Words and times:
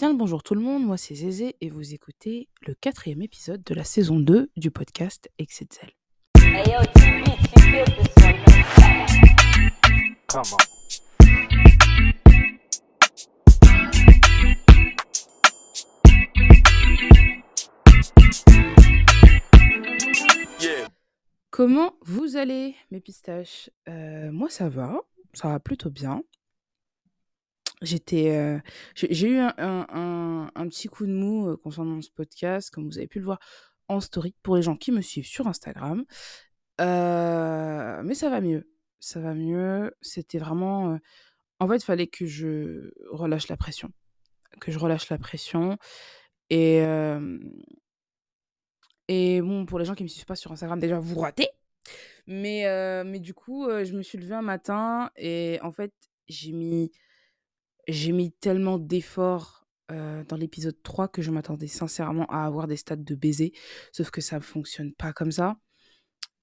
Bien 0.00 0.08
le 0.12 0.16
bonjour 0.16 0.42
tout 0.42 0.54
le 0.54 0.62
monde, 0.62 0.86
moi 0.86 0.96
c'est 0.96 1.14
Zézé 1.14 1.56
et 1.60 1.68
vous 1.68 1.92
écoutez 1.92 2.48
le 2.66 2.72
quatrième 2.72 3.20
épisode 3.20 3.62
de 3.62 3.74
la 3.74 3.84
saison 3.84 4.18
2 4.18 4.50
du 4.56 4.70
podcast 4.70 5.28
on. 5.36 5.92
Yeah. 20.60 20.88
Comment 21.50 21.92
vous 22.06 22.38
allez 22.38 22.74
mes 22.90 23.00
pistaches? 23.00 23.68
Euh, 23.86 24.32
Moi 24.32 24.48
ça 24.48 24.70
va, 24.70 24.98
ça 25.34 25.48
va 25.48 25.60
plutôt 25.60 25.90
bien. 25.90 26.22
J'étais, 27.82 28.36
euh, 28.36 28.58
j'ai 28.94 29.28
eu 29.30 29.38
un, 29.38 29.54
un- 29.58 30.50
un- 30.54 30.68
petit 30.68 30.88
coup 30.88 31.06
de 31.06 31.12
mou 31.12 31.48
euh, 31.48 31.56
concernant 31.56 32.02
ce 32.02 32.10
podcast, 32.10 32.70
comme 32.70 32.86
vous 32.86 32.98
avez 32.98 33.06
pu 33.06 33.18
le 33.20 33.24
voir 33.24 33.38
en 33.88 34.00
story 34.00 34.34
pour 34.42 34.56
les 34.56 34.62
gens 34.62 34.76
qui 34.76 34.92
me 34.92 35.00
suivent 35.00 35.26
sur 35.26 35.46
Instagram. 35.46 36.04
Euh, 36.80 38.02
mais 38.04 38.14
ça 38.14 38.28
va 38.30 38.40
mieux, 38.40 38.70
ça 38.98 39.20
va 39.20 39.34
mieux. 39.34 39.94
C'était 40.02 40.38
vraiment, 40.38 40.98
en 41.58 41.68
fait, 41.68 41.76
il 41.76 41.84
fallait 41.84 42.06
que 42.06 42.26
je 42.26 42.90
relâche 43.10 43.48
la 43.48 43.56
pression, 43.56 43.90
que 44.60 44.70
je 44.70 44.78
relâche 44.78 45.08
la 45.08 45.18
pression. 45.18 45.78
Et, 46.50 46.82
et 49.08 49.40
bon, 49.40 49.66
pour 49.66 49.78
les 49.78 49.84
gens 49.84 49.94
qui 49.94 50.02
me 50.02 50.08
suivent 50.08 50.26
pas 50.26 50.36
sur 50.36 50.52
Instagram, 50.52 50.78
déjà 50.78 50.98
vous 50.98 51.18
ratez. 51.18 51.48
Mais, 52.26 52.64
mais 53.04 53.18
du 53.18 53.34
coup, 53.34 53.68
je 53.68 53.92
me 53.94 54.02
suis 54.02 54.18
levée 54.18 54.34
un 54.34 54.42
matin 54.42 55.10
et 55.16 55.58
en 55.62 55.72
fait, 55.72 55.92
j'ai 56.28 56.52
mis, 56.52 56.92
j'ai 57.88 58.12
mis 58.12 58.32
tellement 58.32 58.78
d'efforts 58.78 59.66
dans 60.28 60.36
l'épisode 60.36 60.80
3 60.84 61.08
que 61.08 61.20
je 61.20 61.32
m'attendais 61.32 61.66
sincèrement 61.66 62.26
à 62.26 62.44
avoir 62.44 62.68
des 62.68 62.76
stats 62.76 62.94
de 62.94 63.14
baiser. 63.16 63.52
Sauf 63.92 64.10
que 64.12 64.20
ça 64.20 64.36
ne 64.36 64.42
fonctionne 64.42 64.92
pas 64.94 65.12
comme 65.12 65.32
ça. 65.32 65.56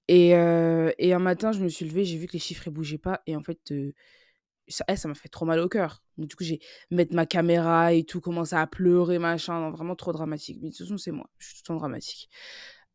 Et, 0.06 0.32
et 0.32 1.12
un 1.14 1.18
matin, 1.18 1.52
je 1.52 1.60
me 1.60 1.68
suis 1.68 1.86
levée, 1.86 2.04
j'ai 2.04 2.18
vu 2.18 2.26
que 2.26 2.34
les 2.34 2.38
chiffres 2.40 2.68
ne 2.68 2.74
bougeaient 2.74 2.98
pas. 2.98 3.22
Et 3.26 3.36
en 3.36 3.42
fait, 3.42 3.72
ça 4.68 4.84
eh, 4.88 4.96
ça 4.96 5.08
m'a 5.08 5.14
fait 5.14 5.28
trop 5.28 5.44
mal 5.46 5.60
au 5.60 5.68
cœur. 5.68 6.02
Du 6.16 6.34
coup, 6.34 6.44
j'ai 6.44 6.60
mettre 6.90 7.14
ma 7.14 7.26
caméra 7.26 7.92
et 7.92 8.04
tout, 8.04 8.20
commencer 8.20 8.56
à 8.56 8.66
pleurer, 8.66 9.18
machin. 9.18 9.70
Vraiment 9.70 9.96
trop 9.96 10.12
dramatique. 10.12 10.58
Mais 10.62 10.70
de 10.70 10.74
toute 10.74 10.86
façon, 10.86 10.98
c'est 10.98 11.10
moi. 11.10 11.28
Je 11.38 11.46
suis 11.46 11.56
tout 11.56 11.62
le 11.64 11.66
temps 11.68 11.76
dramatique. 11.76 12.28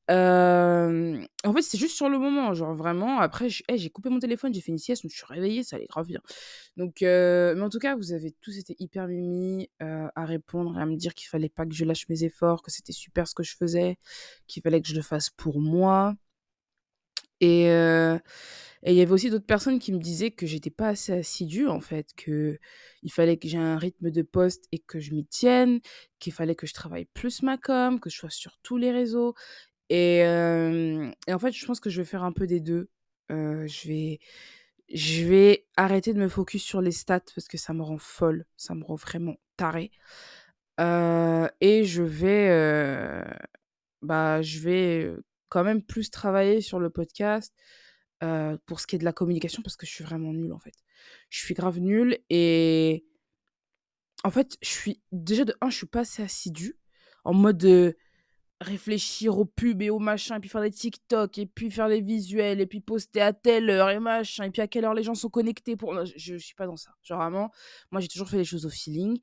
En 0.10 1.54
fait, 1.54 1.62
c'est 1.62 1.78
juste 1.78 1.96
sur 1.96 2.10
le 2.10 2.18
moment, 2.20 2.54
genre 2.54 2.76
vraiment. 2.76 3.20
Après, 3.20 3.48
eh, 3.70 3.78
j'ai 3.78 3.90
coupé 3.90 4.10
mon 4.10 4.20
téléphone, 4.20 4.54
j'ai 4.54 4.62
fait 4.62 4.72
une 4.72 4.78
sieste, 4.78 5.04
je 5.04 5.08
me 5.08 5.10
suis 5.10 5.26
réveillée, 5.26 5.64
ça 5.64 5.78
allait 5.78 5.86
grave 5.88 6.08
bien. 6.08 6.22
Donc, 6.78 6.98
mais 7.02 7.62
en 7.62 7.70
tout 7.70 7.80
cas, 7.80 7.96
vous 7.96 8.12
avez 8.14 8.32
tous 8.42 8.58
été 8.58 8.76
hyper 8.80 9.08
mimi 9.08 9.70
à 9.80 10.26
répondre 10.26 10.78
et 10.78 10.82
à 10.82 10.86
me 10.86 10.96
dire 10.96 11.14
qu'il 11.14 11.28
fallait 11.30 11.50
pas 11.50 11.66
que 11.66 11.74
je 11.74 11.86
lâche 11.86 12.08
mes 12.10 12.24
efforts, 12.24 12.62
que 12.64 12.72
c'était 12.72 12.94
super 12.94 13.28
ce 13.28 13.36
que 13.36 13.44
je 13.44 13.56
faisais, 13.56 13.98
qu'il 14.48 14.62
fallait 14.64 14.82
que 14.82 14.88
je 14.88 14.96
le 14.96 15.02
fasse 15.02 15.30
pour 15.30 15.60
moi. 15.60 16.16
Et 17.40 17.66
il 17.66 18.94
y 18.96 19.02
avait 19.02 19.12
aussi 19.12 19.30
d'autres 19.30 19.46
personnes 19.46 19.80
qui 19.80 19.94
me 19.94 20.00
disaient 20.00 20.32
que 20.32 20.46
j'étais 20.46 20.70
pas 20.70 20.90
assez 20.90 21.14
assidue, 21.14 21.68
en 21.68 21.80
fait, 21.80 22.10
que 22.18 22.60
il 23.02 23.12
fallait 23.12 23.38
que 23.38 23.48
j'ai 23.48 23.58
un 23.58 23.78
rythme 23.78 24.12
de 24.12 24.22
poste 24.22 24.66
et 24.72 24.80
que 24.80 25.00
je 25.00 25.14
m'y 25.14 25.26
tienne, 25.26 25.80
qu'il 26.20 26.34
fallait 26.34 26.56
que 26.56 26.68
je 26.68 26.74
travaille 26.74 27.06
plus 27.06 27.42
ma 27.42 27.58
com, 27.58 28.00
que 28.00 28.10
je 28.10 28.18
sois 28.18 28.30
sur 28.30 28.58
tous 28.64 28.78
les 28.78 28.92
réseaux. 28.92 29.36
Et, 29.94 30.24
euh, 30.26 31.12
et 31.28 31.34
en 31.36 31.38
fait, 31.38 31.52
je 31.52 31.64
pense 31.68 31.80
que 31.80 31.92
je 31.92 32.02
vais 32.02 32.06
faire 32.06 32.24
un 32.24 32.32
peu 32.32 32.48
des 32.48 32.60
deux. 32.60 32.90
Euh, 33.32 33.68
je 33.68 33.88
vais, 33.88 34.20
je 34.92 35.24
vais 35.26 35.68
arrêter 35.78 36.16
de 36.16 36.20
me 36.20 36.30
focus 36.30 36.64
sur 36.64 36.82
les 36.82 36.92
stats 36.92 37.20
parce 37.36 37.48
que 37.48 37.60
ça 37.60 37.74
me 37.76 37.84
rend 37.84 38.00
folle, 38.00 38.48
ça 38.58 38.74
me 38.74 38.84
rend 38.84 38.96
vraiment 38.96 39.36
tarée. 39.56 39.92
Euh, 40.80 41.48
et 41.62 41.84
je 41.84 42.02
vais, 42.02 42.50
euh, 42.50 43.24
bah, 44.02 44.42
je 44.42 44.62
vais 44.62 45.14
quand 45.50 45.64
même 45.64 45.84
plus 45.84 46.10
travailler 46.10 46.62
sur 46.62 46.80
le 46.80 46.90
podcast 46.90 47.54
pour 48.66 48.80
ce 48.80 48.88
qui 48.88 48.96
est 48.96 49.00
de 49.00 49.04
la 49.04 49.14
communication 49.14 49.62
parce 49.62 49.76
que 49.76 49.86
je 49.86 49.92
suis 49.92 50.04
vraiment 50.04 50.34
nulle 50.34 50.54
en 50.54 50.60
fait. 50.60 50.74
Je 51.30 51.40
suis 51.40 51.54
grave 51.54 51.80
nulle 51.80 52.18
et 52.30 53.06
en 54.24 54.32
fait, 54.32 54.58
je 54.64 54.70
suis 54.70 55.02
déjà 55.12 55.46
de 55.46 55.54
un, 55.62 55.70
je 55.70 55.76
suis 55.76 55.86
pas 55.86 56.00
assez 56.00 56.24
assidue 56.24 56.80
en 57.26 57.34
mode 57.34 57.58
de 57.58 57.98
réfléchir 58.64 59.38
aux 59.38 59.46
pubs 59.46 59.82
et 59.82 59.90
aux 59.90 60.00
machins, 60.00 60.36
et 60.36 60.40
puis 60.40 60.50
faire 60.50 60.62
des 60.62 60.72
TikTok, 60.72 61.38
et 61.38 61.46
puis 61.46 61.70
faire 61.70 61.88
les 61.88 62.02
visuels, 62.02 62.62
et 62.62 62.66
puis 62.66 62.80
poster 62.80 63.22
à 63.22 63.34
telle 63.34 63.70
heure 63.70 63.90
et 63.90 64.00
machin, 64.00 64.46
et 64.46 64.52
puis 64.52 64.62
à 64.62 64.68
quelle 64.68 64.86
heure 64.86 64.94
les 64.94 65.04
gens 65.04 65.16
sont 65.16 65.30
connectés 65.30 65.76
pour. 65.76 65.94
Je, 66.06 66.14
je 66.16 66.38
suis 66.38 66.56
pas 66.56 66.66
dans 66.66 66.78
ça. 66.78 66.92
Genre 67.04 67.20
vraiment, 67.20 67.52
moi 67.92 68.02
j'ai 68.02 68.08
toujours 68.08 68.30
fait 68.30 68.38
les 68.38 68.46
choses 68.46 68.66
au 68.66 68.70
feeling. 68.70 69.20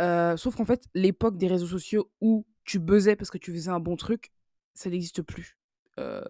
Euh, 0.00 0.36
sauf 0.36 0.56
qu'en 0.56 0.64
fait, 0.64 0.84
l'époque 0.94 1.36
des 1.36 1.46
réseaux 1.46 1.66
sociaux 1.66 2.10
où 2.20 2.46
tu 2.64 2.78
buzzais 2.78 3.16
parce 3.16 3.30
que 3.30 3.38
tu 3.38 3.52
faisais 3.52 3.70
un 3.70 3.80
bon 3.80 3.96
truc, 3.96 4.32
ça 4.74 4.90
n'existe 4.90 5.22
plus. 5.22 5.58
Euh, 5.98 6.24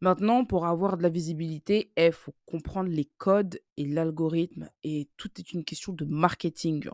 maintenant, 0.00 0.44
pour 0.44 0.66
avoir 0.66 0.96
de 0.96 1.02
la 1.02 1.08
visibilité, 1.08 1.92
il 1.96 2.12
faut 2.12 2.34
comprendre 2.46 2.88
les 2.88 3.10
codes 3.18 3.58
et 3.76 3.84
l'algorithme, 3.84 4.70
et 4.84 5.08
tout 5.16 5.30
est 5.38 5.52
une 5.52 5.64
question 5.64 5.92
de 5.92 6.04
marketing. 6.04 6.88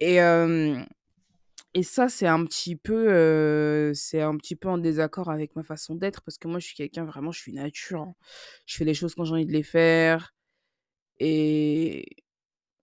Et, 0.00 0.20
euh, 0.20 0.82
et 1.74 1.82
ça, 1.82 2.08
c'est 2.08 2.26
un 2.26 2.44
petit 2.44 2.76
peu, 2.76 3.92
c'est 3.94 4.20
un 4.20 4.36
petit 4.36 4.56
peu 4.56 4.68
en 4.68 4.78
désaccord 4.78 5.30
avec 5.30 5.56
ma 5.56 5.62
façon 5.62 5.94
d'être 5.94 6.22
parce 6.22 6.36
que 6.38 6.48
moi, 6.48 6.58
je 6.58 6.66
suis 6.66 6.74
quelqu'un 6.76 7.04
vraiment, 7.04 7.32
je 7.32 7.40
suis 7.40 7.52
nature, 7.52 8.02
hein. 8.02 8.14
Je 8.66 8.76
fais 8.76 8.84
les 8.84 8.94
choses 8.94 9.14
quand 9.14 9.24
j'ai 9.24 9.32
envie 9.34 9.46
de 9.46 9.52
les 9.52 9.62
faire 9.62 10.34
et 11.20 12.06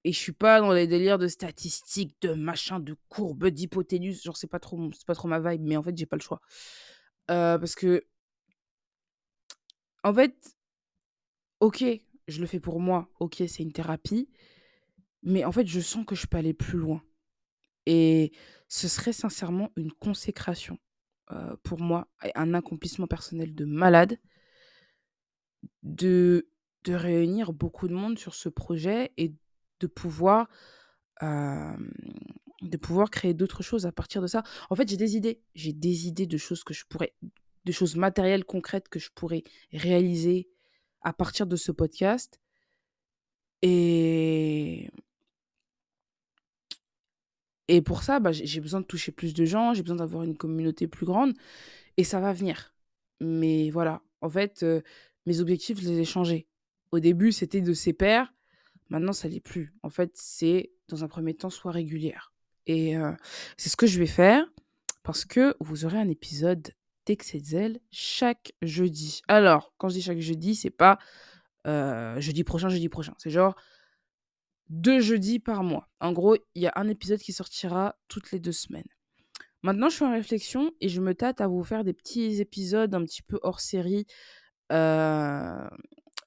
et 0.06 0.14
je 0.14 0.18
suis 0.20 0.34
pas 0.34 0.62
dans 0.62 0.74
les 0.74 0.88
délires 0.88 1.18
de 1.20 1.28
statistiques, 1.28 2.16
de 2.22 2.34
machin, 2.34 2.80
de 2.80 2.96
courbes, 3.10 3.48
d'hypoténuse, 3.48 4.24
genre 4.24 4.38
c'est 4.38 4.48
pas 4.48 4.60
trop 4.60 4.92
c'est 4.94 5.06
pas 5.08 5.16
trop 5.16 5.28
ma 5.28 5.40
vibe, 5.40 5.64
mais 5.64 5.78
en 5.78 5.84
fait, 5.84 5.98
j'ai 5.98 6.06
pas 6.08 6.18
le 6.18 6.22
choix. 6.22 6.42
Parce 7.28 7.76
que 7.76 8.04
en 10.04 10.14
fait, 10.14 10.58
OK, 11.60 11.84
je 12.28 12.42
le 12.42 12.48
fais 12.48 12.60
pour 12.60 12.80
moi, 12.80 13.10
OK, 13.20 13.36
c'est 13.48 13.64
une 13.64 13.72
thérapie, 13.74 14.30
mais 15.24 15.46
en 15.46 15.52
fait, 15.52 15.68
je 15.68 15.80
sens 15.80 16.06
que 16.06 16.16
je 16.16 16.28
peux 16.28 16.38
aller 16.38 16.54
plus 16.54 16.78
loin 16.80 17.04
et 17.90 18.32
ce 18.68 18.88
serait 18.88 19.14
sincèrement 19.14 19.72
une 19.76 19.92
consécration. 19.92 20.78
pour 21.64 21.80
moi 21.80 22.08
un 22.36 22.54
accomplissement 22.54 23.08
personnel 23.08 23.54
de 23.54 23.66
malade 23.66 24.18
de 25.84 26.50
de 26.86 26.94
réunir 26.94 27.52
beaucoup 27.52 27.88
de 27.88 27.94
monde 27.94 28.18
sur 28.18 28.36
ce 28.36 28.50
projet 28.50 29.12
et 29.18 29.34
de 29.82 29.88
pouvoir, 29.88 30.48
de 31.22 32.78
pouvoir 32.78 33.10
créer 33.10 33.34
d'autres 33.34 33.64
choses 33.64 33.86
à 33.86 33.92
partir 33.92 34.22
de 34.22 34.28
ça. 34.28 34.44
En 34.70 34.76
fait, 34.76 34.88
j'ai 34.88 34.98
des 34.98 35.18
idées. 35.18 35.42
J'ai 35.56 35.74
des 35.74 36.08
idées 36.08 36.28
de 36.28 36.38
choses 36.38 36.64
que 36.64 36.74
je 36.74 36.86
pourrais 36.86 37.14
de 37.66 37.72
choses 37.74 37.98
matérielles, 37.98 38.46
concrètes 38.46 38.88
que 38.88 39.00
je 39.00 39.10
pourrais 39.14 39.44
réaliser 39.74 40.50
à 41.02 41.12
partir 41.12 41.46
de 41.48 41.58
ce 41.58 41.72
podcast 41.74 42.40
et 43.62 44.90
et 47.70 47.82
pour 47.84 48.02
ça, 48.02 48.20
bah, 48.20 48.32
j'ai 48.32 48.60
besoin 48.60 48.82
de 48.82 48.86
toucher 48.86 49.12
plus 49.12 49.34
de 49.36 49.46
gens, 49.46 49.76
j'ai 49.76 49.84
besoin 49.84 49.98
d'avoir 49.98 50.24
une 50.24 50.36
communauté 50.36 50.88
plus 50.88 51.06
grande 51.06 51.34
et 51.98 52.04
ça 52.04 52.20
va 52.20 52.34
venir. 52.34 52.74
Mais 53.22 53.70
voilà, 53.70 54.02
en 54.22 54.30
fait, 54.30 54.64
heu, 54.64 54.82
mes 55.28 55.40
objectifs, 55.40 55.80
je 55.80 55.88
les 55.88 56.00
ai 56.00 56.06
changés. 56.06 56.48
Au 56.92 57.00
début, 57.00 57.32
c'était 57.32 57.62
de 57.62 57.74
ses 57.74 57.94
pairs, 57.94 58.34
maintenant 58.90 59.14
ça 59.14 59.28
l'est 59.28 59.40
plus. 59.40 59.76
En 59.84 59.92
fait, 59.92 60.12
c'est 60.16 60.72
dans 60.88 61.04
un 61.04 61.08
premier 61.08 61.36
temps, 61.36 61.52
sois 61.52 61.72
régulière 61.72 62.34
et 62.66 62.98
heu, 62.98 63.16
c'est 63.56 63.70
ce 63.70 63.78
que 63.78 63.88
je 63.88 64.00
vais 64.00 64.08
faire 64.08 64.46
parce 65.04 65.24
que 65.26 65.56
vous 65.60 65.86
aurez 65.86 66.00
un 66.00 66.10
épisode 66.10 66.72
d'Excel 67.06 67.80
chaque 67.92 68.54
jeudi. 68.64 69.22
Alors, 69.28 69.74
quand 69.78 69.90
je 69.90 69.96
dis 69.96 70.02
chaque 70.02 70.20
jeudi, 70.20 70.56
c'est 70.56 70.72
pas, 70.72 70.98
heu, 71.68 72.20
jeudi 72.20 72.44
prochain, 72.44 72.70
jeudi 72.70 72.90
prochain. 72.90 73.14
C'est 73.20 73.30
genre 73.30 73.56
2 74.70 75.00
jeudis 75.02 75.40
par 75.40 75.64
mois. 75.64 75.88
En 76.00 76.12
gros, 76.14 76.36
il 76.56 76.62
y 76.64 76.68
a 76.68 76.74
un 76.76 76.88
épisode 76.90 77.20
qui 77.20 77.34
sortira 77.34 77.96
toutes 78.08 78.32
les 78.32 78.40
2 78.40 78.52
semaines. 78.52 78.88
Maintenant, 79.64 79.90
je 79.90 79.96
suis 79.98 80.06
en 80.06 80.12
réflexion 80.14 80.72
et 80.82 80.90
je 80.90 81.02
me 81.02 81.16
tâte 81.16 81.42
à 81.42 81.48
vous 81.48 81.64
faire 81.64 81.84
des 81.84 81.94
petits 81.94 82.42
épisodes 82.42 82.94
un 82.96 83.04
petit 83.06 83.24
peu 83.24 83.40
hors 83.44 83.60
série, 83.62 84.06
heu, 84.72 85.70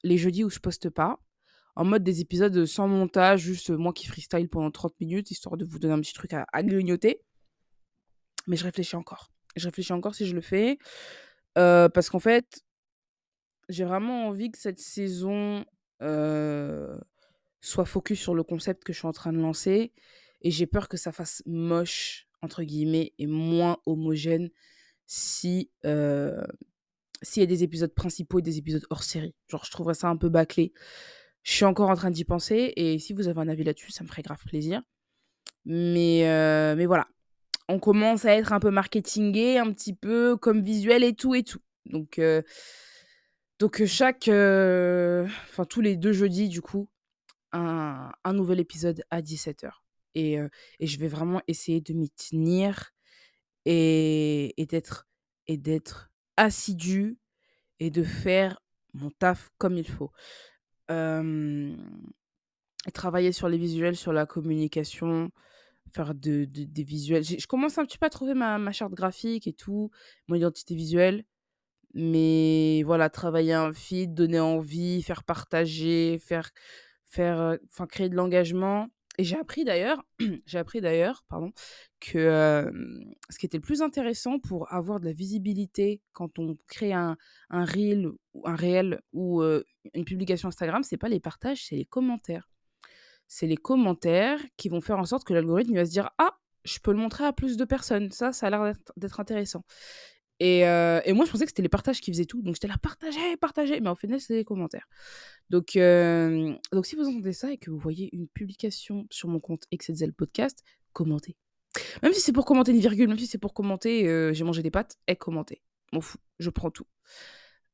les 0.05 0.19
jeudis 0.19 0.45
où 0.45 0.51
je 0.51 0.59
poste 0.61 0.91
pas. 0.91 1.19
En 1.77 1.85
mode 1.85 2.05
des 2.05 2.21
épisodes, 2.21 2.67
sans 2.67 2.89
montage, 2.89 3.41
juste, 3.43 3.71
moi 3.71 3.93
qui 3.95 4.07
freestyle 4.07 4.49
pendant 4.49 4.71
30 4.71 4.95
minutes, 5.01 5.31
histoire 5.31 5.57
de 5.57 5.65
vous 5.65 5.79
donner 5.79 5.95
un 5.95 6.01
petit 6.01 6.15
truc 6.15 6.35
à 6.35 6.47
à 6.53 6.63
grignoter. 6.63 7.21
Mais 8.47 8.57
je 8.57 8.65
réfléchis 8.65 8.97
encore. 8.97 9.31
Je 9.57 9.67
réfléchis 9.67 9.93
encore 9.93 10.15
si 10.15 10.27
je 10.27 10.35
le 10.35 10.41
fais, 10.41 10.79
heu, 11.59 11.89
parce 11.95 12.11
qu'en 12.11 12.19
fait, 12.21 12.63
j'ai 13.69 13.85
vraiment 13.85 14.27
envie 14.29 14.51
que 14.51 14.59
cette 14.59 14.81
saison, 14.81 15.65
heu, 16.03 16.99
soit 17.63 17.87
focus 17.87 18.21
sur 18.21 18.35
le 18.35 18.43
concept 18.43 18.85
que 18.85 18.93
je 18.93 18.99
suis 18.99 19.09
en 19.09 19.13
train 19.13 19.33
de 19.33 19.39
lancer 19.39 19.93
et 20.43 20.51
j'ai 20.51 20.67
peur 20.67 20.89
que 20.89 20.99
ça 20.99 21.13
fasse 21.13 21.43
«moche» 21.47 22.27
entre 22.43 22.65
guillemets 22.65 23.15
et 23.19 23.27
moins 23.27 23.79
homogène 23.87 24.51
si, 25.07 25.71
heu, 25.85 26.43
s'il 27.23 27.41
y 27.41 27.45
a 27.45 27.47
des 27.47 27.63
épisodes 27.63 27.95
principaux 27.95 28.41
et 28.41 28.43
des 28.43 28.59
épisodes 28.59 28.85
hors 28.91 29.05
série. 29.05 29.35
Genre, 29.49 29.65
je 29.65 29.71
trouverais 29.71 29.95
ça 29.95 30.09
un 30.09 30.17
peu 30.17 30.29
bâclé. 30.29 30.73
Je 31.45 31.53
suis 31.53 31.65
encore 31.65 31.89
en 31.89 31.95
train 31.95 32.11
d'y 32.11 32.25
penser 32.25 32.73
et 32.77 32.99
si 32.99 33.13
vous 33.13 33.29
avez 33.29 33.41
un 33.41 33.49
avis 33.49 33.63
là-dessus, 33.65 33.93
ça 33.93 34.03
me 34.03 34.09
ferait 34.09 34.23
grave 34.23 34.43
plaisir. 34.45 34.83
Mais, 35.65 36.25
mais 36.77 36.87
voilà. 36.87 37.07
On 37.69 37.79
commence 37.79 38.25
à 38.25 38.35
être 38.35 38.53
un 38.53 38.59
peu 38.59 38.71
marketingé, 38.71 39.59
un 39.59 39.73
petit 39.73 39.95
peu 39.95 40.37
comme 40.37 40.63
visuel 40.63 41.05
et 41.05 41.15
tout 41.15 41.37
et 41.37 41.45
tout. 41.45 41.61
Donc, 41.87 42.19
heu, 42.19 42.43
donc, 43.61 43.85
chaque, 43.87 44.29
enfin 44.29 45.65
tous 45.69 45.81
les 45.81 45.97
2 45.97 46.13
jeudis 46.13 46.49
du 46.49 46.61
coup, 46.61 46.89
un 47.53 48.33
nouvel 48.33 48.61
épisode 48.61 49.03
à 49.11 49.23
17:00 49.23 49.85
et 50.15 50.39
je 50.81 50.99
vais 50.99 51.09
vraiment 51.09 51.41
essayer 51.49 51.81
de 51.81 51.93
m'y 51.95 52.11
tenir 52.11 52.91
et 53.65 54.55
d'être 54.59 55.07
assidue 56.37 57.19
et 57.81 57.91
de 57.91 58.03
faire 58.03 58.61
mon 58.95 59.11
taf 59.11 59.51
comme 59.59 59.77
il 59.77 59.89
faut. 59.89 60.11
Travailler 62.95 63.31
sur 63.33 63.49
les 63.49 63.59
visuels, 63.59 63.97
sur 63.97 64.13
la 64.13 64.27
communication, 64.27 65.31
faire 65.95 66.15
de 66.15 66.47
de 66.47 66.65
des 66.65 66.83
visuels. 66.83 67.23
Je 67.25 67.47
commence 67.47 67.79
un 67.79 67.85
petit 67.87 67.97
peu 67.99 68.07
à 68.07 68.11
trouver 68.11 68.35
ma 68.35 68.73
charte 68.73 68.93
graphique 68.93 69.47
et 69.47 69.53
tout, 69.53 69.91
mon 70.29 70.35
identité 70.37 70.75
visuelle. 70.75 71.25
Mais 71.95 72.83
voilà, 72.85 73.11
travailler 73.11 73.53
un 73.53 73.73
feed, 73.73 74.15
donner 74.15 74.41
envie, 74.41 75.03
faire 75.03 75.25
partager, 75.25 76.19
faire 76.19 76.51
faire, 77.13 77.59
enfin 77.71 77.87
créer 77.87 78.09
de 78.09 78.17
l'engagement 78.17 78.89
et 79.19 79.25
j'ai 79.25 79.37
appris 79.37 79.65
d'ailleurs 79.65 80.03
j'ai 80.47 80.59
appris 80.59 80.81
d'ailleurs, 80.81 81.25
pardon, 81.29 81.53
que, 82.01 82.73
ce 83.29 83.39
qui 83.39 83.47
était 83.47 83.59
le 83.59 83.63
plus 83.63 83.83
intéressant 83.83 84.39
pour 84.39 84.73
avoir 84.73 85.01
de 85.01 85.05
la 85.05 85.13
visibilité 85.13 86.01
quand 86.13 86.39
on 86.39 86.57
crée 86.67 86.93
un 86.93 87.17
un 87.51 87.65
reel 87.65 88.09
ou 88.35 88.49
un 88.49 88.57
réel 88.57 89.01
ou, 89.13 89.43
une 89.95 90.05
publication 90.05 90.49
Instagram, 90.49 90.83
c'est 90.83 90.97
pas 90.97 91.09
les 91.09 91.21
partages, 91.21 91.67
c'est 91.67 91.77
les 91.77 91.85
commentaires. 91.85 92.49
C'est 93.29 93.47
les 93.47 93.57
commentaires 93.57 94.41
qui 94.57 94.69
vont 94.69 94.81
faire 94.81 94.99
en 94.99 95.05
sorte 95.05 95.25
que 95.25 95.35
l'algorithme, 95.35 95.75
va 95.75 95.85
se 95.85 95.91
dire: 95.91 96.11
«Ah, 96.19 96.39
je 96.65 96.79
peux 96.79 96.93
le 96.93 96.99
montrer 96.99 97.25
à 97.25 97.33
plus 97.33 97.57
de 97.57 97.65
personnes. 97.65 98.11
Ça, 98.13 98.33
ça 98.33 98.47
a 98.47 98.51
l'air 98.51 98.75
d'être 98.97 99.21
intéressant» 99.21 99.65
et 100.45 100.67
heu 100.67 101.01
et 101.05 101.13
moi, 101.13 101.25
je 101.25 101.31
pensais 101.31 101.45
que 101.45 101.51
c'était 101.51 101.63
les 101.63 101.69
partages 101.69 102.01
qui 102.01 102.13
faisaient 102.13 102.25
tout. 102.25 102.43
Donc 102.43 102.57
j'étais 102.57 102.69
là: 102.69 102.77
«Partagez, 102.83 103.37
partagez!» 103.37 103.81
mais 103.81 103.91
au 103.91 103.95
final, 103.95 104.21
c'est 104.21 104.35
les 104.35 104.45
commentaires. 104.45 104.89
Donc 105.51 105.77
hem, 105.77 106.59
donc 106.73 106.87
si 106.87 106.97
vous 106.97 107.09
entendez 107.09 107.33
ça 107.33 107.53
et 107.53 107.59
que 107.59 107.71
vous 107.71 107.79
voyez 107.79 108.11
une 108.13 108.29
publication 108.29 109.07
sur 109.11 109.29
mon 109.29 109.41
compte 109.41 109.65
XXL 109.73 110.13
Podcast, 110.13 110.65
commentez. 110.93 111.37
Même 112.03 112.13
si 112.13 112.21
c'est 112.21 112.33
pour 112.33 112.45
commenter 112.45 112.73
une 112.73 112.81
virgule, 112.81 113.09
même 113.09 113.19
si 113.19 113.27
c'est 113.27 113.39
pour 113.39 113.55
commenter, 113.55 114.07
heu: 114.09 114.33
«J'ai 114.33 114.45
mangé 114.45 114.63
des 114.63 114.71
pâtes», 114.71 114.99
eh 115.07 115.17
commentez. 115.17 115.63
M'en 115.93 116.01
fous, 116.01 116.19
je 116.39 116.51
prends 116.51 116.71
tout. 116.71 116.87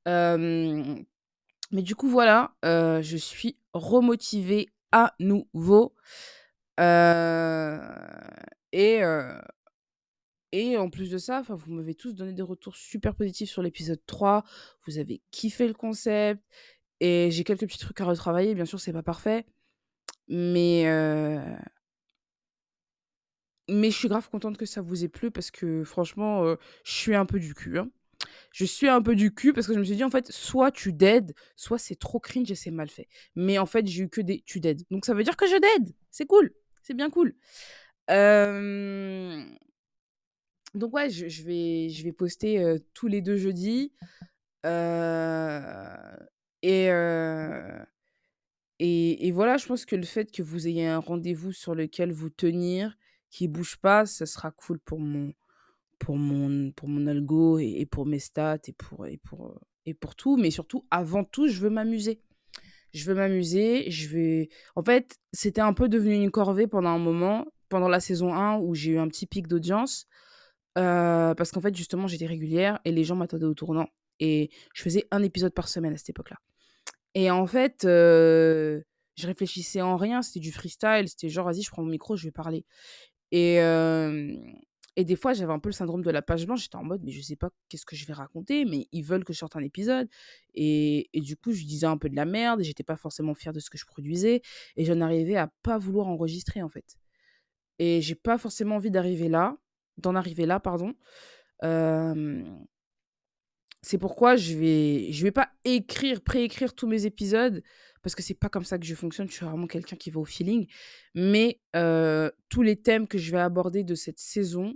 Mais 0.07 1.83
du 1.83 1.95
coup, 1.95 2.09
voilà, 2.09 2.55
je 2.63 3.17
suis 3.17 3.57
remotivée 3.73 4.69
à 4.93 5.15
nouveau. 5.21 5.95
Et 6.79 9.01
et 10.53 10.77
en 10.79 10.91
plus 10.91 11.11
de 11.11 11.19
ça, 11.19 11.43
vous 11.49 11.73
m'avez 11.75 11.95
tous 11.95 12.15
donné 12.15 12.33
des 12.33 12.43
retours 12.43 12.77
super 12.77 13.15
positifs 13.15 13.51
sur 13.51 13.63
l'épisode 13.63 14.01
3. 14.07 14.45
Vous 14.87 14.99
avez 14.99 15.23
kiffé 15.31 15.67
le 15.69 15.75
concept 15.75 16.43
et 17.01 17.31
j'ai 17.33 17.45
quelques 17.45 17.67
petits 17.67 17.79
trucs 17.79 18.01
à 18.01 18.07
retravailler. 18.07 18.55
Bien 18.55 18.65
sûr, 18.67 18.81
c'est 18.81 18.93
pas 18.93 19.03
parfait, 19.03 19.47
mais 20.29 20.85
heu 20.87 21.41
mais 23.69 23.91
je 23.91 23.97
suis 23.99 24.09
grave 24.09 24.29
contente 24.31 24.57
que 24.57 24.67
ça 24.67 24.81
vous 24.81 25.05
ait 25.05 25.09
plu 25.09 25.31
parce 25.31 25.51
que 25.51 25.85
franchement, 25.85 26.45
heu, 26.45 26.59
je 26.85 26.93
suis 26.93 27.15
un 27.15 27.27
peu 27.27 27.39
du 27.39 27.55
cul, 27.55 27.79
hein. 27.79 27.91
Je 28.53 28.65
suis 28.65 28.89
un 28.89 29.03
peu 29.03 29.15
du 29.17 29.35
cul 29.35 29.53
parce 29.53 29.67
que 29.67 29.75
je 29.75 29.79
me 29.81 29.85
suis 29.85 29.97
dit: 29.97 30.05
«En 30.05 30.11
fait, 30.11 30.31
soit 30.33 30.73
tu 30.73 30.93
dead, 30.93 31.35
soit 31.57 31.79
c'est 31.79 31.97
trop 31.97 32.21
cringe 32.21 32.51
et 32.51 32.55
c'est 32.57 32.71
mal 32.73 32.89
fait». 32.89 33.09
Mais 33.37 33.59
en 33.59 33.67
fait, 33.67 33.87
j'ai 33.87 34.05
eu 34.05 34.09
que 34.11 34.21
des 34.23 34.43
«tu 34.47 34.61
dead», 34.61 34.83
donc 34.91 35.05
ça 35.07 35.15
veut 35.15 35.25
dire 35.25 35.37
que 35.37 35.47
je 35.47 35.57
dead! 35.57 35.95
C'est 36.11 36.27
cool, 36.27 36.53
c'est 36.83 36.95
bien 36.95 37.11
cool. 37.11 37.35
Hem, 38.09 39.57
donc 40.79 40.95
ouais, 40.95 41.11
je 41.11 41.43
vais 41.45 41.89
je 41.89 42.05
vais 42.05 42.13
poster, 42.13 42.77
tous 42.95 43.09
les 43.09 43.21
2 43.21 43.37
jeudis, 43.37 43.93
et 46.63 46.89
et 48.81 49.33
voilà, 49.33 49.57
je 49.57 49.67
pense 49.67 49.85
que 49.85 49.97
le 49.97 50.05
fait 50.05 50.31
que 50.31 50.43
vous 50.43 50.69
ayez 50.69 50.87
un 50.87 50.99
rendez-vous 50.99 51.53
sur 51.53 51.75
lequel 51.75 52.13
vous 52.13 52.31
tenir, 52.31 52.97
qui 53.31 53.49
bouge 53.49 53.77
pas, 53.77 54.07
ça 54.07 54.27
sera 54.27 54.51
cool 54.53 54.79
pour 54.81 55.01
mon 55.01 55.35
pour 55.99 56.17
mon 56.17 56.71
pour 56.73 56.89
mon 56.89 57.07
algo 57.07 57.59
et 57.59 57.87
pour 57.91 58.07
mes 58.07 58.21
stats 58.21 58.59
et 58.69 58.73
pour 58.73 59.07
et 59.07 59.19
pour, 59.19 59.61
et 59.85 59.95
pour 59.95 60.15
tout. 60.15 60.37
Mais 60.37 60.51
surtout, 60.51 60.87
avant 60.91 61.25
tout, 61.25 61.49
je 61.49 61.61
veux 61.61 61.71
m'amuser. 61.71 62.23
Je 62.95 63.05
veux 63.05 63.15
m'amuser, 63.15 63.91
je 63.91 64.09
vais 64.09 64.49
en 64.75 64.83
fait, 64.83 65.19
c'était 65.33 65.61
un 65.61 65.75
peu 65.75 65.89
devenu 65.91 66.15
une 66.15 66.31
corvée 66.31 66.67
pendant 66.67 66.89
un 66.89 66.99
moment, 66.99 67.47
pendant 67.69 67.89
la 67.89 68.01
saison 68.01 68.33
1 68.33 68.61
où 68.61 68.75
j'ai 68.75 68.93
eu 68.93 68.99
un 68.99 69.09
petit 69.09 69.27
pic 69.27 69.47
d'audience, 69.47 70.07
heu, 70.79 71.35
parce 71.37 71.53
qu'en 71.53 71.61
fait, 71.63 71.75
justement, 71.77 72.07
j'étais 72.09 72.27
régulière 72.27 72.81
et 72.85 72.93
les 72.93 73.05
gens 73.05 73.17
m'attendaient 73.17 73.47
au 73.47 73.55
tournant 73.55 73.89
et 74.21 74.51
je 74.75 74.83
faisais 74.83 75.07
un 75.13 75.23
épisode 75.23 75.55
par 75.55 75.69
semaine 75.69 75.95
à 75.95 75.97
cette 75.99 76.11
époque-là. 76.11 76.39
Et 77.15 77.31
en 77.31 77.47
fait, 77.47 77.85
heu, 77.85 78.85
je 79.17 79.27
réfléchissais 79.27 79.83
en 79.83 79.97
rien, 79.97 80.23
c'était 80.23 80.41
du 80.41 80.53
freestyle, 80.53 81.09
c'était 81.09 81.29
genre: 81.29 81.47
«Vas-y, 81.47 81.63
je 81.63 81.71
prends 81.71 81.83
mon 81.83 81.91
micro, 81.91 82.17
je 82.17 82.25
vais 82.27 82.33
parler» 82.33 82.65
et 83.33 83.59
et 84.97 85.05
des 85.05 85.15
fois, 85.17 85.33
j'avais 85.33 85.53
un 85.53 85.61
peu 85.61 85.69
le 85.69 85.75
syndrome 85.75 86.03
de 86.03 86.11
la 86.11 86.23
page 86.23 86.45
blanche. 86.47 86.63
J'étais 86.63 86.77
en 86.77 86.83
mode: 86.85 87.03
«Mais 87.05 87.13
je 87.13 87.21
sais 87.23 87.37
pas 87.37 87.51
qu'est-ce 87.69 87.87
que 87.87 87.95
je 87.95 88.05
vais 88.07 88.13
raconter, 88.15 88.65
mais 88.65 88.89
ils 88.93 89.03
veulent 89.05 89.25
que 89.25 89.33
je 89.33 89.39
sorte 89.39 89.55
un 89.57 89.63
épisode» 89.63 90.09
et 90.55 91.09
et 91.13 91.21
du 91.21 91.37
coup, 91.37 91.53
je 91.53 91.65
disais 91.65 91.87
un 91.87 91.97
peu 91.99 92.09
de 92.09 92.17
la 92.17 92.25
merde 92.25 92.61
et 92.61 92.65
j'étais 92.65 92.83
pas 92.85 92.97
forcément 92.97 93.35
fière 93.35 93.53
de 93.53 93.61
ce 93.61 93.71
que 93.71 93.79
je 93.79 93.87
produisais 93.87 94.43
et 94.77 94.85
j'en 94.85 95.01
arrivais 95.01 95.37
à 95.37 95.53
pas 95.63 95.79
vouloir 95.79 96.09
enregistrer, 96.09 96.63
en 96.63 96.69
fait. 96.69 96.97
Et 97.79 98.01
j'ai 98.03 98.15
pas 98.17 98.39
forcément 98.39 98.77
envie 98.77 98.91
d'arriver 98.91 99.29
là 99.29 99.57
d'en 99.99 100.15
arriver 100.15 100.47
là, 100.47 100.61
pardon. 100.61 100.95
C'est 103.83 103.99
pourquoi 103.99 104.37
je 104.37 104.57
vais 104.57 105.13
je 105.13 105.23
vais 105.23 105.31
pas 105.31 105.51
écrire, 105.65 106.21
préécrire 106.21 106.75
tous 106.75 106.87
mes 106.87 107.07
épisodes 107.07 107.63
parce 108.03 108.15
que 108.15 108.23
c'est 108.23 108.35
pas 108.35 108.49
comme 108.49 108.65
ça 108.65 108.79
que 108.79 108.85
je 108.87 108.95
fonctionne. 108.95 109.29
Je 109.29 109.35
suis 109.35 109.45
vraiment 109.45 109.67
quelqu'un 109.67 109.97
qui 109.97 110.11
va 110.11 110.21
au 110.21 110.25
feeling, 110.25 110.67
mais 111.15 111.61
tous 112.49 112.63
les 112.63 112.77
thèmes 112.77 113.07
que 113.07 113.19
je 113.19 113.31
vais 113.31 113.41
aborder 113.41 113.85
de 113.85 113.95
cette 113.95 114.19
saison, 114.19 114.75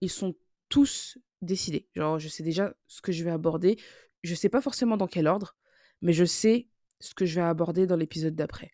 ils 0.00 0.10
sont 0.10 0.34
tous 0.68 1.18
décidés. 1.40 1.88
Genre, 1.94 2.18
je 2.18 2.28
sais 2.28 2.42
déjà 2.42 2.74
ce 2.86 3.00
que 3.00 3.12
je 3.12 3.24
vais 3.24 3.30
aborder. 3.30 3.78
Je 4.22 4.34
sais 4.34 4.48
pas 4.48 4.60
forcément 4.60 4.96
dans 4.96 5.06
quel 5.06 5.26
ordre, 5.26 5.56
mais 6.02 6.12
je 6.12 6.24
sais 6.24 6.68
ce 7.00 7.14
que 7.14 7.24
je 7.26 7.36
vais 7.36 7.46
aborder 7.46 7.86
dans 7.86 7.96
l'épisode 7.96 8.34
d'après 8.34 8.72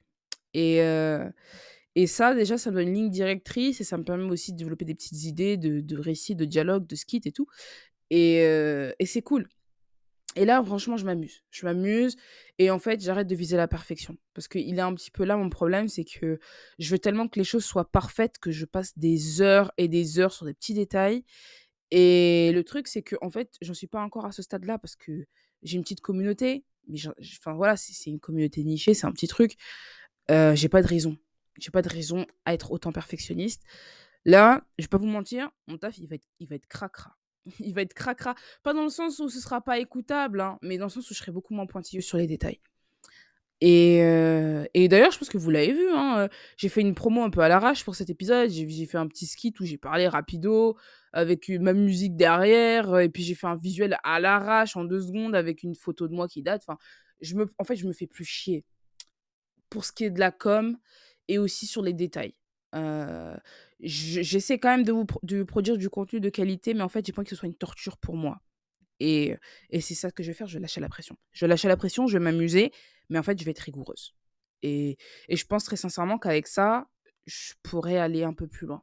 et 0.55 0.81
et 1.97 2.07
ça, 2.07 2.35
déjà, 2.35 2.59
ça 2.59 2.71
me 2.71 2.77
donne 2.77 2.89
une 2.89 2.95
ligne 2.95 3.11
directrice 3.11 3.81
et 3.81 3.85
ça 3.85 3.97
me 3.99 4.05
permet 4.05 4.25
aussi 4.31 4.53
de 4.53 4.59
développer 4.59 4.85
des 4.85 4.95
petites 4.95 5.25
idées 5.25 5.57
de 5.57 5.81
de 5.81 5.99
récits, 5.99 6.37
de 6.37 6.45
dialogues, 6.45 6.87
de 6.87 6.97
skits 6.97 7.23
et 7.25 7.33
tout 7.33 7.47
et 8.11 8.43
heu 8.45 8.95
et 8.99 9.07
c'est 9.07 9.23
cool 9.23 9.49
et 10.37 10.45
là, 10.45 10.63
franchement, 10.65 10.97
je 10.97 11.05
m'amuse. 11.05 11.45
Je 11.51 11.65
m'amuse 11.65 12.17
et 12.59 12.71
en 12.71 12.79
fait, 12.81 13.01
j'arrête 13.01 13.29
de 13.29 13.35
viser 13.37 13.57
la 13.57 13.69
perfection 13.69 14.17
parce 14.35 14.49
qu'il 14.49 14.77
est 14.77 14.81
un 14.81 14.95
petit 14.95 15.11
peu 15.13 15.25
là 15.25 15.37
mon 15.37 15.49
problème, 15.51 15.89
c'est 15.89 16.05
que 16.05 16.41
je 16.79 16.91
veux 16.91 16.99
tellement 16.99 17.29
que 17.29 17.39
les 17.39 17.45
choses 17.45 17.65
soient 17.65 17.91
parfaites 17.91 18.39
que 18.39 18.51
je 18.51 18.65
passe 18.65 18.99
des 18.99 19.41
heures 19.43 19.73
et 19.79 19.87
des 19.89 20.19
heures 20.19 20.33
sur 20.33 20.47
des 20.47 20.55
petits 20.55 20.75
détails 20.75 21.25
et 21.91 22.53
le 22.55 22.65
truc, 22.65 22.89
c'est 22.89 23.03
qu'en 23.03 23.31
fait, 23.31 23.51
j'en 23.63 23.75
suis 23.75 23.87
pas 23.89 24.03
encore 24.03 24.27
à 24.27 24.33
ce 24.33 24.43
stade-là 24.43 24.79
parce 24.79 24.97
que 24.97 25.27
j'ai 25.63 25.77
une 25.77 25.83
petite 25.85 26.01
communauté, 26.03 26.65
mais 26.89 26.99
enfin, 27.41 27.55
voilà, 27.55 27.77
c'est 27.77 28.11
une 28.11 28.21
communauté 28.21 28.65
nichée, 28.65 28.95
c'est 28.95 29.07
un 29.07 29.13
petit 29.13 29.29
truc. 29.29 29.57
Heu, 30.31 30.55
j'ai 30.57 30.69
pas 30.69 30.83
de 30.83 30.89
raison. 30.89 31.17
J'ai 31.59 31.71
pas 31.71 31.83
de 31.83 31.89
raison 31.89 32.27
à 32.45 32.55
être 32.55 32.73
autant 32.73 32.93
perfectionniste. 32.93 33.63
Là, 34.25 34.65
je 34.79 34.85
vais 34.85 34.89
pas 34.89 34.99
vous 34.99 35.07
mentir, 35.07 35.51
mon 35.67 35.79
taf, 35.79 35.99
il 35.99 36.09
va 36.09 36.17
être 36.17 36.27
il 36.41 36.49
va 36.49 36.57
être 36.57 36.67
cracra. 36.67 37.17
Il 37.61 37.75
va 37.75 37.83
être 37.83 37.93
cracra. 37.93 38.35
Pas 38.63 38.73
dans 38.73 38.85
le 38.85 38.89
sens 38.89 39.19
où 39.19 39.29
ce 39.29 39.39
sera 39.39 39.61
pas 39.61 39.79
écoutable, 39.79 40.41
hein, 40.41 40.59
mais 40.63 40.79
dans 40.79 40.87
le 40.87 40.91
sens 40.91 41.11
où 41.11 41.15
je 41.15 41.19
serai 41.19 41.31
beaucoup 41.31 41.53
moins 41.53 41.67
pointilleuse 41.67 42.05
sur 42.05 42.17
les 42.17 42.27
détails 42.27 42.59
et 43.61 44.03
heu 44.03 44.67
et 44.75 44.89
d'ailleurs, 44.89 45.11
je 45.13 45.19
pense 45.19 45.29
que 45.31 45.39
vous 45.39 45.51
l'avez 45.51 45.73
vu, 45.73 45.89
hein, 45.91 46.27
heu, 46.27 46.29
j'ai 46.57 46.69
fait 46.69 46.81
une 46.81 46.95
promo 46.95 47.23
un 47.23 47.31
peu 47.31 47.41
à 47.41 47.49
l'arrache 47.49 47.85
pour 47.85 47.95
cet 47.95 48.11
épisode. 48.11 48.51
J'ai 48.51 48.87
fait 48.87 48.99
un 48.99 49.07
petit 49.07 49.27
skit 49.27 49.55
où 49.61 49.65
j'ai 49.65 49.79
parlé 49.79 50.09
rapido 50.09 50.77
avec, 51.13 51.49
ma 51.49 51.73
musique 51.73 52.17
derrière, 52.17 52.93
heu 52.95 53.03
et 53.05 53.09
puis 53.09 53.23
j'ai 53.23 53.35
fait 53.35 53.47
un 53.47 53.57
visuel 53.57 53.97
à 54.05 54.21
l'arrache 54.21 54.77
en 54.77 54.85
2 54.85 55.01
secondes 55.01 55.35
avec 55.35 55.63
une 55.63 55.75
photo 55.77 56.09
de 56.09 56.15
moi 56.15 56.29
qui 56.29 56.43
date. 56.43 56.63
Enfin, 56.67 56.79
je 57.21 57.37
me 57.37 57.47
en 57.59 57.65
fait, 57.65 57.77
je 57.77 57.87
me 57.87 57.93
fais 57.93 58.07
plus 58.07 58.25
chier 58.25 58.65
pour 59.71 59.85
ce 59.85 59.93
qui 59.93 60.05
est 60.05 60.11
de 60.11 60.21
la 60.21 60.31
com 60.31 60.77
et 61.29 61.39
aussi 61.39 61.67
sur 61.67 61.83
les 61.83 61.93
détails. 61.93 62.35
Je 63.81 64.23
j'essaie 64.23 64.59
quand 64.59 64.71
même 64.71 64.85
de 64.85 64.93
vous 64.93 65.07
de 65.23 65.43
produire 65.43 65.77
du 65.79 65.91
contenu 65.91 66.21
de 66.21 66.29
qualité, 66.31 66.75
mais 66.75 66.83
en 66.83 66.89
fait, 66.89 67.05
j'ai 67.07 67.13
pas 67.13 67.23
que 67.25 67.31
ce 67.31 67.37
soit 67.37 67.49
une 67.49 67.55
torture 67.55 67.99
pour 67.99 68.17
moi 68.17 68.41
et 69.01 69.37
et 69.71 69.81
c'est 69.81 69.95
ça 69.95 70.11
que 70.11 70.23
je 70.23 70.29
vais 70.31 70.35
faire, 70.35 70.47
je 70.47 70.55
vais 70.55 70.63
lâcher 70.63 70.81
la 70.81 70.89
pression. 70.89 71.17
Je 71.33 71.45
vais 71.45 71.49
lâcher 71.49 71.69
la 71.69 71.77
pression, 71.77 72.07
je 72.07 72.19
vais 72.19 72.25
m'amuser, 72.25 72.73
mais 73.11 73.19
en 73.19 73.23
fait, 73.23 73.39
je 73.39 73.45
vais 73.45 73.51
être 73.53 73.61
rigoureuse 73.61 74.15
et 74.63 74.97
et 75.29 75.37
je 75.37 75.47
pense 75.47 75.65
très 75.65 75.77
sincèrement 75.77 76.19
qu'avec 76.19 76.47
ça, 76.49 76.89
je 77.27 77.55
pourrais 77.63 77.99
aller 77.99 78.25
un 78.25 78.35
peu 78.35 78.47
plus 78.49 78.67
loin. 78.67 78.83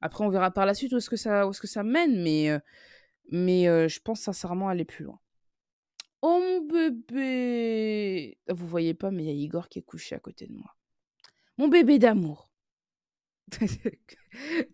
Après, 0.00 0.24
on 0.24 0.28
verra 0.30 0.50
par 0.50 0.66
la 0.66 0.74
suite 0.74 0.92
où 0.92 0.96
est-ce 0.98 1.10
que 1.10 1.16
ça 1.16 1.48
que 1.60 1.66
ça 1.66 1.82
mène, 1.82 2.22
mais 2.22 2.50
heu 2.50 2.60
mais 3.32 3.64
je 3.88 4.00
pense 4.00 4.20
sincèrement 4.20 4.68
aller 4.68 4.84
plus 4.84 5.04
loin. 5.04 5.20
Oh 6.22 6.40
mon 6.40 6.66
bébé! 6.66 8.38
Vous 8.48 8.66
voyez 8.66 8.94
pas, 8.94 9.10
mais 9.10 9.24
il 9.24 9.26
y 9.26 9.30
a 9.30 9.34
Igor 9.34 9.68
qui 9.68 9.78
est 9.80 9.82
couché 9.82 10.14
à 10.14 10.18
côté 10.20 10.46
de 10.46 10.52
moi. 10.54 10.75
Mon 11.58 11.68
bébé 11.68 11.98
d'amour. 11.98 12.50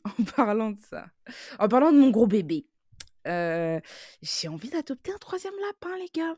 En 0.04 0.24
parlant 0.24 0.70
de 0.72 0.80
ça, 0.80 1.06
en 1.58 1.68
parlant 1.68 1.92
de 1.92 1.98
mon 1.98 2.10
gros 2.10 2.26
bébé, 2.26 2.66
heu, 3.28 3.80
j'ai 4.22 4.48
envie 4.48 4.70
d'adopter 4.70 5.12
un 5.12 5.18
troisième 5.18 5.54
lapin, 5.66 5.96
les 5.98 6.10
gars 6.14 6.36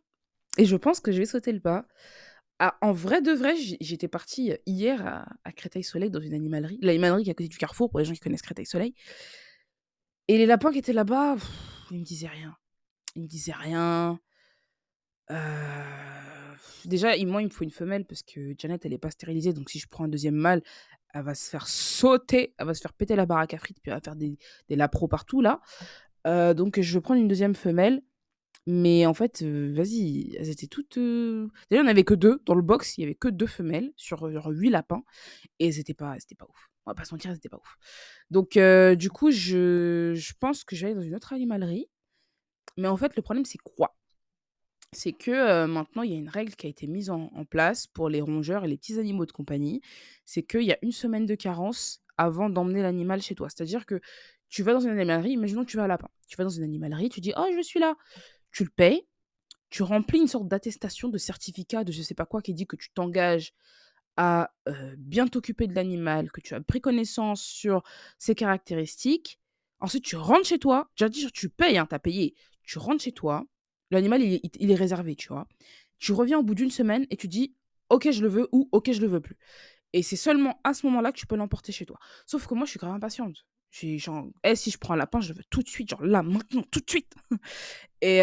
et 0.58 0.66
je 0.66 0.76
pense 0.76 1.00
que 1.00 1.12
je 1.12 1.18
vais 1.18 1.26
sauter 1.26 1.52
le 1.52 1.60
pas. 1.60 1.86
Ah, 2.60 2.78
en 2.82 2.92
vrai 2.92 3.22
de 3.22 3.32
vrai, 3.32 3.56
j'é 3.56 3.78
j'étais 3.80 4.08
partie, 4.08 4.52
heu, 4.52 4.58
hier 4.66 5.26
à 5.44 5.52
Créteil-Soleil 5.52 6.10
dans 6.10 6.20
une 6.20 6.34
animalerie. 6.34 6.78
L'animalerie 6.82 7.24
qui 7.24 7.30
est 7.30 7.32
à 7.32 7.34
côté 7.34 7.48
du 7.48 7.58
Carrefour 7.58 7.90
pour 7.90 8.00
les 8.00 8.04
gens 8.06 8.14
qui 8.14 8.20
connaissent 8.20 8.42
Créteil-Soleil 8.42 8.94
et 10.28 10.38
les 10.38 10.46
lapins 10.46 10.72
qui 10.72 10.78
étaient 10.78 10.92
là-bas, 10.92 11.36
ils 11.90 11.98
me 11.98 12.04
disaient 12.04 12.28
rien. 12.28 12.56
Ils 13.16 13.22
me 13.22 13.28
disaient 13.28 13.52
rien. 13.52 14.18
Heu, 15.28 16.24
déjà, 16.88 17.16
moi, 17.26 17.42
il 17.42 17.46
me 17.46 17.50
faut 17.50 17.64
une 17.64 17.70
femelle 17.70 18.04
parce 18.04 18.22
que 18.22 18.54
Janet, 18.58 18.84
elle 18.86 18.92
est 18.92 18.98
pas 18.98 19.10
stérilisée, 19.10 19.52
donc 19.52 19.70
si 19.70 19.78
je 19.78 19.88
prends 19.88 20.04
un 20.04 20.08
deuxième 20.08 20.34
mâle, 20.34 20.62
elle 21.14 21.22
va 21.22 21.34
se 21.34 21.48
faire 21.50 21.68
sauter, 21.68 22.54
elle 22.58 22.66
va 22.66 22.74
se 22.74 22.80
faire 22.80 22.92
péter 22.92 23.16
la 23.16 23.26
baraque 23.26 23.54
à 23.54 23.58
frites, 23.58 23.78
puis 23.82 23.90
elle 23.90 23.96
va 23.98 24.00
faire 24.02 24.16
des 24.16 24.38
des 24.68 24.76
partout 25.10 25.40
là. 25.40 25.60
Heu, 26.26 26.54
donc 26.54 26.80
je 26.80 26.94
veux 26.94 27.00
prendre 27.00 27.20
une 27.20 27.28
deuxième 27.28 27.54
femelle, 27.54 28.02
mais 28.66 29.06
en 29.06 29.14
fait, 29.14 29.42
heu, 29.42 29.72
vas-y, 29.74 30.36
elles 30.38 30.50
étaient 30.50 30.66
toutes, 30.68 30.98
heu 30.98 31.48
déjà, 31.70 31.82
il 31.82 31.84
y 31.86 31.88
en 31.88 31.90
avait 31.90 32.04
que 32.04 32.14
2 32.14 32.40
dans 32.46 32.54
le 32.56 32.62
box, 32.62 32.98
il 32.98 33.02
y 33.02 33.04
avait 33.04 33.14
que 33.16 33.28
2 33.28 33.46
femelles 33.48 33.92
sur, 33.96 34.24
8 34.50 34.70
lapins 34.70 35.04
et 35.60 35.68
étaient 35.80 35.94
pas 35.94 36.16
pas 36.38 36.46
ouf. 36.46 36.70
On 36.86 36.92
va 36.92 36.96
pas 36.96 37.04
se 37.06 37.14
mentir, 37.14 37.32
étaient 37.32 37.48
pas 37.50 37.58
ouf. 37.58 37.76
Donc 38.30 38.56
heu, 38.58 38.96
du 38.96 39.10
coup, 39.10 39.30
je 39.32 40.12
je 40.16 40.34
pense 40.40 40.64
que 40.64 40.76
je 40.76 40.82
vais 40.82 40.88
aller 40.92 40.96
dans 41.00 41.06
une 41.06 41.16
autre 41.16 41.32
animalerie, 41.34 41.88
mais 42.76 42.88
en 42.88 42.96
fait, 42.96 43.16
le 43.16 43.22
problème, 43.22 43.44
c'est 43.44 43.58
quoi? 43.58 43.96
C'est 44.94 45.12
que, 45.12 45.66
maintenant, 45.66 46.02
il 46.02 46.12
y 46.12 46.14
a 46.14 46.18
une 46.18 46.28
règle 46.28 46.54
qui 46.54 46.66
a 46.66 46.70
été 46.70 46.86
mise 46.86 47.10
en 47.10 47.44
place 47.50 47.86
pour 47.86 48.08
les 48.08 48.20
rongeurs 48.20 48.64
et 48.64 48.68
les 48.68 48.76
petits 48.76 48.98
animaux 48.98 49.26
de 49.26 49.32
compagnie. 49.32 49.80
C'est 50.24 50.42
qu'il 50.42 50.62
y 50.62 50.72
a 50.72 50.78
une 50.82 50.92
semaine 50.92 51.26
de 51.26 51.34
carence 51.34 52.02
avant 52.16 52.48
d'emmener 52.48 52.80
l'animal 52.80 53.20
chez 53.20 53.34
toi. 53.34 53.48
C'est-à-dire 53.48 53.86
que 53.86 54.00
tu 54.48 54.62
vas 54.62 54.72
dans 54.72 54.80
une 54.80 54.90
animalerie, 54.90 55.32
imaginons 55.32 55.64
que 55.64 55.70
tu 55.70 55.76
veux 55.76 55.82
un 55.82 55.88
lapin. 55.88 56.08
Tu 56.28 56.36
vas 56.36 56.44
dans 56.44 56.50
une 56.50 56.62
animalerie, 56.62 57.08
tu 57.08 57.20
dis: 57.20 57.32
«Oh, 57.36 57.46
je 57.54 57.60
suis 57.60 57.80
là». 57.80 57.96
Tu 58.52 58.62
le 58.62 58.70
payes, 58.70 59.02
tu 59.68 59.82
remplis 59.82 60.20
une 60.20 60.28
sorte 60.28 60.46
d'attestation, 60.46 61.08
de 61.08 61.18
certificat, 61.18 61.82
de 61.82 61.90
je 61.90 62.02
sais 62.02 62.14
pas 62.14 62.24
quoi, 62.24 62.40
qui 62.40 62.54
dit 62.54 62.68
que 62.68 62.76
tu 62.76 62.90
t'engages 62.90 63.52
à, 64.16 64.54
bien 64.96 65.26
t'occuper 65.26 65.66
de 65.66 65.74
l'animal, 65.74 66.30
que 66.30 66.40
tu 66.40 66.54
as 66.54 66.60
pris 66.60 66.80
connaissance 66.80 67.42
sur 67.42 67.82
ses 68.16 68.36
caractéristiques. 68.36 69.40
Ensuite, 69.80 70.04
tu 70.04 70.14
rentres 70.14 70.46
chez 70.46 70.60
toi, 70.60 70.88
c'est-à-dire 70.94 71.32
tu 71.32 71.48
payes, 71.48 71.78
hein, 71.78 71.86
tu 71.86 71.96
as 71.96 71.98
payé. 71.98 72.36
Tu 72.62 72.78
rentres 72.78 73.02
chez 73.02 73.10
toi, 73.10 73.44
l'animal 73.94 74.22
il 74.22 74.70
est 74.70 74.74
réservé, 74.74 75.16
tu 75.16 75.28
vois? 75.28 75.46
Tu 75.98 76.12
reviens 76.12 76.38
au 76.38 76.42
bout 76.42 76.54
d'une 76.54 76.70
semaine 76.70 77.06
et 77.10 77.16
tu 77.16 77.28
dis: 77.28 77.54
«OK, 77.90 78.10
je 78.10 78.22
le 78.22 78.28
veux» 78.28 78.48
ou 78.52 78.68
«OK, 78.72 78.92
je 78.92 79.00
le 79.00 79.06
veux 79.08 79.20
plus» 79.20 79.36
et 79.94 80.02
c'est 80.02 80.16
seulement 80.16 80.60
à 80.64 80.74
ce 80.74 80.84
moment-là 80.86 81.12
que 81.12 81.18
tu 81.18 81.26
peux 81.26 81.36
l'emporter 81.36 81.70
chez 81.70 81.86
toi. 81.86 81.98
Sauf 82.26 82.48
que 82.48 82.54
moi, 82.54 82.66
je 82.66 82.70
suis 82.70 82.80
grave 82.80 82.92
impatiente. 82.94 83.46
J'ai 83.70 83.96
genre 83.98 84.26
eh, 84.42 84.56
si 84.56 84.70
je 84.72 84.78
prends 84.78 84.94
un 84.94 84.96
lapin, 84.96 85.20
je 85.20 85.28
le 85.30 85.36
veux 85.36 85.44
tout 85.50 85.62
de 85.62 85.68
suite, 85.68 85.88
genre 85.90 86.02
là, 86.04 86.22
maintenant, 86.22 86.62
tout 86.70 86.80
de 86.80 86.90
suite 86.90 87.12
et 88.02 88.20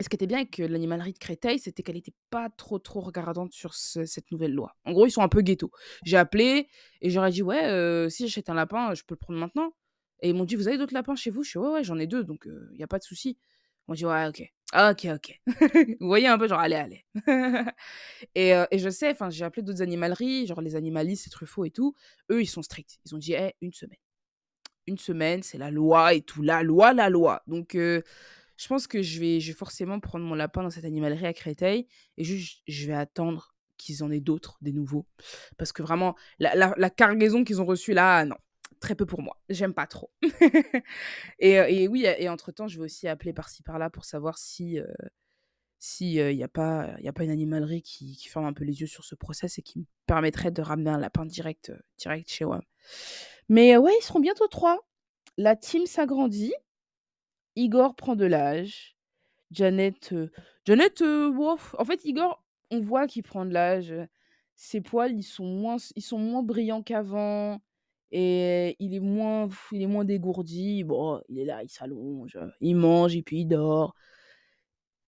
ce 0.00 0.08
qui 0.08 0.16
était 0.16 0.26
bien 0.26 0.38
avec, 0.38 0.58
heu, 0.60 0.66
l'animalerie 0.66 1.12
de 1.12 1.18
Créteil, 1.18 1.58
c'était 1.58 1.82
qu'elle 1.82 1.96
était 1.96 2.14
pas 2.30 2.50
trop, 2.50 2.78
trop 2.78 3.00
regardante 3.00 3.52
sur 3.52 3.74
ce 3.74 4.04
cette 4.04 4.30
nouvelle 4.32 4.52
loi. 4.52 4.76
En 4.84 4.92
gros, 4.92 5.06
ils 5.06 5.10
sont 5.10 5.22
un 5.22 5.28
peu 5.28 5.40
ghetto. 5.40 5.70
J'ai 6.04 6.16
appelé 6.16 6.68
et 7.00 7.16
ai 7.16 7.30
dit: 7.30 7.42
«Ouais, 7.42 7.70
heu, 7.70 8.08
si 8.10 8.26
j'achète 8.26 8.50
un 8.50 8.54
lapin, 8.54 8.94
je 8.94 9.02
peux 9.04 9.14
le 9.14 9.18
prendre 9.18 9.38
maintenant?» 9.38 9.72
et 10.20 10.30
ils 10.30 10.34
m'ont 10.34 10.44
dit: 10.44 10.56
«Vous 10.56 10.68
avez 10.68 10.78
d'autres 10.78 10.94
lapins 10.94 11.14
chez 11.16 11.30
vous?» 11.30 11.42
je 11.44 11.52
fais: 11.52 11.58
«Ouais, 11.58 11.70
ouais, 11.70 11.84
j'en 11.84 11.98
ai 11.98 12.06
2 12.06 12.24
donc 12.24 12.46
il 12.72 12.78
y 12.78 12.82
a 12.82 12.86
pas 12.88 12.98
de 12.98 13.04
souci». 13.04 13.38
M'ont 13.88 13.94
dit: 13.94 14.04
«Ouais, 14.06 14.26
OK. 14.28 14.42
OK, 14.76 15.06
OK». 15.14 15.40
Vous 16.00 16.06
voyez 16.08 16.26
un 16.26 16.38
peu 16.38 16.48
genre: 16.48 16.58
«Allez, 16.60 16.76
allez» 16.76 17.04
et 18.34 18.54
heu 18.54 18.66
et 18.70 18.78
je 18.78 18.88
sais, 18.90 19.10
enfin, 19.10 19.30
j'ai 19.30 19.44
appelé 19.44 19.62
d'autres 19.62 19.82
animaleries, 19.82 20.46
genre 20.46 20.60
les 20.62 20.76
Animalistes 20.76 21.26
et 21.26 21.30
Truffaut 21.30 21.64
et 21.64 21.70
tout. 21.70 21.94
Eux, 22.30 22.42
ils 22.42 22.46
sont 22.46 22.62
stricts. 22.62 22.98
Ils 23.06 23.14
ont 23.14 23.18
dit: 23.18 23.34
«Eh, 23.34 23.54
1 23.62 23.72
semaine. 23.72 23.98
1 24.88 24.98
semaine, 24.98 25.42
c'est 25.42 25.58
la 25.58 25.70
loi 25.70 26.14
et 26.14 26.22
tout. 26.22 26.42
La 26.42 26.62
loi, 26.62 26.92
la 26.94 27.10
loi». 27.10 27.42
Donc 27.48 27.74
heu, 27.76 28.04
je 28.58 28.68
pense 28.68 28.86
que 28.88 29.02
je 29.02 29.20
vais 29.20 29.40
je 29.40 29.48
vais 29.52 29.58
forcément 29.58 30.00
prendre 30.00 30.26
mon 30.26 30.34
lapin 30.36 30.62
dans 30.64 30.70
cette 30.70 30.84
animalerie 30.86 31.26
à 31.26 31.34
Créteil 31.34 31.88
et 32.18 32.24
juste, 32.24 32.62
je 32.68 32.86
vais 32.88 32.94
attendre 32.94 33.54
qu'ils 33.78 34.04
en 34.04 34.10
aient 34.12 34.20
d'autres, 34.20 34.58
des 34.62 34.72
nouveaux. 34.72 35.06
Parce 35.58 35.72
que 35.72 35.82
vraiment, 35.82 36.16
la 36.40 36.54
la 36.56 36.74
la 36.78 36.90
cargaison 36.90 37.44
qu'ils 37.44 37.60
ont 37.62 37.66
reçue 37.66 37.94
là, 37.94 38.24
non, 38.26 38.36
très 38.84 38.94
peu 38.94 39.06
pour 39.06 39.22
moi. 39.22 39.40
J'aime 39.48 39.72
pas 39.74 39.86
trop 39.86 40.10
et 41.38 41.58
heu 41.58 41.70
et 41.70 41.88
oui 41.88 42.04
et 42.06 42.28
entre 42.28 42.52
temps, 42.52 42.68
je 42.68 42.78
vais 42.78 42.84
aussi 42.84 43.08
appeler 43.08 43.32
par-ci 43.32 43.62
par-là 43.62 43.88
pour 43.90 44.04
savoir 44.04 44.36
si, 44.38 44.78
heu, 44.78 44.86
si, 45.78 46.18
heu, 46.20 46.32
il 46.32 46.38
y 46.38 46.44
a 46.44 46.48
pas 46.48 46.96
une 47.20 47.30
animalerie 47.30 47.82
qui 47.82 48.16
ferme 48.28 48.46
un 48.46 48.52
peu 48.52 48.64
les 48.64 48.80
yeux 48.80 48.86
sur 48.86 49.04
ce 49.04 49.14
process 49.14 49.58
et 49.58 49.62
qui 49.62 49.80
me 49.80 49.84
permettrait 50.06 50.50
de 50.50 50.62
ramener 50.62 50.90
un 50.90 50.98
lapin 50.98 51.26
direct, 51.26 51.72
direct 51.98 52.30
chez 52.30 52.44
WAM. 52.44 52.62
Mais 53.48 53.76
ouais, 53.76 53.92
ils 54.00 54.04
seront 54.04 54.20
bientôt 54.20 54.48
3. 54.48 54.78
La 55.38 55.56
team 55.56 55.86
s'agrandit. 55.86 56.54
Igor 57.56 57.94
prend 57.96 58.16
de 58.16 58.26
l'âge. 58.26 58.96
Janet, 59.50 60.14
Janet, 60.66 61.02
bof, 61.02 61.74
en 61.78 61.84
fait, 61.84 62.04
Igor, 62.04 62.42
on 62.70 62.80
voit 62.80 63.06
qu'il 63.06 63.22
prend 63.22 63.44
de 63.46 63.52
l'âge, 63.52 63.94
ses 64.56 64.80
poils, 64.80 65.12
ils 65.12 65.22
sont 65.22 65.44
moins 65.46 65.76
ils 65.96 66.02
sont 66.02 66.18
moins 66.18 66.42
brillants 66.42 66.82
qu'avant 66.82 67.60
et 68.16 68.76
il 68.78 68.94
est 68.94 69.00
moins 69.00 69.48
il 69.72 69.82
est 69.82 69.86
moins 69.88 70.04
dégourdi. 70.04 70.84
Bon, 70.84 71.20
il 71.28 71.38
est 71.40 71.44
là, 71.44 71.62
il 71.64 71.68
s'allonge, 71.68 72.38
il 72.60 72.76
mange 72.76 73.16
et 73.16 73.22
puis 73.22 73.40
il 73.40 73.46
dort. 73.46 73.94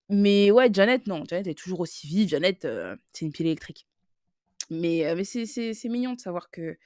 Mais 0.08 0.50
ouais, 0.50 0.68
Janet, 0.72 1.06
non, 1.06 1.24
Janet 1.28 1.46
est 1.48 1.54
toujours 1.54 1.80
aussi 1.80 2.06
vive. 2.06 2.28
Janet, 2.28 2.64
heu, 2.64 2.96
c'est 3.12 3.24
une 3.26 3.32
pile 3.32 3.46
électrique. 3.46 3.86
Mais 4.70 5.06
heu, 5.10 5.16
mais 5.16 5.24
c'est 5.24 5.88
mignon 5.88 6.14
de 6.14 6.20
savoir 6.20 6.50
que 6.50 6.76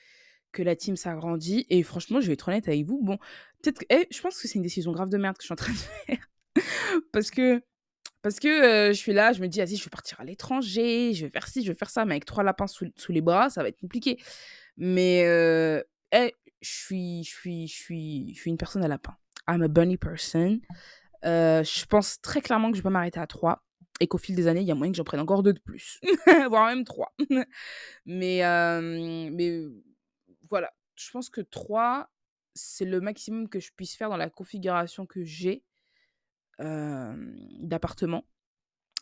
que 0.53 0.63
la 0.63 0.77
team 0.77 0.97
s'agrandit 0.97 1.67
et 1.71 1.83
franchement, 1.85 2.21
je 2.21 2.29
vais 2.29 2.35
être 2.35 2.49
honnête 2.49 2.69
avec 2.69 2.85
vous, 2.87 3.01
bon, 3.03 3.19
peut-être 3.63 3.85
eh, 3.91 4.09
je 4.11 4.21
pense 4.21 4.41
que 4.41 4.49
c'est 4.49 4.57
une 4.57 4.63
décision 4.63 4.93
grave 4.93 5.09
de 5.11 5.19
merde 5.19 5.37
que 5.37 5.43
je 5.45 5.47
suis 5.47 5.53
en 5.53 5.57
train 5.57 5.73
de 5.73 5.79
faire 6.07 6.29
parce 7.13 7.31
que 7.31 7.63
parce 8.23 8.41
que, 8.41 8.91
heu, 8.91 8.93
je 8.93 8.99
suis 8.99 9.13
là, 9.15 9.33
je 9.33 9.41
me 9.43 9.49
dis: 9.49 9.61
«Vas-y, 9.61 9.77
je 9.77 9.85
vais 9.85 9.91
partir 9.91 10.21
à 10.21 10.25
l'étranger, 10.25 11.15
je 11.15 11.27
vais 11.27 11.31
faire 11.31 11.49
ci, 11.49 11.63
je 11.65 11.73
vais 11.73 11.79
faire 11.79 11.91
ça», 11.91 12.05
mais 12.05 12.15
avec 12.15 12.25
3 12.27 12.45
lapins 12.45 12.67
sous 12.69 12.87
sous 12.97 13.13
les 13.13 13.23
bras, 13.23 13.51
ça 13.51 13.63
va 13.63 13.69
être 13.71 13.81
compliqué. 13.81 14.19
Mais 14.79 15.25
eh, 16.13 16.35
je 16.61 16.69
suis 16.69 17.25
je 17.25 17.31
suis 17.31 17.67
je 17.69 17.75
suis 17.75 18.35
je 18.35 18.41
suis 18.41 18.51
une 18.51 18.57
personne 18.57 18.83
à 18.85 18.89
lapin. 18.89 19.17
I'm 19.49 19.63
a 19.63 19.69
bunny 19.69 19.97
person. 19.97 20.61
Heu, 21.25 21.63
je 21.65 21.87
pense 21.87 22.21
très 22.21 22.41
clairement 22.41 22.71
que 22.71 22.79
je 22.79 22.83
vais 22.83 22.91
m'arrêter 22.91 23.21
à 23.21 23.27
3 23.27 23.63
et 24.01 24.09
qu'au 24.09 24.19
fil 24.19 24.35
des 24.35 24.47
années, 24.47 24.63
il 24.63 24.67
y 24.67 24.71
a 24.71 24.75
moyen 24.75 24.93
que 24.93 24.97
j'en 24.97 25.05
prenne 25.05 25.21
encore 25.21 25.43
2 25.43 25.53
de 25.53 25.61
plus, 25.61 26.01
voire 26.49 26.67
même 26.67 26.85
3. 26.85 27.15
Mais 28.07 28.39
hem, 28.39 29.35
mais 29.35 29.65
voilà, 30.49 30.73
je 30.97 31.11
pense 31.11 31.29
que 31.29 31.43
3, 31.43 32.11
c'est 32.55 32.87
le 32.87 33.01
maximum 33.01 33.49
que 33.49 33.61
je 33.61 33.71
puisse 33.77 33.95
faire 33.95 34.09
dans 34.09 34.17
la 34.17 34.31
configuration 34.31 35.05
que 35.07 35.23
j'ai, 35.23 35.63
hem, 36.59 37.35
d'appartement 37.61 38.25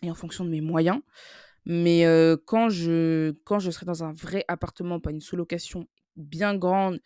et 0.03 0.11
en 0.11 0.15
fonction 0.15 0.45
de 0.45 0.51
mes 0.51 0.61
moyens. 0.61 1.01
Mais 1.65 2.05
quand 2.47 2.69
je 2.71 3.33
quand 3.45 3.59
je 3.59 3.71
serai 3.71 3.87
dans 3.87 4.03
un 4.03 4.13
vrai 4.13 4.45
appartement, 4.49 5.01
pas 5.01 5.11
une 5.11 5.21
sous-location 5.21 5.87
bien 6.19 6.57
grande, 6.57 7.01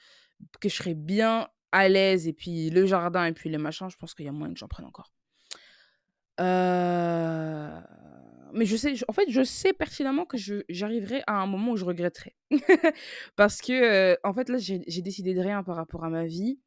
que 0.61 0.69
je 0.69 0.76
serai 0.76 0.95
bien 0.95 1.49
à 1.73 1.88
l'aise 1.88 2.28
et 2.28 2.33
puis 2.35 2.71
le 2.71 2.87
jardin 2.87 3.26
et 3.26 3.33
puis 3.33 3.50
les 3.50 3.59
machins, 3.59 3.90
je 3.90 3.97
pense 3.97 4.14
qu'il 4.14 4.26
y 4.26 4.28
a 4.28 4.33
moyen 4.33 4.52
que 4.54 4.61
j'en 4.61 4.69
prenne 4.69 4.87
encore. 4.87 5.12
Heu, 6.40 7.83
mais 8.54 8.66
je 8.66 8.76
sais, 8.76 8.95
en 9.09 9.12
fait, 9.12 9.25
je 9.28 9.42
sais 9.42 9.73
pertinemment 9.73 10.25
que 10.26 10.37
j'arriverai 10.69 11.23
à 11.26 11.35
un 11.40 11.47
moment 11.47 11.73
où 11.73 11.76
je 11.76 11.85
regretterai. 11.85 12.35
Parce 13.37 13.61
que, 13.61 14.12
heu, 14.14 14.19
en 14.25 14.35
fait, 14.35 14.49
là, 14.49 14.59
j'ai 14.59 15.02
décidé 15.02 15.35
de 15.35 15.40
rien 15.40 15.62
par 15.62 15.76
rapport 15.76 16.04
à 16.04 16.11
ma 16.11 16.26
vie, 16.26 16.59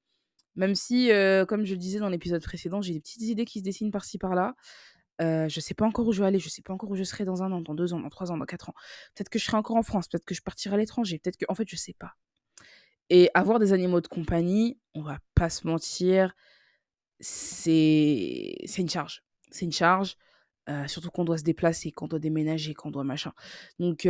même 0.55 0.75
si, 0.75 1.11
heu, 1.11 1.45
comme 1.47 1.65
je 1.65 1.73
le 1.73 1.79
disais 1.79 1.99
dans 1.99 2.09
l'épisode 2.09 2.43
précédent, 2.43 2.81
j'ai 2.81 2.93
des 2.93 3.01
petites 3.01 3.23
idées 3.23 3.45
qui 3.45 3.59
se 3.59 3.63
dessinent 3.65 3.91
par-ci 3.91 4.17
par-là. 4.19 4.55
Heu, 5.21 5.47
je 5.49 5.59
sais 5.61 5.75
pas 5.75 5.85
encore 5.85 6.07
où 6.07 6.13
je 6.13 6.21
vais 6.21 6.27
aller, 6.27 6.39
je 6.39 6.49
sais 6.49 6.61
pas 6.63 6.73
encore 6.73 6.91
où 6.91 6.95
je 6.95 7.03
serai 7.03 7.25
dans 7.25 7.43
1 7.43 7.51
an, 7.53 7.61
dans 7.61 7.75
2 7.75 7.93
ans, 7.93 7.99
dans 8.01 8.09
3 8.09 8.31
ans, 8.31 8.37
dans 8.37 8.45
4 8.45 8.69
ans. 8.69 8.75
Peut-être 9.15 9.29
que 9.29 9.39
je 9.39 9.45
serai 9.45 9.57
encore 9.57 9.77
en 9.77 9.83
France, 9.83 10.07
peut-être 10.09 10.25
que 10.25 10.35
je 10.35 10.41
partirai 10.43 10.75
à 10.75 10.79
l'étranger, 10.79 11.19
peut-être 11.19 11.37
que 11.37 11.45
en 11.49 11.55
fait, 11.55 11.67
je 11.69 11.75
sais 11.77 11.95
pas 11.99 12.13
et 13.09 13.29
avoir 13.33 13.59
des 13.59 13.73
animaux 13.73 14.01
de 14.01 14.07
compagnie, 14.07 14.79
on 14.93 15.01
va 15.01 15.19
pas 15.35 15.49
se 15.49 15.67
mentir, 15.67 16.35
c'est 17.19 18.55
une 18.77 18.89
charge. 18.89 19.23
C'est 19.51 19.65
une 19.65 19.71
charge, 19.71 20.17
heu, 20.69 20.87
surtout 20.87 21.11
qu'on 21.11 21.25
doit 21.25 21.37
se 21.37 21.43
déplacer, 21.43 21.91
qu'on 21.91 22.07
doit 22.07 22.19
déménager, 22.19 22.73
qu'on 22.73 22.91
doit 22.91 23.03
machin. 23.03 23.31
Donc 23.79 24.05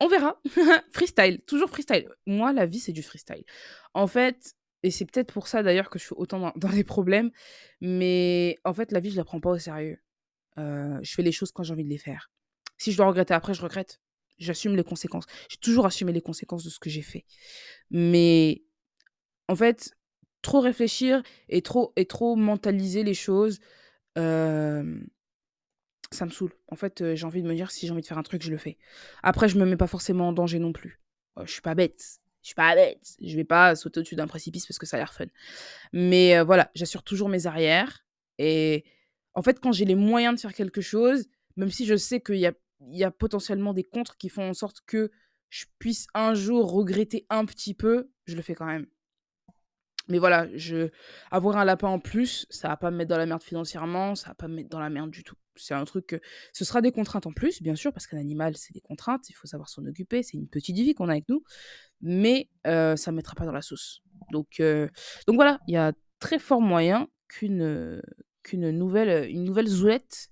on 0.00 0.08
verra. 0.08 0.40
Freestyle, 0.92 1.40
toujours 1.46 1.70
freestyle. 1.70 2.08
Moi, 2.26 2.52
la 2.52 2.66
vie, 2.66 2.78
c'est 2.78 2.92
du 2.92 3.02
freestyle. 3.02 3.44
En 3.94 4.06
fait 4.06 4.54
et 4.82 4.90
c'est 4.90 5.04
peut-être 5.06 5.32
pour 5.32 5.48
ça 5.48 5.62
d'ailleurs 5.62 5.90
que 5.90 5.98
je 5.98 6.04
suis 6.04 6.14
autant 6.16 6.38
dans 6.38 6.52
dans 6.56 6.68
les 6.68 6.84
problèmes, 6.84 7.30
mais 7.80 8.58
en 8.64 8.72
fait, 8.72 8.92
la 8.92 9.00
vie, 9.00 9.10
je 9.10 9.16
la 9.16 9.24
prends 9.24 9.40
pas 9.40 9.50
au 9.50 9.58
sérieux. 9.58 9.98
Je 10.56 11.14
fais 11.14 11.22
les 11.22 11.32
choses 11.32 11.52
quand 11.52 11.62
j'ai 11.62 11.72
envie 11.72 11.84
de 11.84 11.88
les 11.88 11.98
faire. 11.98 12.30
Si 12.78 12.90
je 12.92 12.96
dois 12.96 13.06
regretter 13.06 13.34
après, 13.34 13.54
je 13.54 13.62
regrette. 13.62 14.00
J'assume 14.38 14.76
les 14.76 14.84
conséquences. 14.84 15.24
J'ai 15.50 15.58
toujours 15.58 15.86
assumé 15.86 16.12
les 16.12 16.20
conséquences 16.20 16.64
de 16.64 16.70
ce 16.70 16.78
que 16.78 16.90
j'ai 16.90 17.02
fait. 17.02 17.24
Mais 17.90 18.62
en 19.48 19.56
fait, 19.56 19.92
trop 20.42 20.60
réfléchir 20.60 21.22
et 21.48 21.62
trop 21.62 21.92
et 21.96 22.06
trop 22.06 22.36
mentaliser 22.36 23.02
les 23.02 23.14
choses, 23.14 23.60
hem, 24.16 25.06
ça 26.10 26.24
me 26.24 26.30
saoule. 26.30 26.52
En 26.68 26.76
fait, 26.76 27.02
heu, 27.02 27.14
j'ai 27.14 27.26
envie 27.26 27.42
de 27.42 27.48
me 27.48 27.54
dire: 27.54 27.70
«Si 27.70 27.86
j'ai 27.86 27.92
envie 27.92 28.02
de 28.02 28.06
faire 28.06 28.18
un 28.18 28.22
truc, 28.22 28.42
je 28.42 28.50
le 28.50 28.58
fais». 28.58 28.78
Après, 29.22 29.48
je 29.48 29.58
me 29.58 29.66
mets 29.66 29.76
pas 29.76 29.86
forcément 29.86 30.28
en 30.28 30.32
danger 30.32 30.58
non 30.58 30.72
plus. 30.72 31.00
Oh, 31.36 31.42
je 31.44 31.52
suis 31.52 31.62
pas 31.62 31.74
bête. 31.74 32.20
Je 32.42 32.48
suis 32.48 32.54
pas 32.54 32.74
bête. 32.74 33.16
Je 33.20 33.36
vais 33.36 33.44
pas 33.44 33.76
sauter 33.76 34.00
au-dessus 34.00 34.14
d'un 34.16 34.26
précipice 34.26 34.66
parce 34.66 34.78
que 34.78 34.86
ça 34.86 34.96
a 34.96 35.00
l'air 35.00 35.12
fun. 35.12 35.26
Mais 35.92 36.36
euh, 36.38 36.44
voilà, 36.44 36.70
j'assure 36.74 37.02
toujours 37.02 37.28
mes 37.28 37.46
arrières. 37.46 38.04
Et 38.38 38.84
en 39.34 39.42
fait, 39.42 39.60
quand 39.60 39.72
j'ai 39.72 39.84
les 39.84 39.94
moyens 39.94 40.36
de 40.36 40.40
faire 40.40 40.54
quelque 40.54 40.80
chose, 40.80 41.26
même 41.56 41.70
si 41.70 41.86
je 41.86 41.96
sais 41.96 42.20
qu'il 42.20 42.36
y 42.36 42.46
a, 42.46 42.52
y 42.86 43.04
a 43.04 43.10
potentiellement 43.10 43.74
des 43.74 43.84
contres 43.84 44.16
qui 44.16 44.28
font 44.28 44.48
en 44.48 44.54
sorte 44.54 44.80
que 44.86 45.10
je 45.50 45.66
puisse 45.78 46.06
un 46.14 46.34
jour 46.34 46.70
regretter 46.70 47.26
un 47.30 47.44
petit 47.44 47.74
peu, 47.74 48.10
je 48.26 48.36
le 48.36 48.42
fais 48.42 48.54
quand 48.54 48.66
même. 48.66 48.86
Mais 50.08 50.18
voilà, 50.18 50.46
avoir 51.30 51.58
un 51.58 51.64
lapin 51.64 51.88
en 51.88 52.00
plus, 52.00 52.46
ça 52.48 52.68
va 52.68 52.76
pas 52.78 52.90
me 52.90 52.96
mettre 52.96 53.10
dans 53.10 53.18
la 53.18 53.26
merde 53.26 53.42
financièrement, 53.42 54.14
ça 54.14 54.28
va 54.28 54.34
pas 54.34 54.48
me 54.48 54.54
mettre 54.54 54.70
dans 54.70 54.80
la 54.80 54.88
merde 54.88 55.10
du 55.10 55.22
tout. 55.22 55.36
C'est 55.54 55.74
un 55.74 55.84
truc 55.84 56.06
que... 56.06 56.20
Ce 56.54 56.64
sera 56.64 56.80
des 56.80 56.92
contraintes 56.92 57.26
en 57.26 57.32
plus, 57.32 57.60
bien 57.60 57.74
sûr, 57.74 57.92
parce 57.92 58.06
qu'un 58.06 58.18
animal, 58.18 58.56
c'est 58.56 58.72
des 58.72 58.80
contraintes, 58.80 59.28
il 59.28 59.34
faut 59.34 59.46
savoir 59.46 59.68
s'en 59.68 59.84
occuper, 59.84 60.22
c'est 60.22 60.38
une 60.38 60.48
petite 60.48 60.76
vie 60.76 60.94
qu'on 60.94 61.08
a 61.08 61.12
avec 61.12 61.28
nous, 61.28 61.42
mais 62.00 62.48
euh, 62.66 62.96
ça 62.96 63.10
ne 63.10 63.16
mettra 63.16 63.34
pas 63.34 63.44
dans 63.44 63.52
la 63.52 63.60
sauce. 63.60 64.02
Donc, 64.32 64.60
euh, 64.60 64.88
Donc 65.26 65.36
voilà, 65.36 65.60
il 65.68 65.74
y 65.74 65.76
a 65.76 65.92
très 66.20 66.38
fort 66.38 66.62
moyen 66.62 67.08
qu'une 67.28 68.00
qu'une 68.42 68.70
nouvelle, 68.70 69.30
une 69.30 69.44
nouvelle 69.44 69.66
zoulette 69.66 70.30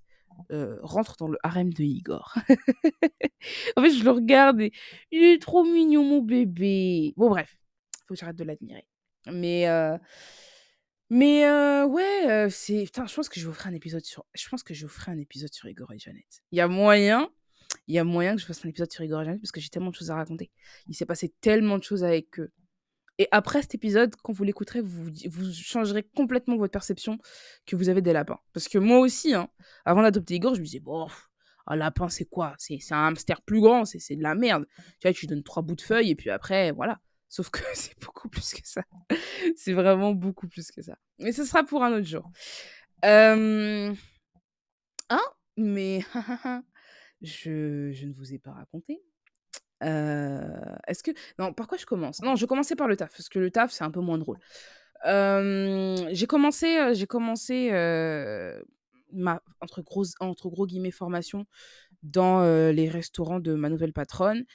euh, 0.51 0.77
rentre 0.81 1.15
dans 1.17 1.27
le 1.27 1.37
harem 1.43 1.73
de 1.73 1.83
Igor. 1.83 2.35
en 3.75 3.81
fait, 3.81 3.91
je 3.91 4.03
le 4.03 4.11
regarde 4.11 4.61
et 4.61 4.71
il 5.11 5.23
est 5.23 5.41
trop 5.41 5.63
mignon, 5.63 6.03
mon 6.03 6.21
bébé. 6.21 7.13
Bon, 7.17 7.29
bref, 7.29 7.57
faut 8.07 8.13
que 8.13 8.19
j'arrête 8.19 8.35
de 8.35 8.43
l'admirer. 8.43 8.87
Mais, 9.31 9.67
euh, 9.67 9.97
mais 11.09 11.45
euh, 11.45 11.85
ouais, 11.85 12.47
c'est. 12.49 12.85
Je 12.85 13.13
pense 13.15 13.29
que 13.29 13.39
je 13.39 13.47
vous 13.47 13.53
ferai 13.53 13.69
un 13.69 13.73
épisode 13.73 14.03
sur. 14.03 14.25
Je 14.33 14.47
pense 14.49 14.63
que 14.63 14.73
je 14.73 14.87
ferai 14.87 15.11
un 15.11 15.19
épisode 15.19 15.53
sur 15.53 15.67
Igor 15.67 15.91
et 15.93 15.99
Jeannette. 15.99 16.43
Il 16.51 16.57
y 16.57 16.61
a 16.61 16.67
moyen. 16.67 17.29
Il 17.87 17.95
y 17.95 17.99
a 17.99 18.03
moyen 18.03 18.35
que 18.35 18.41
je 18.41 18.45
fasse 18.45 18.65
un 18.65 18.69
épisode 18.69 18.91
sur 18.91 19.03
Igor 19.03 19.21
et 19.21 19.25
Jeannette 19.25 19.41
parce 19.41 19.51
que 19.51 19.59
j'ai 19.59 19.69
tellement 19.69 19.89
de 19.89 19.95
choses 19.95 20.11
à 20.11 20.15
raconter. 20.15 20.51
Il 20.87 20.95
s'est 20.95 21.05
passé 21.05 21.33
tellement 21.41 21.77
de 21.77 21.83
choses 21.83 22.03
avec 22.03 22.39
eux. 22.39 22.51
Et 23.19 23.27
après 23.31 23.61
cet 23.61 23.73
épisode, 23.75 24.15
quand 24.23 24.31
vous 24.31 24.43
l'écouterez, 24.43 24.81
vous, 24.81 25.11
changerez 25.51 26.03
complètement 26.03 26.55
votre 26.57 26.71
perception 26.71 27.17
que 27.65 27.75
vous 27.75 27.89
avez 27.89 28.01
des 28.01 28.13
lapins. 28.13 28.39
Parce 28.53 28.67
que 28.67 28.77
moi 28.77 28.99
aussi, 28.99 29.33
hein, 29.33 29.49
avant 29.85 30.03
d'adopter 30.03 30.35
Igor, 30.35 30.53
je 30.53 30.59
me 30.59 30.65
disais, 30.65 30.79
bon, 30.79 31.07
un 31.65 31.75
lapin, 31.75 32.09
c'est 32.09 32.25
quoi? 32.25 32.55
C'est 32.57 32.79
un 32.91 33.07
hamster 33.07 33.41
plus 33.41 33.59
grand, 33.59 33.85
c'est 33.85 34.15
de 34.15 34.23
la 34.23 34.35
merde. 34.35 34.65
Tu 34.99 35.07
vois, 35.07 35.13
tu 35.13 35.25
donnes 35.25 35.43
trois 35.43 35.63
bouts 35.63 35.75
de 35.75 35.81
feuilles 35.81 36.11
et 36.11 36.15
puis 36.15 36.29
après, 36.29 36.71
voilà. 36.71 36.99
Sauf 37.27 37.49
que 37.49 37.59
c'est 37.73 37.99
beaucoup 37.99 38.29
plus 38.29 38.53
que 38.53 38.61
ça. 38.63 38.83
c'est 39.55 39.73
vraiment 39.73 40.13
beaucoup 40.13 40.47
plus 40.47 40.71
que 40.71 40.81
ça. 40.81 40.97
Mais 41.19 41.31
ce 41.31 41.43
sera 41.43 41.63
pour 41.63 41.83
un 41.83 41.93
autre 41.93 42.07
jour. 42.07 42.31
Euh... 43.05 43.93
Ah, 45.09 45.33
mais 45.55 46.01
je, 47.21 47.91
je 47.91 48.05
ne 48.05 48.13
vous 48.13 48.33
ai 48.33 48.39
pas 48.39 48.51
raconté. 48.51 49.01
Euh, 49.83 50.75
Est-ce 50.87 51.03
que... 51.03 51.11
Non, 51.39 51.53
par 51.53 51.67
quoi 51.67 51.77
je 51.77 51.85
commence? 51.85 52.21
Non, 52.21 52.35
je 52.35 52.45
commençais 52.45 52.75
par 52.75 52.87
le 52.87 52.97
taf, 52.97 53.11
parce 53.11 53.29
que 53.29 53.39
le 53.39 53.51
taf, 53.51 53.71
c'est 53.71 53.83
un 53.83 53.91
peu 53.91 54.01
moins 54.01 54.17
drôle. 54.17 54.39
J'ai 55.03 56.27
commencé, 56.27 56.93
j'ai 56.93 57.07
commencé 57.07 57.69
ma, 59.13 59.41
entre, 59.61 59.81
gros, 59.81 60.05
entre 60.19 60.49
gros 60.49 60.65
guillemets, 60.65 60.91
formation 60.91 61.45
dans 62.03 62.41
les 62.71 62.89
restaurants 62.89 63.39
de 63.39 63.53
ma 63.53 63.69
nouvelle 63.69 63.93
patronne, 63.93 64.45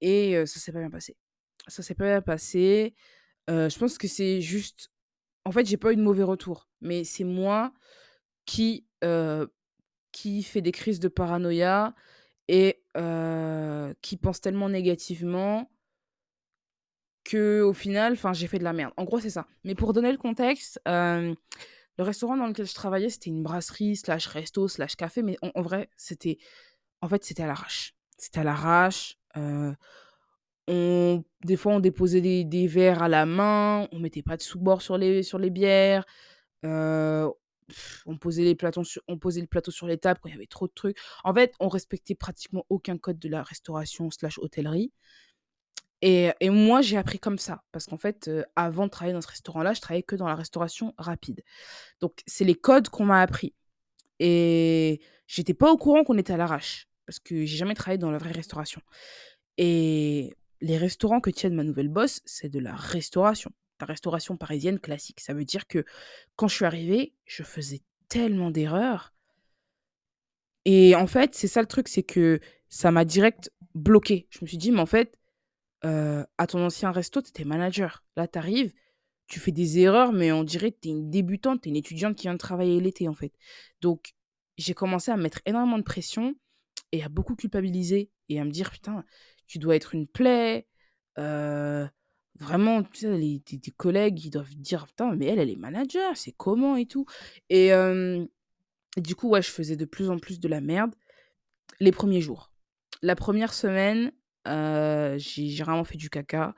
et 0.00 0.46
ça 0.46 0.60
s'est 0.60 0.72
pas 0.72 0.80
bien 0.80 0.90
passé 0.90 1.16
ça 1.68 1.82
s'est 1.82 1.94
pas 1.94 2.06
bien 2.06 2.22
passé. 2.22 2.94
Euh, 3.50 3.68
je 3.68 3.78
pense 3.78 3.98
que 3.98 4.08
c'est 4.08 4.40
juste. 4.40 4.90
En 5.44 5.52
fait, 5.52 5.66
j'ai 5.66 5.76
pas 5.76 5.92
eu 5.92 5.96
de 5.96 6.02
mauvais 6.02 6.24
retour, 6.24 6.68
mais 6.80 7.04
c'est 7.04 7.24
moi 7.24 7.72
qui, 8.44 8.86
euh, 9.04 9.46
qui 10.12 10.42
fait 10.42 10.60
des 10.60 10.72
crises 10.72 11.00
de 11.00 11.08
paranoïa 11.08 11.94
et 12.48 12.82
qui 14.02 14.16
pense 14.16 14.40
tellement 14.40 14.68
négativement 14.68 15.70
que 17.24 17.60
au 17.60 17.72
final, 17.72 18.14
enfin, 18.14 18.32
j'ai 18.32 18.46
fait 18.46 18.58
de 18.58 18.64
la 18.64 18.72
merde. 18.72 18.92
En 18.96 19.04
gros, 19.04 19.20
c'est 19.20 19.30
ça. 19.30 19.46
Mais 19.64 19.74
pour 19.74 19.92
donner 19.92 20.10
le 20.10 20.18
contexte, 20.18 20.80
le 20.86 21.36
restaurant 21.98 22.36
dans 22.36 22.46
lequel 22.46 22.66
je 22.66 22.74
travaillais, 22.74 23.10
c'était 23.10 23.30
une 23.30 23.42
brasserie 23.42 23.96
slash 23.96 24.26
resto 24.26 24.68
slash 24.68 24.96
café, 24.96 25.22
mais 25.22 25.36
en, 25.42 25.62
vrai, 25.62 25.90
c'était, 25.96 26.38
en 27.02 27.08
fait, 27.08 27.24
c'était 27.24 27.42
à 27.42 27.46
l'arrache. 27.46 27.94
C'était 28.16 28.40
à 28.40 28.44
l'arrache. 28.44 29.18
on, 29.36 31.24
des 31.44 31.56
fois, 31.56 31.74
on 31.74 31.80
déposait 31.80 32.44
des, 32.44 32.66
verres 32.66 33.02
à 33.02 33.08
la 33.08 33.26
main, 33.26 33.88
on 33.92 33.98
mettait 33.98 34.22
pas 34.22 34.36
de 34.36 34.42
sous-bord 34.42 34.80
sur 34.80 34.96
les, 34.96 35.22
sur 35.22 35.38
les 35.38 35.50
bières, 35.50 36.04
on, 38.06 38.16
posait 38.16 38.44
les 38.44 38.54
plateaux 38.54 38.84
sur, 38.84 39.02
on 39.08 39.18
posait 39.18 39.40
le 39.40 39.46
plateau 39.46 39.70
sur 39.70 39.86
les 39.86 39.98
tables 39.98 40.20
quand 40.22 40.28
il 40.28 40.32
y 40.32 40.36
avait 40.36 40.46
trop 40.46 40.66
de 40.66 40.72
trucs. 40.74 40.98
En 41.24 41.34
fait, 41.34 41.54
on 41.60 41.68
respectait 41.68 42.14
pratiquement 42.14 42.64
aucun 42.68 42.98
code 42.98 43.18
de 43.18 43.28
la 43.28 43.42
restauration 43.42 44.10
slash 44.10 44.38
hôtellerie. 44.38 44.92
Et, 46.00 46.32
moi, 46.50 46.80
j'ai 46.80 46.96
appris 46.96 47.18
comme 47.18 47.38
ça. 47.38 47.64
Parce 47.72 47.86
qu'en 47.86 47.98
fait, 47.98 48.28
euh, 48.28 48.44
avant 48.56 48.86
de 48.86 48.90
travailler 48.90 49.14
dans 49.14 49.20
ce 49.20 49.28
restaurant-là, 49.28 49.74
je 49.74 49.80
travaillais 49.80 50.02
que 50.02 50.16
dans 50.16 50.28
la 50.28 50.36
restauration 50.36 50.94
rapide. 50.96 51.42
Donc, 52.00 52.20
c'est 52.26 52.44
les 52.44 52.54
codes 52.54 52.88
qu'on 52.88 53.04
m'a 53.04 53.20
appris. 53.20 53.54
Et 54.20 55.00
j'étais 55.26 55.54
pas 55.54 55.72
au 55.72 55.76
courant 55.76 56.04
qu'on 56.04 56.18
était 56.18 56.32
à 56.32 56.36
l'arrache. 56.36 56.88
Parce 57.06 57.18
que 57.18 57.44
j'ai 57.44 57.56
jamais 57.56 57.74
travaillé 57.74 57.98
dans 57.98 58.10
la 58.10 58.18
vraie 58.18 58.32
restauration. 58.32 58.80
Et 59.56 60.36
les 60.60 60.76
restaurants 60.76 61.20
que 61.20 61.30
tiennent 61.30 61.54
ma 61.54 61.64
nouvelle 61.64 61.88
boss, 61.88 62.20
c'est 62.24 62.48
de 62.48 62.60
la 62.60 62.74
restauration. 62.74 63.50
La 63.80 63.86
restauration 63.86 64.36
parisienne 64.36 64.80
classique. 64.80 65.20
Ça 65.20 65.34
veut 65.34 65.44
dire 65.44 65.66
que 65.66 65.84
quand 66.36 66.48
je 66.48 66.54
suis 66.56 66.64
arrivée, 66.64 67.14
je 67.26 67.42
faisais 67.42 67.82
tellement 68.08 68.50
d'erreurs. 68.50 69.14
Et 70.64 70.94
en 70.94 71.06
fait, 71.06 71.34
c'est 71.34 71.48
ça 71.48 71.60
le 71.60 71.68
truc, 71.68 71.88
c'est 71.88 72.02
que 72.02 72.40
ça 72.68 72.90
m'a 72.90 73.04
direct 73.04 73.52
bloqué. 73.74 74.26
Je 74.30 74.40
me 74.42 74.46
suis 74.46 74.58
dit, 74.58 74.72
mais 74.72 74.80
en 74.80 74.86
fait, 74.86 75.16
à 75.82 76.46
ton 76.48 76.64
ancien 76.64 76.90
resto, 76.90 77.22
tu 77.22 77.28
étais 77.28 77.44
manager. 77.44 78.04
Là, 78.16 78.26
tu 78.26 78.38
arrives, 78.38 78.72
tu 79.28 79.38
fais 79.40 79.52
des 79.52 79.78
erreurs, 79.78 80.12
mais 80.12 80.32
on 80.32 80.42
dirait 80.42 80.72
que 80.72 80.78
tu 80.82 80.88
es 80.88 80.90
une 80.90 81.08
débutante, 81.10 81.62
tu 81.62 81.68
es 81.68 81.70
une 81.70 81.76
étudiante 81.76 82.16
qui 82.16 82.22
vient 82.22 82.34
de 82.34 82.38
travailler 82.38 82.80
l'été, 82.80 83.08
en 83.08 83.14
fait. 83.14 83.32
Donc, 83.80 84.14
j'ai 84.56 84.74
commencé 84.74 85.10
à 85.10 85.16
mettre 85.16 85.40
énormément 85.46 85.78
de 85.78 85.84
pression 85.84 86.34
et 86.90 87.04
à 87.04 87.08
beaucoup 87.08 87.36
culpabiliser 87.36 88.10
et 88.28 88.40
à 88.40 88.44
me 88.44 88.50
dire, 88.50 88.70
putain, 88.70 89.04
tu 89.46 89.58
dois 89.58 89.76
être 89.76 89.94
une 89.94 90.08
plaie. 90.08 90.66
Vraiment, 92.38 92.82
tu 92.82 93.08
les, 93.10 93.42
collègues, 93.76 94.24
ils 94.24 94.30
doivent 94.30 94.54
dire, 94.54 94.86
putain, 94.86 95.14
mais 95.14 95.26
elle, 95.26 95.38
elle 95.38 95.50
est 95.50 95.56
manager, 95.56 96.16
c'est 96.16 96.32
comment 96.32 96.76
et 96.76 96.86
tout? 96.86 97.06
Et, 97.50 97.70
du 98.96 99.14
coup, 99.14 99.28
ouais, 99.28 99.42
je 99.42 99.50
faisais 99.50 99.76
de 99.76 99.84
plus 99.84 100.10
en 100.10 100.18
plus 100.18 100.40
de 100.40 100.48
la 100.48 100.60
merde 100.60 100.94
les 101.80 101.92
premiers 101.92 102.20
jours. 102.20 102.50
La 103.02 103.14
première 103.14 103.54
semaine, 103.54 104.12
euh, 104.48 105.16
j'ai 105.18 105.62
vraiment 105.62 105.84
fait 105.84 105.96
du 105.96 106.10
caca. 106.10 106.54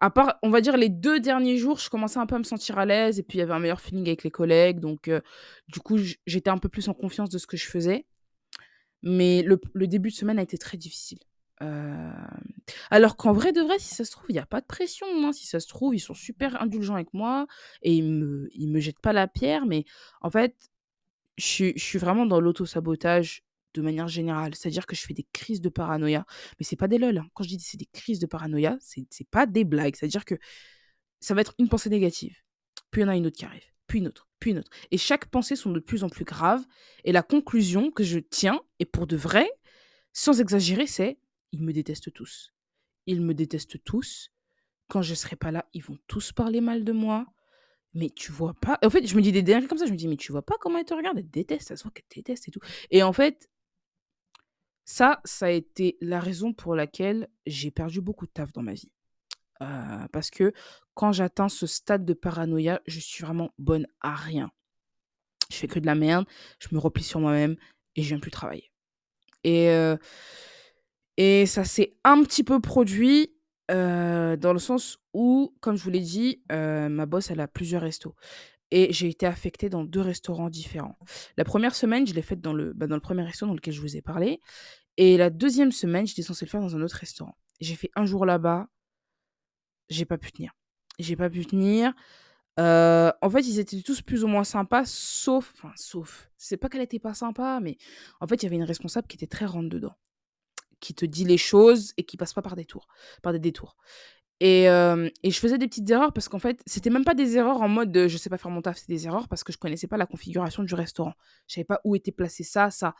À 0.00 0.10
part, 0.10 0.38
on 0.42 0.50
va 0.50 0.60
dire, 0.60 0.76
les 0.76 0.88
deux 0.88 1.20
derniers 1.20 1.56
jours, 1.56 1.78
je 1.78 1.88
commençais 1.88 2.18
un 2.18 2.26
peu 2.26 2.34
à 2.34 2.38
me 2.38 2.44
sentir 2.44 2.78
à 2.78 2.84
l'aise 2.84 3.18
et 3.18 3.22
puis 3.22 3.38
il 3.38 3.40
y 3.40 3.42
avait 3.42 3.52
un 3.54 3.60
meilleur 3.60 3.80
feeling 3.80 4.06
avec 4.06 4.24
les 4.24 4.30
collègues. 4.30 4.80
Donc, 4.80 5.08
euh, 5.08 5.20
du 5.68 5.80
coup, 5.80 5.98
j'étais 6.26 6.50
un 6.50 6.58
peu 6.58 6.68
plus 6.68 6.88
en 6.88 6.94
confiance 6.94 7.30
de 7.30 7.38
ce 7.38 7.46
que 7.46 7.56
je 7.56 7.66
faisais. 7.66 8.06
Mais 9.02 9.42
le 9.42 9.86
début 9.86 10.10
de 10.10 10.14
semaine 10.14 10.38
a 10.38 10.42
été 10.42 10.58
très 10.58 10.76
difficile. 10.76 11.18
Euh, 11.62 12.10
alors 12.90 13.16
qu'en 13.16 13.32
vrai 13.32 13.52
de 13.52 13.60
vrai, 13.60 13.78
si 13.78 13.94
ça 13.94 14.04
se 14.04 14.10
trouve, 14.10 14.26
il 14.30 14.36
y 14.36 14.38
a 14.38 14.46
pas 14.46 14.60
de 14.60 14.66
pression, 14.66 15.06
hein. 15.24 15.32
Si 15.32 15.46
ça 15.46 15.60
se 15.60 15.68
trouve, 15.68 15.94
ils 15.94 16.00
sont 16.00 16.14
super 16.14 16.60
indulgents 16.60 16.94
avec 16.94 17.12
moi 17.14 17.46
et 17.82 17.94
ils 17.94 18.04
me 18.04 18.48
me 18.56 18.80
jettent 18.80 19.00
pas 19.00 19.12
la 19.12 19.28
pierre. 19.28 19.66
Mais 19.66 19.84
en 20.22 20.30
fait, 20.30 20.56
je 21.36 21.72
suis 21.76 21.98
vraiment 21.98 22.26
dans 22.26 22.40
l'auto-sabotage 22.40 23.44
de 23.74 23.82
manière 23.82 24.08
générale. 24.08 24.54
C'est-à-dire 24.54 24.86
que 24.86 24.96
je 24.96 25.02
fais 25.02 25.14
des 25.14 25.26
crises 25.32 25.60
de 25.60 25.68
paranoïa, 25.68 26.24
mais 26.58 26.64
c'est 26.64 26.76
pas 26.76 26.88
des 26.88 26.98
lol, 26.98 27.18
hein. 27.18 27.26
Quand 27.34 27.44
je 27.44 27.50
dis 27.50 27.60
c'est 27.60 27.78
des 27.78 27.88
crises 27.92 28.18
de 28.18 28.26
paranoïa, 28.26 28.76
c'est 28.80 29.28
pas 29.30 29.46
des 29.46 29.64
blagues. 29.64 29.96
C'est-à-dire 29.96 30.24
que 30.24 30.36
ça 31.20 31.34
va 31.34 31.42
être 31.42 31.54
une 31.58 31.68
pensée 31.68 31.90
négative, 31.90 32.36
puis 32.90 33.02
il 33.02 33.04
y 33.04 33.06
en 33.06 33.10
a 33.10 33.16
une 33.16 33.26
autre 33.26 33.38
qui 33.38 33.44
arrive, 33.44 33.64
puis 33.86 34.00
une 34.00 34.08
autre, 34.08 34.28
puis 34.40 34.50
une 34.50 34.58
autre. 34.58 34.70
Et 34.90 34.98
chaque 34.98 35.26
pensée 35.26 35.56
sont 35.56 35.70
de 35.70 35.80
plus 35.80 36.04
en 36.04 36.08
plus 36.08 36.24
graves. 36.24 36.64
Et 37.04 37.12
la 37.12 37.22
conclusion 37.22 37.90
que 37.90 38.02
je 38.04 38.18
tiens, 38.18 38.60
et 38.80 38.84
pour 38.84 39.06
de 39.06 39.16
vrai, 39.16 39.48
sans 40.12 40.40
exagérer, 40.40 40.86
c'est 40.86 41.18
ils 41.52 41.62
me 41.62 41.72
détestent 41.72 42.12
tous. 42.12 42.52
Ils 43.06 43.22
me 43.22 43.34
détestent 43.34 43.82
tous. 43.84 44.30
Quand 44.88 45.02
je 45.02 45.14
serai 45.14 45.36
pas 45.36 45.50
là, 45.50 45.66
ils 45.72 45.82
vont 45.82 45.98
tous 46.06 46.32
parler 46.32 46.60
mal 46.60 46.84
de 46.84 46.92
moi. 46.92 47.26
Mais 47.94 48.08
tu 48.10 48.32
vois 48.32 48.54
pas. 48.54 48.78
En 48.82 48.90
fait, 48.90 49.06
je 49.06 49.14
me 49.14 49.22
dis 49.22 49.32
des 49.32 49.42
dingueries 49.42 49.68
comme 49.68 49.78
ça. 49.78 49.86
Je 49.86 49.92
me 49.92 49.96
dis, 49.96 50.08
mais 50.08 50.16
tu 50.16 50.32
vois 50.32 50.44
pas 50.44 50.56
comment 50.60 50.78
elle 50.78 50.84
te 50.84 50.94
regarde 50.94 51.18
Elle 51.18 51.26
te 51.26 51.30
déteste. 51.30 51.68
Ça 51.68 51.76
se 51.76 51.82
voit 51.82 51.92
qu'elle 51.92 52.06
te 52.08 52.14
déteste 52.14 52.48
et 52.48 52.50
tout. 52.50 52.60
Et 52.90 53.02
en 53.02 53.12
fait, 53.12 53.50
ça, 54.84 55.20
ça 55.24 55.46
a 55.46 55.50
été 55.50 55.98
la 56.00 56.20
raison 56.20 56.52
pour 56.52 56.74
laquelle 56.74 57.28
j'ai 57.46 57.70
perdu 57.70 58.00
beaucoup 58.00 58.26
de 58.26 58.32
taf 58.32 58.52
dans 58.52 58.62
ma 58.62 58.72
vie. 58.72 58.90
Euh, 59.60 60.08
parce 60.12 60.30
que 60.30 60.52
quand 60.94 61.12
j'atteins 61.12 61.48
ce 61.48 61.66
stade 61.66 62.04
de 62.04 62.14
paranoïa, 62.14 62.80
je 62.86 62.98
suis 62.98 63.22
vraiment 63.22 63.52
bonne 63.58 63.86
à 64.00 64.14
rien. 64.14 64.50
Je 65.50 65.56
fais 65.56 65.68
que 65.68 65.78
de 65.78 65.86
la 65.86 65.94
merde, 65.94 66.26
je 66.58 66.68
me 66.72 66.78
replie 66.78 67.04
sur 67.04 67.20
moi-même 67.20 67.56
et 67.94 68.02
je 68.02 68.08
viens 68.08 68.18
plus 68.18 68.30
travailler. 68.30 68.72
Et, 69.44 69.68
euh, 69.68 69.96
et 71.24 71.46
ça 71.46 71.62
s'est 71.62 71.94
un 72.02 72.20
petit 72.24 72.42
peu 72.42 72.58
produit 72.58 73.32
euh, 73.70 74.36
dans 74.36 74.52
le 74.52 74.58
sens 74.58 74.98
où, 75.14 75.54
comme 75.60 75.76
je 75.76 75.84
vous 75.84 75.90
l'ai 75.90 76.00
dit, 76.00 76.42
euh, 76.50 76.88
ma 76.88 77.06
boss, 77.06 77.30
elle 77.30 77.38
a 77.38 77.46
plusieurs 77.46 77.82
restos. 77.82 78.16
Et 78.72 78.92
j'ai 78.92 79.08
été 79.08 79.24
affectée 79.24 79.68
dans 79.68 79.84
deux 79.84 80.00
restaurants 80.00 80.50
différents. 80.50 80.98
La 81.36 81.44
première 81.44 81.76
semaine, 81.76 82.08
je 82.08 82.12
l'ai 82.12 82.22
faite 82.22 82.40
dans 82.40 82.52
le, 82.52 82.72
bah, 82.72 82.88
dans 82.88 82.96
le 82.96 83.00
premier 83.00 83.22
resto 83.22 83.46
dans 83.46 83.54
lequel 83.54 83.72
je 83.72 83.80
vous 83.80 83.96
ai 83.96 84.02
parlé. 84.02 84.40
Et 84.96 85.16
la 85.16 85.30
deuxième 85.30 85.70
semaine, 85.70 86.08
j'étais 86.08 86.22
censée 86.22 86.44
le 86.44 86.50
faire 86.50 86.60
dans 86.60 86.74
un 86.74 86.82
autre 86.82 86.96
restaurant. 86.96 87.38
J'ai 87.60 87.76
fait 87.76 87.92
un 87.94 88.04
jour 88.04 88.26
là-bas, 88.26 88.66
j'ai 89.90 90.06
pas 90.06 90.18
pu 90.18 90.32
tenir. 90.32 90.50
J'ai 90.98 91.14
pas 91.14 91.30
pu 91.30 91.46
tenir. 91.46 91.92
Heu, 92.58 93.12
en 93.22 93.30
fait, 93.30 93.42
ils 93.42 93.60
étaient 93.60 93.80
tous 93.82 94.02
plus 94.02 94.24
ou 94.24 94.26
moins 94.26 94.42
sympas, 94.42 94.86
sauf 94.86 95.52
enfin, 95.54 95.72
sauf, 95.76 96.30
c'est 96.36 96.56
pas 96.56 96.68
qu'elle 96.68 96.82
était 96.82 96.98
pas 96.98 97.14
sympa, 97.14 97.60
mais 97.62 97.78
en 98.20 98.26
fait, 98.26 98.42
il 98.42 98.42
y 98.42 98.46
avait 98.46 98.56
une 98.56 98.64
responsable 98.64 99.06
qui 99.06 99.16
était 99.16 99.28
très 99.28 99.46
rentre 99.46 99.68
dedans, 99.68 99.94
qui 100.82 100.94
te 100.94 101.06
dit 101.06 101.24
les 101.26 101.38
choses 101.38 101.94
et 101.98 102.04
qui 102.04 102.18
passe 102.18 102.34
pas 102.34 102.42
par 102.42 102.56
des 102.56 102.66
tours 102.66 102.88
par 103.22 103.32
des 103.34 103.40
détours. 103.40 103.76
Et 104.40 104.64
et 104.66 105.30
je 105.30 105.38
faisais 105.40 105.58
des 105.58 105.68
petites 105.68 105.88
erreurs 105.90 106.12
parce 106.12 106.28
qu'en 106.28 106.40
fait, 106.40 106.62
c'était 106.66 106.90
même 106.90 107.04
pas 107.04 107.14
des 107.14 107.36
erreurs 107.36 107.62
en 107.62 107.68
mode, 107.68 107.96
heu, 107.96 108.08
je 108.08 108.16
sais 108.18 108.30
pas 108.30 108.38
faire 108.38 108.50
mon 108.50 108.62
taf, 108.62 108.78
c'était 108.78 108.94
des 108.94 109.06
erreurs 109.06 109.28
parce 109.28 109.44
que 109.44 109.52
je 109.52 109.58
connaissais 109.58 109.86
pas 109.88 109.96
la 109.98 110.06
configuration 110.06 110.64
du 110.64 110.74
restaurant. 110.74 111.14
Je 111.48 111.54
savais 111.54 111.64
pas 111.64 111.80
où 111.84 111.94
était 111.96 112.12
placé 112.12 112.44
ça, 112.44 112.70
ça 112.70 112.94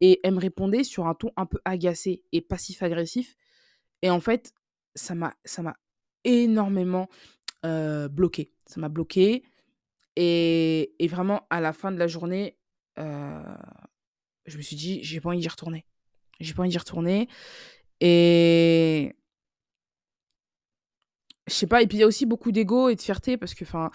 et 0.00 0.20
elle 0.24 0.34
me 0.34 0.40
répondait 0.40 0.84
sur 0.84 1.06
un 1.06 1.14
ton 1.14 1.30
un 1.36 1.46
peu 1.46 1.60
agacé 1.64 2.22
et 2.32 2.40
passif-agressif 2.40 3.36
et 4.02 4.10
en 4.10 4.20
fait, 4.20 4.52
ça 4.96 5.14
m'a 5.14 5.34
énormément, 6.24 7.08
heu, 7.66 8.08
bloquée. 8.08 8.52
Ça 8.66 8.80
m'a 8.80 8.88
bloquée 8.90 9.44
et 10.16 10.94
et 10.98 11.08
vraiment 11.08 11.46
à 11.50 11.60
la 11.60 11.72
fin 11.74 11.92
de 11.92 11.98
la 11.98 12.08
journée, 12.08 12.58
je 14.46 14.56
me 14.56 14.62
suis 14.62 14.76
dit: 14.76 15.02
«J'ai 15.02 15.20
pas 15.20 15.28
envie 15.30 15.38
d'y 15.40 15.48
retourner. 15.48 15.84
J'ai 16.40 16.54
pas 16.54 16.62
envie 16.62 16.70
d'y 16.70 16.78
retourner» 16.78 17.28
et 18.00 19.14
Je 21.46 21.54
sais 21.54 21.66
pas 21.66 21.82
et 21.82 21.86
puis 21.86 21.96
il 21.98 22.00
y 22.00 22.04
a 22.04 22.06
aussi 22.06 22.26
beaucoup 22.26 22.52
d'ego 22.52 22.88
et 22.88 22.96
de 22.96 23.00
fierté 23.00 23.36
parce 23.38 23.54
que, 23.54 23.64
enfin, 23.64 23.90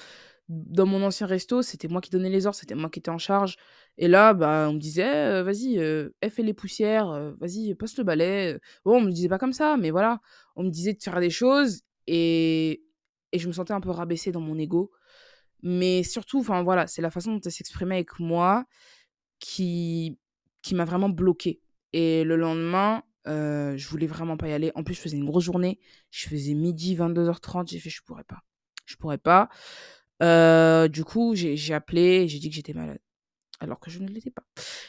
dans 0.49 0.86
mon 0.86 1.03
ancien 1.03 1.27
resto, 1.27 1.62
c'était 1.62 1.88
moi 1.88 2.01
qui 2.01 2.10
donnais 2.12 2.29
les 2.29 2.47
ordres, 2.47 2.58
c'était 2.60 2.75
moi 2.75 2.89
qui 2.89 2.99
étais 2.99 3.10
en 3.12 3.17
charge 3.19 3.58
et 3.97 4.08
là, 4.08 4.34
bah, 4.34 4.67
on 4.69 4.73
me 4.73 4.79
disait: 4.79 5.06
«Heu, 5.39 5.41
vas-y, 5.43 5.77
elle 5.77 6.32
fait 6.32 6.43
les 6.43 6.53
poussières, 6.53 7.10
heu, 7.12 7.38
vas-y, 7.39 7.75
passe 7.75 7.97
le 7.97 8.03
balai». 8.03 8.60
Bon, 8.86 8.97
on 8.97 9.01
me 9.01 9.12
disait 9.12 9.29
pas 9.29 9.38
comme 9.39 9.53
ça, 9.53 9.77
mais 9.77 9.91
voilà, 9.91 10.19
on 10.56 10.63
me 10.63 10.69
disait 10.71 10.93
de 10.93 11.03
faire 11.03 11.19
des 11.19 11.29
choses 11.29 11.82
et 12.08 12.84
et 13.34 13.39
je 13.39 13.47
me 13.47 13.53
sentais 13.53 13.73
un 13.73 13.82
peu 13.82 13.89
rabaissée 13.91 14.32
dans 14.32 14.41
mon 14.41 14.58
ego. 14.60 14.91
Mais 15.63 16.03
surtout, 16.03 16.39
enfin, 16.39 16.63
voilà, 16.63 16.88
c'est 16.88 17.01
la 17.03 17.12
façon 17.12 17.34
dont 17.34 17.41
elle 17.45 17.51
s'exprimait 17.51 17.95
avec 17.95 18.19
moi 18.19 18.65
qui 19.39 20.17
qui 20.63 20.75
m'a 20.75 20.86
vraiment 20.86 21.10
bloquée 21.10 21.62
et 21.93 22.23
le 22.23 22.36
lendemain, 22.36 23.03
heu, 23.27 23.75
je 23.77 23.88
voulais 23.88 24.08
vraiment 24.08 24.38
pas 24.38 24.49
y 24.49 24.53
aller. 24.53 24.71
En 24.75 24.84
plus, 24.84 24.95
je 24.95 25.01
faisais 25.01 25.17
une 25.17 25.25
grosse 25.25 25.43
journée. 25.45 25.79
Je 26.12 26.27
faisais 26.27 26.53
12:00-22:30. 26.53 27.69
J'ai 27.69 27.79
fait: 27.79 27.89
«Je 27.89 28.01
pourrais 28.03 28.23
pas, 28.25 28.39
je 28.86 28.95
pourrais 28.97 29.17
pas». 29.19 29.49
Heu, 30.21 30.89
du 30.89 31.03
coup, 31.03 31.36
j'ai 31.36 31.73
appelé 31.73 32.01
et 32.23 32.27
j'ai 32.27 32.39
dit 32.39 32.49
que 32.49 32.56
j'étais 32.56 32.73
malade, 32.73 32.99
alors 33.60 33.79
que 33.79 33.91
je 33.91 33.99
ne 33.99 34.08
l'étais 34.10 34.32
pas. 34.32 34.43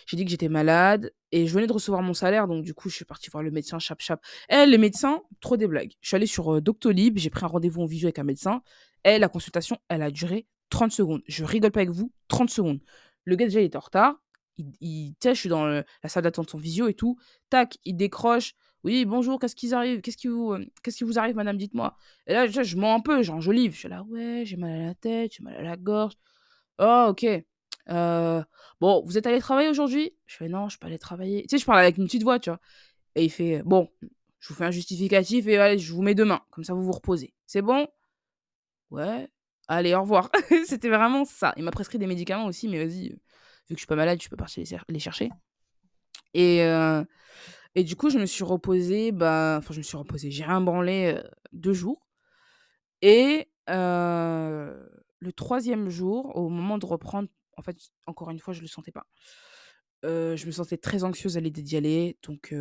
J'ai 0.06 0.16
dit 0.16 0.24
que 0.24 0.30
j'étais 0.30 0.48
malade 0.48 1.12
et 1.32 1.46
je 1.46 1.54
venais 1.54 1.66
de 1.66 1.72
recevoir 1.72 2.02
mon 2.02 2.14
salaire, 2.14 2.48
donc 2.48 2.64
du 2.64 2.74
coup, 2.74 2.88
je 2.90 2.96
suis 2.96 3.04
partie 3.06 3.30
voir 3.30 3.42
le 3.44 3.50
médecin 3.50 3.78
chap 3.80 4.00
chap. 4.00 4.22
Eh, 4.50 4.66
les 4.66 4.78
médecins, 4.78 5.22
trop 5.40 5.56
des 5.56 5.66
blagues. 5.68 5.92
Je 6.00 6.08
suis 6.08 6.16
allée 6.16 6.26
sur, 6.26 6.54
heu, 6.54 6.60
Doctolib, 6.60 7.18
j'ai 7.18 7.30
pris 7.30 7.44
un 7.44 7.48
rendez-vous 7.48 7.82
en 7.82 7.86
visio 7.86 8.06
avec 8.08 8.18
un 8.20 8.24
médecin. 8.24 8.62
Eh, 9.04 9.18
la 9.18 9.28
consultation, 9.28 9.78
elle 9.88 10.02
a 10.02 10.10
duré 10.10 10.46
30 10.70 10.92
secondes. 10.92 11.22
Je 11.28 11.44
rigole 11.44 11.72
pas 11.72 11.80
avec 11.80 11.90
vous, 11.90 12.12
30 12.28 12.50
secondes. 12.50 12.80
Le 13.24 13.36
gars, 13.36 13.46
déjà, 13.46 13.60
il 13.60 13.66
était 13.66 13.76
en 13.76 13.80
retard. 13.80 14.16
Il 14.56 15.14
je 15.24 15.32
suis 15.32 15.48
dans, 15.48 15.66
la 15.66 16.08
salle 16.08 16.22
d'attente 16.22 16.54
en 16.54 16.58
visio 16.58 16.88
et 16.88 16.94
tout. 16.94 17.18
Tac, 17.50 17.78
il 17.84 17.96
décroche: 17.96 18.54
«Oui, 18.84 19.04
bonjour, 19.04 19.38
qu'est-ce 19.40 19.56
qui 19.56 20.28
vous, 20.28 20.54
hem, 20.54 20.66
qu'est-ce 20.82 20.98
qui 20.98 21.04
vous 21.04 21.18
arrive 21.18 21.34
madame? 21.34 21.56
Dites-moi». 21.56 21.96
Et 22.26 22.32
là, 22.34 22.46
je 22.46 22.76
mens 22.76 22.94
un 22.94 23.00
peu, 23.00 23.22
j'enjolive. 23.22 23.72
Je 23.72 23.78
suis 23.80 23.88
là: 23.88 24.04
«Ouais, 24.04 24.42
j'ai 24.44 24.56
mal 24.56 24.72
à 24.72 24.86
la 24.86 24.94
tête, 24.94 25.32
j'ai 25.36 25.42
mal 25.42 25.56
à 25.56 25.62
la 25.62 25.76
gorge». 25.76 26.14
«Oh, 26.78 27.06
OK. 27.10 27.24
Heu, 27.24 28.44
bon, 28.80 29.02
vous 29.04 29.18
êtes 29.18 29.26
allé 29.26 29.40
travailler 29.40 29.68
aujourd'hui?» 29.68 30.12
Je 30.26 30.36
fais: 30.36 30.48
«Non, 30.48 30.66
je 30.66 30.72
suis 30.72 30.78
pas 30.78 30.86
allée 30.88 30.98
travailler». 30.98 31.42
Tu 31.42 31.48
sais, 31.50 31.58
je 31.58 31.66
parle 31.66 31.80
avec 31.80 31.96
une 31.98 32.04
petite 32.06 32.22
voix, 32.22 32.38
tu 32.38 32.50
vois? 32.50 32.60
Et 33.16 33.24
il 33.24 33.30
fait: 33.30 33.62
«Bon, 33.64 33.90
je 34.40 34.48
vous 34.48 34.54
fais 34.54 34.64
un 34.64 34.70
justificatif 34.70 35.46
et 35.48 35.58
allez, 35.58 35.78
je 35.78 35.92
vous 35.92 36.02
mets 36.02 36.14
demain, 36.14 36.42
comme 36.50 36.64
ça 36.64 36.74
vous 36.74 36.82
vous 36.84 36.92
reposez. 36.92 37.34
C'est 37.46 37.62
bon?» 37.62 37.88
«Ouais». 38.90 39.28
«Allez, 39.68 39.94
au 39.94 40.02
revoir». 40.02 40.30
C'était 40.66 40.90
vraiment 40.90 41.24
ça. 41.24 41.54
Il 41.56 41.64
m'a 41.64 41.70
prescrit 41.70 41.98
des 41.98 42.06
médicaments 42.06 42.46
aussi, 42.46 42.68
mais 42.68 42.84
vas-y, 42.84 43.10
heu, 43.10 43.18
vu 43.68 43.74
que 43.74 43.78
je 43.78 43.80
suis 43.80 43.86
pas 43.86 43.96
malade, 43.96 44.20
je 44.22 44.28
peux 44.28 44.36
partir 44.36 44.64
les 44.88 44.98
chercher. 44.98 45.30
Et 46.34 46.62
heu 46.64 47.04
et 47.76 47.84
du 47.84 47.96
coup, 47.96 48.10
je 48.10 48.18
me 48.18 48.26
suis 48.26 48.44
reposée, 48.44 49.12
bah, 49.12 49.60
je 49.70 49.78
me 49.78 49.82
suis 49.82 49.96
reposée, 49.96 50.30
j'ai 50.30 50.44
rien 50.44 50.60
branlé, 50.60 51.14
heu, 51.18 51.24
2 51.52 51.72
jours. 51.74 52.06
Et 53.02 53.48
heu, 53.70 54.90
le 55.18 55.32
troisième 55.32 55.88
jour, 55.90 56.36
au 56.36 56.48
moment 56.48 56.78
de 56.78 56.86
reprendre, 56.86 57.28
en 57.56 57.62
fait, 57.62 57.76
encore 58.06 58.30
une 58.30 58.38
fois, 58.38 58.54
je 58.54 58.60
le 58.62 58.66
sentais 58.68 58.92
pas. 58.92 59.06
Je 60.04 60.46
me 60.46 60.50
sentais 60.52 60.76
très 60.76 61.02
anxieuse 61.04 61.36
à 61.36 61.40
l'idée 61.40 61.62
d'y 61.62 61.76
aller, 61.76 62.18
donc 62.22 62.54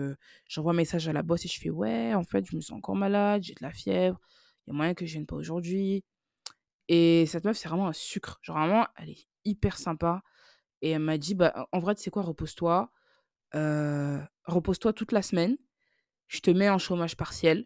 j'envoie 0.47 0.71
un 0.71 0.75
message 0.75 1.07
à 1.09 1.13
la 1.13 1.23
boss 1.23 1.43
et 1.45 1.49
je 1.49 1.59
fais: 1.59 1.69
«Ouais, 1.69 2.13
en 2.13 2.23
fait, 2.23 2.45
je 2.49 2.55
me 2.55 2.61
sens 2.61 2.77
encore 2.77 2.95
malade, 2.95 3.43
j'ai 3.43 3.53
de 3.53 3.63
la 3.63 3.71
fièvre, 3.71 4.19
il 4.67 4.71
y 4.71 4.73
a 4.73 4.77
moyen 4.77 4.93
que 4.93 5.05
je 5.05 5.13
vienne 5.13 5.25
pas 5.25 5.35
aujourd'hui» 5.35 6.03
et 6.89 7.25
cette 7.27 7.45
meuf, 7.45 7.57
c'est 7.57 7.69
vraiment 7.69 7.87
un 7.87 7.93
sucre. 7.93 8.39
Genre 8.43 8.57
vraiment, 8.57 8.87
elle 8.97 9.09
est 9.11 9.27
hyper 9.45 9.77
sympa 9.77 10.21
et 10.84 10.91
elle 10.91 11.00
m'a 11.02 11.17
dit: 11.17 11.34
«Bah, 11.34 11.67
en 11.72 11.80
vrai, 11.80 11.96
tu 11.96 12.04
sais 12.04 12.12
quoi? 12.12 12.22
Repose-toi, 12.22 12.91
heu, 13.56 14.19
repose-toi 14.46 14.93
toute 14.93 15.13
la 15.13 15.24
semaine, 15.24 15.58
je 16.28 16.41
te 16.41 16.52
mets 16.52 16.69
en 16.69 16.78
chômage 16.78 17.17
partiel 17.17 17.65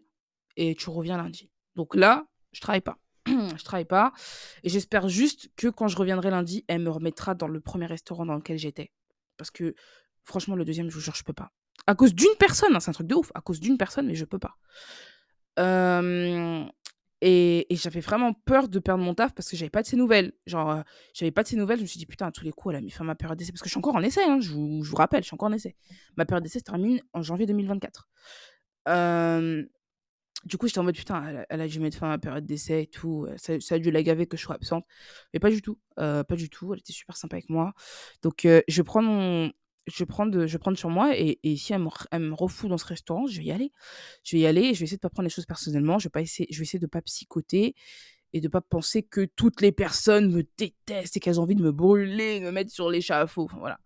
et 0.56 0.74
tu 0.74 0.88
reviens 0.88 1.18
lundi». 1.18 1.50
Donc 1.76 1.94
là, 1.94 2.26
je 2.52 2.60
travaille 2.60 2.80
pas. 2.80 2.98
Je 3.28 3.62
travaille 3.62 3.84
pas 3.84 4.14
et 4.62 4.70
j'espère 4.70 5.08
juste 5.10 5.50
que 5.54 5.68
quand 5.68 5.86
je 5.86 5.98
reviendrai 5.98 6.30
lundi, 6.30 6.64
elle 6.66 6.80
me 6.80 6.88
remettra 6.88 7.34
dans 7.34 7.48
le 7.48 7.60
premier 7.60 7.84
restaurant 7.84 8.24
dans 8.24 8.36
lequel 8.36 8.56
j'étais. 8.56 8.90
Parce 9.36 9.50
que 9.50 9.74
franchement, 10.24 10.56
le 10.56 10.64
deuxième, 10.64 10.88
je 10.88 10.94
vous 10.94 11.02
jure, 11.02 11.14
je 11.14 11.24
peux 11.24 11.34
pas. 11.34 11.50
À 11.86 11.94
cause 11.94 12.14
d'une 12.14 12.34
personne, 12.38 12.74
hein, 12.74 12.80
c'est 12.80 12.88
un 12.88 12.94
truc 12.94 13.06
de 13.06 13.14
ouf, 13.14 13.30
à 13.34 13.42
cause 13.42 13.60
d'une 13.60 13.76
personne, 13.76 14.06
mais 14.06 14.14
je 14.14 14.24
peux 14.24 14.38
pas. 14.38 14.56
Et 17.20 17.66
j'avais 17.70 18.00
vraiment 18.00 18.32
peur 18.32 18.68
de 18.68 18.78
perdre 18.78 19.02
mon 19.04 19.14
taf 19.14 19.34
parce 19.34 19.48
que 19.50 19.56
j'avais 19.56 19.70
pas 19.70 19.82
de 19.82 19.86
ses 19.88 19.96
nouvelles. 19.96 20.32
Genre, 20.46 20.70
heu, 20.72 20.82
j'avais 21.14 21.30
pas 21.32 21.42
de 21.42 21.48
ses 21.48 21.56
nouvelles, 21.56 21.78
je 21.78 21.82
me 21.82 21.86
suis 21.88 21.98
dit: 21.98 22.06
«Putain, 22.06 22.26
à 22.28 22.32
tous 22.32 22.44
les 22.44 22.52
coups, 22.52 22.72
elle 22.74 22.78
a 22.78 22.82
mis 22.82 22.90
fin 22.90 23.04
à 23.04 23.06
ma 23.06 23.14
période 23.14 23.38
d'essai» 23.38 23.52
parce 23.52 23.62
que 23.62 23.68
je 23.68 23.72
suis 23.72 23.78
encore 23.78 23.96
en 23.96 24.02
essai, 24.02 24.22
hein, 24.24 24.38
je 24.40 24.52
vous 24.52 24.82
rappelle, 24.96 25.22
je 25.22 25.26
suis 25.28 25.34
encore 25.34 25.48
en 25.48 25.52
essai. 25.52 25.76
Ma 26.16 26.24
période 26.26 26.44
d'essai 26.44 26.60
se 26.60 26.64
termine 26.64 27.00
en 27.12 27.22
janvier 27.22 27.46
2024. 27.46 28.08
Hem, 28.86 29.66
du 30.44 30.58
coup, 30.58 30.68
j'étais 30.68 30.78
en 30.80 30.84
mode: 30.84 30.96
«Putain, 30.96 31.24
elle 31.28 31.46
elle 31.50 31.60
a 31.62 31.68
dû 31.68 31.80
mettre 31.80 31.98
fin 31.98 32.06
à 32.08 32.10
ma 32.10 32.18
période 32.18 32.46
d'essai 32.46 32.82
et 32.82 32.86
tout, 32.86 33.26
heu, 33.28 33.36
ça 33.38 33.74
a 33.74 33.78
dû 33.80 33.90
la 33.90 34.02
gaver 34.02 34.26
que 34.26 34.36
je 34.36 34.42
sois 34.44 34.54
absente». 34.56 34.86
Mais 35.34 35.40
pas 35.40 35.50
du 35.50 35.62
tout, 35.62 35.78
heu, 36.00 36.24
pas 36.24 36.36
du 36.36 36.50
tout, 36.50 36.72
elle 36.74 36.80
était 36.80 36.92
super 36.92 37.16
sympa 37.16 37.36
avec 37.36 37.50
moi. 37.50 37.74
Donc 38.22 38.46
je 38.68 38.82
prendre 38.82 39.08
mon 39.10 39.52
je 39.88 39.98
vais 39.98 40.06
prendre, 40.06 40.46
je 40.46 40.58
sur 40.76 40.90
moi 40.90 41.16
et 41.16 41.38
et 41.42 41.56
si 41.56 41.72
elle 41.72 41.82
me 41.82 41.88
elle 42.10 42.22
me 42.22 42.68
dans 42.68 42.78
ce 42.78 42.84
restaurant, 42.86 43.26
je 43.26 43.38
vais 43.38 43.46
y 43.46 43.52
aller. 43.52 43.72
Je 44.24 44.36
vais 44.36 44.42
y 44.42 44.46
aller 44.46 44.62
et 44.62 44.74
je 44.74 44.80
vais 44.80 44.84
essayer 44.84 44.96
de 44.96 45.02
pas 45.02 45.10
prendre 45.10 45.26
les 45.26 45.34
choses 45.34 45.46
personnellement. 45.46 45.98
Je 45.98 46.06
vais 46.06 46.10
pas 46.10 46.22
essayer 46.22 46.48
je 46.50 46.58
vais 46.58 46.62
essayer 46.62 46.78
de 46.78 46.86
pas 46.86 47.02
psychoter 47.02 47.74
et 48.32 48.40
de 48.40 48.48
pas 48.48 48.60
penser 48.60 49.02
que 49.02 49.24
toutes 49.24 49.60
les 49.62 49.72
personnes 49.72 50.30
me 50.30 50.46
détestent 50.56 51.16
et 51.16 51.20
qu'elles 51.20 51.40
ont 51.40 51.44
envie 51.44 51.54
de 51.54 51.62
me 51.62 51.72
brûler, 51.72 52.40
de 52.40 52.44
me 52.44 52.52
mettre 52.52 52.70
sur 52.70 52.90
l'échafaud, 52.90 53.48
voilà. 53.58 53.80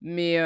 Mais 0.00 0.38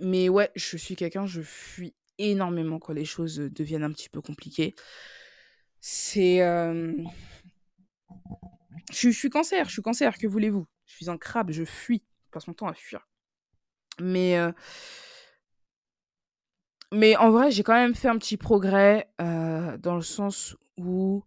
mais 0.00 0.28
ouais, 0.28 0.50
je 0.56 0.76
suis 0.76 0.96
quelqu'un, 0.96 1.26
je 1.26 1.42
fuis 1.42 1.94
énormément 2.18 2.78
quand 2.78 2.92
les 2.92 3.04
choses, 3.04 3.36
deviennent 3.36 3.84
un 3.84 3.92
petit 3.92 4.08
peu 4.08 4.20
compliquées. 4.20 4.74
C'est, 5.80 6.38
je 8.92 9.10
suis 9.10 9.30
cancer, 9.30 9.66
je 9.66 9.72
suis 9.72 9.82
cancer, 9.82 10.18
que 10.18 10.26
voulez-vous? 10.26 10.66
Je 10.86 10.94
suis 10.94 11.10
un 11.10 11.18
crabe, 11.18 11.50
je 11.50 11.64
fuis, 11.64 12.02
je 12.26 12.30
passe 12.30 12.46
mon 12.46 12.54
temps 12.54 12.68
à 12.68 12.74
fuir. 12.74 13.06
Mais 14.02 14.36
heu 14.38 14.52
mais 16.92 17.16
en 17.16 17.30
vrai, 17.30 17.50
j'ai 17.50 17.62
quand 17.62 17.74
même 17.74 17.94
fait 17.94 18.08
un 18.08 18.18
petit 18.18 18.36
progrès, 18.36 19.08
heu, 19.20 19.78
dans 19.78 19.96
le 19.96 20.02
sens 20.02 20.56
où 20.76 21.24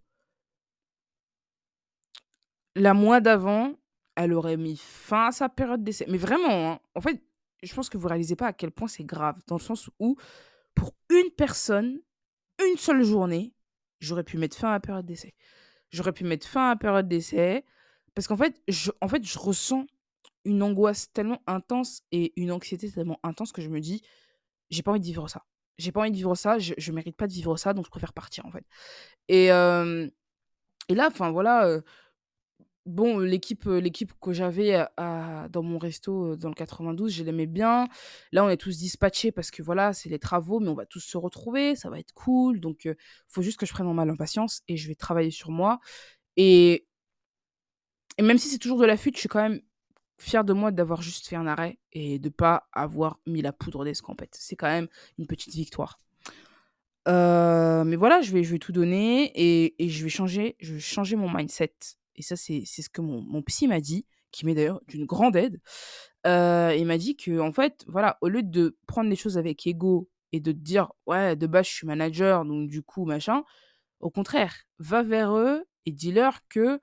la 2.76 2.94
mois 2.94 3.22
d'avant, 3.22 3.74
elle 4.16 4.34
aurait 4.34 4.58
mis 4.58 4.78
fin 4.78 5.28
à 5.28 5.32
sa 5.32 5.50
période 5.50 5.84
d'essai. 5.84 6.06
Mais 6.10 6.18
vraiment, 6.18 6.72
hein. 6.74 6.80
En 6.96 7.02
fait, 7.02 7.22
je 7.64 7.74
pense 7.74 7.90
que 7.90 7.98
vous 7.98 8.08
réalisez 8.08 8.36
pas 8.36 8.48
à 8.48 8.54
quel 8.54 8.72
point 8.72 8.88
c'est 8.88 9.04
grave, 9.04 9.38
dans 9.48 9.56
le 9.56 9.62
sens 9.62 9.90
où, 10.00 10.16
pour 10.76 10.94
une 11.10 11.32
personne, 11.38 12.00
une 12.72 12.78
seule 12.78 13.04
journée, 13.04 13.54
j'aurais 14.00 14.24
pu 14.26 14.38
mettre 14.38 14.58
fin 14.58 14.70
à 14.70 14.74
la 14.74 14.80
période 14.82 15.06
d'essai. 15.06 15.34
J'aurais 15.92 16.14
pu 16.14 16.26
mettre 16.26 16.48
fin 16.48 16.68
à 16.68 16.70
la 16.72 16.76
période 16.78 17.08
d'essai 17.08 17.66
parce 18.16 18.28
qu'en 18.28 18.38
fait, 18.38 18.62
en 19.02 19.08
fait, 19.10 19.24
je 19.26 19.40
ressens 19.40 19.88
une 20.46 20.64
angoisse 20.64 21.12
tellement 21.14 21.42
intense 21.48 22.04
et 22.12 22.34
une 22.42 22.52
anxiété 22.52 22.92
tellement 22.92 23.20
intense 23.24 23.52
que 23.52 23.62
je 23.62 23.70
me 23.70 23.80
dis: 23.82 24.02
«J'ai 24.72 24.84
pas 24.84 24.92
envie 24.92 25.02
de 25.02 25.06
vivre 25.06 25.28
ça. 25.30 25.46
J'ai 25.80 25.92
pas 25.92 26.02
envie 26.02 26.12
de 26.12 26.18
vivre 26.18 26.36
ça, 26.36 26.60
je 26.60 26.74
je 26.78 26.92
mérite 26.94 27.18
pas 27.18 27.28
de 27.28 27.34
vivre 27.34 27.58
ça, 27.58 27.74
donc 27.74 27.86
je 27.86 27.92
préfère 27.92 28.14
partir, 28.14 28.46
en 28.46 28.52
fait» 28.52 28.66
et 29.30 29.52
et 30.90 30.96
là, 30.96 31.08
enfin 31.12 31.32
voilà, 31.32 31.68
heu, 31.68 31.84
bon, 32.86 33.20
l'équipe, 33.20 33.66
heu, 33.68 33.80
l'équipe 33.80 34.14
que 34.22 34.34
j'avais 34.34 34.86
dans 34.98 35.64
mon 35.64 35.78
resto, 35.80 36.34
heu, 36.34 36.38
dans 36.38 36.50
le 36.50 36.56
92, 36.56 37.12
je 37.14 37.24
l'aimais 37.24 37.48
bien. 37.48 37.88
Là, 38.32 38.46
on 38.46 38.50
est 38.50 38.58
tous 38.58 38.78
dispatchés 38.78 39.32
parce 39.32 39.52
que 39.52 39.62
voilà, 39.64 39.94
c'est 39.94 40.10
les 40.10 40.20
travaux, 40.20 40.60
mais 40.60 40.70
on 40.70 40.76
va 40.76 40.86
tous 40.86 41.00
se 41.02 41.18
retrouver, 41.18 41.76
ça 41.76 41.90
va 41.90 42.00
être 42.00 42.14
cool, 42.14 42.60
donc 42.60 42.86
heu, 42.86 42.96
faut 43.28 43.42
juste 43.42 43.60
que 43.60 43.66
je 43.66 43.74
prenne 43.74 43.88
mon 43.88 43.94
mal 43.94 44.10
en 44.12 44.16
patience 44.16 44.62
et 44.68 44.78
je 44.78 44.88
vais 44.88 44.96
travailler 44.96 45.32
sur 45.32 45.52
moi 45.52 45.80
et 46.38 46.88
même 48.22 48.38
si 48.38 48.48
c'est 48.50 48.58
toujours 48.60 48.80
de 48.80 48.86
la 48.86 48.98
fuite, 48.98 49.16
je 49.16 49.20
suis 49.22 49.30
quand 49.30 49.42
même 49.42 49.62
fière 50.18 50.44
de 50.44 50.54
moi 50.54 50.72
d'avoir 50.72 51.02
juste 51.02 51.28
fait 51.28 51.36
un 51.36 51.48
arrêt 51.48 51.78
et 51.94 52.20
de 52.20 52.30
pas 52.30 52.68
avoir 52.74 53.20
mis 53.26 53.42
la 53.42 53.54
poudre 53.54 53.86
d'escampette. 53.86 54.36
C'est 54.40 54.56
quand 54.56 54.68
même 54.68 54.88
une 55.18 55.28
petite 55.28 55.54
victoire. 55.54 56.00
Heu, 57.08 57.84
mais 57.86 57.96
voilà, 57.96 58.22
je 58.22 58.32
vais 58.32 58.44
je 58.44 58.52
vais 58.52 58.60
tout 58.60 58.72
donner 58.72 59.32
et 59.36 59.90
je 59.90 60.04
vais 60.04 60.10
changer 60.10 60.56
je 60.60 60.74
vais 60.74 60.80
changer 60.80 61.16
mon 61.16 61.32
mindset 61.32 61.74
et 62.16 62.22
ça, 62.22 62.36
c'est 62.36 62.66
ce 62.66 62.90
que 62.90 63.02
mon 63.02 63.42
psy 63.44 63.68
m'a 63.68 63.82
dit, 63.82 64.06
qui 64.32 64.46
m'est 64.46 64.56
d'ailleurs 64.56 64.82
d'une 64.88 65.06
grande 65.06 65.36
aide. 65.36 65.60
Heu, 66.26 66.74
il 66.78 66.86
m'a 66.86 66.98
dit 66.98 67.16
qu'en 67.18 67.52
fait, 67.52 67.84
voilà, 67.88 68.18
au 68.22 68.30
lieu 68.30 68.44
de 68.44 68.78
prendre 68.88 69.10
les 69.10 69.16
choses 69.16 69.38
avec 69.38 69.68
ego 69.68 70.10
et 70.32 70.40
de 70.40 70.52
te 70.52 70.58
dire: 70.58 70.92
«Ouais, 71.06 71.36
de 71.36 71.48
base, 71.48 71.68
je 71.68 71.72
suis 71.74 71.88
manager, 71.88 72.46
donc 72.46 72.70
du 72.70 72.82
coup, 72.84 73.06
machin», 73.06 73.44
au 74.00 74.10
contraire, 74.10 74.56
va 74.80 75.04
vers 75.04 75.36
eux 75.38 75.66
et 75.86 75.92
dis-leur 75.92 76.40
que, 76.50 76.80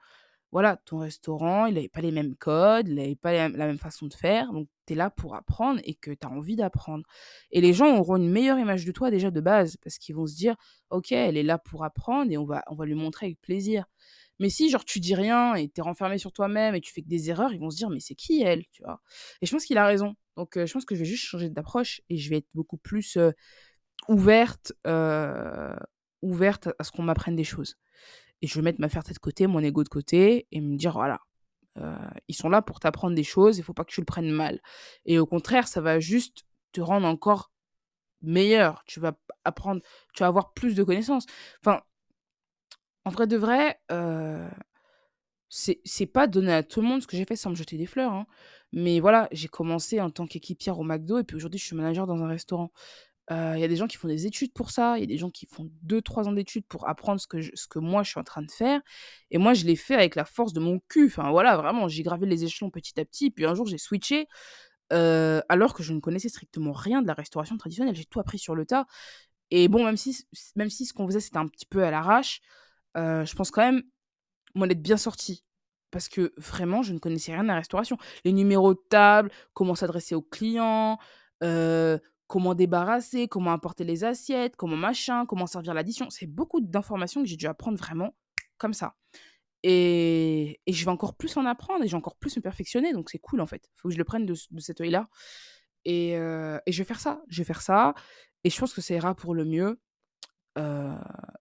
voilà, 0.52 0.76
ton 0.84 0.98
restaurant, 0.98 1.66
il 1.66 1.78
avait 1.78 1.88
pas 1.88 2.02
les 2.02 2.12
mêmes 2.12 2.36
codes, 2.36 2.88
il 2.88 2.98
avait 3.00 3.16
pas 3.16 3.32
la 3.32 3.66
même 3.66 3.78
façon 3.78 4.06
de 4.06 4.14
faire, 4.14 4.52
donc 4.52 4.68
tu 4.86 4.92
es 4.92 4.96
là 4.96 5.10
pour 5.10 5.34
apprendre 5.34 5.80
et 5.84 5.94
que 5.94 6.10
tu 6.10 6.26
as 6.26 6.30
envie 6.30 6.56
d'apprendre. 6.56 7.04
Et 7.50 7.60
les 7.62 7.72
gens 7.72 7.96
auront 7.98 8.16
une 8.16 8.30
meilleure 8.30 8.58
image 8.58 8.84
de 8.84 8.92
toi 8.92 9.10
déjà 9.10 9.30
de 9.30 9.40
base, 9.40 9.76
parce 9.78 9.98
qu'ils 9.98 10.14
vont 10.14 10.26
se 10.26 10.36
dire: 10.36 10.54
«OK, 10.90 11.12
elle 11.12 11.36
est 11.38 11.42
là 11.42 11.58
pour 11.58 11.84
apprendre 11.84 12.30
et 12.30 12.36
on 12.38 12.44
va 12.44 12.62
on 12.68 12.74
va 12.76 12.84
lui 12.86 12.94
montrer 12.94 13.26
avec 13.26 13.40
plaisir». 13.40 13.86
Mais 14.40 14.50
si 14.50 14.70
genre 14.70 14.84
tu 14.84 15.00
dis 15.00 15.14
rien 15.14 15.54
et 15.54 15.68
tu 15.68 15.80
es 15.80 15.82
renfermé 15.82 16.18
sur 16.18 16.32
toi-même 16.32 16.74
et 16.74 16.80
tu 16.80 16.92
fais 16.92 17.02
que 17.02 17.08
des 17.08 17.30
erreurs, 17.30 17.52
ils 17.52 17.60
vont 17.60 17.70
se 17.70 17.76
dire: 17.78 17.90
«Mais 17.90 18.00
c'est 18.00 18.14
qui 18.14 18.42
elle?» 18.42 18.64
tu 18.72 18.82
vois? 18.82 19.00
Et 19.40 19.46
je 19.46 19.52
pense 19.52 19.64
qu'il 19.64 19.78
a 19.78 19.86
raison. 19.86 20.14
Donc 20.36 20.52
je 20.56 20.72
pense 20.72 20.84
que 20.84 20.94
je 20.94 21.00
vais 21.00 21.06
juste 21.06 21.24
changer 21.24 21.48
d'approche 21.50 22.02
et 22.10 22.16
je 22.18 22.28
vais 22.30 22.38
être 22.38 22.48
beaucoup 22.54 22.76
plus, 22.78 23.18
ouverte, 24.08 24.72
ouverte 26.22 26.68
à 26.78 26.84
ce 26.84 26.90
qu'on 26.92 27.02
m'apprenne 27.02 27.36
des 27.36 27.44
choses. 27.44 27.76
Et 28.42 28.46
je 28.48 28.54
vais 28.56 28.62
mettre 28.62 28.80
ma 28.80 28.88
fierté 28.88 29.12
de 29.14 29.18
côté, 29.18 29.46
mon 29.46 29.60
ego 29.60 29.84
de 29.84 29.88
côté 29.88 30.46
et 30.52 30.60
me 30.60 30.76
dire: 30.76 30.92
«Voilà, 30.94 31.20
heu, 31.78 31.94
ils 32.28 32.36
sont 32.36 32.48
là 32.50 32.62
pour 32.62 32.80
t'apprendre 32.80 33.16
des 33.16 33.24
choses, 33.24 33.58
il 33.58 33.64
faut 33.64 33.74
pas 33.74 33.84
que 33.84 33.92
tu 33.92 34.00
le 34.00 34.06
prennes 34.06 34.30
mal». 34.32 34.60
Et 35.06 35.18
au 35.20 35.26
contraire, 35.26 35.68
ça 35.68 35.80
va 35.82 36.00
juste 36.00 36.44
te 36.72 36.80
rendre 36.82 37.06
encore 37.08 37.52
meilleur. 38.22 38.84
Tu 38.86 39.00
vas 39.00 39.14
apprendre 39.44 39.82
tu 40.14 40.22
vas 40.22 40.28
avoir 40.28 40.54
plus 40.54 40.74
de 40.76 40.84
connaissances. 40.84 41.26
Enfin, 41.64 41.82
en 43.04 43.10
vrai 43.10 43.26
de 43.26 43.36
vrai, 43.36 43.78
c'est 45.48 45.80
c'est 45.84 46.06
pas 46.06 46.26
donné 46.26 46.52
à 46.52 46.62
tout 46.62 46.80
le 46.80 46.86
monde 46.88 47.02
ce 47.02 47.06
que 47.06 47.16
j'ai 47.16 47.24
fait 47.24 47.36
sans 47.36 47.50
me 47.50 47.54
jeter 47.54 47.76
des 47.76 47.86
fleurs, 47.86 48.12
hein. 48.12 48.26
Mais 48.72 49.00
voilà, 49.00 49.28
j'ai 49.32 49.48
commencé 49.48 50.00
en 50.00 50.10
tant 50.10 50.26
qu'équipière 50.26 50.78
au 50.78 50.82
McDo 50.84 51.18
et 51.18 51.24
puis 51.24 51.36
aujourd'hui, 51.36 51.60
je 51.60 51.66
suis 51.66 51.76
manager 51.76 52.06
dans 52.06 52.22
un 52.22 52.28
restaurant. 52.28 52.72
Il 53.30 53.60
y 53.60 53.64
a 53.64 53.68
des 53.68 53.76
gens 53.76 53.86
qui 53.86 53.96
font 53.96 54.08
des 54.08 54.26
études 54.26 54.52
pour 54.52 54.70
ça, 54.70 54.98
il 54.98 55.00
y 55.00 55.04
a 55.04 55.06
des 55.06 55.16
gens 55.16 55.30
qui 55.30 55.46
font 55.46 55.70
deux 55.82 56.02
trois 56.02 56.28
ans 56.28 56.32
d'études 56.32 56.66
pour 56.66 56.86
apprendre 56.88 57.18
ce 57.20 57.26
que 57.26 57.40
ce 57.40 57.66
que 57.66 57.78
moi 57.78 58.02
je 58.02 58.10
suis 58.10 58.20
en 58.20 58.24
train 58.24 58.42
de 58.42 58.50
faire 58.50 58.80
et 59.30 59.38
moi 59.38 59.54
je 59.54 59.64
l'ai 59.64 59.76
fait 59.76 59.94
avec 59.94 60.16
la 60.16 60.26
force 60.26 60.52
de 60.52 60.60
mon 60.60 60.80
cul. 60.88 61.06
Enfin 61.06 61.30
voilà, 61.30 61.56
vraiment, 61.56 61.88
j'ai 61.88 62.02
gravé 62.02 62.26
les 62.26 62.44
échelons 62.44 62.68
petit 62.68 63.00
à 63.00 63.04
petit, 63.06 63.30
puis 63.30 63.46
un 63.46 63.54
jour 63.54 63.66
j'ai 63.66 63.78
switché, 63.78 64.26
alors 64.90 65.72
que 65.74 65.82
je 65.82 65.94
ne 65.94 66.00
connaissais 66.00 66.28
strictement 66.28 66.72
rien 66.72 67.00
de 67.00 67.06
la 67.06 67.14
restauration 67.14 67.56
traditionnelle. 67.56 67.94
J'ai 67.94 68.04
tout 68.04 68.20
appris 68.20 68.38
sur 68.38 68.54
le 68.54 68.66
tas 68.66 68.86
et 69.50 69.68
bon, 69.68 69.84
même 69.84 69.96
si 69.96 70.26
même 70.56 70.70
si 70.70 70.84
ce 70.84 70.92
qu'on 70.92 71.06
faisait, 71.06 71.20
c'était 71.20 71.38
un 71.38 71.48
petit 71.48 71.66
peu 71.66 71.84
à 71.84 71.90
l'arrache, 71.90 72.40
je 72.96 73.34
pense 73.34 73.50
quand 73.50 73.62
même 73.62 73.82
m'en 74.54 74.66
être 74.66 74.82
bien 74.82 74.98
sortie. 74.98 75.44
Parce 75.90 76.08
que 76.08 76.32
vraiment, 76.38 76.82
je 76.82 76.92
ne 76.94 76.98
connaissais 76.98 77.32
rien 77.32 77.42
de 77.42 77.48
la 77.48 77.56
restauration. 77.56 77.98
Les 78.24 78.32
numéros 78.32 78.74
de 78.74 78.80
table, 78.88 79.30
comment 79.54 79.74
s'adresser 79.74 80.14
aux 80.14 80.22
clients, 80.22 80.98
heu, 81.42 82.00
comment 82.32 82.54
débarrasser, 82.54 83.28
comment 83.28 83.52
apporter 83.52 83.84
les 83.84 84.04
assiettes, 84.04 84.56
comment 84.56 84.74
machin, 84.74 85.26
comment 85.26 85.46
servir 85.46 85.74
l'addition. 85.74 86.08
C'est 86.08 86.26
beaucoup 86.26 86.62
d'informations 86.62 87.20
que 87.20 87.28
j'ai 87.28 87.36
dû 87.36 87.46
apprendre 87.46 87.76
vraiment 87.76 88.16
comme 88.56 88.72
ça. 88.72 88.96
Et 89.62 90.58
et 90.64 90.72
je 90.72 90.82
vais 90.82 90.90
encore 90.90 91.14
plus 91.14 91.36
en 91.36 91.44
apprendre 91.44 91.84
et 91.84 91.88
je 91.88 91.92
vais 91.92 91.98
encore 91.98 92.16
plus 92.16 92.34
me 92.38 92.42
perfectionner, 92.42 92.94
donc 92.94 93.10
c'est 93.10 93.18
cool 93.18 93.42
en 93.42 93.46
fait. 93.46 93.70
Faut 93.76 93.88
que 93.88 93.92
je 93.94 93.98
le 93.98 94.04
prenne 94.04 94.24
de 94.24 94.34
de 94.50 94.60
cet 94.60 94.80
œil-là 94.80 95.10
et 95.84 96.16
heu 96.16 96.58
et 96.64 96.72
je 96.72 96.78
vais 96.78 96.86
faire 96.86 97.00
ça. 97.00 97.22
Je 97.28 97.38
vais 97.42 97.44
faire 97.44 97.60
ça 97.60 97.94
et 98.44 98.50
je 98.50 98.58
pense 98.58 98.72
que 98.72 98.80
ça 98.80 98.94
ira 98.94 99.14
pour 99.14 99.34
le 99.34 99.44
mieux, 99.44 99.78
heu 100.58 100.94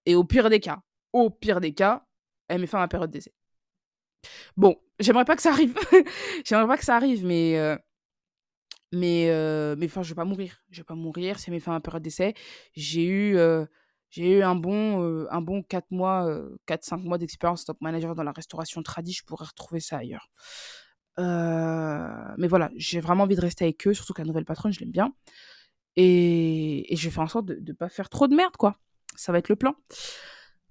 et 0.05 0.15
au 0.15 0.25
pire 0.25 0.49
des 0.49 0.59
cas, 0.59 0.81
au 1.13 1.29
pire 1.29 1.61
des 1.61 1.73
cas, 1.73 2.05
elle 2.49 2.61
met 2.61 2.67
fin 2.67 2.79
à 2.79 2.81
ma 2.81 2.89
période 2.89 3.11
d'essai. 3.11 3.33
Bon, 4.57 4.75
j'aimerais 4.99 5.25
pas 5.25 5.35
que 5.35 5.41
ça 5.41 5.51
arrive. 5.51 5.75
J'aimerais 6.45 6.67
pas 6.67 6.77
que 6.77 6.85
ça 6.85 6.95
arrive, 6.95 7.25
mais 7.25 7.57
heu, 7.57 7.77
mais 8.91 9.29
heu, 9.29 9.75
mais 9.77 9.85
enfin, 9.87 10.03
je 10.03 10.09
vais 10.09 10.15
pas 10.15 10.25
mourir. 10.25 10.63
Je 10.71 10.79
vais 10.81 10.83
pas 10.85 10.95
mourir, 10.95 11.39
c'est 11.39 11.51
mes 11.51 11.59
fins 11.59 11.75
à 11.75 11.79
période 11.81 12.03
d'essai. 12.03 12.33
J'ai 12.75 13.05
eu, 13.05 13.35
heu, 13.37 13.67
j'ai 14.09 14.37
eu 14.39 14.43
un 14.43 14.55
bon, 14.55 15.01
heu, 15.03 15.27
un 15.31 15.41
bon 15.41 15.63
4 15.63 15.91
mois, 15.91 16.27
heu, 16.29 16.57
4-5 16.65 16.97
mois 17.03 17.17
d'expérience 17.17 17.65
top 17.65 17.77
manager 17.81 18.15
dans 18.15 18.23
la 18.23 18.31
restauration 18.33 18.81
tradi, 18.83 19.13
je 19.13 19.23
pourrais 19.25 19.45
retrouver 19.45 19.79
ça 19.79 19.97
ailleurs. 19.97 20.29
Mais 21.17 22.47
voilà, 22.47 22.71
j'ai 22.75 22.99
vraiment 22.99 23.23
envie 23.23 23.35
de 23.35 23.41
rester 23.41 23.65
avec 23.65 23.85
eux, 23.87 23.93
surtout 23.93 24.13
que 24.13 24.21
la 24.21 24.27
nouvelle 24.27 24.45
patronne, 24.45 24.71
je 24.73 24.79
l'aime 24.79 24.91
bien 24.91 25.13
et 25.97 26.93
et 26.93 26.97
je 26.97 27.05
vais 27.05 27.11
faire 27.11 27.23
en 27.23 27.27
sorte 27.27 27.45
de 27.47 27.55
de 27.55 27.73
pas 27.73 27.89
faire 27.89 28.09
trop 28.09 28.27
de 28.27 28.35
merde, 28.35 28.57
quoi. 28.57 28.77
Ça 29.15 29.31
va 29.31 29.39
être 29.39 29.49
le 29.49 29.55
plan. 29.57 29.75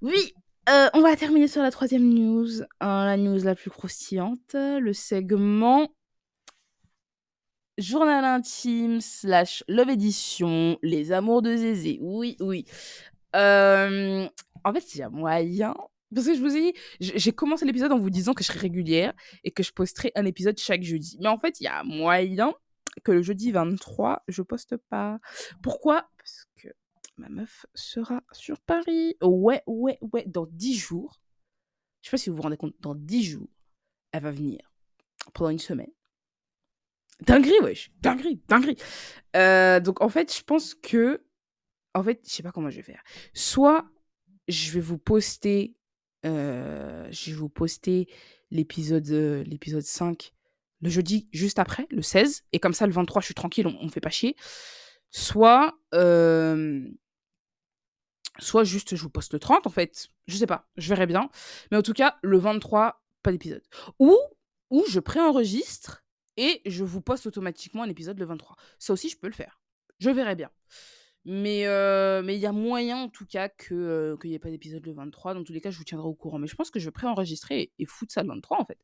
Oui, 0.03 0.33
heu, 0.69 0.89
on 0.95 1.03
va 1.03 1.17
terminer 1.17 1.49
sur 1.49 1.63
la 1.63 1.71
troisième 1.71 2.09
news, 2.09 2.63
heu, 2.63 2.67
la 2.81 3.17
news 3.17 3.39
la 3.45 3.55
plus 3.55 3.71
croustillante, 3.71 4.55
le 4.55 4.93
segment 4.93 5.89
journal 7.81 8.25
intime 8.25 9.01
slash 9.01 9.65
love 9.69 9.89
edition, 9.89 10.79
les 10.83 11.13
amours 11.13 11.43
de 11.43 11.57
Zézé. 11.57 11.99
Oui, 12.01 12.37
oui. 12.41 12.65
En 13.35 14.73
fait, 14.75 14.95
il 14.95 14.99
y 14.99 15.03
a 15.03 15.11
moyen 15.11 15.75
parce 16.15 16.27
que 16.27 16.35
je 16.35 16.41
vous 16.41 16.57
ai 16.57 16.73
dit, 16.73 16.79
j'ai 16.99 17.33
commencé 17.33 17.65
l'épisode 17.65 17.93
en 17.93 17.99
vous 17.99 18.11
disant 18.11 18.35
que 18.35 18.43
je 18.43 18.49
serais 18.49 18.59
régulière 18.59 19.13
et 19.45 19.53
que 19.53 19.63
je 19.63 19.73
posterais 19.73 20.11
un 20.17 20.27
épisode 20.27 20.59
chaque 20.59 20.83
jeudi. 20.83 21.17
Mais 21.21 21.29
en 21.29 21.39
fait, 21.39 21.61
il 21.61 21.65
y 21.65 21.69
a 21.69 21.85
moyen 21.85 22.53
que 23.05 23.13
le 23.13 23.23
jeudi 23.23 23.53
23, 23.53 24.25
je 24.27 24.43
poste 24.43 24.77
pas. 24.77 25.21
Pourquoi? 25.63 26.11
Parce 26.19 26.47
que 26.57 26.67
ma 27.17 27.29
meuf 27.29 27.65
sera 27.75 28.23
sur 28.33 28.59
Paris. 28.59 29.15
Ouais, 29.23 29.63
ouais, 29.69 29.99
ouais, 30.13 30.25
dans 30.27 30.47
10 30.47 30.75
jours. 30.75 31.21
Je 32.03 32.09
sais 32.09 32.11
pas 32.11 32.19
si 32.19 32.29
vous 32.29 32.35
vous 32.35 32.43
rendez 32.43 32.57
compte, 32.57 32.75
dans 32.81 32.97
10 32.97 33.23
jours, 33.23 33.49
elle 34.11 34.25
va 34.25 34.33
venir 34.33 34.59
pendant 35.33 35.51
une 35.51 35.61
semaine. 35.61 35.93
Dinguerie, 37.23 37.61
wesh! 37.63 37.91
Dinguerie, 38.01 38.41
dinguerie! 38.49 38.77
Heu, 39.37 39.81
donc 39.81 40.01
en 40.01 40.09
fait, 40.09 40.35
je 40.35 40.43
pense 40.43 40.75
que 40.75 41.23
en 41.95 42.03
fait, 42.03 42.21
je 42.25 42.31
sais 42.31 42.43
pas 42.43 42.53
comment 42.53 42.71
je 42.71 42.77
vais 42.77 42.83
faire. 42.83 43.03
Soit 43.35 43.89
je 44.49 44.71
vais 44.73 44.81
vous 44.81 44.99
poster, 44.99 45.77
heu, 46.25 47.07
je 47.11 47.31
vais 47.31 47.37
vous 47.37 47.49
poster 47.49 48.09
l'épisode, 48.51 49.09
heu, 49.11 49.43
l'épisode 49.43 49.83
5 49.83 50.33
le 50.83 50.89
jeudi 50.89 51.29
juste 51.33 51.59
après, 51.59 51.87
le 51.91 52.03
16 52.03 52.45
et 52.53 52.59
comme 52.59 52.73
ça 52.73 52.87
le 52.87 52.93
23 52.93 53.21
je 53.21 53.27
suis 53.27 53.35
tranquille, 53.35 53.67
on 53.67 53.85
me 53.85 53.91
fait 53.91 54.01
pas 54.01 54.11
chier. 54.11 54.35
Soit, 55.11 55.75
soit 58.39 58.65
juste 58.65 58.97
je 58.97 59.03
vous 59.03 59.11
poste 59.11 59.33
le 59.33 59.39
30 59.39 59.67
en 59.67 59.71
fait, 59.71 60.09
je 60.27 60.37
sais 60.37 60.47
pas, 60.47 60.69
je 60.77 60.89
verrai 60.89 61.07
bien. 61.07 61.29
Mais 61.71 61.77
en 61.77 61.83
tout 61.83 61.93
cas, 61.93 62.17
le 62.23 62.39
23, 62.39 63.03
pas 63.23 63.33
d'épisode. 63.33 63.63
Ou 63.99 64.17
ou 64.71 64.85
je 64.89 65.01
préenregistre 65.01 66.05
et 66.37 66.63
je 66.67 66.85
vous 66.85 67.01
poste 67.01 67.27
automatiquement 67.27 67.83
un 67.83 67.89
épisode 67.89 68.19
le 68.19 68.25
23. 68.25 68.57
Ça 68.79 68.93
aussi, 68.93 69.09
je 69.09 69.19
peux 69.19 69.27
le 69.27 69.33
faire. 69.33 69.61
Je 69.99 70.11
verrai 70.11 70.35
bien. 70.35 70.51
Mais 71.27 71.67
heu, 71.67 72.23
mais 72.23 72.35
il 72.37 72.41
y 72.41 72.47
a 72.47 72.53
moyen 72.53 72.97
en 72.97 73.09
tout 73.09 73.27
cas 73.27 73.49
que, 73.49 73.75
heu, 73.75 74.19
qu'il 74.21 74.31
y 74.31 74.35
ait 74.35 74.39
pas 74.39 74.51
d'épisode 74.51 74.85
le 74.87 74.93
23. 74.93 75.35
Dans 75.35 75.45
tous 75.45 75.53
les 75.53 75.61
cas, 75.61 75.71
je 75.71 75.79
vous 75.79 75.85
tiendrai 75.85 76.09
au 76.09 76.15
courant. 76.15 76.39
Mais 76.39 76.47
je 76.47 76.55
pense 76.57 76.71
que 76.71 76.81
je 76.81 76.87
vais 76.87 76.93
préenregistrer 76.93 77.61
et 77.61 77.73
et 77.79 77.87
foutre 77.87 78.13
ça 78.13 78.23
le 78.23 78.29
23 78.29 78.61
en 78.61 78.65
fait. 78.65 78.79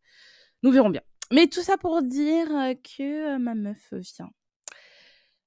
Nous 0.63 0.71
verrons 0.71 0.91
bien. 0.91 1.03
Mais 1.33 1.47
tout 1.47 1.63
ça 1.63 1.77
pour 1.77 2.03
dire, 2.03 2.47
heu, 2.51 2.75
que, 2.75 3.39
ma 3.39 3.55
meuf 3.55 3.93
vient. 3.93 4.31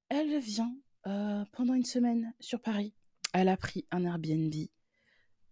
Elle 0.09 0.39
vient, 0.39 0.75
pendant 1.51 1.75
une 1.75 1.85
semaine 1.85 2.33
sur 2.39 2.61
Paris. 2.61 2.93
Elle 3.33 3.47
a 3.47 3.57
pris 3.57 3.85
un 3.91 4.03
Airbnb, 4.03 4.53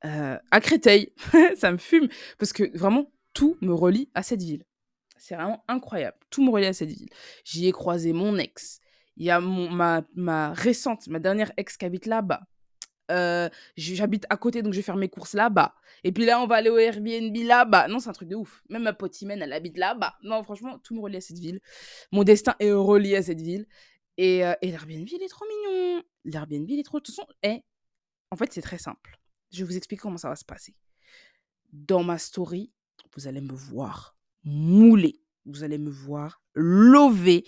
à 0.01 0.61
Créteil. 0.61 1.13
Ça 1.55 1.71
me 1.71 1.77
fume 1.77 2.07
parce 2.39 2.53
que 2.53 2.75
vraiment 2.75 3.11
tout 3.33 3.57
me 3.61 3.73
relie 3.73 4.09
à 4.15 4.23
cette 4.23 4.41
ville. 4.41 4.65
C'est 5.19 5.35
vraiment 5.35 5.63
incroyable. 5.67 6.17
Tout 6.29 6.43
me 6.43 6.51
relie 6.51 6.65
à 6.67 6.73
cette 6.73 6.89
ville. 6.89 7.09
J'y 7.43 7.67
ai 7.67 7.71
croisé 7.71 8.13
mon 8.13 8.37
ex. 8.37 8.79
Il 9.17 9.25
y 9.25 9.31
a 9.31 9.39
ma 9.39 10.03
ma 10.15 10.53
récente, 10.53 11.07
ma 11.07 11.19
dernière 11.19 11.51
ex 11.57 11.77
qui 11.77 11.85
habite 11.85 12.05
là-bas. 12.05 12.41
Heu, 13.09 13.49
j 13.77 13.95
j'habite 13.95 14.25
à 14.29 14.37
côté, 14.37 14.61
donc 14.61 14.73
je 14.73 14.79
vais 14.79 14.83
faire 14.83 14.97
mes 14.97 15.09
courses 15.09 15.33
là-bas. 15.33 15.73
Et 16.03 16.11
puis 16.11 16.25
là, 16.25 16.41
on 16.41 16.47
va 16.47 16.55
aller 16.55 16.69
au 16.69 16.77
Airbnb 16.77 17.35
là-bas. 17.35 17.87
Non, 17.87 17.99
c'est 17.99 18.09
un 18.09 18.13
truc 18.13 18.29
de 18.29 18.35
ouf. 18.35 18.63
Même 18.69 18.83
ma 18.83 18.93
pote 18.93 19.19
Imen, 19.21 19.41
elle 19.41 19.53
habite 19.53 19.77
là-bas. 19.77 20.15
Non, 20.23 20.43
franchement, 20.43 20.77
tout 20.79 20.93
me 20.95 21.01
relie 21.01 21.17
à 21.17 21.21
cette 21.21 21.39
ville. 21.39 21.59
Mon 22.11 22.23
destin 22.23 22.55
est 22.59 22.71
relié 22.71 23.15
à 23.15 23.23
cette 23.23 23.41
ville. 23.41 23.65
Et, 24.17 24.43
heu, 24.45 24.55
et 24.61 24.71
l'Airbnb, 24.71 25.07
il 25.07 25.23
est 25.23 25.29
trop 25.29 25.45
mignon. 25.45 26.03
L'Airbnb, 26.25 26.69
il 26.69 26.79
est 26.79 26.83
trop 26.83 26.99
de 26.99 27.03
toute 27.03 27.15
façon, 27.15 27.27
eh, 27.43 27.63
en 28.31 28.35
fait, 28.35 28.51
c'est 28.51 28.61
très 28.61 28.77
simple. 28.77 29.19
Je 29.51 29.59
vais 29.59 29.65
vous 29.65 29.77
expliquer 29.77 30.01
comment 30.01 30.17
ça 30.17 30.29
va 30.29 30.35
se 30.35 30.45
passer. 30.45 30.75
Dans 31.71 32.03
ma 32.03 32.17
story, 32.17 32.71
vous 33.15 33.27
allez 33.27 33.41
me 33.41 33.53
voir 33.53 34.16
mouler. 34.47 35.21
Vous 35.45 35.63
allez 35.63 35.77
me 35.77 35.89
voir 35.89 36.41
lover 36.53 37.45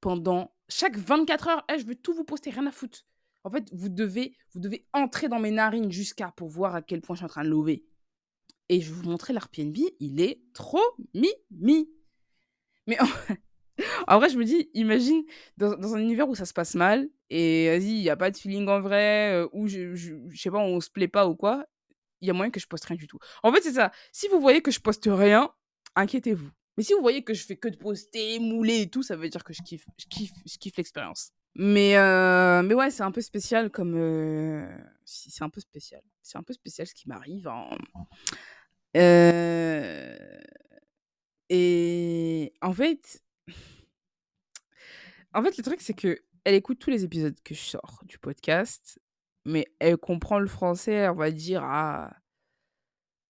pendant 0.00 0.54
chaque 0.68 0.96
24 0.96 1.48
heures. 1.48 1.64
Eh, 1.72 1.78
je 1.78 1.86
vais 1.86 1.94
tout 1.94 2.14
vous 2.14 2.24
poster, 2.24 2.50
rien 2.50 2.66
à 2.66 2.72
foutre. 2.72 3.04
En 3.44 3.50
fait, 3.50 3.68
vous 3.72 3.88
devez 3.88 4.36
vous 4.52 4.60
devez 4.60 4.86
entrer 4.92 5.28
dans 5.28 5.38
mes 5.38 5.50
narines 5.50 5.92
jusqu'à 5.92 6.32
pour 6.32 6.48
voir 6.48 6.74
à 6.74 6.82
quel 6.82 7.00
point 7.00 7.14
je 7.14 7.20
suis 7.20 7.24
en 7.26 7.28
train 7.28 7.44
de 7.44 7.48
lover. 7.48 7.84
Et 8.68 8.80
je 8.80 8.92
vais 8.92 9.00
vous 9.00 9.08
montrer 9.08 9.32
l'Airbnb, 9.32 9.76
il 10.00 10.20
est 10.20 10.42
trop 10.52 10.82
mimi. 11.14 11.88
Mais 12.86 12.98
en 13.00 13.06
vrai, 14.18 14.28
je 14.28 14.38
me 14.38 14.44
dis, 14.44 14.70
imagine 14.74 15.24
dans 15.56 15.76
dans 15.76 15.94
un 15.94 16.00
univers 16.00 16.28
où 16.28 16.34
ça 16.34 16.44
se 16.44 16.52
passe 16.52 16.74
mal 16.74 17.08
et 17.30 17.68
vas-y, 17.68 17.90
il 17.90 18.02
y 18.02 18.10
a 18.10 18.16
pas 18.16 18.30
de 18.30 18.36
feeling 18.36 18.68
en 18.68 18.80
vrai, 18.80 19.34
heu, 19.34 19.48
ou 19.52 19.68
je 19.68 19.94
je 19.94 20.14
je 20.28 20.40
sais 20.40 20.50
pas, 20.50 20.58
on 20.58 20.80
se 20.80 20.90
plaît 20.90 21.08
pas 21.08 21.28
ou 21.28 21.36
quoi, 21.36 21.66
il 22.20 22.28
y 22.28 22.30
a 22.30 22.34
moyen 22.34 22.50
que 22.50 22.60
je 22.60 22.66
poste 22.66 22.86
rien 22.86 22.96
du 22.96 23.06
tout. 23.06 23.18
En 23.42 23.52
fait, 23.52 23.62
c'est 23.62 23.74
ça, 23.74 23.92
si 24.12 24.28
vous 24.28 24.40
voyez 24.40 24.62
que 24.62 24.70
je 24.70 24.80
poste 24.80 25.08
rien, 25.10 25.52
inquiétez-vous. 25.96 26.50
Mais 26.76 26.82
si 26.84 26.92
vous 26.92 27.00
voyez 27.00 27.24
que 27.24 27.34
je 27.34 27.44
fais 27.44 27.56
que 27.56 27.68
de 27.68 27.76
poster, 27.76 28.38
mouler 28.38 28.82
et 28.82 28.90
tout, 28.90 29.02
ça 29.02 29.16
veut 29.16 29.28
dire 29.28 29.42
que 29.44 29.52
je 29.52 29.62
kiffe 29.62 29.86
je 29.98 30.06
kiffe 30.06 30.32
je 30.46 30.58
kiffe 30.58 30.76
l'expérience. 30.76 31.32
Mais 31.54 31.96
heu, 31.96 32.62
mais 32.62 32.74
ouais, 32.74 32.90
c'est 32.90 33.02
un 33.02 33.10
peu 33.10 33.22
spécial 33.22 33.70
comme, 33.70 33.96
si 35.04 35.30
c'est 35.30 35.42
un 35.42 35.48
peu 35.48 35.60
spécial. 35.60 36.02
C'est 36.22 36.36
un 36.36 36.42
peu 36.42 36.52
spécial 36.52 36.86
ce 36.86 36.94
qui 36.94 37.08
m'arrive. 37.08 37.48
Heu 38.94 40.16
et 41.48 42.52
en 42.60 42.72
fait 42.72 43.22
en 45.36 45.42
fait, 45.42 45.56
le 45.58 45.62
truc, 45.62 45.82
c'est 45.82 45.92
qu'elle 45.92 46.18
écoute 46.46 46.78
tous 46.78 46.88
les 46.88 47.04
épisodes 47.04 47.38
que 47.44 47.54
je 47.54 47.60
sors 47.60 48.00
du 48.04 48.18
podcast, 48.18 48.98
mais 49.44 49.66
elle 49.80 49.98
comprend 49.98 50.38
le 50.38 50.46
français, 50.46 51.08
on 51.08 51.14
va 51.14 51.30
dire, 51.30 51.62
à 51.62 52.10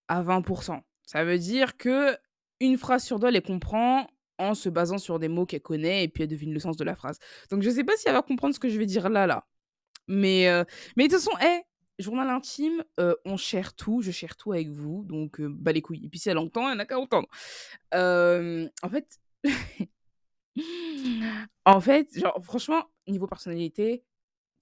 à 0.09 0.22
20% 0.22 0.85
Ça 1.05 1.24
veut 1.24 1.38
dire 1.38 1.76
que 1.76 2.16
une 2.61 2.79
phrase 2.79 3.05
sur 3.05 3.19
2, 3.19 3.29
elle 3.29 3.35
les 3.35 3.42
comprend 3.42 4.07
en 4.38 4.55
se 4.55 4.69
basant 4.69 4.99
sur 4.99 5.19
des 5.19 5.29
mots 5.29 5.47
qu'elle 5.47 5.62
connaît 5.62 6.05
et 6.05 6.09
puis 6.09 6.23
elle 6.25 6.29
devine 6.29 6.53
le 6.53 6.61
sens 6.61 6.77
de 6.77 6.85
la 6.85 6.95
phrase. 6.97 7.19
Donc 7.51 7.62
je 7.62 7.71
sais 7.71 7.85
pas 7.85 7.97
si 7.97 8.09
elle 8.09 8.14
va 8.14 8.23
comprendre 8.23 8.55
ce 8.55 8.61
que 8.61 8.69
je 8.69 8.79
vais 8.79 8.87
dire 8.87 9.09
là, 9.09 9.27
là. 9.27 9.47
Mais, 10.09 10.49
heu, 10.51 10.64
mais 10.97 11.09
de 11.09 11.14
toute 11.14 11.21
façon, 11.23 11.37
hey, 11.40 11.62
journal 11.99 12.29
intime, 12.31 12.85
heu, 13.01 13.16
on 13.27 13.37
share 13.37 13.75
tout, 13.75 14.03
je 14.03 14.11
share 14.12 14.37
tout 14.37 14.53
avec 14.53 14.71
vous, 14.71 15.05
donc 15.05 15.40
heu, 15.40 15.49
bah 15.51 15.73
les 15.73 15.83
couilles. 15.83 16.05
Et 16.07 16.09
puis 16.11 16.19
si 16.21 16.31
elle 16.31 16.38
entend, 16.38 16.71
elle 16.71 16.79
n'a 16.79 16.87
qu'à 16.87 16.99
entendre. 16.99 17.29
En 18.83 18.88
fait 18.90 19.19
en 21.64 21.81
fait, 21.81 22.09
genre 22.19 22.38
franchement, 22.45 22.85
niveau 23.07 23.27
personnalité, 23.27 24.05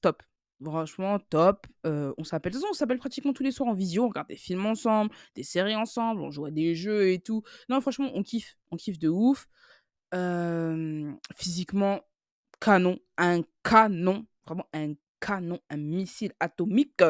top. 0.02 0.22
Franchement, 0.62 1.18
top. 1.18 1.66
On 1.84 2.24
s'appelle 2.24 2.54
on 2.68 2.72
s'appelle 2.72 2.98
pratiquement 2.98 3.32
tous 3.32 3.42
les 3.42 3.52
soirs 3.52 3.68
en 3.68 3.74
visio, 3.74 4.04
on 4.04 4.08
regarde 4.08 4.28
des 4.28 4.36
films 4.36 4.66
ensemble, 4.66 5.10
des 5.34 5.42
séries 5.42 5.76
ensemble, 5.76 6.22
on 6.22 6.30
joue 6.30 6.46
à 6.46 6.50
des 6.50 6.74
jeux 6.74 7.10
et 7.10 7.18
tout. 7.18 7.42
Non, 7.68 7.80
franchement, 7.80 8.10
on 8.14 8.22
kiffe, 8.22 8.56
on 8.70 8.76
kiffe 8.76 8.98
de 8.98 9.08
ouf. 9.08 9.48
Physiquement, 11.36 12.00
canon, 12.60 12.98
un 13.18 13.42
canon, 13.62 14.26
vraiment 14.46 14.66
un 14.72 14.94
canon, 15.20 15.60
un 15.70 15.76
missile 15.76 16.32
atomique. 16.40 17.02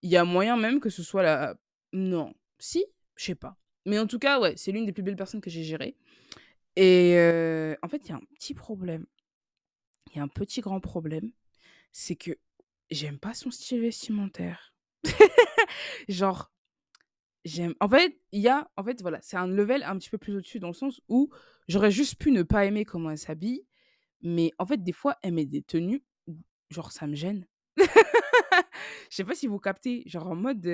Il 0.00 0.10
y 0.10 0.16
a 0.16 0.24
moyen 0.24 0.56
même 0.56 0.80
que 0.80 0.90
ce 0.90 1.02
soit 1.02 1.22
la 1.22 1.54
non, 1.92 2.32
si? 2.58 2.84
Je 3.14 3.26
sais 3.26 3.34
pas. 3.34 3.56
Mais 3.84 3.98
en 3.98 4.06
tout 4.06 4.18
cas, 4.18 4.40
ouais, 4.40 4.54
c'est 4.56 4.72
l'une 4.72 4.86
des 4.86 4.92
plus 4.92 5.02
belles 5.02 5.16
personnes 5.16 5.40
que 5.42 5.50
j'ai 5.50 5.64
gérées 5.64 5.96
et 6.76 7.14
en 7.82 7.88
fait, 7.88 7.98
il 8.06 8.08
y 8.08 8.12
a 8.12 8.16
un 8.16 8.22
petit 8.34 8.54
problème. 8.54 9.04
Il 10.10 10.16
y 10.16 10.20
a 10.20 10.22
un 10.22 10.28
petit 10.28 10.60
grand 10.60 10.80
problème, 10.80 11.30
c'est 11.92 12.16
que 12.16 12.32
j'aime 12.90 13.18
pas 13.18 13.34
son 13.34 13.50
style 13.50 13.80
vestimentaire. 13.80 14.74
Genre, 16.08 16.50
j'aime 17.44 17.74
en 17.80 17.88
fait, 17.88 18.18
il 18.32 18.40
y 18.42 18.48
a 18.48 18.70
en 18.76 18.84
fait, 18.84 19.00
voilà, 19.02 19.20
c'est 19.22 19.36
un 19.36 19.46
level 19.46 19.82
un 19.84 19.98
petit 19.98 20.10
peu 20.10 20.18
plus 20.18 20.36
au-dessus 20.36 20.60
dans 20.60 20.68
le 20.68 20.74
sens 20.74 21.00
où 21.08 21.30
j'aurais 21.68 21.90
juste 21.90 22.16
pu 22.16 22.30
ne 22.32 22.42
pas 22.42 22.64
aimer 22.66 22.84
comment 22.84 23.10
elle 23.10 23.18
s'habille, 23.18 23.66
mais 24.22 24.52
en 24.58 24.66
fait, 24.66 24.82
des 24.82 24.92
fois, 24.92 25.16
elle 25.22 25.34
met 25.34 25.46
des 25.46 25.62
tenues 25.62 26.04
où 26.26 26.36
genre 26.70 26.92
ça 26.92 27.06
me 27.06 27.14
gêne. 27.14 27.46
Je 29.10 29.16
sais 29.16 29.24
pas 29.24 29.34
si 29.34 29.46
vous 29.46 29.58
captez? 29.58 30.02
Genre 30.06 30.26
en 30.28 30.36
mode, 30.36 30.66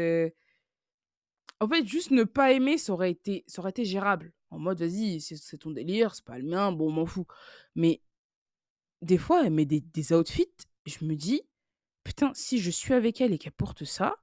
en 1.60 1.68
fait, 1.68 1.86
juste 1.86 2.10
ne 2.12 2.24
pas 2.24 2.52
aimer, 2.52 2.78
ça 2.78 2.92
aurait 2.92 3.10
été 3.10 3.44
ça 3.46 3.60
aurait 3.60 3.70
été 3.70 3.84
gérable. 3.84 4.32
En 4.50 4.58
mode: 4.58 4.78
«Vas-y, 4.80 5.20
c'est 5.20 5.58
ton 5.58 5.70
délire, 5.70 6.14
c'est 6.14 6.24
pas 6.24 6.38
le 6.38 6.44
mien, 6.44 6.72
bon, 6.72 6.90
m'en 6.90 7.04
fous». 7.06 7.26
Mais 7.74 8.00
des 9.02 9.18
fois, 9.18 9.44
elle 9.44 9.52
met 9.52 9.66
des 9.66 9.80
des 9.80 10.12
outfits, 10.12 10.54
je 10.88 11.04
me 11.04 11.14
dis: 11.16 11.42
«Putain, 12.04 12.32
si 12.34 12.60
je 12.60 12.70
suis 12.70 12.94
avec 12.94 13.20
elle 13.22 13.32
et 13.34 13.38
qu'elle 13.38 13.52
porte 13.52 13.84
ça, 13.84 14.16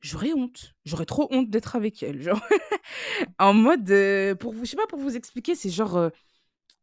j'aurais 0.00 0.32
honte. 0.32 0.74
J'aurais 0.84 1.06
trop 1.06 1.28
honte 1.30 1.50
d'être 1.50 1.76
avec 1.76 2.02
elle». 2.02 2.22
Genre 2.22 2.40
en 3.38 3.54
mode, 3.54 3.90
heu, 3.90 4.36
pour 4.38 4.52
vous 4.52 4.64
je 4.64 4.70
sais 4.72 4.76
pas 4.76 4.86
pour 4.88 4.98
vous 5.00 5.16
expliquer, 5.16 5.54
c'est 5.54 5.70
genre, 5.70 5.98
heu, 5.98 6.12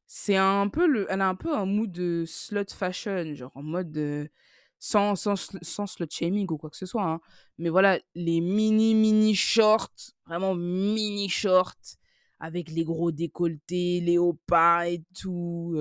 c'est 0.07 0.37
un 0.37 0.69
peu 0.69 0.87
le 0.87 1.07
elle 1.11 1.21
a 1.21 1.29
un 1.29 1.35
peu 1.35 1.55
un 1.57 1.65
mood 1.67 1.91
de 1.91 2.25
slut 2.27 2.65
fashion, 2.73 3.35
genre 3.35 3.51
en 3.55 3.63
mode, 3.63 3.95
heu, 3.97 4.29
sans 4.79 5.15
sans 5.17 5.35
sans 5.63 5.87
slut 5.87 6.07
shaming 6.11 6.47
ou 6.51 6.57
quoi 6.57 6.69
que 6.71 6.77
ce 6.77 6.87
soit, 6.87 7.05
hein. 7.05 7.21
Mais 7.59 7.69
voilà, 7.69 7.99
les 8.15 8.41
mini, 8.41 8.95
mini 8.95 9.35
shorts, 9.35 9.91
vraiment 10.27 10.55
mini 10.55 11.29
shorts 11.29 11.75
avec 12.39 12.69
les 12.69 12.83
gros 12.83 13.11
décolletés, 13.11 14.01
léopard 14.01 14.83
et 14.83 15.03
tout, 15.19 15.77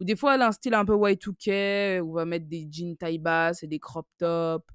ou 0.00 0.04
des 0.04 0.16
fois 0.16 0.34
elle 0.34 0.42
a 0.42 0.48
un 0.48 0.52
style 0.52 0.74
un 0.74 0.84
peu 0.84 0.94
Y2K, 0.94 2.00
où 2.00 2.10
on 2.10 2.14
va 2.14 2.24
mettre 2.24 2.46
des 2.46 2.68
jeans 2.70 2.96
taille 2.96 3.18
basse 3.18 3.62
et 3.62 3.66
des 3.66 3.78
crop 3.78 4.06
tops, 4.18 4.66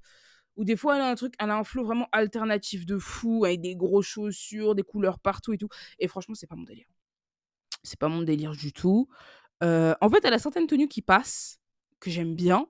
ou 0.56 0.64
des 0.64 0.76
fois 0.76 0.96
elle 0.96 1.04
a 1.04 1.10
un 1.10 1.16
truc 1.16 1.34
elle 1.40 1.52
a 1.52 1.58
un 1.58 1.64
flow 1.64 1.84
vraiment 1.86 2.08
alternatif 2.12 2.86
de 2.86 2.98
fou 2.98 3.46
avec 3.46 3.62
des 3.62 3.76
grosses 3.76 4.08
chaussures, 4.08 4.76
des 4.76 4.84
couleurs 4.84 5.20
partout 5.20 5.54
et 5.54 5.58
tout 5.58 5.70
et 6.00 6.08
franchement, 6.08 6.36
c'est 6.36 6.48
pas 6.48 6.56
mon 6.56 6.64
délire. 6.64 6.88
C'est 7.84 8.00
pas 8.00 8.10
mon 8.10 8.24
délire 8.24 8.52
du 8.54 8.74
tout. 8.74 9.08
En 9.62 10.10
fait, 10.12 10.26
elle 10.26 10.34
a 10.34 10.40
certaines 10.40 10.68
tenues 10.68 10.88
qui 10.90 11.02
passent, 11.02 11.60
que 12.00 12.10
j'aime 12.12 12.36
bien, 12.36 12.68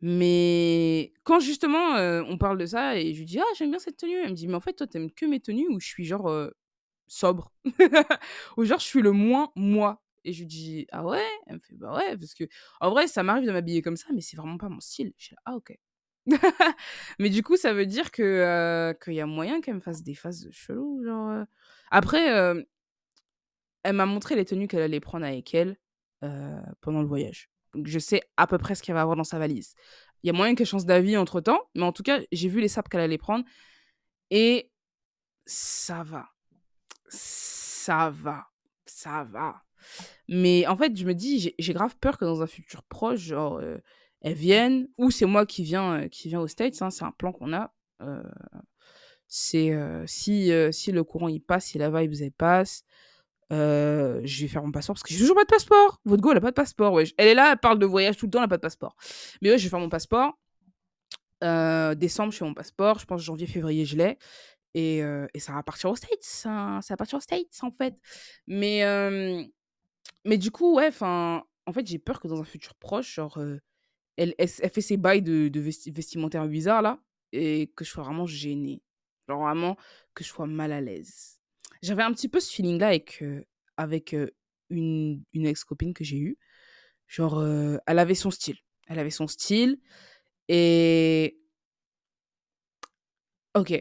mais 0.00 1.12
quand 1.24 1.40
justement, 1.40 1.96
on 2.28 2.38
parle 2.38 2.58
de 2.58 2.66
ça 2.66 2.96
et 2.98 3.14
je 3.14 3.18
lui 3.20 3.26
dis: 3.26 3.40
«Ah, 3.40 3.44
j'aime 3.56 3.70
bien 3.70 3.80
cette 3.80 3.96
tenue», 3.96 4.16
elle 4.16 4.30
me 4.30 4.34
dit: 4.34 4.46
«Mais 4.48 4.54
en 4.54 4.60
fait, 4.60 4.74
toi, 4.74 4.86
tu 4.86 4.96
aimes 4.98 5.10
que 5.10 5.26
mes 5.26 5.40
tenues 5.40 5.66
où 5.68 5.80
je 5.80 5.86
suis 5.88 6.04
genre, 6.04 6.30
sobre, 7.08 7.52
où 8.56 8.64
genre 8.64 8.78
je 8.80 8.84
suis 8.84 9.02
le 9.02 9.12
moins 9.12 9.50
moi» 9.56 10.02
et 10.24 10.32
je 10.32 10.40
lui 10.40 10.46
dis: 10.46 10.86
«Ah 10.92 11.04
ouais?» 11.04 11.24
elle 11.46 11.54
me 11.56 11.60
fait: 11.60 11.74
«Bah 11.76 11.94
ouais, 11.96 12.16
parce 12.16 12.34
que 12.34 12.44
en 12.80 12.90
vrai, 12.90 13.06
ça 13.08 13.22
m'arrive 13.22 13.46
de 13.46 13.52
m'habiller 13.52 13.82
comme 13.82 13.96
ça, 13.96 14.08
mais 14.14 14.20
c'est 14.20 14.36
vraiment 14.36 14.58
pas 14.58 14.68
mon 14.68 14.80
style». 14.80 15.12
Je 15.16 15.26
suis 15.26 15.34
là: 15.34 15.42
«Ah 15.46 15.56
OK». 15.56 15.72
Mais 17.18 17.30
du 17.30 17.42
coup, 17.42 17.56
ça 17.56 17.72
veut 17.72 17.86
dire 17.86 18.10
que, 18.10 18.94
qu'il 19.02 19.14
y 19.14 19.20
a 19.20 19.26
moyen 19.26 19.60
qu'elle 19.60 19.76
me 19.76 19.80
fasse 19.80 20.02
des 20.02 20.14
phases 20.14 20.40
de 20.44 20.50
genre, 20.52 21.44
après, 21.90 22.64
elle 23.82 23.94
m'a 23.94 24.06
montré 24.06 24.34
les 24.36 24.44
tenues 24.44 24.68
qu'elle 24.68 24.82
allait 24.82 25.00
prendre 25.00 25.24
avec 25.24 25.54
elle, 25.54 25.78
pendant 26.80 27.00
le 27.00 27.08
voyage. 27.08 27.50
Donc 27.74 27.86
je 27.86 27.98
sais 27.98 28.22
à 28.36 28.46
peu 28.46 28.58
près 28.58 28.74
ce 28.74 28.82
qu'elle 28.82 28.94
va 28.94 29.02
avoir 29.02 29.16
dans 29.16 29.24
sa 29.24 29.38
valise. 29.38 29.74
Il 30.22 30.26
y 30.26 30.30
a 30.30 30.32
moyen 30.32 30.54
qu'elle 30.54 30.66
change 30.66 30.84
d'avis 30.84 31.16
entre-temps, 31.16 31.60
mais 31.74 31.84
en 31.84 31.92
tout 31.92 32.02
cas, 32.02 32.20
j'ai 32.32 32.48
vu 32.48 32.60
les 32.60 32.68
sapes 32.68 32.88
qu'elle 32.88 33.00
allait 33.00 33.18
prendre 33.18 33.44
et 34.30 34.70
ça 35.46 36.02
va. 36.02 36.28
Ça 37.08 38.10
va, 38.10 38.46
ça 38.86 39.24
va. 39.24 39.62
Mais 40.28 40.66
en 40.66 40.76
fait, 40.76 40.96
je 40.96 41.04
me 41.06 41.14
dis, 41.14 41.54
j'ai 41.58 41.72
grave 41.72 41.96
peur 42.00 42.18
que 42.18 42.24
dans 42.24 42.42
un 42.42 42.46
futur 42.46 42.82
proche, 42.82 43.20
genre, 43.20 43.60
heu, 43.60 43.80
elle 44.20 44.34
vienne 44.34 44.88
ou 44.98 45.10
c'est 45.10 45.26
moi 45.26 45.46
qui 45.46 45.62
viens, 45.62 46.02
heu, 46.02 46.08
qui 46.08 46.28
viens 46.28 46.40
aux 46.40 46.48
States, 46.48 46.80
hein, 46.82 46.90
c'est 46.90 47.04
un 47.04 47.12
plan 47.12 47.32
qu'on 47.32 47.52
a, 47.52 47.72
heu, 48.02 48.22
c'est, 49.26 49.70
heu, 49.70 50.04
si, 50.06 50.50
heu, 50.50 50.72
si 50.72 50.92
le 50.92 51.04
courant 51.04 51.28
il 51.28 51.40
passe, 51.40 51.66
si 51.66 51.78
la 51.78 51.90
vibe 51.90 52.14
elle 52.20 52.32
passe, 52.32 52.84
je 53.50 54.40
vais 54.40 54.48
faire 54.48 54.62
mon 54.62 54.72
passeport 54.72 54.94
parce 54.94 55.02
que 55.02 55.12
j'ai 55.12 55.20
toujours 55.20 55.36
pas 55.36 55.44
de 55.44 55.48
passeport. 55.50 56.00
Votre 56.04 56.22
go, 56.22 56.32
elle 56.32 56.38
a 56.38 56.40
pas 56.42 56.50
de 56.50 56.54
passeport, 56.54 56.92
wesh. 56.92 57.14
Elle 57.16 57.28
est 57.28 57.34
là, 57.34 57.52
elle 57.52 57.58
parle 57.58 57.78
de 57.78 57.86
voyage 57.86 58.16
tout 58.16 58.26
le 58.26 58.30
temps, 58.30 58.40
elle 58.40 58.44
a 58.44 58.48
pas 58.48 58.56
de 58.56 58.62
passeport. 58.62 58.96
Mais 59.40 59.50
ouais, 59.50 59.58
je 59.58 59.64
vais 59.64 59.70
faire 59.70 59.80
mon 59.80 59.88
passeport. 59.88 60.38
Décembre, 61.40 62.32
je 62.32 62.38
fais 62.38 62.44
mon 62.44 62.54
passeport, 62.54 62.98
je 62.98 63.06
pense 63.06 63.22
janvier, 63.22 63.46
février, 63.46 63.84
je 63.84 63.96
l'ai 63.96 64.18
et 64.74 64.98
et 65.34 65.40
ça 65.40 65.52
va 65.52 65.62
partir 65.62 65.90
aux 65.90 65.96
States, 65.96 66.22
ça 66.22 66.80
ça 66.82 66.94
va 66.94 66.96
partir 66.96 67.18
aux 67.18 67.20
States, 67.20 67.58
en 67.62 67.70
fait. 67.70 67.94
Mais 68.46 68.82
mais 70.24 70.38
du 70.38 70.50
coup, 70.50 70.76
ouais, 70.76 70.88
enfin, 70.88 71.44
en 71.66 71.72
fait, 71.72 71.86
j'ai 71.86 71.98
peur 71.98 72.20
que 72.20 72.28
dans 72.28 72.40
un 72.40 72.44
futur 72.44 72.74
proche, 72.74 73.14
genre, 73.14 73.38
elle 74.16 74.34
elle 74.38 74.48
fait 74.48 74.80
ses 74.80 74.96
bails 74.96 75.22
de 75.22 75.48
de 75.48 75.60
vesti 75.60 75.90
vestimentaires 75.90 76.46
bizarres 76.48 76.82
là 76.82 77.00
et 77.32 77.72
que 77.76 77.84
je 77.84 77.90
sois 77.90 78.04
vraiment 78.04 78.26
gênée. 78.26 78.82
Genre 79.28 79.40
vraiment 79.40 79.76
que 80.14 80.24
je 80.24 80.28
sois 80.28 80.46
mal 80.46 80.72
à 80.72 80.80
l'aise. 80.80 81.40
J'avais 81.82 82.02
un 82.02 82.12
petit 82.12 82.28
peu 82.28 82.40
ce 82.40 82.52
feeling 82.52 82.78
là 82.78 82.88
avec, 82.88 83.22
avec, 83.76 84.16
une 84.70 85.22
une 85.32 85.46
ex-copine 85.46 85.94
que 85.94 86.04
j'ai 86.04 86.18
eue. 86.18 86.38
Genre, 87.06 87.44
elle 87.86 87.98
avait 87.98 88.14
son 88.14 88.30
style. 88.30 88.56
Elle 88.88 88.98
avait 88.98 89.10
son 89.10 89.26
style 89.26 89.78
et 90.48 91.38
OK. 93.54 93.72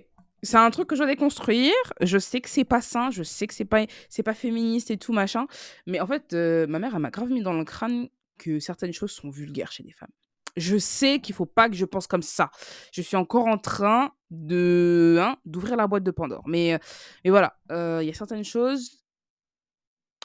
C'est 0.43 0.57
un 0.57 0.69
truc 0.69 0.87
que 0.87 0.95
je 0.95 1.01
dois 1.01 1.07
déconstruire. 1.11 1.73
Je 2.01 2.17
sais 2.17 2.41
que 2.41 2.49
c'est 2.49 2.63
pas 2.63 2.81
sain, 2.81 3.09
je 3.11 3.23
sais 3.23 3.47
que 3.47 3.53
c'est 3.53 3.65
pas 3.65 3.85
c'est 4.09 4.23
pas 4.23 4.33
féministe 4.33 4.91
et 4.91 4.97
tout 4.97 5.13
machin, 5.13 5.47
mais 5.87 5.99
en 5.99 6.07
fait, 6.07 6.33
heu, 6.33 6.67
ma 6.67 6.79
mère, 6.79 6.93
elle 6.95 7.01
m'a 7.01 7.09
grave 7.09 7.29
mis 7.29 7.41
dans 7.41 7.53
le 7.53 7.63
crâne 7.65 8.07
que 8.37 8.59
certaines 8.59 8.93
choses 8.93 9.11
sont 9.11 9.29
vulgaires 9.29 9.71
chez 9.71 9.83
les 9.83 9.91
femmes. 9.91 10.11
Je 10.55 10.77
sais 10.77 11.19
qu'il 11.19 11.35
faut 11.35 11.45
pas 11.45 11.69
que 11.69 11.75
je 11.75 11.85
pense 11.85 12.07
comme 12.07 12.21
ça. 12.23 12.51
Je 12.91 13.01
suis 13.01 13.15
encore 13.17 13.47
en 13.47 13.57
train 13.57 14.11
de 14.31 15.17
hein, 15.19 15.37
d'ouvrir 15.45 15.75
la 15.75 15.87
boîte 15.87 16.03
de 16.03 16.11
Pandore, 16.11 16.43
mais 16.47 16.75
heu, 16.75 16.79
mais 17.25 17.31
voilà, 17.31 17.57
heu, 17.71 17.99
il 18.03 18.07
y 18.07 18.11
a 18.11 18.13
certaines 18.13 18.43
choses, 18.45 19.03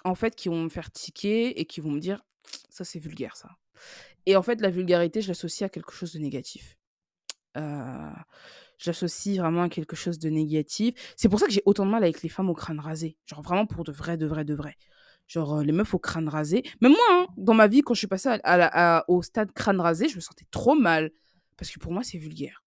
en 0.05 0.15
fait, 0.15 0.35
qui 0.35 0.49
vont 0.49 0.63
me 0.65 0.69
faire 0.69 0.91
tiquer 0.91 1.61
et 1.61 1.65
qui 1.65 1.81
vont 1.81 1.91
me 1.91 2.01
dire: 2.01 2.23
«Ça, 2.71 2.85
c'est 2.85 2.99
vulgaire 2.99 3.37
ça» 3.37 3.51
et 4.27 4.37
en 4.37 4.43
fait, 4.43 4.61
la 4.61 4.71
vulgarité, 4.71 5.23
je 5.23 5.29
l'associe 5.29 5.67
à 5.67 5.71
quelque 5.71 5.93
chose 5.93 6.13
de 6.15 6.19
négatif. 6.21 6.77
Heu, 7.57 8.13
je 8.83 8.91
l'associe 8.91 9.39
vraiment 9.39 9.63
à 9.63 9.69
quelque 9.69 9.97
chose 9.97 10.19
de 10.19 10.29
négatif. 10.29 11.15
C'est 11.17 11.29
pour 11.29 11.39
ça 11.39 11.47
que 11.47 11.53
j'ai 11.53 11.63
autant 11.67 11.87
de 11.87 11.91
mal 11.91 12.03
avec 12.03 12.23
les 12.23 12.29
femmes 12.29 12.51
au 12.51 12.55
crâne 12.55 12.81
rasé. 12.81 13.17
Genre 13.27 13.43
vraiment 13.43 13.67
pour 13.67 13.85
de 13.85 13.93
vrai, 13.93 14.17
de 14.17 14.27
vrai, 14.27 14.45
de 14.45 14.55
vrai. 14.55 14.77
Genre, 15.29 15.59
euh, 15.59 15.63
les 15.63 15.73
meufs 15.73 15.95
au 15.95 15.99
crâne 15.99 16.29
rasé. 16.29 16.63
Même 16.81 16.93
moi, 16.93 17.01
hein, 17.13 17.27
dans 17.37 17.55
ma 17.55 17.69
vie, 17.69 17.83
quand 17.83 17.95
je 17.95 17.99
suis 18.01 18.07
passée 18.09 18.29
à- 18.43 19.05
au 19.09 19.23
stade 19.23 19.53
crâne 19.53 19.81
rasé, 19.81 20.09
je 20.09 20.17
me 20.17 20.21
sentais 20.21 20.47
trop 20.51 20.75
mal. 20.75 21.13
Parce 21.57 21.71
que 21.71 21.79
pour 21.79 21.93
moi, 21.93 22.03
c'est 22.03 22.19
vulgaire. 22.19 22.65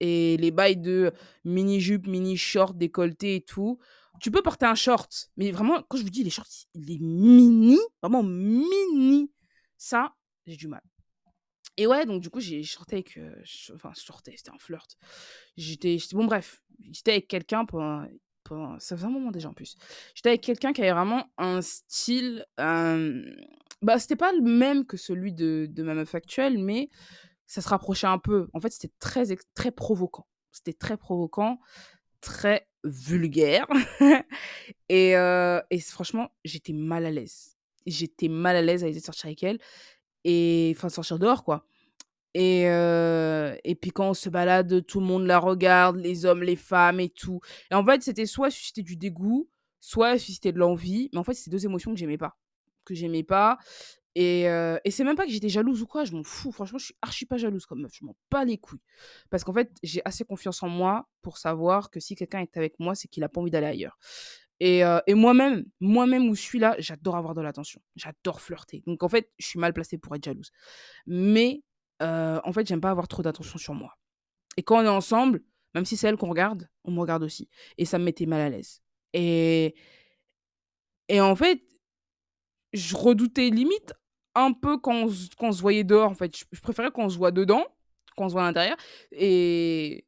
Et 0.00 0.36
les 0.38 0.50
bails 0.50 0.76
de 0.76 1.12
mini-jupe, 1.44 2.06
mini-short, 2.06 2.76
décolleté 2.76 3.36
et 3.36 3.40
tout. 3.40 3.78
Tu 4.20 4.30
peux 4.30 4.42
porter 4.42 4.66
un 4.66 4.74
short, 4.74 5.30
mais 5.36 5.50
vraiment, 5.50 5.82
quand 5.88 5.96
je 5.96 6.02
vous 6.02 6.10
dis 6.10 6.22
les 6.22 6.30
shorts, 6.30 6.66
les 6.74 6.98
mini, 6.98 7.78
vraiment 8.02 8.22
mini, 8.22 9.30
ça, 9.78 10.14
j'ai 10.46 10.56
du 10.56 10.68
mal. 10.68 10.82
Et 11.76 11.86
ouais, 11.86 12.04
donc 12.06 12.20
du 12.22 12.30
coup, 12.30 12.40
j'ai 12.40 12.62
sorti 12.64 12.94
avec. 12.96 13.16
euh, 13.16 13.34
enfin, 13.74 13.92
je 13.96 14.00
sortais, 14.02 14.34
c'était 14.36 14.50
un 14.50 14.58
flirt. 14.58 14.96
J'étais. 15.56 15.96
Bon, 16.12 16.24
bref, 16.26 16.62
j'étais 16.90 17.12
avec 17.12 17.28
quelqu'un 17.28 17.64
pendant, 17.64 18.06
pendant. 18.44 18.78
Ça 18.78 18.96
faisait 18.96 19.06
un 19.06 19.10
moment 19.10 19.30
déjà 19.30 19.48
en 19.48 19.54
plus. 19.54 19.76
J'étais 20.14 20.30
avec 20.30 20.42
quelqu'un 20.42 20.72
qui 20.72 20.82
avait 20.82 20.92
vraiment 20.92 21.30
un 21.38 21.62
style. 21.62 22.44
euh, 22.60 23.22
Bah, 23.82 23.98
c'était 23.98 24.16
pas 24.16 24.32
le 24.32 24.42
même 24.42 24.84
que 24.86 24.96
celui 24.96 25.32
de, 25.32 25.68
ma 25.78 25.94
meuf 25.94 26.14
actuelle, 26.14 26.58
mais 26.58 26.90
ça 27.46 27.60
se 27.62 27.68
rapprochait 27.68 28.06
un 28.06 28.18
peu. 28.18 28.48
En 28.54 28.60
fait, 28.60 28.70
c'était 28.70 28.92
très, 28.98 29.24
très 29.54 29.70
provoquant. 29.72 30.26
C'était 30.52 30.74
très 30.74 30.96
provoquant, 30.98 31.58
très 32.20 32.68
vulgaire. 32.84 33.66
et, 34.88 35.16
euh, 35.16 35.60
et 35.70 35.80
franchement, 35.80 36.32
j'étais 36.44 36.72
mal 36.72 37.06
à 37.06 37.10
l'aise. 37.10 37.56
J'étais 37.86 38.28
mal 38.28 38.56
à 38.56 38.62
l'aise 38.62 38.84
à 38.84 38.86
l'idée 38.86 39.00
de 39.00 39.04
sortir 39.04 39.26
avec 39.26 39.42
elle. 39.42 39.58
Et 40.24 40.72
enfin, 40.76 40.88
sortir 40.88 41.18
dehors, 41.18 41.44
quoi. 41.44 41.66
Et, 42.34 42.66
heu 42.68 43.56
et 43.64 43.74
puis 43.74 43.90
quand 43.92 44.10
on 44.10 44.14
se 44.14 44.28
balade, 44.30 44.86
tout 44.86 45.00
le 45.00 45.06
monde 45.06 45.26
la 45.26 45.38
regarde, 45.38 45.96
les 45.96 46.24
hommes, 46.26 46.42
les 46.42 46.56
femmes 46.56 47.00
et 47.00 47.10
tout. 47.10 47.40
Et 47.70 47.74
en 47.74 47.84
fait, 47.84 48.02
c'était 48.02 48.26
soit 48.26 48.50
susciter 48.50 48.82
du 48.82 48.96
dégoût, 48.96 49.48
soit 49.80 50.18
susciter 50.18 50.52
de 50.52 50.58
l'envie. 50.58 51.10
Mais 51.12 51.18
en 51.20 51.24
fait, 51.24 51.34
c'est 51.34 51.50
2 51.50 51.64
émotions 51.66 51.92
que 51.92 51.98
j'aimais 52.00 52.18
pas. 52.18 52.36
Que 52.84 52.94
j'aimais 52.94 53.22
pas 53.24 53.58
et 54.14 54.46
heu 54.48 54.78
et 54.84 54.90
c'est 54.90 55.04
même 55.04 55.16
pas 55.16 55.24
que 55.26 55.32
j'étais 55.32 55.48
jalouse 55.48 55.82
ou 55.82 55.86
quoi, 55.86 56.04
je 56.04 56.12
m'en 56.12 56.24
fous. 56.24 56.52
Franchement, 56.52 56.78
je 56.78 56.86
suis 56.86 56.96
archi 57.02 57.26
pas 57.26 57.38
jalouse 57.38 57.66
comme 57.66 57.82
meuf, 57.82 57.92
je 57.94 58.04
m'en 58.04 58.16
bats 58.30 58.44
les 58.44 58.58
couilles. 58.58 58.80
Parce 59.30 59.44
qu'en 59.44 59.52
fait, 59.54 59.70
j'ai 59.82 60.02
assez 60.04 60.24
confiance 60.24 60.62
en 60.62 60.68
moi 60.68 61.08
pour 61.22 61.38
savoir 61.38 61.90
que 61.90 62.00
si 62.00 62.14
quelqu'un 62.16 62.40
est 62.40 62.56
avec 62.56 62.78
moi, 62.80 62.94
c'est 62.94 63.08
qu'il 63.08 63.24
a 63.24 63.28
pas 63.28 63.40
envie 63.40 63.50
d'aller 63.50 63.66
ailleurs. 63.68 63.98
Et 64.64 64.84
heu 64.84 65.00
et 65.08 65.14
moi-même, 65.14 65.64
moi-même 65.80 66.28
où 66.28 66.36
je 66.36 66.40
suis 66.40 66.60
là, 66.60 66.76
j'adore 66.78 67.16
avoir 67.16 67.34
de 67.34 67.40
l'attention. 67.40 67.80
J'adore 67.96 68.40
flirter. 68.40 68.84
Donc 68.86 69.02
en 69.02 69.08
fait, 69.08 69.28
je 69.40 69.46
suis 69.48 69.58
mal 69.58 69.72
placée 69.72 69.98
pour 69.98 70.14
être 70.14 70.24
jalouse. 70.24 70.52
Mais 71.04 71.64
heu, 72.00 72.40
en 72.44 72.52
fait, 72.52 72.64
j'aime 72.68 72.80
pas 72.80 72.90
avoir 72.90 73.08
trop 73.08 73.22
d'attention 73.22 73.58
sur 73.58 73.74
moi. 73.74 73.98
Et 74.56 74.62
quand 74.62 74.78
on 74.80 74.84
est 74.84 74.88
ensemble, 74.88 75.42
même 75.74 75.84
si 75.84 75.96
c'est 75.96 76.06
elle 76.06 76.16
qu'on 76.16 76.28
regarde, 76.30 76.68
on 76.84 76.92
me 76.92 77.00
regarde 77.00 77.24
aussi. 77.24 77.48
Et 77.76 77.84
ça 77.84 77.98
me 77.98 78.04
mettait 78.04 78.26
mal 78.26 78.40
à 78.40 78.50
l'aise. 78.50 78.82
Et 79.14 79.74
en 81.10 81.34
fait, 81.34 81.60
je 82.72 82.94
redoutais 82.94 83.50
limite 83.50 83.94
un 84.36 84.52
peu 84.52 84.78
quand 84.78 85.06
on 85.40 85.52
se 85.52 85.60
voyait 85.60 85.82
dehors, 85.82 86.08
en 86.08 86.14
fait. 86.14 86.36
Je 86.36 86.44
je 86.52 86.60
préférais 86.60 86.92
qu'on 86.92 87.08
se 87.08 87.18
voit 87.18 87.32
dedans, 87.32 87.66
qu'on 88.16 88.28
se 88.28 88.34
voit 88.34 88.42
à 88.42 88.46
l'intérieur 88.46 88.76
et 89.10 90.06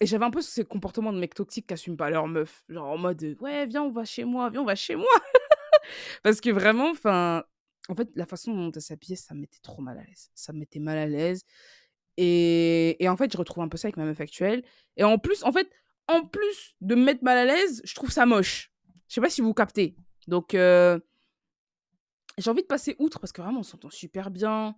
et 0.00 0.06
j'avais 0.06 0.24
un 0.24 0.30
peu 0.30 0.40
ces 0.42 0.64
comportements 0.64 1.12
de 1.12 1.18
mecs 1.18 1.34
toxiques 1.34 1.66
qui 1.66 1.74
assument 1.74 1.96
pas 1.96 2.10
leur 2.10 2.26
meuf. 2.26 2.64
Genre 2.68 2.86
en 2.88 2.98
mode, 2.98 3.22
heu: 3.22 3.36
«Ouais, 3.40 3.66
viens, 3.66 3.82
on 3.82 3.90
va 3.90 4.04
chez 4.04 4.24
moi, 4.24 4.50
viens, 4.50 4.62
on 4.62 4.66
va 4.66 4.74
chez 4.74 4.96
moi». 4.96 5.06
Parce 6.22 6.40
que 6.40 6.50
vraiment, 6.50 6.90
enfin, 6.90 7.44
en 7.88 7.94
fait, 7.94 8.08
la 8.14 8.26
façon 8.26 8.54
dont 8.54 8.72
elle 8.72 8.82
s'habillait, 8.82 9.16
ça 9.16 9.34
me 9.34 9.40
mettait 9.40 9.58
trop 9.62 9.82
mal 9.82 9.98
à 9.98 10.04
l'aise. 10.04 10.30
Ça 10.34 10.52
me 10.52 10.58
mettait 10.60 10.80
mal 10.80 10.98
à 10.98 11.06
l'aise 11.06 11.44
et 12.16 13.06
en 13.08 13.16
fait, 13.16 13.32
je 13.32 13.38
retrouve 13.38 13.62
un 13.64 13.68
peu 13.68 13.78
ça 13.78 13.88
avec 13.88 13.96
ma 13.96 14.04
meuf 14.04 14.20
actuelle 14.20 14.62
et 14.96 15.04
en 15.04 15.18
plus, 15.18 15.42
en 15.44 15.52
fait, 15.52 15.70
en 16.08 16.26
plus 16.26 16.74
de 16.80 16.94
me 16.94 17.04
mettre 17.04 17.24
mal 17.24 17.38
à 17.38 17.44
l'aise, 17.46 17.80
je 17.84 17.94
trouve 17.94 18.10
ça 18.10 18.26
moche. 18.26 18.72
Je 19.08 19.14
sais 19.14 19.20
pas 19.22 19.30
si 19.30 19.40
vous 19.40 19.54
captez? 19.54 19.96
Donc 20.28 20.54
heu, 20.54 21.00
j'ai 22.38 22.50
envie 22.50 22.62
de 22.62 22.66
passer 22.66 22.96
outre 22.98 23.20
parce 23.20 23.32
que 23.32 23.42
vraiment 23.42 23.60
on 23.60 23.64
s'entend 23.64 23.90
super 23.90 24.30
bien, 24.30 24.76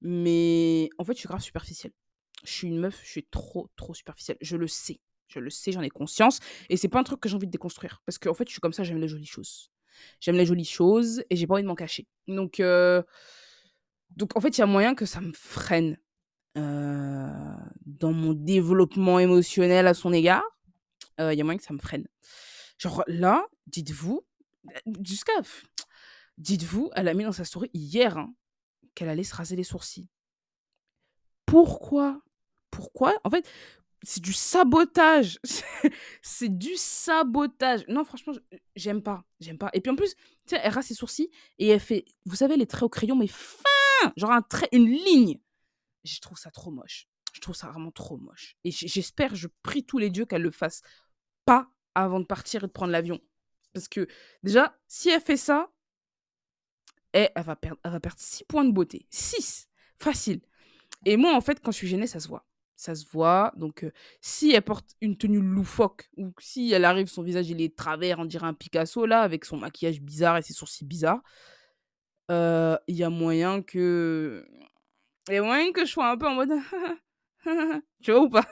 mais 0.00 0.90
en 0.98 1.04
fait, 1.04 1.14
je 1.14 1.18
suis 1.20 1.28
grave 1.28 1.40
superficielle. 1.42 1.92
Je 2.44 2.52
suis 2.52 2.68
une 2.68 2.78
meuf, 2.78 3.00
je 3.04 3.08
suis 3.10 3.24
trop, 3.24 3.68
trop 3.76 3.94
superficielle. 3.94 4.38
Je 4.40 4.56
le 4.56 4.66
sais. 4.66 5.00
Je 5.28 5.40
le 5.40 5.50
sais, 5.50 5.72
j'en 5.72 5.82
ai 5.82 5.90
conscience 5.90 6.40
et 6.70 6.78
c'est 6.78 6.88
pas 6.88 6.98
un 6.98 7.02
truc 7.04 7.20
que 7.20 7.28
j'ai 7.28 7.34
envie 7.36 7.46
de 7.46 7.52
déconstruire 7.52 8.00
parce 8.06 8.16
qu'en 8.18 8.32
fait, 8.32 8.46
je 8.48 8.52
suis 8.52 8.60
comme 8.60 8.72
ça, 8.72 8.82
j'aime 8.82 8.98
les 8.98 9.08
jolies 9.08 9.26
choses. 9.26 9.70
J'aime 10.20 10.36
les 10.36 10.46
jolies 10.46 10.64
choses 10.64 11.22
et 11.28 11.36
j'ai 11.36 11.46
pas 11.46 11.54
envie 11.54 11.64
de 11.64 11.68
m'en 11.68 11.74
cacher. 11.74 12.06
Donc 12.28 12.60
heu, 12.60 13.04
donc 14.16 14.36
en 14.36 14.40
fait, 14.40 14.56
il 14.56 14.60
y 14.60 14.64
a 14.64 14.66
moyen 14.66 14.94
que 14.94 15.04
ça 15.06 15.20
me 15.20 15.32
freine, 15.32 15.98
heu, 16.56 17.30
dans 17.86 18.12
mon 18.12 18.32
développement 18.34 19.18
émotionnel 19.18 19.86
à 19.86 19.94
son 19.94 20.12
égard. 20.12 20.44
Heu, 21.20 21.32
il 21.32 21.38
y 21.38 21.40
a 21.40 21.44
moyen 21.44 21.58
que 21.58 21.64
ça 21.64 21.74
me 21.74 21.78
freine. 21.78 22.06
Genre 22.78 23.04
là, 23.06 23.46
dites-vous, 23.66 24.24
jusqu'à 25.04 25.32
dites-vous, 26.38 26.90
elle 26.94 27.08
a 27.08 27.14
mis 27.14 27.24
dans 27.24 27.32
sa 27.32 27.44
story 27.44 27.70
hier, 27.74 28.18
hein, 28.18 28.34
qu'elle 28.94 29.08
allait 29.08 29.24
se 29.24 29.34
raser 29.34 29.56
les 29.56 29.64
sourcils. 29.64 30.08
Pourquoi? 31.46 32.20
Pourquoi? 32.70 33.18
En 33.24 33.30
fait, 33.30 33.48
c'est 34.02 34.22
du 34.22 34.32
sabotage. 34.32 35.38
C'est 36.22 36.56
du 36.56 36.76
sabotage. 36.76 37.84
Non, 37.88 38.04
franchement, 38.04 38.32
j'aime 38.76 39.02
pas, 39.02 39.24
j'aime 39.40 39.58
pas 39.58 39.70
et 39.72 39.80
puis 39.80 39.90
en 39.90 39.96
plus, 39.96 40.14
tu 40.14 40.22
sais, 40.46 40.60
elle 40.62 40.72
rase 40.72 40.86
ses 40.86 40.94
sourcils 40.94 41.30
et 41.58 41.68
elle 41.68 41.80
fait, 41.80 42.04
vous 42.24 42.36
savez, 42.36 42.56
les 42.56 42.66
traits 42.66 42.84
au 42.84 42.88
crayon, 42.88 43.16
mais 43.16 43.26
fins! 43.26 44.12
Genre 44.16 44.30
un 44.30 44.42
trait, 44.42 44.68
une 44.72 44.88
ligne. 44.88 45.40
Je 46.04 46.20
trouve 46.20 46.38
ça 46.38 46.50
trop 46.50 46.70
moche. 46.70 47.08
Je 47.32 47.40
trouve 47.40 47.56
ça 47.56 47.68
vraiment 47.68 47.90
trop 47.90 48.16
moche 48.16 48.56
et 48.64 48.70
j'e 48.70 48.86
j'espère, 48.86 49.34
je 49.34 49.48
prie 49.62 49.84
tous 49.84 49.98
les 49.98 50.10
dieux 50.10 50.24
qu'elle 50.24 50.42
le 50.42 50.50
fasse 50.50 50.82
pas 51.44 51.70
avant 51.94 52.20
de 52.20 52.24
partir 52.24 52.64
et 52.64 52.66
de 52.66 52.72
prendre 52.72 52.92
l'avion. 52.92 53.20
Parce 53.72 53.88
que 53.88 54.06
déjà, 54.42 54.78
si 54.86 55.10
elle 55.10 55.20
fait 55.20 55.36
ça, 55.36 55.70
eh, 57.14 57.28
elle 57.34 57.44
va 57.44 57.56
perdre 57.56 57.80
elle 57.84 57.92
va 57.92 58.00
perdre 58.00 58.20
6 58.20 58.44
points 58.44 58.64
de 58.64 58.72
beauté. 58.72 59.06
6! 59.10 59.68
Facile 59.98 60.40
et 61.04 61.16
moi, 61.16 61.34
en 61.34 61.40
fait, 61.40 61.60
quand 61.60 61.70
je 61.70 61.76
suis 61.76 61.88
gênée, 61.88 62.06
ça 62.06 62.20
se 62.20 62.28
voit. 62.28 62.47
Ça 62.80 62.94
se 62.94 63.04
voit 63.10 63.52
donc 63.56 63.84
si 64.20 64.52
elle 64.52 64.62
porte 64.62 64.94
une 65.00 65.16
tenue 65.16 65.40
loufoque 65.40 66.08
ou 66.16 66.32
si 66.38 66.70
elle 66.72 66.84
arrive, 66.84 67.08
son 67.08 67.24
visage, 67.24 67.50
il 67.50 67.60
est 67.60 67.76
travers, 67.76 68.20
on 68.20 68.24
dirait 68.24 68.46
un 68.46 68.54
Picasso 68.54 69.04
là, 69.04 69.22
avec 69.22 69.44
son 69.44 69.56
maquillage 69.56 70.00
bizarre 70.00 70.36
et 70.36 70.42
ses 70.42 70.52
sourcils 70.52 70.84
bizarres, 70.84 71.20
il 72.30 72.94
y 72.94 73.02
a 73.02 73.10
moyen 73.10 73.62
que 73.62 74.46
il 75.28 75.34
y 75.34 75.38
a 75.38 75.42
moyen 75.42 75.72
que 75.72 75.84
je 75.84 75.90
sois 75.90 76.08
un 76.08 76.16
peu 76.16 76.28
en 76.28 76.34
mode 76.34 76.52
tu 78.02 78.12
vois 78.12 78.20
ou 78.22 78.30
pas? 78.30 78.46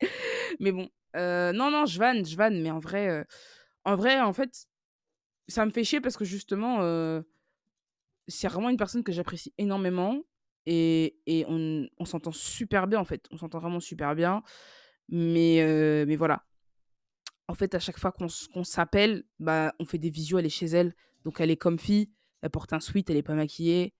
Mais 0.60 0.72
bon, 0.72 0.88
non, 1.14 1.70
non, 1.70 1.84
je 1.84 1.98
vanne, 1.98 2.24
je 2.24 2.36
vanne, 2.36 2.62
mais 2.62 2.70
en 2.70 2.78
vrai, 2.78 3.26
en 3.84 3.96
vrai, 3.96 4.18
en 4.20 4.32
fait, 4.32 4.66
ça 5.48 5.66
me 5.66 5.70
fait 5.70 5.84
chier 5.84 6.00
parce 6.00 6.16
que 6.16 6.24
justement, 6.24 6.80
c'est 8.28 8.48
vraiment 8.48 8.70
une 8.70 8.76
personne 8.78 9.04
que 9.04 9.12
j'apprécie 9.12 9.52
énormément 9.58 10.22
et 10.66 11.18
et 11.26 11.44
on 11.48 11.86
on 11.98 12.04
s'entend 12.04 12.32
super 12.32 12.86
bien, 12.86 13.00
en 13.00 13.04
fait. 13.04 13.26
On 13.30 13.36
s'entend 13.38 13.58
vraiment 13.60 13.80
super 13.80 14.14
bien, 14.14 14.42
mais 15.08 15.60
heu, 15.62 16.06
mais 16.06 16.16
voilà. 16.16 16.44
En 17.48 17.54
fait, 17.54 17.74
à 17.74 17.78
chaque 17.78 17.98
fois 17.98 18.12
qu'on 18.12 18.64
s'appelle, 18.64 19.24
bah, 19.38 19.74
on 19.78 19.84
fait 19.84 19.98
des 19.98 20.10
visios, 20.10 20.38
elle 20.38 20.46
est 20.46 20.48
chez 20.50 20.66
elle, 20.66 20.94
donc 21.24 21.40
elle 21.40 21.50
est 21.50 21.56
comfy, 21.56 22.10
elle 22.42 22.50
porte 22.50 22.72
un 22.72 22.80
sweat, 22.80 23.10
elle 23.10 23.16
est 23.18 23.22
pas 23.22 23.34
maquillée, 23.34 23.92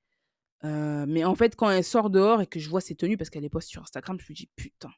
heu, 0.64 1.06
mais 1.08 1.24
en 1.24 1.34
fait, 1.36 1.56
quand 1.56 1.70
elle 1.70 1.84
sort 1.84 2.10
dehors 2.10 2.42
et 2.42 2.46
que 2.48 2.60
je 2.60 2.70
vois 2.70 2.80
ses 2.82 2.96
tenues 2.96 3.16
parce 3.18 3.30
qu'elle 3.30 3.42
les 3.44 3.50
poste 3.50 3.70
sur 3.70 3.82
Instagram, 3.82 4.18
je 4.20 4.32
me 4.32 4.36
dis: 4.36 4.48
«Putain, 4.56 4.90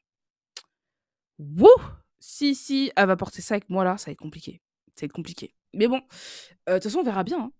wouh! 1.39 1.69
Si, 2.19 2.55
si 2.55 2.91
elle 2.95 3.07
va 3.07 3.15
porter 3.15 3.41
ça 3.41 3.55
avec 3.55 3.69
moi 3.69 3.83
là, 3.83 3.97
ça 3.97 4.07
va 4.07 4.11
être 4.13 4.19
compliqué, 4.19 4.61
ça 4.95 5.01
va 5.01 5.05
être 5.05 5.11
compliqué». 5.13 5.53
Mais 5.73 5.87
bon, 5.87 5.97
heu, 5.97 6.01
de 6.67 6.73
toute 6.75 6.83
façon, 6.85 6.99
on 6.99 7.03
verra 7.03 7.23
bien, 7.23 7.39
hein. 7.39 7.51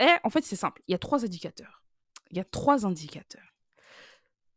Eh, 0.00 0.16
en 0.24 0.30
fait, 0.30 0.44
c'est 0.44 0.56
simple, 0.56 0.82
il 0.88 0.92
y 0.92 0.94
a 0.94 0.98
3 0.98 1.24
indicateurs. 1.24 1.82
Il 2.30 2.36
y 2.36 2.40
a 2.40 2.44
3 2.44 2.86
indicateurs 2.86 3.55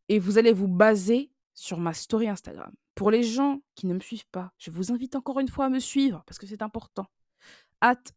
et 0.09 0.19
vous 0.19 0.37
allez 0.37 0.51
vous 0.51 0.67
baser 0.67 1.31
sur 1.53 1.79
ma 1.79 1.93
story 1.93 2.27
Instagram. 2.27 2.73
Pour 2.95 3.11
les 3.11 3.23
gens 3.23 3.61
qui 3.75 3.87
ne 3.87 3.93
me 3.93 3.99
suivent 3.99 4.27
pas, 4.31 4.51
je 4.57 4.71
vous 4.71 4.91
invite 4.91 5.15
encore 5.15 5.39
une 5.39 5.47
fois 5.47 5.65
à 5.65 5.69
me 5.69 5.79
suivre 5.79 6.23
parce 6.25 6.37
que 6.37 6.47
c'est 6.47 6.61
important. 6.61 7.07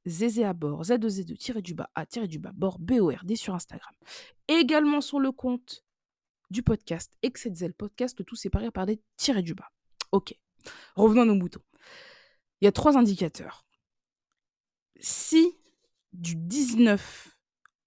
@zézéabord, 0.07 0.85
Z-E-Z-E 0.85 1.37
tiré 1.37 1.63
du 1.63 1.75
bas, 1.75 1.89
A 1.95 2.05
tiré 2.05 2.27
du 2.27 2.41
bas, 2.41 2.51
bord, 2.53 2.79
sur 3.37 3.55
Instagram. 3.55 3.95
Également 4.49 5.01
sur 5.01 5.21
le 5.21 5.31
compte 5.31 5.85
du 6.51 6.63
podcast, 6.63 7.17
Exetzel 7.23 7.73
Podcast, 7.73 8.25
tout 8.25 8.37
séparé 8.37 8.71
par 8.71 8.87
des 8.87 9.01
tirés 9.17 9.43
du 9.43 9.55
bas. 9.55 9.71
OK, 10.11 10.35
revenons 10.97 11.23
à 11.23 11.27
nos 11.27 11.35
moutons. 11.35 11.63
Il 12.61 12.65
y 12.65 12.69
a 12.69 12.73
3 12.73 12.97
indicateurs. 12.97 13.65
Si 14.99 15.57
du 16.13 16.37
19 16.37 17.39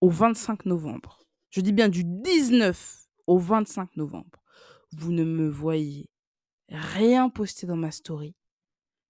au 0.01 0.09
25 0.09 0.65
novembre, 0.65 1.23
je 1.49 1.61
dis 1.61 1.71
bien 1.73 1.89
du 1.89 2.03
19 2.03 3.04
au 3.27 3.37
25 3.37 3.95
novembre, 3.95 4.43
vous 4.91 5.11
ne 5.11 5.23
me 5.23 5.47
voyez 5.49 6.09
rien 6.69 7.29
poster 7.29 7.67
dans 7.67 7.75
ma 7.75 7.91
story, 7.91 8.35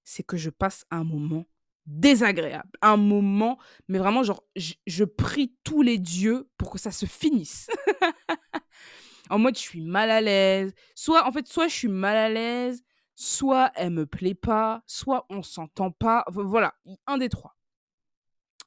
c'est 0.03 0.23
que 0.23 0.37
je 0.37 0.49
passe 0.49 0.85
un 0.91 1.03
moment 1.03 1.45
désagréable. 1.85 2.69
Un 2.81 2.97
moment, 2.97 3.59
mais 3.87 3.99
vraiment, 3.99 4.23
genre, 4.23 4.43
je, 4.55 5.03
prie 5.03 5.55
tous 5.63 5.81
les 5.81 5.97
dieux 5.97 6.49
pour 6.57 6.71
que 6.71 6.79
ça 6.79 6.91
se 6.91 7.05
finisse. 7.05 7.69
en 9.29 9.39
mode, 9.39 9.55
je 9.55 9.61
suis 9.61 9.81
mal 9.81 10.09
à 10.09 10.21
l'aise. 10.21 10.73
Soit, 10.95 11.27
en 11.27 11.31
fait, 11.31 11.47
soit 11.47 11.67
je 11.67 11.75
suis 11.75 11.87
mal 11.87 12.17
à 12.17 12.29
l'aise, 12.29 12.83
soit 13.15 13.71
elle 13.75 13.91
me 13.91 14.05
plaît 14.05 14.35
pas, 14.35 14.83
soit 14.87 15.25
on 15.29 15.43
s'entend 15.43 15.91
pas. 15.91 16.25
Vo- 16.27 16.47
Voilà, 16.47 16.75
un 17.07 17.17
des 17.17 17.29
trois. 17.29 17.55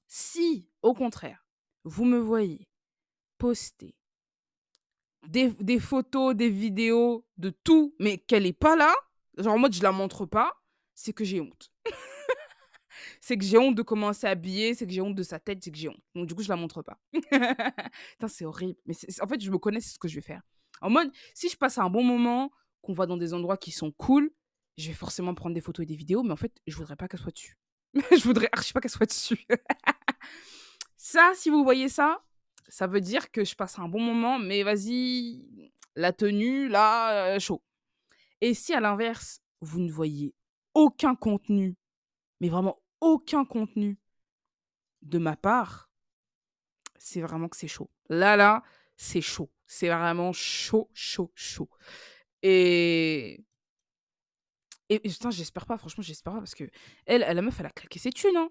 Si, 0.06 0.68
au 0.82 0.94
contraire, 0.94 1.44
vous 1.84 2.04
me 2.04 2.18
voyez 2.18 2.68
poster 3.36 3.94
des, 5.28 5.78
photos, 5.78 6.34
des 6.34 6.48
vidéos, 6.48 7.26
de 7.36 7.50
tout, 7.50 7.94
mais 7.98 8.18
qu'elle 8.18 8.46
est 8.46 8.52
pas 8.52 8.76
là, 8.76 8.94
genre 9.36 9.54
en 9.54 9.58
mode 9.58 9.72
je 9.74 9.82
la 9.82 9.92
montre 9.92 10.26
pas, 10.26 10.54
c'est 10.94 11.12
que 11.12 11.24
j'ai 11.24 11.40
honte. 11.40 11.70
c'est 13.20 13.36
que 13.36 13.44
j'ai 13.44 13.58
honte 13.58 13.74
de 13.74 13.82
comment 13.82 14.08
elle 14.08 14.14
s'est 14.14 14.28
habillée, 14.28 14.74
c'est 14.74 14.86
que 14.86 14.92
j'ai 14.92 15.00
honte 15.02 15.14
de 15.14 15.22
sa 15.22 15.38
tête, 15.38 15.62
c'est 15.62 15.70
que 15.70 15.76
j'ai 15.76 15.88
honte. 15.88 16.02
Donc 16.14 16.26
du 16.26 16.34
coup, 16.34 16.42
je 16.42 16.48
la 16.48 16.56
montre 16.56 16.82
pas. 16.82 16.98
C'est 18.28 18.44
horrible. 18.44 18.78
Mais 18.86 18.94
c'est- 18.94 19.10
c'est- 19.10 19.22
en 19.22 19.26
fait, 19.28 19.40
je 19.40 19.50
me 19.50 19.58
connais, 19.58 19.80
c'est 19.80 19.94
ce 19.94 19.98
que 19.98 20.08
je 20.08 20.14
vais 20.16 20.20
faire. 20.22 20.42
En 20.80 20.90
mode, 20.90 21.12
si 21.34 21.48
je 21.48 21.56
passe 21.56 21.78
un 21.78 21.90
bon 21.90 22.02
moment, 22.02 22.50
qu'on 22.82 22.92
va 22.92 23.06
dans 23.06 23.16
des 23.16 23.34
endroits 23.34 23.56
qui 23.56 23.70
sont 23.70 23.92
cool, 23.92 24.30
je 24.76 24.88
vais 24.88 24.94
forcément 24.94 25.34
prendre 25.34 25.54
des 25.54 25.60
photos 25.60 25.82
et 25.84 25.86
des 25.86 25.96
vidéos, 25.96 26.22
mais 26.22 26.32
en 26.32 26.36
fait, 26.36 26.52
je 26.66 26.74
voudrais 26.76 26.96
pas 26.96 27.08
qu'elle 27.08 27.20
soit 27.20 27.32
dessus. 27.32 27.58
je 28.12 28.22
voudrais 28.24 28.48
archi 28.52 28.72
pas 28.72 28.80
qu'elle 28.80 28.90
soit 28.90 29.06
dessus. 29.06 29.44
ça, 30.96 31.32
si 31.34 31.50
vous 31.50 31.64
voyez 31.64 31.88
ça, 31.88 32.22
ça 32.68 32.86
veut 32.86 33.00
dire 33.00 33.30
que 33.30 33.44
je 33.44 33.54
passe 33.54 33.78
un 33.78 33.88
bon 33.88 34.00
moment, 34.00 34.38
mais 34.38 34.62
vas-y, 34.62 35.72
la 35.94 36.12
tenue, 36.12 36.68
là, 36.68 37.34
euh, 37.34 37.38
chaud. 37.38 37.62
Et 38.40 38.54
si 38.54 38.72
à 38.72 38.80
l'inverse, 38.80 39.40
vous 39.60 39.80
ne 39.80 39.90
voyez 39.90 40.34
aucun 40.74 41.14
contenu, 41.14 41.76
mais 42.40 42.48
vraiment 42.48 42.80
aucun 43.00 43.44
contenu 43.44 43.98
de 45.02 45.18
ma 45.18 45.36
part, 45.36 45.90
c'est 46.98 47.20
vraiment 47.20 47.48
que 47.48 47.56
c'est 47.56 47.68
chaud. 47.68 47.90
Là, 48.08 48.36
là, 48.36 48.62
c'est 48.96 49.20
chaud. 49.20 49.50
C'est 49.66 49.88
vraiment 49.88 50.32
chaud, 50.32 50.90
chaud, 50.94 51.30
chaud. 51.34 51.68
Et. 52.42 53.44
Et 54.90 55.00
putain, 55.00 55.30
j'espère 55.30 55.66
pas, 55.66 55.76
franchement, 55.76 56.02
j'espère 56.02 56.32
pas 56.32 56.38
parce 56.38 56.54
que 56.54 56.64
elle, 57.04 57.20
la 57.20 57.42
meuf, 57.42 57.60
elle 57.60 57.66
a 57.66 57.70
claqué 57.70 57.98
ses 57.98 58.10
thunes, 58.10 58.36
hein. 58.36 58.50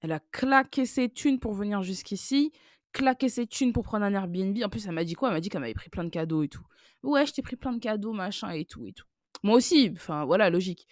Elle 0.00 0.12
a 0.12 0.20
claqué 0.20 0.84
ses 0.84 1.08
thunes 1.08 1.40
pour 1.40 1.54
venir 1.54 1.82
jusqu'ici, 1.82 2.52
claqué 2.92 3.28
ses 3.28 3.46
thunes 3.46 3.72
pour 3.72 3.84
prendre 3.84 4.04
un 4.04 4.14
Airbnb. 4.14 4.56
En 4.62 4.68
plus, 4.68 4.86
elle 4.86 4.92
m'a 4.92 5.04
dit 5.04 5.14
quoi? 5.14 5.28
Elle 5.28 5.34
m'a 5.34 5.40
dit 5.40 5.48
qu'elle 5.48 5.60
m'avait 5.60 5.74
pris 5.74 5.90
plein 5.90 6.04
de 6.04 6.10
cadeaux 6.10 6.42
et 6.42 6.48
tout. 6.48 6.64
Ouais, 7.02 7.26
je 7.26 7.32
t'ai 7.32 7.42
pris 7.42 7.56
plein 7.56 7.72
de 7.72 7.78
cadeaux, 7.78 8.12
machin 8.12 8.50
et 8.50 8.64
tout 8.64 8.86
et 8.86 8.92
tout. 8.92 9.06
Moi 9.42 9.56
aussi, 9.56 9.90
enfin 9.94 10.24
voilà, 10.24 10.50
logique. 10.50 10.86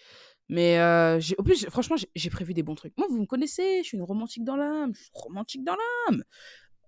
Mais 0.49 0.79
euh, 0.79 1.19
en 1.37 1.43
plus, 1.43 1.65
franchement, 1.69 1.97
j'ai 2.15 2.29
prévu 2.29 2.53
des 2.53 2.63
bons 2.63 2.75
trucs. 2.75 2.97
Moi, 2.97 3.07
vous 3.09 3.19
me 3.19 3.25
connaissez, 3.25 3.79
je 3.83 3.87
suis 3.87 3.97
une 3.97 4.03
romantique 4.03 4.45
dans 4.45 4.55
l'âme. 4.55 4.93
Je 4.95 5.01
suis 5.01 5.11
romantique 5.13 5.63
dans 5.63 5.75
l'âme. 5.75 6.23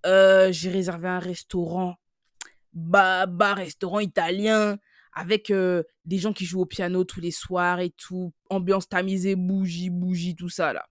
Euh, 0.05 0.51
j'ai 0.51 0.70
réservé 0.70 1.10
un 1.10 1.20
restaurant, 1.20 1.95
bah, 2.72 3.26
bar, 3.26 3.57
restaurant 3.57 3.99
italien, 3.99 4.78
avec 5.12 5.51
euh, 5.51 5.84
des 6.05 6.18
gens 6.18 6.32
qui 6.32 6.45
jouent 6.45 6.62
au 6.62 6.66
piano 6.66 7.03
tous 7.03 7.20
les 7.20 7.32
soirs 7.32 7.82
et 7.82 7.89
tout. 7.89 8.34
Ambiance 8.49 8.88
tamisée, 8.88 9.36
bougie, 9.36 9.89
bougie, 9.89 10.36
tout 10.36 10.49
ça 10.49 10.72
là. 10.72 10.88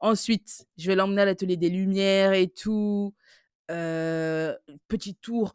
Ensuite, 0.00 0.66
je 0.76 0.86
vais 0.86 0.96
l'emmener 0.96 1.22
à 1.22 1.24
l'atelier 1.24 1.56
des 1.56 1.70
Lumières 1.70 2.34
et 2.34 2.48
tout. 2.48 3.14
Petit 3.66 5.14
tour 5.16 5.54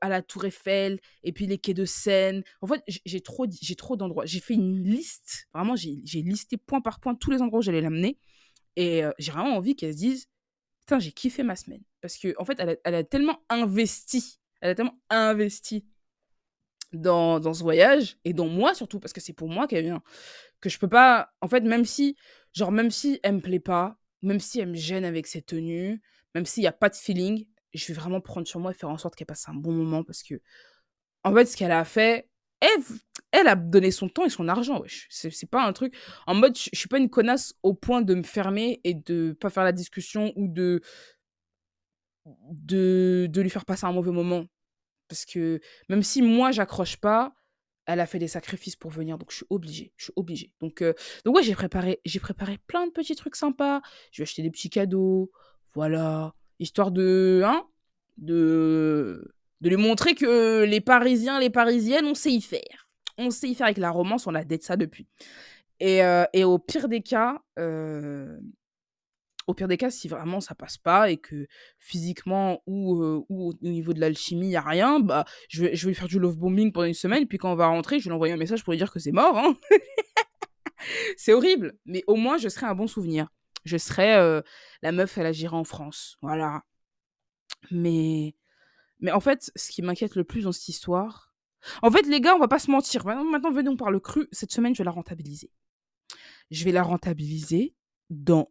à 0.00 0.08
la 0.08 0.22
Tour 0.22 0.44
Eiffel 0.44 1.00
et 1.22 1.32
puis 1.32 1.46
les 1.46 1.58
quais 1.58 1.74
de 1.74 1.84
Seine. 1.84 2.42
En 2.60 2.66
fait, 2.66 2.82
j'ai 2.86 3.20
trop, 3.20 3.46
j'ai 3.48 3.76
trop 3.76 3.96
d'endroits. 3.96 4.26
J'ai 4.26 4.40
fait 4.40 4.54
une 4.54 4.82
liste. 4.82 5.48
Vraiment, 5.54 5.76
j'ai 5.76 6.22
listé 6.22 6.56
point 6.56 6.80
par 6.80 7.00
point 7.00 7.14
tous 7.14 7.30
les 7.30 7.42
endroits 7.42 7.60
où 7.60 7.62
j'allais 7.62 7.80
l'amener. 7.80 8.18
Et 8.76 9.02
j'ai 9.18 9.32
vraiment 9.32 9.56
envie 9.56 9.76
qu'elle 9.76 9.92
se 9.92 9.98
dise 9.98 10.28
Putain, 10.80 10.98
j'ai 10.98 11.12
kiffé 11.12 11.42
ma 11.42 11.56
semaine. 11.56 11.82
Parce 12.00 12.18
que 12.18 12.34
en 12.38 12.44
fait, 12.44 12.58
elle 12.58 12.70
a, 12.70 12.76
elle 12.84 12.94
a 12.94 13.04
tellement 13.04 13.40
investi. 13.48 14.38
Elle 14.60 14.70
a 14.70 14.74
tellement 14.74 14.98
investi 15.10 15.86
dans, 16.94 17.40
dans 17.40 17.54
ce 17.54 17.62
voyage 17.62 18.18
et 18.24 18.32
dans 18.32 18.46
moi 18.46 18.74
surtout 18.74 19.00
parce 19.00 19.12
que 19.12 19.20
c'est 19.20 19.32
pour 19.32 19.48
moi 19.48 19.66
qu'elle 19.66 19.84
vient 19.84 20.02
que 20.60 20.68
je 20.68 20.78
peux 20.78 20.88
pas 20.88 21.32
en 21.40 21.48
fait 21.48 21.60
même 21.62 21.84
si 21.84 22.16
genre 22.52 22.72
même 22.72 22.90
si 22.90 23.20
elle 23.22 23.36
me 23.36 23.40
plaît 23.40 23.60
pas 23.60 23.98
même 24.22 24.40
si 24.40 24.60
elle 24.60 24.68
me 24.68 24.76
gêne 24.76 25.04
avec 25.04 25.26
ses 25.26 25.42
tenues 25.42 26.00
même 26.34 26.46
s'il 26.46 26.62
y 26.62 26.66
a 26.66 26.72
pas 26.72 26.88
de 26.88 26.96
feeling 26.96 27.46
je 27.72 27.86
vais 27.88 27.94
vraiment 27.94 28.20
prendre 28.20 28.46
sur 28.46 28.60
moi 28.60 28.70
et 28.70 28.74
faire 28.74 28.90
en 28.90 28.98
sorte 28.98 29.16
qu'elle 29.16 29.26
passe 29.26 29.48
un 29.48 29.54
bon 29.54 29.72
moment 29.72 30.04
parce 30.04 30.22
que 30.22 30.40
en 31.24 31.34
fait 31.34 31.46
ce 31.46 31.56
qu'elle 31.56 31.72
a 31.72 31.84
fait 31.84 32.28
elle, 33.32 33.46
a 33.46 33.56
donné 33.56 33.90
son 33.90 34.08
temps 34.08 34.24
et 34.24 34.30
son 34.30 34.48
argent 34.48 34.80
wesh. 34.80 35.06
c'est 35.10 35.50
pas 35.50 35.66
un 35.66 35.72
truc 35.72 35.94
en 36.26 36.34
mode 36.34 36.56
je 36.56 36.78
suis 36.78 36.88
pas 36.88 36.98
une 36.98 37.10
connasse 37.10 37.54
au 37.62 37.74
point 37.74 38.00
de 38.00 38.14
me 38.14 38.22
fermer 38.22 38.80
et 38.84 38.94
de 38.94 39.36
pas 39.38 39.50
faire 39.50 39.64
la 39.64 39.72
discussion 39.72 40.32
ou 40.36 40.48
de 40.48 40.80
de, 42.50 43.26
de 43.28 43.40
lui 43.42 43.50
faire 43.50 43.66
passer 43.66 43.84
un 43.84 43.92
mauvais 43.92 44.12
moment 44.12 44.46
parce 45.08 45.24
que 45.24 45.60
même 45.88 46.02
si 46.02 46.22
moi, 46.22 46.50
j'accroche 46.50 46.96
pas, 46.96 47.34
elle 47.86 48.00
a 48.00 48.06
fait 48.06 48.18
des 48.18 48.28
sacrifices 48.28 48.76
pour 48.76 48.90
venir, 48.90 49.18
donc 49.18 49.30
je 49.30 49.36
suis 49.36 49.46
obligée. 49.50 49.92
Je 49.96 50.04
suis 50.04 50.12
obligée. 50.16 50.52
Donc, 50.60 50.82
euh, 50.82 50.94
donc 51.24 51.36
ouais, 51.36 51.42
j'ai 51.42 51.54
préparé, 51.54 52.00
j'ai 52.04 52.20
préparé 52.20 52.58
plein 52.66 52.86
de 52.86 52.92
petits 52.92 53.14
trucs 53.14 53.36
sympas. 53.36 53.82
Je 54.10 54.22
vais 54.22 54.24
acheter 54.24 54.42
des 54.42 54.50
petits 54.50 54.70
cadeaux, 54.70 55.30
voilà, 55.74 56.34
histoire 56.58 56.90
de, 56.90 57.42
hein, 57.44 57.64
de, 58.16 59.32
de 59.60 59.68
lui 59.68 59.76
montrer 59.76 60.14
que 60.14 60.64
les 60.64 60.80
Parisiens, 60.80 61.40
les 61.40 61.50
Parisiennes, 61.50 62.06
on 62.06 62.14
sait 62.14 62.32
y 62.32 62.40
faire. 62.40 62.88
On 63.18 63.30
sait 63.30 63.48
y 63.48 63.54
faire 63.54 63.66
avec 63.66 63.78
la 63.78 63.90
romance, 63.90 64.26
on 64.26 64.34
a 64.34 64.44
d'être 64.44 64.64
ça 64.64 64.76
depuis. 64.76 65.06
Et, 65.80 66.02
euh, 66.02 66.24
et 66.32 66.44
au 66.44 66.58
pire 66.58 66.88
des 66.88 67.00
cas, 67.00 67.38
euh, 67.58 68.38
au 69.46 69.54
pire 69.54 69.68
des 69.68 69.76
cas, 69.76 69.90
si 69.90 70.08
vraiment 70.08 70.40
ça 70.40 70.54
passe 70.54 70.78
pas 70.78 71.10
et 71.10 71.16
que 71.16 71.46
physiquement 71.78 72.62
ou, 72.66 73.02
euh, 73.02 73.22
ou 73.28 73.50
au 73.50 73.52
au 73.52 73.68
niveau 73.68 73.92
de 73.92 74.00
l'alchimie, 74.00 74.46
il 74.46 74.50
n'y 74.50 74.56
a 74.56 74.62
rien, 74.62 75.00
bah, 75.00 75.24
je 75.48 75.62
vais, 75.64 75.76
je 75.76 75.86
vais 75.86 75.94
faire 75.94 76.08
du 76.08 76.18
love 76.18 76.38
bombing 76.38 76.72
pendant 76.72 76.86
une 76.86 76.94
semaine. 76.94 77.26
Puis 77.26 77.38
quand 77.38 77.52
on 77.52 77.56
va 77.56 77.66
rentrer, 77.66 77.98
je 77.98 78.04
vais 78.04 78.10
lui 78.10 78.14
envoyer 78.14 78.34
un 78.34 78.38
message 78.38 78.64
pour 78.64 78.72
lui 78.72 78.78
dire 78.78 78.92
que 78.92 79.00
c'est 79.00 79.12
mort. 79.12 79.36
hein. 79.36 79.56
c'est 81.16 81.32
horrible. 81.32 81.74
Mais 81.84 82.02
au 82.06 82.16
moins, 82.16 82.38
je 82.38 82.48
serai 82.48 82.66
un 82.66 82.74
bon 82.74 82.86
souvenir. 82.86 83.28
Je 83.64 83.76
serai 83.76 84.14
euh, 84.14 84.42
la 84.82 84.92
meuf, 84.92 85.16
elle 85.18 85.26
agira 85.26 85.56
en 85.56 85.64
France. 85.64 86.16
Voilà. 86.22 86.64
Mais, 87.70 88.34
mais 89.00 89.12
en 89.12 89.20
fait, 89.20 89.50
ce 89.56 89.70
qui 89.70 89.82
m'inquiète 89.82 90.16
le 90.16 90.24
plus 90.24 90.42
dans 90.42 90.52
cette 90.52 90.68
histoire. 90.68 91.34
En 91.82 91.90
fait, 91.90 92.06
les 92.06 92.20
gars, 92.20 92.34
on 92.34 92.38
va 92.38 92.48
pas 92.48 92.58
se 92.58 92.70
mentir. 92.70 93.04
Maintenant, 93.06 93.24
maintenant 93.24 93.50
venez, 93.50 93.68
on 93.70 93.76
parle 93.76 93.98
cru. 94.00 94.28
Cette 94.32 94.52
semaine, 94.52 94.74
je 94.74 94.78
vais 94.78 94.84
la 94.84 94.90
rentabiliser. 94.90 95.50
Je 96.50 96.64
vais 96.64 96.72
la 96.72 96.82
rentabiliser 96.82 97.74
dans 98.10 98.50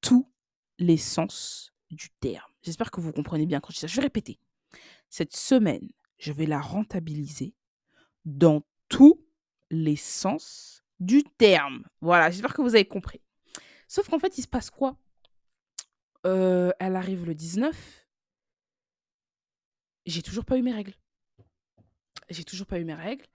tous 0.00 0.30
les 0.78 0.98
sens 0.98 1.72
du 1.90 2.10
terme. 2.20 2.50
J'espère 2.62 2.90
que 2.90 3.00
vous 3.00 3.12
comprenez 3.12 3.46
bien 3.46 3.60
quand 3.60 3.70
je 3.70 3.76
dis 3.76 3.80
ça. 3.80 3.86
Je 3.86 3.96
vais 3.96 4.02
répéter. 4.02 4.38
Cette 5.08 5.34
semaine, 5.34 5.88
je 6.18 6.32
vais 6.32 6.46
la 6.46 6.60
rentabiliser 6.60 7.54
dans 8.24 8.62
tous 8.88 9.24
les 9.70 9.96
sens 9.96 10.84
du 10.98 11.24
terme. 11.24 11.84
Voilà, 12.00 12.30
j'espère 12.30 12.54
que 12.54 12.62
vous 12.62 12.74
avez 12.74 12.84
compris. 12.84 13.20
Sauf 13.90 14.08
qu'en 14.08 14.20
fait, 14.20 14.38
il 14.38 14.42
se 14.42 14.46
passe 14.46 14.70
quoi? 14.70 14.96
Euh, 16.24 16.70
Elle 16.78 16.94
arrive 16.94 17.26
le 17.26 17.34
19. 17.34 18.06
J'ai 20.06 20.22
toujours 20.22 20.44
pas 20.44 20.56
eu 20.58 20.62
mes 20.62 20.72
règles. 20.72 20.94
J'ai 22.28 22.44
toujours 22.44 22.68
pas 22.68 22.78
eu 22.78 22.84
mes 22.84 22.94
règles. 22.94 23.26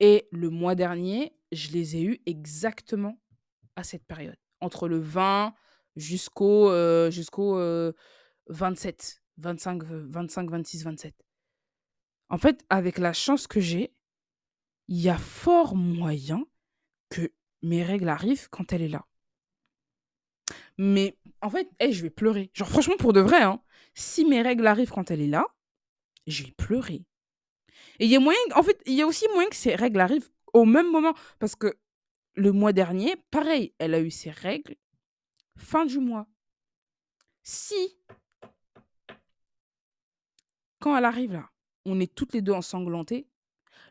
Et 0.00 0.26
le 0.32 0.48
mois 0.48 0.74
dernier, 0.74 1.36
je 1.52 1.68
les 1.72 1.96
ai 1.96 2.02
eues 2.04 2.22
exactement 2.24 3.20
à 3.76 3.84
cette 3.84 4.06
période. 4.06 4.38
Entre 4.62 4.88
le 4.88 4.98
20 4.98 5.54
jusqu'au 5.94 6.70
euh, 6.70 7.10
jusqu'au 7.10 7.58
euh, 7.58 7.92
27, 8.46 9.22
25, 9.36 9.82
euh, 9.82 10.06
25, 10.08 10.50
26, 10.50 10.84
27. 10.84 11.14
En 12.30 12.38
fait, 12.38 12.64
avec 12.70 12.96
la 12.96 13.12
chance 13.12 13.46
que 13.46 13.60
j'ai, 13.60 13.94
il 14.86 15.02
y 15.02 15.10
a 15.10 15.18
fort 15.18 15.76
moyen 15.76 16.46
que 17.10 17.30
mes 17.60 17.82
règles 17.82 18.08
arrivent 18.08 18.48
quand 18.48 18.72
elle 18.72 18.80
est 18.80 18.88
là. 18.88 19.07
Mais 20.78 21.16
en 21.42 21.50
fait, 21.50 21.68
je 21.80 22.02
vais 22.02 22.10
pleurer. 22.10 22.50
Genre, 22.54 22.68
franchement, 22.68 22.96
pour 22.96 23.12
de 23.12 23.20
vrai, 23.20 23.42
hein, 23.42 23.60
si 23.94 24.24
mes 24.24 24.42
règles 24.42 24.66
arrivent 24.66 24.90
quand 24.90 25.10
elle 25.10 25.20
est 25.20 25.28
là, 25.28 25.46
je 26.26 26.44
vais 26.44 26.52
pleurer. 26.52 27.04
Et 27.98 28.04
il 28.04 28.10
y 28.10 28.16
a 28.16 28.20
moyen, 28.20 28.38
en 28.54 28.62
fait, 28.62 28.80
il 28.86 28.94
y 28.94 29.02
a 29.02 29.06
aussi 29.06 29.26
moyen 29.34 29.48
que 29.48 29.56
ces 29.56 29.74
règles 29.74 30.00
arrivent 30.00 30.30
au 30.52 30.64
même 30.64 30.90
moment. 30.90 31.14
Parce 31.40 31.56
que 31.56 31.76
le 32.34 32.52
mois 32.52 32.72
dernier, 32.72 33.16
pareil, 33.30 33.74
elle 33.78 33.94
a 33.94 34.00
eu 34.00 34.10
ses 34.10 34.30
règles 34.30 34.76
fin 35.56 35.84
du 35.84 35.98
mois. 35.98 36.26
Si, 37.42 37.98
quand 40.78 40.96
elle 40.96 41.04
arrive 41.04 41.32
là, 41.32 41.50
on 41.84 41.98
est 41.98 42.14
toutes 42.14 42.34
les 42.34 42.42
deux 42.42 42.52
ensanglantées, 42.52 43.26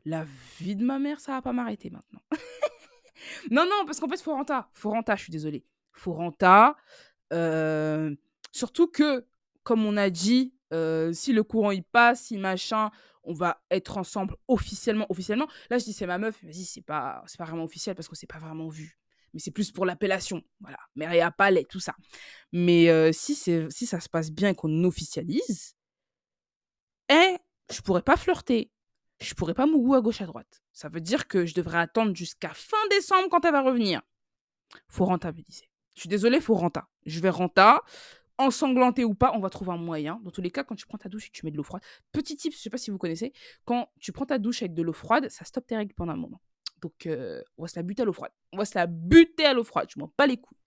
la 0.06 0.26
vie 0.60 0.76
de 0.76 0.86
ma 0.86 1.00
mère, 1.00 1.20
ça 1.20 1.34
va 1.34 1.42
pas 1.42 1.52
m'arrêter 1.52 1.90
maintenant. 1.90 2.22
non, 3.52 3.66
non, 3.66 3.86
parce 3.86 4.00
qu'en 4.00 4.08
fait, 4.08 4.22
Foranta, 4.22 4.70
Foranta, 4.74 5.16
je 5.16 5.24
suis 5.24 5.32
désolée. 5.32 5.66
Foranta, 5.98 6.76
euh, 7.34 8.16
surtout 8.52 8.88
que, 8.88 9.26
comme 9.64 9.86
on 9.86 9.98
a 9.98 10.10
dit, 10.10 10.54
euh, 10.74 11.14
si 11.14 11.34
le 11.34 11.44
courant 11.44 11.72
il 11.72 11.84
passe, 11.84 12.26
si 12.26 12.38
machin, 12.38 12.92
on 13.24 13.34
va 13.34 13.62
être 13.72 13.98
ensemble 13.98 14.36
officiellement. 14.48 15.06
Officiellement, 15.10 15.48
là 15.70 15.78
je 15.78 15.86
dis 15.86 15.94
c'est 15.94 16.08
ma 16.08 16.18
meuf, 16.18 16.42
vas-y, 16.44 16.64
c'est 16.64 16.82
pas, 16.82 17.24
c'est 17.28 17.38
pas 17.38 17.46
vraiment 17.46 17.64
officiel 17.64 17.96
parce 17.96 18.08
que 18.08 18.16
c'est 18.16 18.28
pas 18.28 18.40
vraiment 18.40 18.70
vu. 18.70 18.98
Mais 19.34 19.40
c'est 19.40 19.52
plus 19.52 19.72
pour 19.72 19.86
l'appellation, 19.86 20.42
voilà. 20.62 20.80
Maria 20.96 21.32
Palais, 21.32 21.66
tout 21.66 21.82
ça. 21.82 21.96
Mais 22.54 22.90
euh, 22.90 23.12
si, 23.12 23.36
c'est, 23.36 23.70
si 23.70 23.86
ça 23.86 24.00
se 24.00 24.10
passe 24.10 24.32
bien 24.32 24.50
et 24.50 24.56
qu'on 24.56 24.84
officialise, 24.86 25.76
eh, 27.10 27.38
je 27.72 27.82
pourrais 27.82 28.02
pas 28.02 28.18
flirter. 28.18 28.72
Je 29.20 29.34
pourrais 29.34 29.54
pas 29.54 29.66
mougou 29.66 29.96
à 29.96 30.02
gauche 30.02 30.22
à 30.22 30.26
droite. 30.26 30.62
Ça 30.72 30.90
veut 30.90 31.02
dire 31.02 31.28
que 31.28 31.46
je 31.46 31.56
devrais 31.56 31.80
attendre 31.80 32.16
jusqu'à 32.16 32.54
fin 32.54 32.78
décembre 32.90 33.30
quand 33.30 33.44
elle 33.46 33.52
va 33.52 33.62
revenir. 33.62 34.02
Faut 34.88 35.06
rentabiliser. 35.06 35.70
Je 35.98 36.02
suis 36.02 36.10
désolée, 36.10 36.40
faut 36.40 36.54
renta. 36.54 36.88
Je 37.08 37.20
vais 37.20 37.32
renta 37.32 37.82
ensanglanté 38.38 39.04
ou 39.04 39.16
pas, 39.16 39.32
on 39.34 39.40
va 39.40 39.50
trouver 39.50 39.72
un 39.72 39.78
moyen. 39.78 40.22
Dans 40.24 40.30
tous 40.30 40.44
les 40.44 40.52
cas, 40.52 40.64
quand 40.64 40.76
tu 40.76 40.86
prends 40.86 41.00
ta 41.00 41.10
douche 41.10 41.26
et 41.26 41.32
tu 41.32 41.44
mets 41.44 41.50
de 41.50 41.58
l'eau 41.58 41.64
froide, 41.64 41.82
petit 42.12 42.36
tip, 42.36 42.54
je 42.54 42.60
sais 42.60 42.70
pas 42.70 42.78
si 42.78 42.92
vous 42.92 43.00
connaissez, 43.00 43.34
quand 43.66 43.90
tu 44.00 44.12
prends 44.12 44.28
ta 44.28 44.38
douche 44.38 44.62
avec 44.62 44.76
de 44.76 44.84
l'eau 44.84 44.94
froide, 44.94 45.28
ça 45.30 45.44
stoppe 45.44 45.66
tes 45.66 45.76
règles 45.76 45.96
pendant 45.96 46.14
un 46.14 46.18
moment. 46.18 46.40
Donc, 46.84 47.08
euh, 47.08 47.42
on 47.58 47.64
va 47.64 47.68
se 47.68 47.76
la 47.80 47.82
buter 47.82 48.04
à 48.04 48.06
l'eau 48.06 48.14
froide. 48.14 48.32
On 48.54 48.58
va 48.58 48.66
se 48.66 48.78
la 48.78 48.86
buter 48.86 49.46
à 49.46 49.56
l'eau 49.56 49.64
froide. 49.64 49.88
Je 49.90 50.00
m'en 50.00 50.14
bats 50.16 50.28
les 50.28 50.38
couilles. 50.38 50.60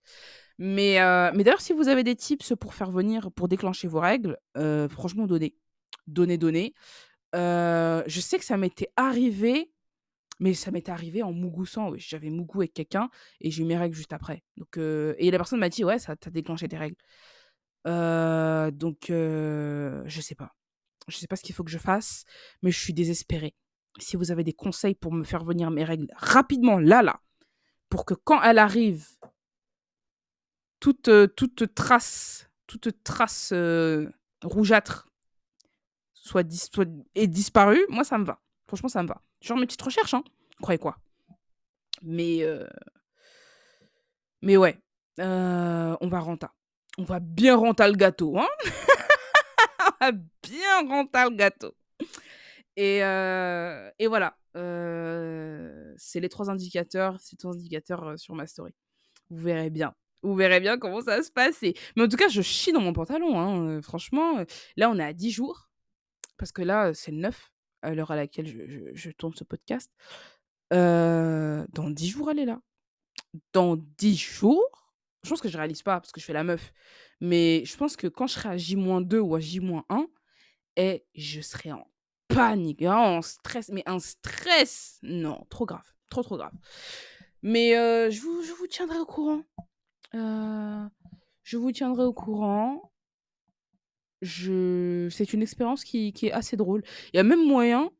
Mais, 0.57 0.99
euh, 0.99 1.31
mais 1.33 1.45
d'ailleurs, 1.45 1.61
si 1.61 1.71
vous 1.71 1.87
avez 1.87 2.03
des 2.03 2.17
tips 2.17 2.53
pour 2.59 2.73
faire 2.73 2.91
venir, 2.91 3.31
pour 3.31 3.47
déclencher 3.47 3.87
vos 3.87 4.01
règles, 4.01 4.37
euh, 4.57 4.89
franchement, 4.89 5.25
donnez. 5.25 5.55
Donnez, 6.07 6.37
donnez. 6.37 6.73
Je 7.33 8.19
sais 8.19 8.37
que 8.37 8.43
ça 8.43 8.57
m'était 8.57 8.91
arrivé, 8.97 9.71
mais 10.41 10.55
ça 10.55 10.71
m'était 10.71 10.91
arrivé 10.91 11.21
en 11.21 11.31
mougoussant. 11.31 11.93
J'avais 11.97 12.31
mougou 12.31 12.61
avec 12.61 12.73
quelqu'un 12.73 13.09
et 13.39 13.51
j'ai 13.51 13.61
eu 13.61 13.65
mes 13.65 13.77
règles 13.77 13.95
juste 13.95 14.11
après. 14.11 14.43
Donc, 14.57 14.75
euh, 14.77 15.13
et 15.19 15.29
la 15.29 15.37
personne 15.37 15.59
m'a 15.59 15.69
dit, 15.69 15.85
ouais, 15.85 15.99
ça 15.99 16.15
t'a 16.15 16.31
déclenché 16.31 16.67
tes 16.67 16.77
règles. 16.77 16.95
Euh, 17.87 18.71
donc, 18.71 19.11
euh, 19.11 20.01
je 20.07 20.19
sais 20.19 20.33
pas. 20.33 20.55
Je 21.07 21.17
sais 21.17 21.27
pas 21.27 21.35
ce 21.35 21.43
qu'il 21.43 21.53
faut 21.53 21.63
que 21.63 21.69
je 21.69 21.77
fasse, 21.77 22.25
mais 22.63 22.71
je 22.71 22.79
suis 22.79 22.91
désespérée. 22.91 23.53
Si 23.99 24.15
vous 24.15 24.31
avez 24.31 24.43
des 24.43 24.53
conseils 24.53 24.95
pour 24.95 25.13
me 25.13 25.23
faire 25.23 25.43
venir 25.43 25.69
mes 25.69 25.83
règles 25.83 26.07
rapidement, 26.15 26.79
là, 26.79 27.03
là, 27.03 27.21
pour 27.89 28.03
que 28.05 28.15
quand 28.15 28.41
elle 28.41 28.57
arrive, 28.57 29.07
toute, 30.79 31.07
euh, 31.07 31.27
toute 31.27 31.75
trace, 31.75 32.49
toute 32.65 33.03
trace 33.03 33.53
rougeâtre 34.41 35.07
soit, 36.13 36.41
dis- 36.41 36.69
soit 36.73 36.89
disparue, 37.27 37.85
moi, 37.89 38.03
ça 38.03 38.17
me 38.17 38.25
va. 38.25 38.41
Franchement, 38.65 38.89
ça 38.89 39.03
me 39.03 39.07
va. 39.07 39.21
Genre 39.41 39.57
mes 39.57 39.65
petites 39.65 39.81
recherches, 39.81 40.13
hein. 40.13 40.23
Croyez 40.61 40.77
quoi? 40.77 40.97
Mais, 42.03 42.43
euh, 42.43 42.67
mais 44.41 44.57
ouais, 44.57 44.79
euh, 45.19 45.95
on 45.99 46.07
va 46.07 46.19
renta. 46.19 46.53
On 46.97 47.03
va 47.03 47.19
bien 47.19 47.55
renta 47.55 47.87
le 47.87 47.95
gâteau, 47.95 48.37
hein. 48.37 48.47
on 49.79 50.05
va 50.05 50.11
bien 50.11 50.87
renta 50.87 51.29
le 51.29 51.35
gâteau. 51.35 51.73
Et, 52.75 53.03
euh, 53.03 53.89
voilà. 54.07 54.37
c'est 55.97 56.19
les 56.19 56.29
trois 56.29 56.49
indicateurs, 56.49 57.19
ces 57.19 57.35
trois 57.37 57.53
indicateurs 57.53 58.17
sur 58.19 58.35
ma 58.35 58.45
story. 58.47 58.73
Vous 59.29 59.41
verrez 59.43 59.69
bien. 59.69 59.93
Vous 60.23 60.35
verrez 60.35 60.59
bien 60.59 60.77
comment 60.77 61.01
ça 61.01 61.23
se 61.23 61.31
passer. 61.31 61.73
Mais 61.95 62.03
en 62.03 62.07
tout 62.07 62.17
cas, 62.17 62.27
je 62.27 62.41
chie 62.43 62.71
dans 62.71 62.81
mon 62.81 62.93
pantalon. 62.93 63.39
hein, 63.39 63.81
franchement, 63.81 64.43
là, 64.77 64.89
on 64.89 64.99
est 64.99 65.03
à 65.03 65.13
10 65.13 65.31
jours. 65.31 65.67
Parce 66.37 66.51
que 66.51 66.61
là, 66.61 66.93
c'est 66.93 67.11
le 67.11 67.17
9, 67.17 67.51
à 67.81 67.93
l'heure 67.93 68.11
à 68.11 68.15
laquelle 68.15 68.47
je, 68.93 69.09
tourne 69.11 69.33
ce 69.35 69.43
podcast. 69.43 69.91
Dans 70.71 71.89
10 71.89 72.09
jours, 72.09 72.31
elle 72.31 72.39
est 72.39 72.45
là. 72.45 72.61
Dans 73.53 73.77
10 73.77 74.15
jours, 74.15 74.93
je 75.23 75.29
pense 75.29 75.41
que 75.41 75.49
je 75.49 75.57
réalise 75.57 75.83
pas 75.83 75.99
parce 75.99 76.11
que 76.11 76.19
je 76.19 76.25
fais 76.25 76.33
la 76.33 76.43
meuf. 76.43 76.73
Mais 77.19 77.63
je 77.65 77.77
pense 77.77 77.95
que 77.95 78.07
quand 78.07 78.27
je 78.27 78.33
serai 78.33 78.49
à 78.49 78.57
J-2 78.57 79.19
ou 79.19 79.35
à 79.35 79.39
J-1, 79.39 80.07
et 80.77 81.05
je 81.15 81.41
serai 81.41 81.71
en 81.71 81.85
panique, 82.27 82.81
en 82.83 83.21
stress, 83.21 83.69
mais 83.69 83.83
un 83.85 83.99
stress, 83.99 84.99
non, 85.03 85.45
trop 85.49 85.65
grave, 85.65 85.93
trop 86.09 86.23
trop 86.23 86.37
grave. 86.37 86.53
Mais 87.41 87.71
je, 88.11 88.21
vous, 88.21 88.43
je 88.43 88.53
vous 88.53 88.67
tiendrai 88.67 88.99
au 88.99 89.05
courant. 89.05 89.43
Je 90.13 91.57
vous 91.57 91.71
tiendrai 91.71 92.03
au 92.03 92.13
courant. 92.13 92.90
C'est 94.21 95.33
une 95.33 95.41
expérience 95.41 95.83
qui, 95.83 96.13
est 96.21 96.31
assez 96.31 96.57
drôle. 96.57 96.83
Il 97.13 97.17
y 97.17 97.19
a 97.19 97.23
même 97.23 97.45
moyen, 97.45 97.91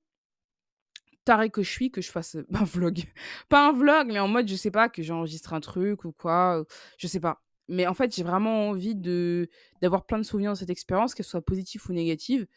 taré 1.26 1.50
que 1.50 1.64
je 1.64 1.70
suis, 1.70 1.92
que 1.92 2.02
je 2.02 2.12
fasse 2.12 2.36
euh, 2.36 2.46
un 2.54 2.64
vlog. 2.64 3.04
Pas 3.50 3.70
un 3.70 3.74
vlog, 3.74 4.08
mais 4.08 4.20
en 4.20 4.28
mode, 4.28 4.48
je 4.48 4.56
sais 4.56 4.72
pas, 4.72 4.90
que 4.90 5.04
j'enregistre 5.04 5.54
un 5.54 5.62
truc 5.62 6.06
ou 6.06 6.12
quoi. 6.12 6.64
Je 6.98 7.08
sais 7.08 7.20
pas. 7.20 7.42
Mais 7.68 7.88
en 7.88 7.94
fait, 7.94 8.14
j'ai 8.14 8.24
vraiment 8.24 8.70
envie 8.70 8.96
de 8.96 9.50
d'avoir 9.82 10.06
plein 10.06 10.18
de 10.18 10.24
souvenirs 10.24 10.52
de 10.52 10.58
cette 10.58 10.70
expérience, 10.70 11.16
qu'elle 11.16 11.26
soit 11.26 11.42
positive 11.42 11.82
ou 11.90 11.94
négative, 11.94 12.48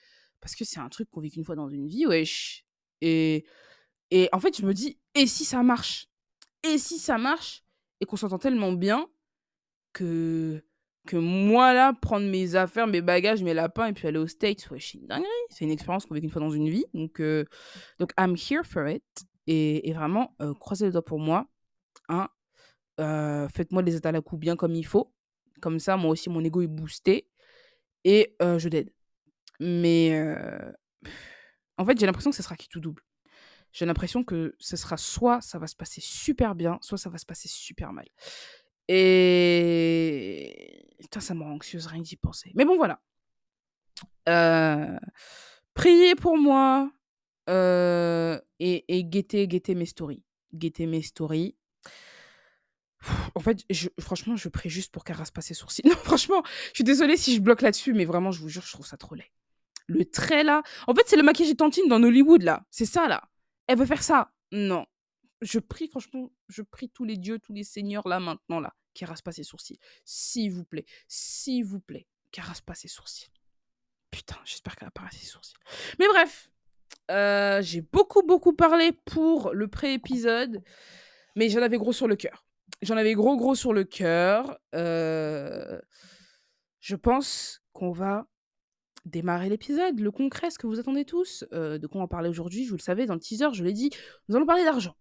parce 0.40 0.54
que 0.56 0.64
c'est 0.64 0.80
un 0.80 0.88
truc 0.88 1.10
qu'on 1.10 1.20
vit 1.20 1.30
qu'une 1.30 1.44
fois 1.44 1.56
dans 1.56 1.68
une 1.68 1.86
vie, 1.86 2.06
wesh. 2.06 2.64
Et, 3.00 3.44
et 4.10 4.28
en 4.32 4.40
fait, 4.40 4.56
je 4.58 4.66
me 4.66 4.74
dis, 4.74 4.98
et 5.14 5.26
si 5.26 5.44
ça 5.44 5.62
marche? 5.62 6.08
Et 6.62 6.78
si 6.78 6.98
ça 6.98 7.18
marche? 7.18 7.62
Et 8.00 8.06
qu'on 8.06 8.16
s'entend 8.16 8.38
tellement 8.38 8.72
bien 8.72 9.08
que, 9.92 10.64
que 11.06 11.16
moi, 11.16 11.74
là, 11.74 11.92
prendre 11.92 12.26
mes 12.26 12.54
affaires, 12.54 12.86
mes 12.86 13.00
bagages, 13.00 13.42
mes 13.42 13.54
lapins 13.54 13.86
et 13.86 13.92
puis 13.92 14.08
aller 14.08 14.18
aux 14.18 14.26
States, 14.26 14.66
c'est 14.68 14.94
une 14.94 15.06
dinguerie. 15.06 15.28
C'est 15.50 15.64
une 15.64 15.70
expérience 15.70 16.06
qu'on 16.06 16.14
vit 16.14 16.20
qu'une 16.20 16.30
fois 16.30 16.40
dans 16.40 16.50
une 16.50 16.68
vie. 16.68 16.86
Donc, 16.94 17.20
euh, 17.20 17.44
donc 17.98 18.12
I'm 18.18 18.34
here 18.36 18.64
for 18.64 18.88
it. 18.88 19.04
Et, 19.46 19.88
et 19.88 19.92
vraiment, 19.92 20.34
euh, 20.40 20.54
croisez 20.54 20.86
les 20.86 20.92
doigts 20.92 21.04
pour 21.04 21.18
moi. 21.18 21.46
Hein. 22.08 22.28
Euh, 23.00 23.48
Faites-moi 23.48 23.82
des 23.82 23.96
états 23.96 24.08
à 24.10 24.12
la 24.12 24.22
coup 24.22 24.36
bien 24.36 24.56
comme 24.56 24.74
il 24.74 24.86
faut. 24.86 25.12
Comme 25.60 25.78
ça, 25.78 25.96
moi 25.96 26.10
aussi, 26.10 26.30
mon 26.30 26.42
ego 26.42 26.62
est 26.62 26.66
boosté. 26.66 27.28
Et 28.04 28.36
je 28.40 28.68
d'aide. 28.68 28.92
Mais 29.60 30.12
en 31.78 31.86
fait, 31.86 31.98
j'ai 31.98 32.06
l'impression 32.06 32.30
que 32.30 32.36
ce 32.36 32.42
sera 32.42 32.56
qui 32.56 32.68
tout 32.68 32.80
double. 32.80 33.02
J'ai 33.72 33.86
l'impression 33.86 34.22
que 34.22 34.54
ce 34.60 34.76
sera 34.76 34.96
soit 34.96 35.40
ça 35.40 35.58
va 35.58 35.66
se 35.66 35.74
passer 35.74 36.00
super 36.00 36.54
bien, 36.54 36.78
soit 36.80 36.98
ça 36.98 37.10
va 37.10 37.18
se 37.18 37.26
passer 37.26 37.48
super 37.48 37.92
mal. 37.92 38.06
Et 38.88 40.83
putain, 41.04 41.20
ça 41.20 41.34
me 41.34 41.42
rend 41.42 41.52
anxieuse 41.52 41.86
rien 41.86 42.00
d'y 42.00 42.16
penser. 42.16 42.50
Mais 42.54 42.64
bon, 42.64 42.76
voilà. 42.76 43.00
Euh, 44.28 44.98
priez 45.74 46.14
pour 46.14 46.38
moi 46.38 46.90
euh, 47.50 48.40
et, 48.58 48.84
et 48.88 49.04
guettez, 49.04 49.46
guettez 49.46 49.74
mes 49.74 49.84
stories. 49.84 50.22
Guettez 50.54 50.86
mes 50.86 51.02
stories. 51.02 51.56
En 53.34 53.40
fait, 53.40 53.66
franchement, 54.00 54.34
je 54.34 54.48
prie 54.48 54.70
juste 54.70 54.90
pour 54.92 55.04
qu'elle 55.04 55.16
rase 55.16 55.30
pas 55.30 55.42
ses 55.42 55.52
sourcils. 55.52 55.82
Non, 55.88 55.96
franchement, 55.96 56.42
je 56.68 56.76
suis 56.76 56.84
désolée 56.84 57.18
si 57.18 57.34
je 57.34 57.40
bloque 57.40 57.60
là-dessus, 57.60 57.92
mais 57.92 58.06
vraiment, 58.06 58.30
je 58.30 58.40
vous 58.40 58.48
jure, 58.48 58.62
je 58.62 58.72
trouve 58.72 58.86
ça 58.86 58.96
trop 58.96 59.14
laid. 59.14 59.30
Le 59.86 60.06
trait 60.06 60.42
là. 60.42 60.62
En 60.86 60.94
fait, 60.94 61.02
c'est 61.06 61.16
le 61.16 61.22
maquillage 61.22 61.52
de 61.52 61.56
Tantine 61.56 61.86
dans 61.88 62.02
Hollywood 62.02 62.42
là. 62.42 62.64
C'est 62.70 62.86
ça 62.86 63.06
là. 63.08 63.22
Elle 63.66 63.78
veut 63.78 63.84
faire 63.84 64.02
ça. 64.02 64.30
Non. 64.52 64.86
Je 65.42 65.58
prie, 65.58 65.88
franchement, 65.88 66.32
je 66.48 66.62
prie 66.62 66.88
tous 66.88 67.04
les 67.04 67.18
dieux, 67.18 67.38
tous 67.38 67.52
les 67.52 67.64
seigneurs 67.64 68.08
là 68.08 68.20
maintenant 68.20 68.60
là, 68.60 68.72
qu'elle 68.94 69.08
rase 69.08 69.22
pas 69.22 69.32
ses 69.32 69.42
sourcils. 69.44 69.78
S'il 70.04 70.52
vous 70.52 70.64
plaît. 70.64 70.84
S'il 71.08 71.64
vous 71.64 71.80
plaît. 71.80 72.06
Qu'elle 72.30 72.44
rase 72.44 72.60
pas 72.60 72.74
ses 72.74 72.88
sourcils. 72.88 73.28
Putain, 74.10 74.36
j'espère 74.44 74.76
qu'elle 74.76 74.88
a 74.88 74.92
pas 74.92 75.08
ses 75.10 75.26
sourcils. 75.26 75.54
Mais 75.98 76.06
bref. 76.08 76.50
euh, 77.10 77.60
J'ai 77.62 77.80
beaucoup, 77.80 78.22
beaucoup 78.22 78.52
parlé 78.54 78.92
pour 78.92 79.52
le 79.52 79.68
pré-épisode. 79.68 80.62
Mais 81.36 81.48
j'en 81.48 81.62
avais 81.62 81.78
gros 81.78 81.92
sur 81.92 82.06
le 82.08 82.16
cœur. 82.16 82.46
J'en 82.82 82.96
avais 82.96 83.14
gros, 83.14 83.36
gros 83.36 83.54
sur 83.54 83.72
le 83.72 83.84
cœur. 83.84 84.58
Euh, 84.74 85.80
je 86.80 86.96
pense 86.96 87.62
qu'on 87.72 87.90
va 87.92 88.26
démarrer 89.04 89.48
l'épisode, 89.48 90.00
le 90.00 90.10
concret, 90.10 90.50
ce 90.50 90.58
que 90.58 90.66
vous 90.66 90.78
attendez 90.80 91.04
tous. 91.04 91.44
Euh, 91.52 91.78
de 91.78 91.86
quoi 91.86 92.00
on 92.00 92.04
va 92.04 92.08
parler 92.08 92.28
aujourd'hui, 92.28 92.66
vous 92.66 92.76
le 92.76 92.82
savez, 92.82 93.06
dans 93.06 93.14
le 93.14 93.20
teaser, 93.20 93.52
je 93.52 93.64
l'ai 93.64 93.72
dit, 93.72 93.90
nous 94.28 94.36
allons 94.36 94.46
parler 94.46 94.64
d'argent. 94.64 94.96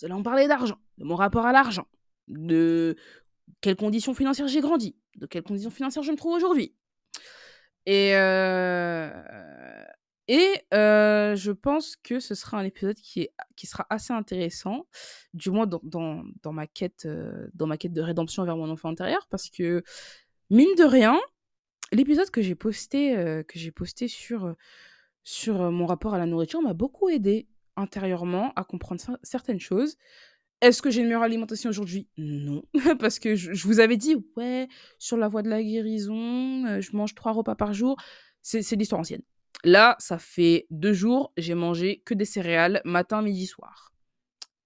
Nous 0.00 0.06
allons 0.06 0.22
parler 0.22 0.48
d'argent, 0.48 0.78
de 0.98 1.04
mon 1.04 1.14
rapport 1.16 1.46
à 1.46 1.52
l'argent, 1.52 1.86
de 2.28 2.96
quelles 3.60 3.76
conditions 3.76 4.14
financières 4.14 4.48
j'ai 4.48 4.60
grandi, 4.60 4.96
de 5.16 5.26
quelles 5.26 5.42
conditions 5.42 5.70
financières 5.70 6.02
je 6.02 6.12
me 6.12 6.16
trouve 6.16 6.34
aujourd'hui. 6.34 6.74
Et, 7.86 8.14
euh, 8.14 9.10
et 10.28 10.46
euh, 10.74 11.34
je 11.36 11.52
pense 11.52 11.96
que 11.96 12.20
ce 12.20 12.34
sera 12.34 12.58
un 12.58 12.64
épisode 12.64 12.96
qui, 12.96 13.22
est, 13.22 13.32
qui 13.56 13.66
sera 13.66 13.86
assez 13.88 14.12
intéressant, 14.12 14.86
du 15.32 15.50
moins 15.50 15.66
dans, 15.66 15.80
dans, 15.82 16.22
dans 16.42 16.52
ma 16.52 16.66
quête, 16.66 17.06
euh, 17.06 17.48
dans 17.54 17.66
ma 17.66 17.78
quête 17.78 17.94
de 17.94 18.02
rédemption 18.02 18.44
vers 18.44 18.56
mon 18.56 18.68
enfant 18.68 18.90
intérieur, 18.90 19.26
parce 19.30 19.48
que, 19.48 19.82
mine 20.50 20.74
de 20.76 20.84
rien, 20.84 21.18
l'épisode 21.92 22.30
que 22.30 22.42
j'ai 22.42 22.54
posté, 22.54 23.14
que 23.48 23.58
j'ai 23.58 23.70
posté 23.70 24.06
sur, 24.06 24.54
sur 25.24 25.70
mon 25.72 25.86
rapport 25.86 26.12
à 26.12 26.18
la 26.18 26.26
nourriture 26.26 26.60
m'a 26.60 26.74
beaucoup 26.74 27.08
aidé 27.08 27.48
intérieurement 27.76 28.52
à 28.56 28.64
comprendre 28.64 29.00
cer- 29.00 29.18
certaines 29.22 29.60
choses. 29.60 29.96
Est-ce 30.60 30.82
que 30.82 30.90
j'ai 30.90 31.00
une 31.00 31.06
meilleure 31.06 31.22
alimentation 31.22 31.70
aujourd'hui? 31.70 32.08
Non. 32.16 32.62
Parce 32.98 33.18
que 33.18 33.36
je, 33.36 33.66
vous 33.66 33.80
avais 33.80 33.96
dit, 33.96 34.16
ouais, 34.36 34.68
sur 34.98 35.16
la 35.16 35.28
voie 35.28 35.42
de 35.42 35.48
la 35.48 35.62
guérison, 35.62 36.64
euh, 36.66 36.80
je 36.80 36.96
mange 36.96 37.14
trois 37.14 37.32
repas 37.32 37.54
par 37.54 37.72
jour. 37.72 37.96
C'est 38.42 38.76
l'histoire 38.76 39.00
ancienne. 39.00 39.22
Là, 39.64 39.96
ça 39.98 40.18
fait 40.18 40.66
deux 40.70 40.92
jours, 40.92 41.32
j'ai 41.36 41.54
mangé 41.54 42.02
que 42.04 42.14
des 42.14 42.24
céréales, 42.24 42.80
matin, 42.84 43.22
midi, 43.22 43.46
soir. 43.46 43.92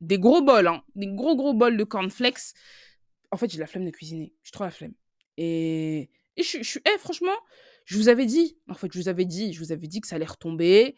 Des 0.01 0.19
gros 0.19 0.43
bols, 0.43 0.67
hein. 0.67 0.83
Des 0.95 1.07
gros, 1.07 1.37
gros 1.37 1.55
bols 1.55 1.77
de 1.77 1.85
cornflakes. 1.85 2.55
En 3.31 3.37
fait, 3.37 3.51
j'ai 3.51 3.59
la 3.59 3.67
flemme 3.67 3.85
de 3.85 3.91
cuisiner. 3.91 4.35
J'ai 4.43 4.53
trop 4.53 4.65
la 4.65 4.71
flemme. 4.71 4.95
Et, 5.37 6.11
et 6.37 6.43
je, 6.43 6.63
je, 6.63 6.79
eh, 6.79 6.99
franchement, 6.99 7.37
je 7.85 7.97
vous 7.97 8.09
avais 8.09 8.27
dit, 8.27 8.59
en 8.69 8.75
fait, 8.75 8.93
je 8.93 8.99
vous 8.99 9.09
avais 9.09 9.25
dit, 9.25 9.53
je 9.53 9.59
vous 9.59 9.73
avais 9.73 9.87
dit 9.87 10.01
que 10.01 10.07
ça 10.07 10.17
allait 10.17 10.27
retomber, 10.27 10.97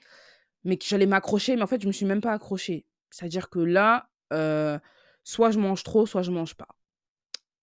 mais 0.65 0.77
que 0.77 0.85
j'allais 0.85 1.07
m'accrocher, 1.07 1.57
mais 1.57 1.63
en 1.63 1.67
fait, 1.67 1.81
je 1.81 1.87
me 1.87 1.93
suis 1.93 2.07
même 2.07 2.21
pas 2.21 2.33
accrochée. 2.33 2.87
C'est-à-dire 3.11 3.51
que 3.51 3.61
là, 3.61 4.11
euh, 4.33 4.79
soit 5.23 5.51
je 5.51 5.59
mange 5.59 5.83
trop, 5.83 6.07
soit 6.07 6.23
je 6.23 6.31
mange 6.31 6.55
pas. 6.55 6.69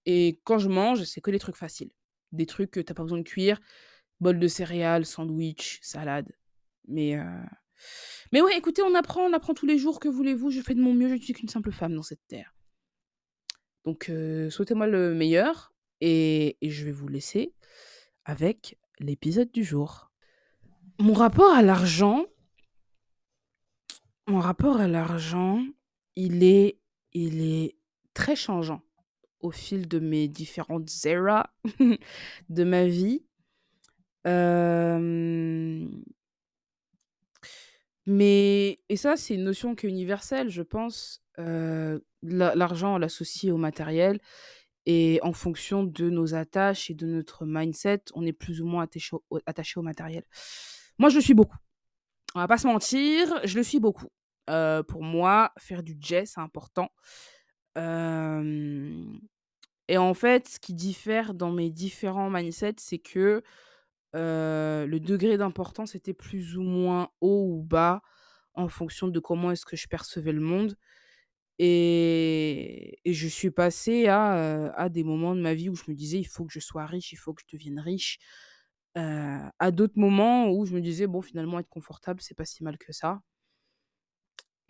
Et 0.05 0.39
quand 0.43 0.59
je 0.59 0.69
mange, 0.69 1.03
c'est 1.03 1.21
que 1.21 1.31
des 1.31 1.39
trucs 1.39 1.55
faciles. 1.55 1.91
Des 2.31 2.45
trucs 2.45 2.71
que 2.71 2.79
t'as 2.79 2.93
pas 2.93 3.03
besoin 3.03 3.19
de 3.19 3.23
cuire, 3.23 3.59
bol 4.19 4.39
de 4.39 4.47
céréales, 4.47 5.05
sandwich, 5.05 5.79
salade. 5.81 6.31
Mais, 6.87 7.17
euh, 7.17 7.43
mais 8.31 8.41
ouais, 8.41 8.57
écoutez, 8.57 8.81
on 8.81 8.95
apprend, 8.95 9.21
on 9.21 9.33
apprend 9.33 9.53
tous 9.53 9.65
les 9.65 9.77
jours, 9.77 9.99
que 9.99 10.07
voulez-vous, 10.07 10.49
je 10.49 10.61
fais 10.61 10.75
de 10.75 10.81
mon 10.81 10.93
mieux, 10.93 11.09
je 11.09 11.15
ne 11.15 11.19
suis 11.19 11.33
qu'une 11.33 11.49
simple 11.49 11.71
femme 11.71 11.95
dans 11.95 12.03
cette 12.03 12.25
terre. 12.27 12.55
Donc, 13.85 14.09
euh, 14.09 14.49
souhaitez-moi 14.49 14.87
le 14.87 15.13
meilleur. 15.13 15.73
et 16.01 16.57
et 16.61 16.69
je 16.69 16.85
vais 16.85 16.91
vous 16.91 17.07
laisser 17.07 17.53
avec 18.25 18.77
l'épisode 18.99 19.51
du 19.51 19.63
jour. 19.63 20.11
Mon 20.99 21.13
rapport 21.13 21.53
à 21.53 21.61
l'argent 21.61 22.25
mon 24.27 24.39
rapport 24.39 24.79
à 24.79 24.87
l'argent, 24.87 25.61
il 26.15 26.43
est 26.43 26.79
il 27.13 27.41
est 27.41 27.75
très 28.13 28.35
changeant 28.35 28.81
au 29.39 29.51
fil 29.51 29.87
de 29.87 29.99
mes 29.99 30.27
différentes 30.27 30.89
eras 31.05 31.47
de 32.49 32.63
ma 32.63 32.85
vie. 32.85 33.23
Mais 38.05 38.79
et 38.89 38.97
ça, 38.97 39.15
c'est 39.15 39.35
une 39.35 39.43
notion 39.43 39.75
qui 39.75 39.85
est 39.87 39.89
universelle, 39.89 40.49
je 40.49 40.61
pense. 40.61 41.23
L'argent, 42.23 42.95
on 42.95 42.97
l'associe 42.97 43.51
au 43.51 43.57
matériel 43.57 44.19
et 44.85 45.19
en 45.23 45.33
fonction 45.33 45.83
de 45.83 46.09
nos 46.09 46.33
attaches 46.33 46.89
et 46.89 46.93
de 46.93 47.05
notre 47.05 47.45
mindset, 47.45 48.03
on 48.13 48.25
est 48.25 48.33
plus 48.33 48.61
ou 48.61 48.65
moins 48.65 48.83
attaché 48.83 49.15
au 49.29 49.39
attaché 49.45 49.79
au 49.79 49.83
matériel. 49.83 50.23
Moi, 50.97 51.09
je 51.09 51.15
le 51.15 51.21
suis 51.21 51.33
beaucoup. 51.33 51.57
On 52.33 52.39
va 52.39 52.47
pas 52.47 52.57
se 52.57 52.67
mentir, 52.67 53.39
je 53.43 53.57
le 53.57 53.63
suis 53.63 53.79
beaucoup. 53.79 54.07
Heu, 54.51 54.83
pour 54.87 55.03
moi, 55.03 55.53
faire 55.59 55.83
du 55.83 55.97
jet, 56.01 56.25
c'est 56.27 56.41
important. 56.41 56.89
Et 59.87 59.97
en 59.97 60.13
fait, 60.13 60.47
ce 60.47 60.59
qui 60.59 60.73
diffère 60.73 61.33
dans 61.33 61.51
mes 61.51 61.69
différents 61.69 62.29
mindsets, 62.29 62.75
c'est 62.79 62.99
que, 62.99 63.43
le 64.13 64.99
degré 64.99 65.37
d'importance 65.37 65.95
était 65.95 66.13
plus 66.13 66.57
ou 66.57 66.63
moins 66.63 67.09
haut 67.21 67.47
ou 67.59 67.63
bas 67.63 68.01
en 68.55 68.67
fonction 68.69 69.07
de 69.09 69.19
comment 69.19 69.51
est-ce 69.51 69.65
que 69.65 69.77
je 69.77 69.87
percevais 69.87 70.33
le 70.33 70.41
monde 70.41 70.75
et 71.59 72.99
je 73.05 73.27
suis 73.27 73.51
passée 73.51 74.07
à, 74.07 74.73
à 74.75 74.89
des 74.89 75.03
moments 75.03 75.35
de 75.35 75.41
ma 75.41 75.53
vie 75.55 75.69
où 75.69 75.75
je 75.75 75.83
me 75.89 75.95
disais: 75.95 76.19
«Il 76.19 76.25
faut 76.27 76.45
que 76.45 76.53
je 76.53 76.59
sois 76.59 76.85
riche, 76.87 77.13
il 77.13 77.17
faut 77.17 77.33
que 77.33 77.41
je 77.49 77.55
devienne 77.57 77.79
riche». 77.79 78.19
À 78.95 79.71
d'autres 79.71 79.99
moments 79.99 80.49
où 80.51 80.65
je 80.65 80.73
me 80.75 80.81
disais: 80.81 81.07
«Bon, 81.07 81.21
finalement, 81.21 81.59
être 81.59 81.69
confortable, 81.69 82.21
c'est 82.21 82.35
pas 82.35 82.45
si 82.45 82.63
mal 82.63 82.77
que 82.79 82.93
ça». 82.93 83.21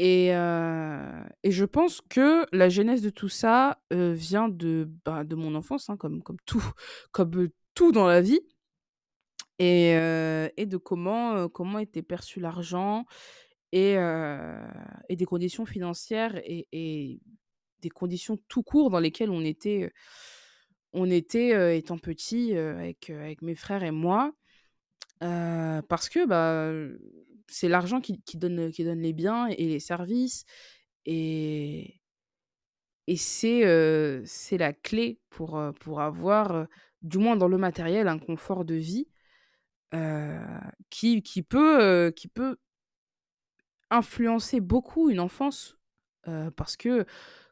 Et 0.03 0.33
heu 0.33 0.97
et 1.43 1.51
je 1.51 1.63
pense 1.63 2.01
que 2.01 2.47
la 2.51 2.69
genèse 2.69 3.03
de 3.03 3.11
tout 3.11 3.29
ça, 3.29 3.79
heu, 3.93 4.13
vient 4.13 4.49
de, 4.49 4.89
bah, 5.05 5.23
de 5.23 5.35
mon 5.35 5.53
enfance, 5.53 5.91
hein, 5.91 5.95
comme 5.97 6.23
comme 6.23 6.37
tout 6.47 6.63
comme, 7.11 7.49
tout 7.75 7.91
dans 7.91 8.07
la 8.07 8.19
vie 8.19 8.39
et 9.59 9.93
heu 9.95 10.49
et 10.57 10.65
de 10.65 10.77
comment, 10.77 11.47
comment 11.49 11.77
était 11.77 12.01
perçu 12.01 12.39
l'argent 12.39 13.05
et 13.71 13.95
et 15.09 15.15
des 15.15 15.25
conditions 15.25 15.67
financières 15.67 16.35
et 16.45 16.67
et 16.71 17.19
des 17.81 17.89
conditions 17.91 18.39
tout 18.47 18.63
court 18.63 18.89
dans 18.89 18.99
lesquelles 18.99 19.29
on 19.29 19.43
était, 19.45 19.91
on 20.93 21.11
était, 21.11 21.77
étant 21.77 21.99
petits, 21.99 22.55
heu, 22.55 22.75
avec, 22.75 23.11
avec 23.11 23.43
mes 23.43 23.55
frères 23.55 23.83
et 23.83 23.91
moi. 23.91 24.33
Parce 25.19 26.09
que, 26.09 26.25
bah, 26.25 26.71
c'est 27.51 27.69
l'argent 27.69 28.01
qui 28.01 28.37
donne, 28.37 28.69
les 28.69 29.13
biens 29.13 29.47
et 29.47 29.67
les 29.67 29.79
services 29.79 30.45
et 31.05 32.01
c'est, 33.17 34.57
la 34.57 34.73
clé 34.73 35.19
pour, 35.29 35.57
avoir, 36.01 36.67
du 37.01 37.17
moins 37.17 37.35
dans 37.35 37.47
le 37.47 37.57
matériel, 37.57 38.07
un 38.07 38.19
confort 38.19 38.65
de 38.65 38.75
vie, 38.75 39.07
qui 40.89 41.43
peut, 41.43 42.13
influencer 43.89 44.61
beaucoup 44.61 45.09
une 45.09 45.19
enfance. 45.19 45.77
Parce 46.55 46.77
que 46.77 47.05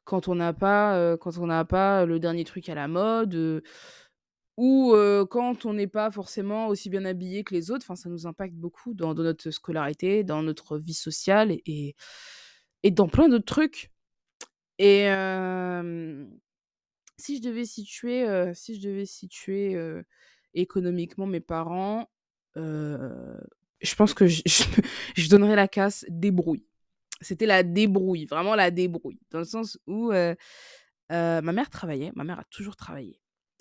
quand 0.06 0.28
on 0.28 0.36
n'a 0.36 0.54
pas, 0.54 1.16
le 1.16 2.18
dernier 2.18 2.44
truc 2.44 2.70
à 2.70 2.76
la 2.76 2.88
mode, 2.88 3.64
ou, 4.60 4.94
quand 5.30 5.66
on 5.66 5.74
n'est 5.74 5.88
pas 5.88 6.12
forcément 6.12 6.68
aussi 6.68 6.90
bien 6.90 7.06
habillé 7.06 7.44
que 7.44 7.54
les 7.54 7.72
autres, 7.72 7.86
ça 7.96 8.10
nous 8.10 8.28
impacte 8.28 8.56
beaucoup 8.56 8.94
dans 8.94 9.14
notre 9.14 9.52
scolarité, 9.52 10.24
dans 10.24 10.44
notre 10.44 10.78
vie 10.78 10.94
sociale 10.94 11.52
et 11.66 11.96
et 12.84 12.92
dans 12.92 13.08
plein 13.08 13.30
d'autres 13.30 13.46
trucs 13.46 13.92
et 14.78 15.08
si 17.18 17.38
je 17.38 17.42
devais 17.42 17.66
situer, 17.66 18.54
si 18.54 18.76
je 18.76 18.88
devais 18.88 19.06
situer, 19.06 19.78
économiquement 20.54 21.26
mes 21.26 21.42
parents, 21.42 22.10
je 22.56 23.96
pense 23.96 24.14
que 24.14 24.26
je 24.28 25.30
donnerais 25.30 25.56
la 25.56 25.68
casse 25.68 26.06
débrouille. 26.10 26.66
C'était 27.22 27.46
la 27.46 27.64
débrouille, 27.64 28.26
vraiment 28.26 28.56
la 28.56 28.72
débrouille, 28.72 29.20
dans 29.32 29.40
le 29.40 29.46
sens 29.46 29.78
où, 29.88 30.12
ma 31.10 31.42
mère 31.42 31.70
travaillait, 31.70 32.12
ma 32.16 32.24
mère 32.24 32.40
a 32.40 32.46
toujours 32.46 32.78
travaillé. 32.78 33.20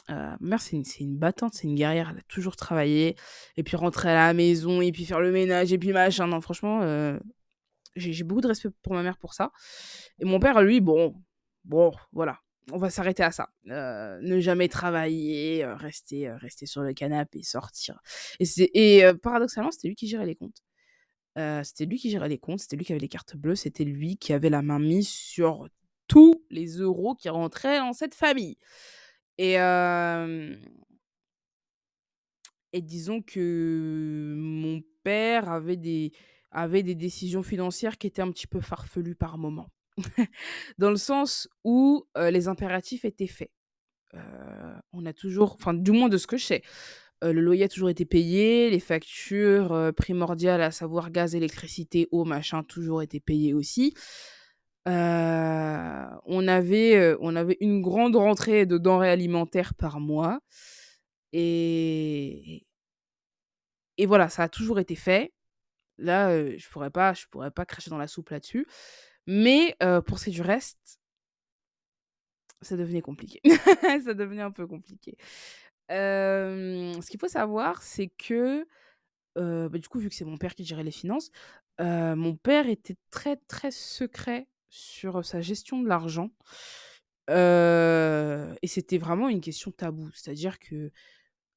Ma 0.09 0.37
mère, 0.41 0.61
c'est 0.61 0.77
une 0.77 0.85
une 1.01 1.17
battante, 1.19 1.55
c'est 1.55 1.67
une 1.69 1.75
guerrière, 1.75 2.11
elle 2.13 2.19
a 2.21 2.23
toujours 2.29 2.57
travaillé 2.57 3.17
et 3.57 3.63
puis 3.63 3.77
rentrer 3.77 4.11
à 4.11 4.15
la 4.29 4.35
maison 4.35 4.81
et 4.81 4.91
puis 4.93 5.05
faire 5.05 5.21
le 5.21 5.31
ménage 5.33 5.73
et 5.73 5.79
puis 5.79 5.93
machin. 5.93 6.27
Non, 6.27 6.41
franchement, 6.41 6.83
heu, 6.83 7.21
j'ai 7.97 8.25
beaucoup 8.25 8.41
de 8.41 8.49
respect 8.49 8.71
pour 8.83 8.95
ma 8.95 9.03
mère 9.03 9.19
pour 9.19 9.35
ça 9.35 9.53
et 10.21 10.25
mon 10.25 10.41
père, 10.41 10.63
lui, 10.63 10.81
bon 10.81 11.15
bon, 11.65 11.93
voilà, 12.13 12.39
on 12.73 12.79
va 12.79 12.91
s'arrêter 12.91 13.23
à 13.23 13.31
ça. 13.33 13.51
Heu, 13.69 14.21
ne 14.23 14.41
jamais 14.41 14.69
travailler, 14.69 15.65
rester, 15.67 16.31
rester 16.33 16.67
sur 16.67 16.83
le 16.83 16.95
canapé, 16.95 17.43
sortir 17.43 18.01
et 18.41 18.45
c'est 18.47 18.71
et 18.75 19.05
paradoxalement, 19.23 19.71
c'était 19.71 19.89
lui 19.89 19.97
qui 19.97 20.09
gérait 20.09 20.27
les 20.27 20.37
comptes. 20.37 20.63
C'était 21.65 21.85
lui 21.87 21.99
qui 21.99 22.11
gérait 22.11 22.29
les 22.29 22.39
comptes, 22.39 22.61
c'était 22.61 22.77
lui 22.77 22.85
qui 22.85 22.93
avait 22.93 23.01
les 23.01 23.09
cartes 23.09 23.37
bleues, 23.37 23.55
c'était 23.57 23.85
lui 23.85 24.17
qui 24.17 24.33
avait 24.33 24.51
la 24.51 24.63
main 24.63 24.81
mise 24.81 25.09
sur 25.09 25.69
tous 26.09 26.43
les 26.51 26.79
euros 26.79 27.15
qui 27.15 27.29
rentraient 27.29 27.79
dans 27.79 27.93
cette 27.93 28.15
famille 28.15 28.57
et 29.39 29.57
disons 32.75 33.23
que 33.23 34.35
mon 34.37 34.83
père 35.03 35.49
avait 35.49 35.77
des 35.77 36.13
avait 36.51 36.83
des 36.83 36.95
décisions 36.95 37.43
financières 37.43 37.99
qui 37.99 38.07
étaient 38.07 38.23
un 38.23 38.31
petit 38.31 38.47
peu 38.47 38.61
farfelues 38.61 39.15
par 39.15 39.37
moments. 39.39 39.69
Dans 40.79 40.91
le 40.91 40.97
sens 40.97 41.49
où, 41.63 42.07
les 42.17 42.49
impératifs 42.49 43.05
étaient 43.05 43.27
faits. 43.27 43.51
On 44.93 45.05
a 45.05 45.13
toujours 45.13 45.55
enfin, 45.55 45.75
du 45.75 45.93
moins 45.93 46.09
de 46.09 46.17
ce 46.17 46.27
que 46.27 46.39
je 46.39 46.45
sais, 46.45 46.63
le 47.23 47.41
loyer 47.41 47.65
a 47.65 47.69
toujours 47.69 47.91
été 47.91 48.05
payé, 48.05 48.71
les 48.71 48.81
factures, 48.81 49.93
primordiales, 49.97 50.63
à 50.63 50.71
savoir 50.71 51.11
gaz, 51.11 51.35
électricité, 51.35 52.09
eau, 52.13 52.25
machin, 52.25 52.63
toujours 52.63 53.03
été 53.03 53.21
payées 53.21 53.55
aussi. 53.55 53.95
Heu, 54.89 56.21
on 56.27 56.49
avait, 56.49 56.97
heu, 56.97 57.19
on 57.21 57.37
avait 57.37 57.59
une 57.61 57.83
grande 57.83 58.17
rentrée 58.17 58.67
de 58.67 58.79
denrées 58.79 59.11
alimentaires 59.11 59.75
par 59.75 60.01
mois 60.01 60.41
et 61.33 62.67
et 63.99 64.07
voilà, 64.07 64.29
ça 64.29 64.45
a 64.45 64.49
toujours 64.49 64.79
été 64.79 64.95
fait. 64.95 65.33
Là, 65.99 66.33
heu, 66.35 66.57
je 66.59 66.69
pourrais 66.71 66.91
pas 66.91 67.15
je 67.15 67.27
pourrais 67.31 67.51
pas 67.53 67.67
cracher 67.67 67.91
dans 67.91 67.99
la 67.99 68.09
soupe 68.09 68.31
là-dessus. 68.31 68.67
Mais 69.27 69.77
pour 70.07 70.19
ce 70.21 70.25
qui 70.25 70.31
est 70.31 70.35
du 70.35 70.43
reste, 70.43 70.99
ça 72.63 72.77
devenait 72.77 73.03
compliqué. 73.03 73.41
Ça 74.05 74.15
devenait 74.15 74.43
un 74.43 74.51
peu 74.51 74.67
compliqué. 74.67 75.17
Ce 75.91 77.11
qu'il 77.11 77.21
faut 77.21 77.29
savoir, 77.29 77.83
c'est 77.83 78.09
que, 78.19 78.67
bah, 79.37 79.79
du 79.79 79.89
coup, 79.89 79.99
vu 80.01 80.09
que 80.09 80.15
c'est 80.15 80.25
mon 80.25 80.39
père 80.39 80.55
qui 80.55 80.65
gérait 80.65 80.85
les 80.85 80.93
finances, 80.93 81.31
mon 81.81 82.37
père 82.37 82.69
était 82.69 82.97
très, 83.11 83.37
très 83.49 83.71
secret 83.71 84.49
sur 84.69 85.25
sa 85.25 85.41
gestion 85.41 85.81
de 85.81 85.89
l'argent. 85.89 86.31
Et 87.29 88.67
c'était 88.67 88.99
vraiment 88.99 89.29
une 89.29 89.41
question 89.41 89.71
taboue. 89.71 90.11
C'est-à-dire 90.15 90.59
que, 90.59 90.91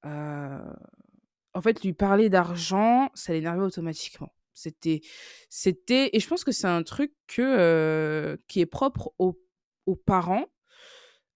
en 0.04 1.62
fait, 1.62 1.84
lui 1.84 1.94
parler 1.94 2.30
d'argent, 2.30 3.10
ça 3.14 3.34
l'énervait 3.34 3.64
automatiquement. 3.64 4.34
C'était 4.54 5.02
c'était 5.50 6.10
et 6.14 6.20
je 6.20 6.28
pense 6.28 6.44
que 6.44 6.52
c'est 6.52 6.68
un 6.68 6.84
truc 6.84 7.14
que, 7.28 8.38
qui 8.48 8.60
est 8.60 8.66
propre 8.66 9.14
aux 9.18 9.40
aux 9.86 9.96
parents 9.96 10.46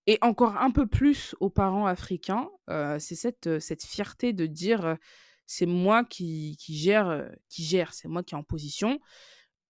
et 0.08 0.18
encore 0.22 0.58
un 0.58 0.72
peu 0.72 0.88
plus 0.88 1.36
aux 1.40 1.50
parents 1.50 1.88
africains, 1.88 2.50
c'est 3.00 3.16
cette, 3.16 3.60
cette 3.60 3.84
fierté 3.84 4.34
de 4.34 4.46
dire, 4.46 4.98
«C'est 5.48 5.66
moi 5.66 6.04
qui 6.04 6.58
qui 6.60 6.78
gère, 6.78 7.30
qui 7.50 7.64
gère, 7.64 7.94
c'est 7.94 8.08
moi 8.08 8.24
qui 8.24 8.36
est 8.36 8.38
en 8.38 8.44
position» 8.44 9.00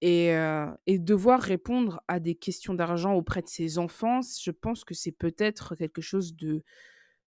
et 0.08 1.00
devoir 1.00 1.42
répondre 1.42 2.02
à 2.08 2.20
des 2.20 2.36
questions 2.36 2.74
d'argent 2.74 3.14
auprès 3.14 3.42
de 3.42 3.48
ses 3.48 3.78
enfants, 3.80 4.20
je 4.22 4.52
pense 4.52 4.84
que 4.84 4.94
c'est 4.94 5.12
peut-être 5.12 5.76
quelque 5.76 6.02
chose 6.02 6.36
de 6.36 6.64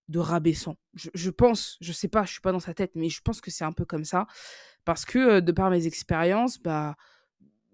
de 0.08 0.18
rabaissant. 0.20 0.76
Je 0.94 1.30
pense, 1.30 1.76
je 1.82 1.92
sais 1.92 2.08
pas, 2.08 2.24
je 2.24 2.32
suis 2.32 2.40
pas 2.40 2.52
dans 2.52 2.60
sa 2.60 2.72
tête, 2.72 2.92
mais 2.94 3.10
je 3.10 3.20
pense 3.22 3.42
que 3.42 3.50
c'est 3.50 3.64
un 3.64 3.72
peu 3.72 3.84
comme 3.84 4.04
ça 4.06 4.26
parce 4.86 5.04
que, 5.04 5.40
de 5.40 5.52
par 5.52 5.70
mes 5.70 5.86
expériences, 5.86 6.58
bah, 6.60 6.96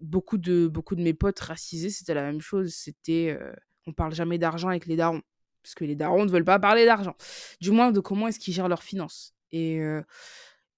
beaucoup 0.00 0.38
de 0.38 0.68
beaucoup 0.68 0.96
de 0.96 1.02
mes 1.02 1.14
potes 1.14 1.40
racisés, 1.40 1.90
c'était 1.90 2.14
la 2.14 2.22
même 2.22 2.40
chose. 2.40 2.74
C'était, 2.74 3.38
heu, 3.40 3.54
on 3.86 3.92
parle 3.92 4.14
jamais 4.14 4.38
d'argent 4.38 4.68
avec 4.68 4.86
les 4.86 4.96
darons, 4.96 5.22
parce 5.62 5.74
que 5.76 5.84
les 5.84 5.96
darons 5.96 6.24
ne 6.24 6.30
veulent 6.30 6.44
pas 6.44 6.58
parler 6.58 6.86
d'argent. 6.86 7.16
Du 7.60 7.70
moins 7.72 7.92
de 7.92 8.00
comment 8.00 8.28
est-ce 8.28 8.40
qu'ils 8.40 8.54
gèrent 8.54 8.68
leurs 8.68 8.82
finances 8.84 9.34
et 9.52 9.80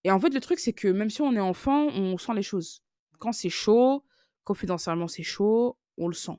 et 0.04 0.10
en 0.12 0.20
fait, 0.20 0.32
le 0.32 0.40
truc, 0.40 0.60
c'est 0.60 0.72
que 0.72 0.88
même 0.88 1.10
si 1.10 1.20
on 1.22 1.32
est 1.34 1.40
enfant, 1.40 1.88
on 1.88 2.16
sent 2.16 2.34
les 2.34 2.42
choses. 2.42 2.82
Quand 3.18 3.32
c'est 3.32 3.50
chaud, 3.50 4.04
confidentiellement, 4.46 5.08
c'est 5.08 5.24
chaud, 5.24 5.78
on 5.98 6.08
le 6.08 6.14
sent. 6.14 6.38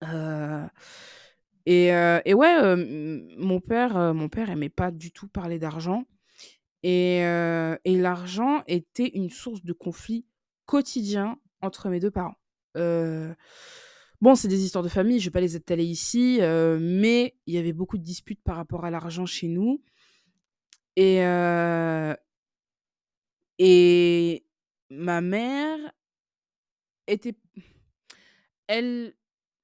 Heu 0.00 0.68
Et 1.66 1.92
heu 1.92 2.20
et 2.24 2.34
ouais, 2.34 2.48
hem, 2.50 3.28
mon 3.38 3.60
père, 3.60 3.96
heu, 3.96 4.12
mon 4.12 4.28
père 4.28 4.50
aimait 4.50 4.68
pas 4.68 4.90
du 4.90 5.12
tout 5.12 5.28
parler 5.28 5.58
d'argent 5.58 6.04
et 6.82 7.18
et 7.84 7.96
l'argent 7.98 8.62
était 8.68 9.08
une 9.14 9.30
source 9.30 9.64
de 9.64 9.72
conflit 9.72 10.26
quotidien 10.66 11.38
entre 11.62 11.88
mes 11.90 12.00
2 12.00 12.10
parents. 12.10 12.36
Bon, 14.20 14.36
c'est 14.36 14.48
des 14.48 14.64
histoires 14.64 14.84
de 14.84 14.88
famille, 14.88 15.18
je 15.18 15.26
vais 15.26 15.30
pas 15.32 15.40
les 15.40 15.56
étaler 15.56 15.84
ici, 15.84 16.38
mais 16.80 17.36
il 17.46 17.54
y 17.54 17.58
avait 17.58 17.72
beaucoup 17.72 17.98
de 17.98 18.04
disputes 18.04 18.42
par 18.42 18.56
rapport 18.56 18.84
à 18.84 18.90
l'argent 18.90 19.26
chez 19.26 19.48
nous 19.48 19.82
et 20.96 21.20
et 23.58 24.44
ma 24.90 25.20
mère 25.20 25.78
était 27.06 27.34
elle 28.66 29.14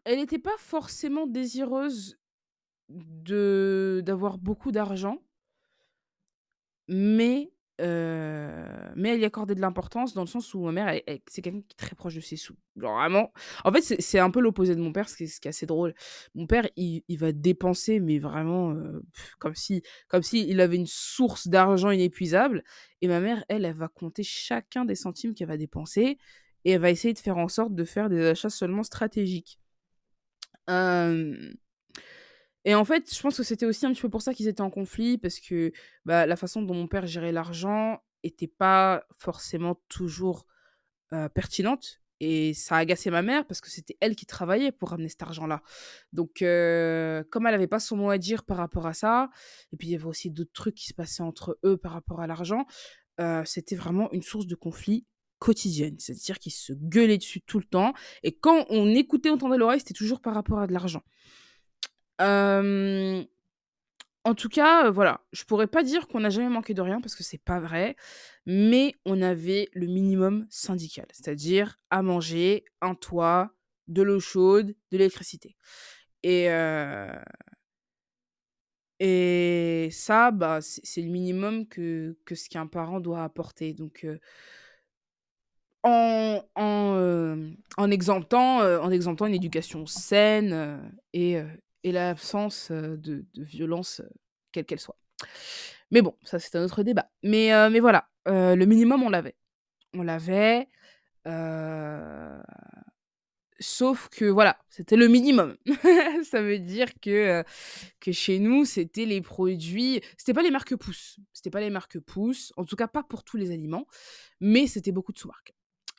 elle 0.04 0.26
pas 0.42 0.56
forcément 0.58 1.26
désireuse 1.26 2.18
de 2.90 4.02
d'avoir 4.04 4.38
beaucoup 4.38 4.72
d'argent 4.72 5.18
Mais 6.88 7.52
heu, 7.80 8.54
mais 8.96 9.10
elle 9.10 9.20
y 9.20 9.24
accordait 9.24 9.54
de 9.54 9.60
l'importance 9.60 10.14
dans 10.14 10.22
le 10.22 10.26
sens 10.26 10.52
où 10.54 10.60
ma 10.62 10.72
mère, 10.72 10.88
elle 10.88 11.20
c'est 11.28 11.42
quelqu'un 11.42 11.60
qui 11.60 11.74
est 11.74 11.76
très 11.76 11.94
proche 11.94 12.14
de 12.14 12.20
ses 12.20 12.36
sous. 12.36 12.56
Vraiment 12.76 13.32
en 13.64 13.72
fait, 13.72 13.82
c'est 14.00 14.18
un 14.18 14.30
peu 14.30 14.40
l'opposé 14.40 14.74
de 14.74 14.80
mon 14.80 14.92
père, 14.92 15.08
ce 15.08 15.16
qui 15.16 15.24
est 15.24 15.26
ce 15.26 15.40
qui 15.40 15.48
est 15.48 15.50
assez 15.50 15.66
drôle. 15.66 15.94
Mon 16.34 16.46
père, 16.46 16.66
il 16.76 17.02
il 17.08 17.18
va 17.18 17.32
dépenser, 17.32 18.00
mais 18.00 18.18
vraiment, 18.18 18.72
heu, 18.72 19.02
comme 19.38 19.54
si 19.54 19.82
comme 20.08 20.22
s'il 20.22 20.60
avait 20.60 20.76
une 20.76 20.86
source 20.86 21.46
d'argent 21.48 21.90
inépuisable 21.90 22.64
et 23.02 23.08
ma 23.08 23.20
mère, 23.20 23.44
elle, 23.48 23.64
elle 23.64 23.76
va 23.76 23.88
compter 23.88 24.22
chacun 24.22 24.84
des 24.84 24.94
centimes 24.94 25.34
qu'elle 25.34 25.48
va 25.48 25.56
dépenser 25.58 26.18
et 26.68 26.72
elle 26.72 26.82
va 26.82 26.90
essayer 26.90 27.14
de 27.14 27.18
faire 27.18 27.38
en 27.38 27.48
sorte 27.48 27.74
de 27.74 27.84
faire 27.84 28.10
des 28.10 28.26
achats 28.26 28.50
seulement 28.50 28.82
stratégiques. 28.82 29.58
Et 30.68 32.74
en 32.74 32.84
fait, 32.84 33.14
je 33.14 33.22
pense 33.22 33.38
que 33.38 33.42
c'était 33.42 33.64
aussi 33.64 33.86
un 33.86 33.92
petit 33.94 34.02
peu 34.02 34.10
pour 34.10 34.20
ça 34.20 34.34
qu'ils 34.34 34.48
étaient 34.48 34.60
en 34.60 34.68
conflit 34.68 35.16
parce 35.16 35.40
que, 35.40 35.72
bah, 36.04 36.26
la 36.26 36.36
façon 36.36 36.60
dont 36.60 36.74
mon 36.74 36.86
père 36.86 37.06
gérait 37.06 37.32
l'argent 37.32 38.02
était 38.22 38.48
pas 38.48 39.06
forcément 39.16 39.80
toujours, 39.88 40.44
pertinente 41.32 42.02
et 42.20 42.52
ça 42.52 42.76
agaçait 42.76 43.10
ma 43.10 43.22
mère 43.22 43.46
parce 43.46 43.62
que 43.62 43.70
c'était 43.70 43.96
elle 44.00 44.14
qui 44.14 44.26
travaillait 44.26 44.72
pour 44.72 44.90
ramener 44.90 45.08
cet 45.08 45.22
argent-là. 45.22 45.62
Donc 46.12 46.40
comme 46.40 47.46
elle 47.46 47.54
avait 47.54 47.66
pas 47.66 47.80
son 47.80 47.96
mot 47.96 48.10
à 48.10 48.18
dire 48.18 48.44
par 48.44 48.58
rapport 48.58 48.86
à 48.86 48.92
ça 48.92 49.30
et 49.72 49.78
puis 49.78 49.88
il 49.88 49.92
y 49.92 49.94
avait 49.94 50.04
aussi 50.04 50.30
d'autres 50.30 50.52
trucs 50.52 50.74
qui 50.74 50.86
se 50.86 50.92
passaient 50.92 51.22
entre 51.22 51.58
eux 51.64 51.78
par 51.78 51.92
rapport 51.92 52.20
à 52.20 52.26
l'argent, 52.26 52.66
c'était 53.46 53.74
vraiment 53.74 54.12
une 54.12 54.20
source 54.20 54.46
de 54.46 54.54
conflit 54.54 55.06
quotidienne. 55.38 55.96
C'est-à-dire 55.98 56.38
qu'ils 56.38 56.52
se 56.52 56.72
gueulaient 56.72 57.18
dessus 57.18 57.40
tout 57.40 57.58
le 57.58 57.64
temps 57.64 57.92
et 58.22 58.32
quand 58.32 58.66
on 58.70 58.88
écoutait, 58.94 59.30
on 59.30 59.38
tendait 59.38 59.58
l'oreille, 59.58 59.80
c'était 59.80 59.94
toujours 59.94 60.20
par 60.20 60.34
rapport 60.34 60.58
à 60.58 60.66
de 60.66 60.72
l'argent. 60.72 61.02
En 64.24 64.34
tout 64.34 64.48
cas, 64.48 64.86
heu, 64.86 64.90
voilà, 64.90 65.22
je 65.32 65.44
pourrais 65.44 65.66
pas 65.68 65.82
dire 65.82 66.06
qu'on 66.08 66.20
n'a 66.20 66.28
jamais 66.30 66.48
manqué 66.50 66.74
de 66.74 66.82
rien 66.82 67.00
parce 67.00 67.14
que 67.14 67.22
c'est 67.22 67.38
pas 67.42 67.60
vrai, 67.60 67.96
mais 68.46 68.94
on 69.06 69.22
avait 69.22 69.68
le 69.72 69.86
minimum 69.86 70.46
syndical, 70.50 71.06
c'est-à-dire 71.12 71.78
à 71.90 72.02
manger, 72.02 72.64
un 72.82 72.94
toit, 72.94 73.54
de 73.86 74.02
l'eau 74.02 74.20
chaude, 74.20 74.68
de 74.92 74.98
l'électricité 74.98 75.56
et 76.22 76.48
heu 76.50 77.08
et 79.00 79.88
ça, 79.92 80.32
bah, 80.32 80.58
c'est 80.60 81.02
le 81.02 81.08
minimum 81.08 81.66
que 81.68 82.16
que 82.24 82.34
ce 82.34 82.48
qu'un 82.48 82.66
parent 82.66 83.00
doit 83.00 83.22
apporter 83.22 83.72
donc 83.72 84.04
heu, 84.04 84.20
en 85.88 86.42
en, 87.76 87.90
exemptant, 87.90 88.62
heu, 88.62 88.80
en 88.80 88.90
exemptant 88.90 89.26
une 89.26 89.34
éducation 89.34 89.86
saine, 89.86 90.52
heu 90.52 90.78
et 91.12 91.38
et 91.84 91.92
l'absence, 91.92 92.70
de 92.72 93.24
violence, 93.36 94.02
quelle 94.52 94.64
qu'elle 94.64 94.80
soit. 94.80 94.98
Mais 95.90 96.02
bon, 96.02 96.14
ça, 96.24 96.38
c'est 96.38 96.56
un 96.56 96.64
autre 96.64 96.82
débat. 96.82 97.10
Mais 97.22 97.50
mais 97.70 97.80
voilà, 97.80 98.08
le 98.26 98.64
minimum, 98.64 99.02
on 99.02 99.10
l'avait. 99.10 99.36
On 99.94 100.02
l'avait, 100.02 100.68
sauf 103.60 104.08
que 104.08 104.24
voilà, 104.24 104.58
c'était 104.68 104.96
le 104.96 105.08
minimum. 105.08 105.56
Ça 106.24 106.42
veut 106.42 106.58
dire 106.58 106.88
que, 107.00 107.44
que 108.00 108.12
chez 108.12 108.38
nous, 108.38 108.64
c'était 108.64 109.04
les 109.06 109.20
produits 109.20 110.00
c'était 110.16 110.34
pas 110.34 110.42
les 110.42 110.50
marques 110.50 110.76
pouces, 110.76 111.18
c'était 111.32 111.50
pas 111.50 111.60
les 111.60 111.70
marques 111.70 111.98
pouces, 112.00 112.52
en 112.56 112.64
tout 112.64 112.76
cas 112.76 112.88
pas 112.88 113.02
pour 113.02 113.24
tous 113.24 113.36
les 113.36 113.50
aliments, 113.52 113.86
mais 114.40 114.66
c'était 114.66 114.92
beaucoup 114.92 115.12
de 115.12 115.18
sous-marques. 115.18 115.54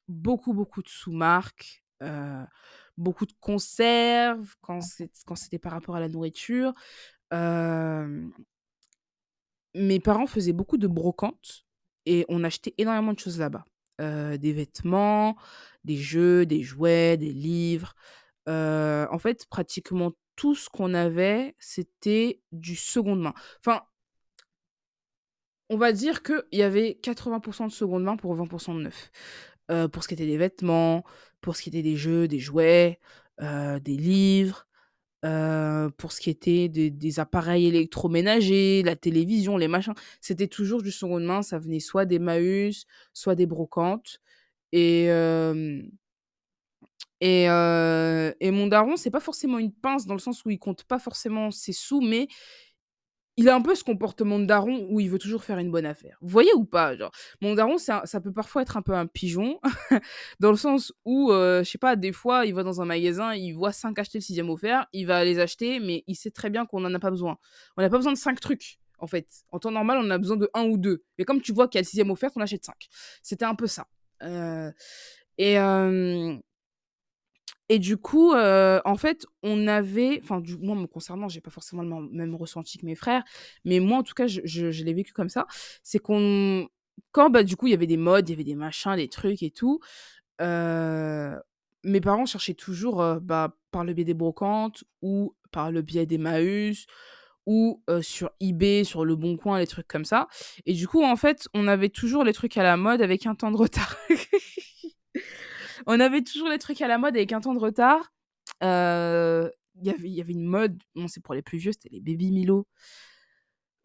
Beaucoup, 0.10 0.54
beaucoup 0.54 0.82
de 0.82 0.90
sous-marques, 0.90 1.84
beaucoup 2.98 3.26
de 3.28 3.34
conserves 3.40 4.56
quand 4.60 4.82
c'était 4.82 5.60
par 5.60 5.72
rapport 5.72 5.96
à 5.96 6.00
la 6.00 6.10
nourriture. 6.10 6.74
Mes 9.76 10.00
parents 10.00 10.26
faisaient 10.26 10.52
beaucoup 10.52 10.78
de 10.78 10.88
brocantes 10.88 11.68
et 12.08 12.26
on 12.28 12.44
achetait 12.44 12.74
énormément 12.80 13.14
de 13.14 13.20
choses 13.20 13.40
là-bas. 13.40 13.66
Des 14.00 14.52
vêtements, 14.52 15.38
des 15.84 15.98
jeux, 15.98 16.46
des 16.48 16.64
jouets, 16.64 17.16
des 17.18 17.32
livres. 17.32 17.94
En 18.48 19.20
fait, 19.20 19.46
pratiquement 19.46 20.14
tout 20.36 20.56
ce 20.56 20.70
qu'on 20.70 20.96
avait, 20.96 21.56
c'était 21.60 22.42
du 22.52 22.76
seconde 22.76 23.22
main. 23.22 23.36
Enfin, 23.60 23.84
on 25.70 25.78
va 25.78 25.92
dire 25.92 26.24
qu'il 26.24 26.44
y 26.54 26.64
avait 26.64 26.96
80 26.96 27.68
de 27.68 27.72
seconde 27.72 28.04
main 28.04 28.18
pour 28.18 28.34
20 28.34 28.46
de 28.70 28.82
neuf. 28.82 29.12
Heu, 29.70 29.88
pour 29.90 30.04
ce 30.04 30.08
qui 30.08 30.14
était 30.16 30.26
des 30.26 30.38
vêtements, 30.38 31.04
pour 31.42 31.56
ce 31.56 31.62
qui 31.64 31.70
était 31.70 31.82
des 31.84 31.96
jeux, 31.98 32.28
des 32.28 32.40
jouets, 32.40 33.00
heu, 33.42 33.80
des 33.80 33.98
livres, 33.98 34.68
heu, 35.26 35.92
pour 35.98 36.12
ce 36.14 36.22
qui 36.22 36.30
était 36.32 36.70
des 36.70 36.92
des 36.92 37.20
appareils 37.20 37.68
électroménagers, 37.68 38.84
la 38.84 38.96
télévision, 38.98 39.58
les 39.58 39.68
machins. 39.70 39.94
C'était 40.22 40.48
toujours 40.50 40.82
du 40.84 40.92
seconde 40.92 41.26
main, 41.26 41.42
ça 41.44 41.60
venait 41.60 41.80
soit 41.82 42.06
d'Emmaüs, 42.06 42.86
soit 43.14 43.36
des 43.36 43.46
brocantes 43.48 44.20
et 44.74 45.10
et 47.22 47.46
et 48.40 48.52
mon 48.52 48.68
daron, 48.68 48.96
c'est 48.98 49.12
pas 49.12 49.20
forcément 49.20 49.60
une 49.60 49.74
pince 49.74 50.06
dans 50.06 50.14
le 50.14 50.20
sens 50.20 50.46
où 50.46 50.50
il 50.50 50.60
compte 50.60 50.84
pas 50.84 51.00
forcément 51.00 51.52
ses 51.52 51.74
sous, 51.74 52.02
mais 52.02 52.28
il 53.40 53.48
a 53.48 53.56
un 53.56 53.62
peu 53.62 53.74
ce 53.74 53.86
comportement 53.86 54.38
de 54.38 54.44
daron 54.44 54.86
où 54.90 55.00
il 55.00 55.10
veut 55.10 55.18
toujours 55.18 55.46
faire 55.46 55.60
une 55.60 55.72
bonne 55.72 55.86
affaire. 55.86 56.18
Vous 56.20 56.28
voyez 56.28 56.54
ou 56.56 56.66
pas? 56.66 56.98
Genre, 56.98 57.10
mon 57.40 57.56
daron, 57.56 57.78
ça 57.78 58.04
peut 58.22 58.34
parfois 58.34 58.64
être 58.64 58.76
un 58.76 58.82
peu 58.82 58.94
un 58.94 59.08
pigeon, 59.08 59.62
dans 60.42 60.52
le 60.52 60.58
sens 60.58 60.92
où, 61.06 61.32
heu, 61.32 61.62
je 61.64 61.70
sais 61.70 61.78
pas, 61.78 61.96
des 61.96 62.12
fois, 62.12 62.46
il 62.46 62.54
va 62.54 62.64
dans 62.64 62.82
un 62.82 62.86
magasin, 62.86 63.34
il 63.34 63.54
voit 63.54 63.72
5 63.72 63.98
acheter, 63.98 64.18
le 64.18 64.24
sixième 64.24 64.50
offert, 64.50 64.88
il 64.92 65.06
va 65.08 65.24
les 65.24 65.40
acheter, 65.40 65.80
mais 65.80 66.04
il 66.06 66.16
sait 66.16 66.32
très 66.32 66.50
bien 66.50 66.66
qu'on 66.66 66.84
en 66.84 66.94
a 66.94 67.00
pas 67.00 67.12
besoin. 67.12 67.38
On 67.78 67.84
a 67.84 67.90
pas 67.90 67.96
besoin 67.96 68.12
de 68.12 68.18
5 68.18 68.42
trucs, 68.42 68.78
en 68.98 69.08
fait. 69.08 69.26
En 69.54 69.60
temps 69.60 69.72
normal, 69.72 70.00
on 70.04 70.10
a 70.10 70.18
besoin 70.18 70.36
de 70.36 70.50
un 70.54 70.66
ou 70.66 70.78
2. 70.78 71.02
Mais 71.18 71.24
comme 71.24 71.40
tu 71.40 71.54
vois 71.54 71.70
qu'il 71.70 71.78
y 71.78 71.80
a 71.80 71.84
le 71.84 71.88
sixième 71.88 72.12
offert, 72.12 72.32
on 72.36 72.42
achète 72.42 72.66
5. 72.66 72.76
C'était 73.24 73.46
un 73.46 73.56
peu 73.56 73.68
ça. 73.68 73.88
Heu 74.22 74.74
et 75.38 75.54
hem 75.54 76.42
et 77.70 77.80
du 77.80 77.98
coup, 77.98 78.34
heu, 78.34 78.82
en 78.86 78.96
fait, 78.98 79.26
on 79.44 79.68
avait 79.68 80.20
enfin, 80.24 80.42
moi, 80.62 80.76
me 80.76 80.88
concernant, 80.88 81.30
j'ai 81.30 81.42
pas 81.42 81.52
forcément 81.52 81.84
le 81.84 82.10
même 82.12 82.36
ressenti 82.36 82.78
que 82.80 82.86
mes 82.86 82.96
frères, 82.96 83.24
mais 83.66 83.80
moi, 83.80 84.00
en 84.00 84.04
tout 84.04 84.14
cas, 84.16 84.28
je 84.28 84.84
l'ai 84.84 84.94
vécu 84.94 85.14
comme 85.14 85.30
ça. 85.30 85.46
C'est 85.84 86.00
qu'on 86.00 86.68
quand, 87.12 87.30
bah, 87.30 87.44
du 87.44 87.56
coup, 87.56 87.68
il 87.68 87.72
y 87.72 87.74
avait 87.74 87.88
des 87.88 87.98
modes, 87.98 88.28
il 88.30 88.34
y 88.34 88.36
avait 88.36 88.44
des 88.44 88.56
machins, 88.56 88.96
des 88.96 89.08
trucs 89.08 89.42
et 89.44 89.52
tout, 89.52 89.80
heu, 90.42 91.36
mes 91.84 92.02
parents 92.02 92.26
cherchaient 92.26 92.54
toujours, 92.56 93.02
heu, 93.04 93.20
bah, 93.22 93.56
par 93.72 93.84
le 93.84 93.94
biais 93.94 94.06
des 94.06 94.14
brocantes 94.14 94.84
ou 95.02 95.36
par 95.52 95.72
le 95.72 95.82
biais 95.82 96.06
d'Emmaüs 96.06 96.86
ou, 97.46 97.82
heu, 97.90 98.02
sur 98.02 98.30
eBay, 98.42 98.84
sur 98.84 99.06
Le 99.06 99.16
Bon 99.16 99.38
Coin, 99.38 99.60
les 99.60 99.68
trucs 99.68 99.88
comme 99.88 100.06
ça 100.06 100.28
et 100.66 100.74
du 100.74 100.88
coup, 100.88 101.04
en 101.04 101.16
fait, 101.16 101.48
on 101.54 101.68
avait 101.68 101.90
toujours 101.90 102.24
les 102.24 102.34
trucs 102.34 102.58
à 102.58 102.64
la 102.64 102.78
mode 102.78 103.02
avec 103.02 103.26
un 103.26 103.36
temps 103.36 103.52
de 103.52 103.58
retard. 103.58 103.96
On 105.92 106.00
avait 106.00 106.22
toujours 106.22 106.50
les 106.50 106.60
trucs 106.60 106.82
à 106.84 106.88
la 106.88 107.00
mode 107.00 107.16
avec 107.16 107.32
un 107.34 107.42
temps 107.42 107.56
de 107.56 107.60
retard. 107.60 108.14
Heu, 108.64 109.52
il 109.82 109.88
y 109.88 110.22
avait 110.22 110.34
une 110.34 110.46
mode, 110.46 110.80
bon, 110.94 111.08
c'est 111.08 111.20
pour 111.20 111.34
les 111.34 111.42
plus 111.42 111.58
vieux, 111.58 111.72
c'était 111.72 111.90
les 111.90 112.00
Baby 112.00 112.32
Milo. 112.32 112.68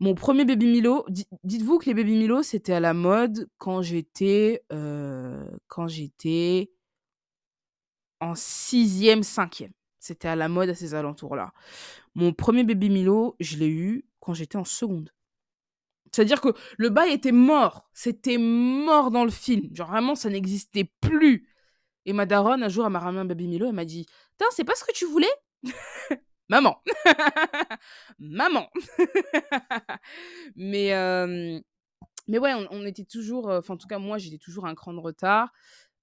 Mon 0.00 0.14
premier 0.14 0.44
Baby 0.44 0.66
Milo, 0.66 1.06
di 1.08 1.26
dites-vous 1.44 1.78
que 1.78 1.86
les 1.86 1.94
Baby 1.94 2.16
Milo, 2.16 2.42
c'était 2.42 2.74
à 2.74 2.80
la 2.80 2.92
mode 2.92 3.48
quand 3.56 3.80
j'étais, 3.80 4.62
heu, 4.70 5.48
quand 5.66 5.88
j'étais 5.88 6.72
en 8.20 8.34
sixième, 8.34 9.22
cinquième. 9.22 9.72
C'était 9.98 10.28
à 10.28 10.36
la 10.36 10.50
mode 10.50 10.68
à 10.68 10.74
ces 10.74 10.92
alentours-là. 10.92 11.54
Mon 12.14 12.34
premier 12.34 12.64
Baby 12.64 12.90
Milo, 12.90 13.34
je 13.40 13.56
l'ai 13.56 13.70
eu 13.70 14.04
quand 14.20 14.34
j'étais 14.34 14.58
en 14.58 14.64
seconde. 14.64 15.10
C'est-à-dire 16.12 16.42
que 16.42 16.50
le 16.76 16.90
bail 16.90 17.12
était 17.12 17.32
mort. 17.32 17.88
C'était 17.94 18.36
mort 18.36 19.10
dans 19.10 19.24
le 19.24 19.30
film. 19.30 19.74
Genre 19.74 19.88
vraiment, 19.88 20.14
ça 20.14 20.28
n'existait 20.28 20.92
plus. 21.00 21.48
Et 22.06 22.12
ma 22.12 22.26
daronne, 22.26 22.62
un 22.62 22.68
jour, 22.68 22.84
elle 22.86 22.92
m'a 22.92 22.98
ramené 22.98 23.20
un 23.20 23.24
Baby 23.24 23.48
Milo, 23.48 23.66
elle 23.68 23.72
m'a 23.74 23.84
dit: 23.84 24.06
«Tin, 24.38 24.46
c'est 24.50 24.64
pas 24.64 24.74
ce 24.74 24.84
que 24.84 24.92
tu 24.92 25.06
voulais?» 25.06 25.32
«Maman!» 26.48 26.76
«Maman!» 28.18 28.68
Mais 30.56 30.92
mais 32.26 32.38
ouais, 32.38 32.54
on 32.70 32.86
était 32.86 33.04
toujours, 33.04 33.48
enfin, 33.48 33.74
en 33.74 33.76
tout 33.76 33.86
cas, 33.86 33.98
moi, 33.98 34.16
j'étais 34.18 34.38
toujours 34.38 34.66
un 34.66 34.74
cran 34.74 34.94
de 34.94 35.00
retard. 35.00 35.52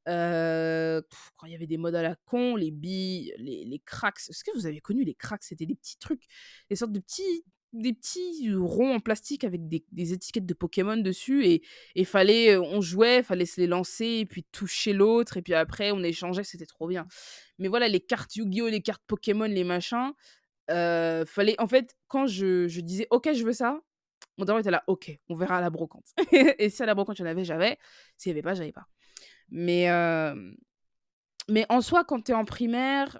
Quand 0.05 1.47
il 1.47 1.51
y 1.51 1.55
avait 1.55 1.67
des 1.67 1.77
modes 1.77 1.95
à 1.95 2.03
la 2.03 2.15
con, 2.25 2.55
les 2.55 2.71
billes, 2.71 3.33
les 3.37 3.65
les 3.65 3.79
cracks. 3.79 4.19
Est-ce 4.29 4.43
que 4.43 4.51
vous 4.55 4.65
avez 4.67 4.81
connu 4.81 5.03
les 5.03 5.15
cracks? 5.15 5.43
C'était 5.43 5.65
des 5.65 5.75
petits 5.75 5.97
trucs, 5.97 6.23
des 6.69 6.75
sortes 6.75 6.91
de 6.91 6.99
petits 6.99 7.43
des 7.73 7.93
petits 7.93 8.53
ronds 8.53 8.95
en 8.95 8.99
plastique 8.99 9.43
avec 9.43 9.67
des 9.67 10.13
étiquettes 10.13 10.45
de 10.45 10.53
Pokémon 10.53 10.97
dessus 10.97 11.45
et 11.45 11.61
et 11.95 12.05
fallait, 12.05 12.57
on 12.57 12.81
jouait, 12.81 13.23
fallait 13.23 13.45
se 13.45 13.61
les 13.61 13.67
lancer 13.67 14.05
et 14.05 14.25
puis 14.25 14.43
toucher 14.51 14.93
l'autre 14.93 15.37
et 15.37 15.41
puis 15.41 15.53
après 15.53 15.91
on 15.91 16.03
échangeait, 16.03 16.43
c'était 16.43 16.65
trop 16.65 16.87
bien. 16.87 17.07
Mais 17.59 17.67
voilà, 17.67 17.87
les 17.87 18.01
cartes 18.01 18.35
Yu-Gi-Oh! 18.35 18.67
les 18.67 18.81
cartes 18.81 19.03
Pokémon, 19.07 19.45
les 19.45 19.63
machins, 19.63 20.11
fallait 20.69 21.55
en 21.59 21.67
fait, 21.67 21.95
quand 22.07 22.27
je 22.27 22.79
disais: 22.81 23.07
«OK, 23.11 23.29
je 23.33 23.43
veux 23.43 23.53
ça», 23.53 23.79
mon 24.37 24.45
daron 24.45 24.59
était 24.59 24.71
là: 24.71 24.83
«OK, 24.87 25.11
on 25.29 25.35
verra 25.35 25.57
à 25.57 25.61
la 25.61 25.69
brocante» 25.69 26.07
et 26.31 26.69
si 26.69 26.83
à 26.83 26.85
la 26.85 26.95
brocante 26.95 27.19
il 27.19 27.21
y 27.21 27.25
en 27.25 27.27
avait, 27.31 27.45
j'avais, 27.45 27.77
s'il 28.17 28.29
y 28.29 28.33
avait 28.33 28.41
pas, 28.41 28.53
j'avais 28.55 28.71
pas. 28.73 28.87
Mais 29.49 29.87
mais 31.49 31.65
en 31.69 31.81
soi, 31.81 32.03
quand 32.03 32.21
tu 32.21 32.31
es 32.31 32.35
en 32.35 32.45
primaire, 32.45 33.19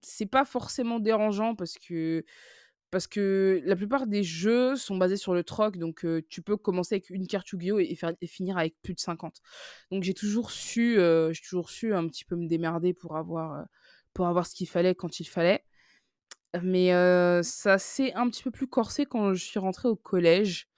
c'est 0.00 0.26
pas 0.26 0.44
forcément 0.44 0.98
dérangeant 1.00 1.54
parce 1.54 1.74
que 1.78 2.24
parce 2.92 3.06
que 3.06 3.60
la 3.64 3.74
plupart 3.74 4.06
des 4.06 4.22
jeux 4.22 4.76
sont 4.76 4.96
basés 4.98 5.16
sur 5.16 5.32
le 5.32 5.42
troc, 5.42 5.78
donc 5.78 6.06
tu 6.28 6.42
peux 6.42 6.58
commencer 6.58 6.96
avec 6.96 7.08
une 7.08 7.26
carte 7.26 7.50
Yu-Gi-Oh! 7.50 7.78
et 7.80 8.26
finir 8.26 8.58
avec 8.58 8.76
plus 8.82 8.92
de 8.94 9.00
50. 9.00 9.40
Donc 9.90 10.02
j'ai 10.02 10.12
toujours 10.12 10.50
su, 10.50 10.96
j'ai 10.96 11.40
toujours 11.42 11.70
su 11.70 11.94
un 11.94 12.06
petit 12.06 12.26
peu 12.26 12.36
me 12.36 12.46
démerder 12.46 12.92
pour 12.92 13.16
avoir, 13.16 13.64
pour 14.12 14.26
avoir 14.26 14.46
ce 14.46 14.54
qu'il 14.54 14.68
fallait 14.68 14.94
quand 14.94 15.20
il 15.20 15.24
fallait. 15.24 15.64
Mais 16.62 16.90
ça 17.42 17.78
s'est 17.78 18.12
un 18.12 18.28
petit 18.28 18.42
peu 18.42 18.50
plus 18.50 18.68
corsé 18.68 19.06
quand 19.06 19.32
je 19.32 19.42
suis 19.42 19.58
rentrée 19.58 19.88
au 19.88 19.96
collège. 19.96 20.68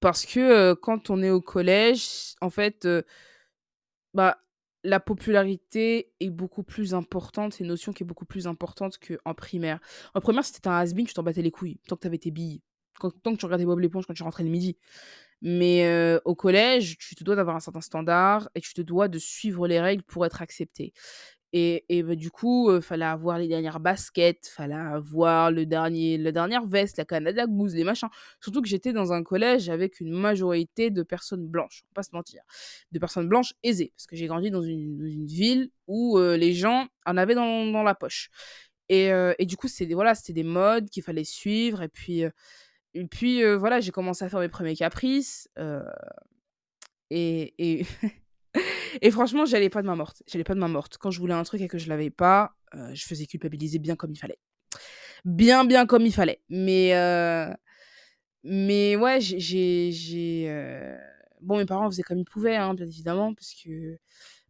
Parce 0.00 0.26
que, 0.26 0.74
quand 0.74 1.08
on 1.08 1.22
est 1.22 1.30
au 1.30 1.40
collège, 1.40 2.34
en 2.40 2.50
fait, 2.50 2.88
bah, 4.12 4.41
la 4.84 5.00
popularité 5.00 6.12
est 6.20 6.30
beaucoup 6.30 6.62
plus 6.62 6.94
importante, 6.94 7.54
c'est 7.54 7.64
une 7.64 7.68
notion 7.68 7.92
qui 7.92 8.02
est 8.02 8.06
beaucoup 8.06 8.26
plus 8.26 8.46
importante 8.46 8.98
qu'en 8.98 9.34
primaire. 9.34 9.80
En 10.14 10.20
primaire, 10.20 10.44
si 10.44 10.52
tu 10.60 10.68
un 10.68 10.78
has-been, 10.78 11.06
tu 11.06 11.14
t'en 11.14 11.22
battais 11.22 11.42
les 11.42 11.50
couilles, 11.50 11.78
tant 11.88 11.96
que 11.96 12.02
tu 12.02 12.06
avais 12.08 12.18
tes 12.18 12.30
billes, 12.30 12.62
quand 12.98 13.10
tant 13.22 13.32
que 13.32 13.38
tu 13.38 13.44
regardais 13.46 13.64
Bob 13.64 13.78
l'éponge 13.78 14.06
quand 14.06 14.14
tu 14.14 14.22
rentrais 14.22 14.44
le 14.44 14.50
midi. 14.50 14.76
Mais 15.42 15.84
heu, 15.86 16.20
au 16.24 16.34
collège, 16.34 16.98
tu 16.98 17.14
te 17.14 17.24
dois 17.24 17.36
d'avoir 17.36 17.56
un 17.56 17.60
certain 17.60 17.80
standard 17.80 18.48
et 18.54 18.60
tu 18.60 18.74
te 18.74 18.82
dois 18.82 19.08
de 19.08 19.18
suivre 19.18 19.66
les 19.68 19.80
règles 19.80 20.04
pour 20.04 20.26
être 20.26 20.42
accepté. 20.42 20.92
Et 21.52 21.84
et 21.88 22.02
bah, 22.02 22.14
du 22.14 22.30
coup, 22.30 22.70
heu, 22.70 22.80
fallait 22.80 23.04
avoir 23.04 23.38
les 23.38 23.48
dernières 23.48 23.80
baskets, 23.80 24.46
fallait 24.48 24.74
avoir 24.74 25.50
le 25.50 25.66
dernier 25.66 26.16
la 26.18 26.32
dernière 26.32 26.66
veste, 26.66 26.96
la 26.98 27.04
Canada 27.04 27.46
Goose, 27.46 27.74
les 27.74 27.84
machins. 27.84 28.08
Surtout 28.40 28.62
que 28.62 28.68
j'étais 28.68 28.92
dans 28.92 29.12
un 29.12 29.22
collège 29.22 29.68
avec 29.68 30.00
une 30.00 30.12
majorité 30.12 30.90
de 30.90 31.02
personnes 31.02 31.46
blanches, 31.46 31.84
va 31.90 31.94
pas 31.96 32.02
se 32.02 32.10
mentir. 32.14 32.42
De 32.92 32.98
personnes 32.98 33.28
blanches 33.28 33.54
aisées, 33.62 33.92
parce 33.96 34.06
que 34.06 34.16
j'ai 34.16 34.26
grandi 34.26 34.50
dans 34.50 34.62
une 34.62 35.26
ville 35.26 35.70
où, 35.86 36.18
les 36.18 36.54
gens 36.54 36.86
en 37.06 37.16
avaient 37.16 37.34
dans 37.34 37.66
dans 37.66 37.82
la 37.82 37.94
poche. 37.94 38.30
Et 38.88 39.10
et 39.38 39.46
du 39.46 39.56
coup, 39.56 39.68
des 39.78 39.94
voilà, 39.94 40.14
c'était 40.14 40.32
des 40.32 40.44
modes 40.44 40.88
qu'il 40.90 41.02
fallait 41.02 41.24
suivre 41.24 41.82
et 41.82 41.88
puis, 41.88 42.24
et 42.94 43.06
puis, 43.06 43.42
voilà, 43.56 43.80
j'ai 43.80 43.90
commencé 43.92 44.24
à 44.24 44.28
faire 44.28 44.40
mes 44.40 44.48
premiers 44.48 44.76
caprices, 44.76 45.48
et 47.10 47.86
Et 49.02 49.10
franchement, 49.10 49.44
j'allais 49.44 49.70
pas 49.70 49.82
de 49.82 49.86
main 49.86 49.96
morte. 49.96 50.22
J'allais 50.26 50.44
pas 50.44 50.54
de 50.54 50.60
main 50.60 50.68
morte. 50.68 50.98
Quand 50.98 51.10
je 51.10 51.18
voulais 51.20 51.34
un 51.34 51.42
truc 51.44 51.60
et 51.60 51.68
que 51.68 51.78
je 51.78 51.88
l'avais 51.88 52.10
pas, 52.10 52.54
heu, 52.74 52.94
je 52.94 53.04
faisais 53.06 53.26
culpabiliser 53.26 53.78
bien 53.78 53.96
comme 53.96 54.12
il 54.12 54.18
fallait. 54.18 54.38
Bien, 55.24 55.64
bien 55.64 55.86
comme 55.86 56.06
il 56.06 56.12
fallait. 56.14 56.40
Mais 56.50 56.94
heu, 56.94 57.54
mais 58.44 58.96
ouais, 58.96 59.20
j'ai 59.20 60.46
heu 60.48 60.96
bon, 61.42 61.58
mes 61.58 61.66
parents 61.66 61.90
faisaient 61.90 62.02
comme 62.02 62.18
ils 62.18 62.24
pouvaient, 62.24 62.56
hein, 62.56 62.74
bien 62.74 62.86
évidemment, 62.86 63.34
parce 63.34 63.54
que 63.54 63.98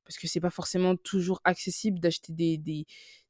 parce 0.04 0.18
que 0.18 0.40
pas 0.40 0.50
forcément 0.50 0.96
toujours 0.96 1.40
accessible 1.44 2.00
d'acheter 2.00 2.32
des 2.32 2.58
des 2.58 2.86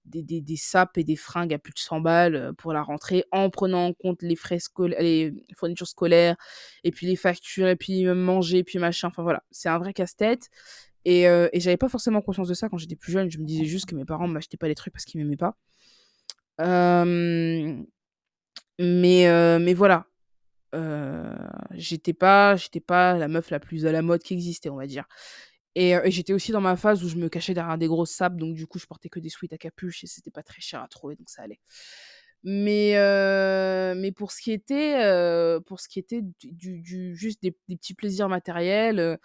des 0.07 0.23
des 0.23 0.41
des 0.41 0.57
sapes 0.57 0.99
et 0.99 1.05
des 1.05 1.17
fringues 1.17 1.55
à 1.55 1.59
plus 1.59 1.73
de 1.75 1.79
100 1.79 2.01
balles, 2.01 2.35
heu, 2.37 2.53
pour 2.55 2.73
la 2.73 2.83
rentrée, 2.83 3.25
en 3.33 3.51
prenant 3.51 3.87
en 3.89 3.93
compte 3.95 4.23
les 4.23 4.37
frais 4.37 4.59
scol 4.61 4.95
les 5.01 5.33
fournitures 5.57 5.89
scolaires 5.89 6.37
et 6.85 6.91
puis 6.93 7.07
les 7.07 7.17
factures 7.17 7.69
et 7.69 7.77
puis, 7.77 8.05
manger, 8.07 8.65
puis 8.65 8.79
machin, 8.79 9.09
enfin 9.09 9.23
voilà, 9.23 9.43
c'est 9.51 9.69
un 9.69 9.79
vrai 9.79 9.93
casse-tête 9.95 10.49
et 11.07 11.29
heu 11.29 11.51
et 11.53 11.61
j'avais 11.61 11.77
pas 11.79 11.89
forcément 11.91 12.23
conscience 12.23 12.49
de 12.49 12.55
ça 12.55 12.69
quand 12.69 12.79
j'étais 12.79 12.97
plus 12.97 13.13
jeune. 13.13 13.31
Je 13.31 13.39
me 13.39 13.45
disais 13.47 13.65
juste 13.67 13.87
que 13.87 13.95
mes 13.97 14.05
parents 14.07 14.29
m'achetaient 14.29 14.57
pas 14.59 14.69
les 14.69 14.75
trucs 14.77 14.93
parce 14.95 15.05
qu'ils 15.07 15.21
m'aimaient 15.23 15.37
pas. 15.37 15.57
Mais 18.79 19.27
heu, 19.29 19.59
mais 19.59 19.75
voilà, 19.75 20.07
j'étais 21.73 22.13
pas 22.15 22.57
j'étais 22.57 22.81
pas 22.81 23.19
la 23.19 23.29
meuf 23.29 23.51
la 23.51 23.61
plus 23.61 23.87
à 23.87 23.93
la 23.93 24.03
mode 24.03 24.23
qui 24.23 24.35
existait, 24.35 24.71
on 24.71 24.77
va 24.77 24.87
dire 24.87 25.07
et 25.75 25.95
j'étais 26.11 26.33
aussi 26.35 26.53
dans 26.53 26.61
ma 26.61 26.77
phase 26.77 27.05
où 27.05 27.09
je 27.09 27.17
me 27.17 27.29
cachais 27.29 27.55
derrière 27.55 27.79
des 27.79 27.89
grosses 27.89 28.11
sapes, 28.13 28.37
donc 28.37 28.55
du 28.55 28.67
coup, 28.67 28.79
je 28.79 28.87
portais 28.87 29.09
que 29.09 29.21
des 29.21 29.29
sweats 29.31 29.55
à 29.55 29.59
capuche 29.59 30.05
et 30.05 30.07
c'était 30.07 30.31
pas 30.31 30.43
très 30.43 30.61
cher 30.61 30.83
à 30.83 30.89
trouver, 30.89 31.17
donc 31.17 31.29
ça 31.31 31.43
allait. 31.43 31.61
Mais 32.45 32.95
mais 33.97 34.13
pour 34.13 34.33
ce 34.33 34.43
qui 34.43 34.53
était, 34.53 34.97
pour 35.67 35.81
ce 35.81 35.89
qui 35.89 35.99
était 36.01 36.23
du 36.43 36.81
du 36.83 37.17
juste 37.17 37.43
des 37.43 37.57
des 37.69 37.77
petits 37.77 37.95
plaisirs 37.95 38.29
matériels, 38.29 39.19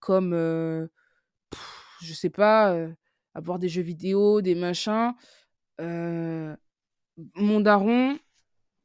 comme, 0.00 0.34
heu 0.34 0.90
je 2.02 2.14
sais 2.14 2.30
pas, 2.30 2.76
avoir 3.34 3.58
des 3.58 3.68
jeux 3.68 3.82
vidéo, 3.82 4.42
des 4.42 4.54
machins. 4.54 5.12
Mon 7.36 7.60
daron, 7.60 8.18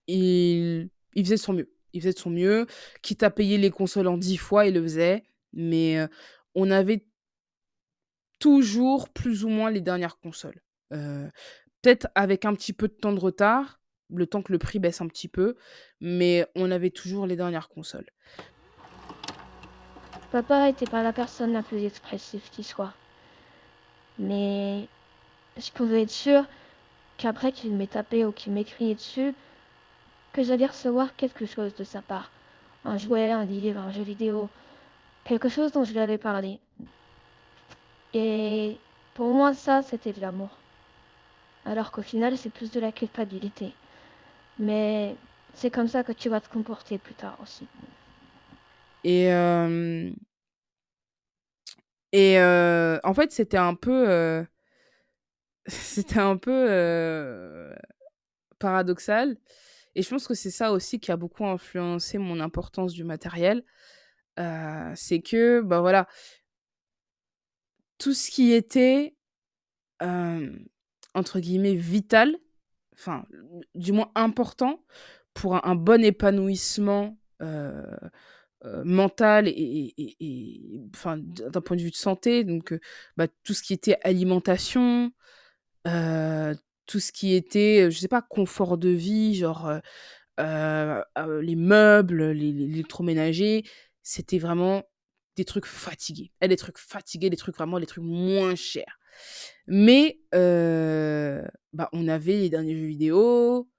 il 0.07 0.89
il 1.15 1.25
faisait 1.25 1.35
de 1.37 1.41
son 1.41 1.53
mieux. 1.53 1.71
Il 1.93 2.01
faisait 2.01 2.13
de 2.13 2.19
son 2.19 2.29
mieux, 2.31 2.67
quitte 3.03 3.23
à 3.23 3.31
payer 3.31 3.57
les 3.57 3.71
consoles 3.71 4.07
en 4.07 4.17
10 4.17 4.37
fois, 4.37 4.67
il 4.67 4.75
le 4.75 4.83
faisait. 4.83 5.23
Mais, 5.53 5.99
on 6.55 6.71
avait 6.71 7.05
toujours 8.39 9.09
plus 9.09 9.43
ou 9.43 9.49
moins 9.49 9.69
les 9.69 9.81
dernières 9.81 10.17
consoles. 10.17 10.61
Heu, 10.93 11.29
peut-être 11.81 12.07
avec 12.15 12.45
un 12.45 12.53
petit 12.53 12.73
peu 12.73 12.87
de 12.87 12.93
temps 12.93 13.13
de 13.13 13.19
retard, 13.19 13.79
le 14.13 14.25
temps 14.25 14.41
que 14.41 14.51
le 14.51 14.57
prix 14.57 14.79
baisse 14.79 15.01
un 15.01 15.07
petit 15.07 15.27
peu, 15.27 15.55
mais 16.01 16.47
on 16.55 16.71
avait 16.71 16.89
toujours 16.89 17.27
les 17.27 17.35
dernières 17.35 17.69
consoles. 17.69 18.09
Papa 20.31 20.69
était 20.69 20.85
pas 20.85 21.03
la 21.03 21.13
personne 21.13 21.53
la 21.53 21.63
plus 21.63 21.83
expressive 21.83 22.49
qui 22.51 22.63
soit. 22.63 22.93
Mais 24.19 24.87
je 25.57 25.71
pouvais 25.71 26.03
être 26.03 26.11
sûre 26.11 26.45
qu'après 27.17 27.51
qu'il 27.51 27.73
m'ait 27.75 27.87
tapé 27.87 28.25
ou 28.25 28.31
qu'il 28.31 28.53
m'ait 28.53 28.63
crié 28.63 28.93
dessus, 28.93 29.33
que 30.33 30.43
j'allais 30.43 30.67
recevoir 30.67 31.15
quelque 31.15 31.45
chose 31.45 31.73
de 31.75 31.83
sa 31.83 32.01
part. 32.01 32.31
Un 32.85 32.97
jouet, 32.97 33.31
un 33.31 33.45
livre, 33.45 33.79
un 33.79 33.91
jeu 33.91 34.03
vidéo. 34.03 34.49
Quelque 35.23 35.49
chose 35.49 35.71
dont 35.71 35.83
je 35.83 35.91
lui 35.91 35.99
avais 35.99 36.17
parlé. 36.17 36.59
Et 38.13 38.77
pour 39.13 39.33
moi, 39.33 39.53
ça, 39.53 39.81
c'était 39.81 40.13
de 40.13 40.21
l'amour. 40.21 40.49
Alors 41.65 41.91
qu'au 41.91 42.01
final, 42.01 42.37
c'est 42.37 42.49
plus 42.49 42.71
de 42.71 42.79
la 42.79 42.91
culpabilité. 42.91 43.73
Mais 44.57 45.15
c'est 45.53 45.69
comme 45.69 45.87
ça 45.87 46.03
que 46.03 46.11
tu 46.11 46.29
vas 46.29 46.41
te 46.41 46.49
comporter 46.49 46.97
plus 46.97 47.13
tard 47.13 47.37
aussi. 47.41 47.67
Et 49.03 49.25
hem 49.25 50.13
et 52.11 52.39
heu, 52.39 52.99
en 53.03 53.13
fait, 53.13 53.31
c'était 53.31 53.57
un 53.57 53.75
peu, 53.75 54.09
heu, 54.09 54.47
c'était 55.67 56.19
un 56.19 56.37
peu, 56.37 57.71
paradoxal 58.57 59.37
et 59.95 60.01
je 60.01 60.09
pense 60.09 60.27
que 60.27 60.33
c'est 60.33 60.51
ça 60.51 60.71
aussi 60.71 60.99
qui 60.99 61.11
a 61.11 61.17
beaucoup 61.17 61.45
influencé 61.45 62.17
mon 62.17 62.39
importance 62.39 62.93
du 62.93 63.03
matériel. 63.03 63.63
C'est 64.95 65.21
que, 65.21 65.61
bah, 65.61 65.81
voilà, 65.81 66.07
tout 67.99 68.13
ce 68.13 68.31
qui 68.31 68.53
était, 68.53 69.15
entre 70.01 71.39
guillemets 71.39 71.75
«vital», 71.75 72.35
enfin, 72.93 73.25
du 73.75 73.91
moins 73.91 74.11
important 74.15 74.83
pour 75.33 75.63
un 75.65 75.75
bon 75.75 76.03
épanouissement, 76.03 77.17
mental 78.83 79.47
et 79.47 79.93
d'un 81.05 81.61
point 81.61 81.77
de 81.77 81.81
vue 81.81 81.91
de 81.91 81.95
santé, 81.95 82.45
bah, 83.15 83.27
tout 83.43 83.53
ce 83.53 83.63
qui 83.63 83.73
était 83.73 83.97
alimentation, 84.03 85.11
tout 85.85 86.99
ce 86.99 87.11
qui 87.11 87.35
était, 87.35 87.89
je 87.91 87.97
sais 87.99 88.07
pas, 88.07 88.21
confort 88.21 88.77
de 88.77 88.89
vie, 88.89 89.35
genre, 89.35 89.71
les 90.37 91.55
meubles, 91.55 92.31
les 92.31 92.51
les 92.51 93.63
c'était 94.03 94.39
vraiment 94.39 94.83
des 95.39 95.45
trucs 95.45 95.65
fatigués. 95.65 96.31
Et 96.41 96.47
des 96.47 96.57
trucs 96.57 96.77
fatigués, 96.77 97.29
des 97.29 97.37
trucs 97.37 97.55
vraiment 97.55 97.77
les 97.77 97.85
trucs 97.87 98.03
moins 98.03 98.55
chers. 98.55 98.99
Mais 99.67 100.19
heu, 100.35 101.43
bah, 101.73 101.89
on 101.93 102.07
avait 102.07 102.33
les 102.37 102.49
derniers 102.49 102.75
jeux 102.77 102.87
vidéo, 102.87 103.69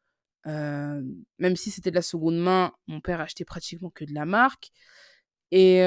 hem, 0.46 1.24
même 1.38 1.56
si 1.56 1.70
c'était 1.70 1.90
de 1.90 1.96
la 1.96 2.02
seconde 2.02 2.38
main, 2.38 2.72
mon 2.86 3.00
père 3.00 3.20
achetait 3.20 3.44
pratiquement 3.44 3.90
que 3.90 4.04
de 4.04 4.14
la 4.14 4.26
marque 4.26 4.70
et 5.52 5.80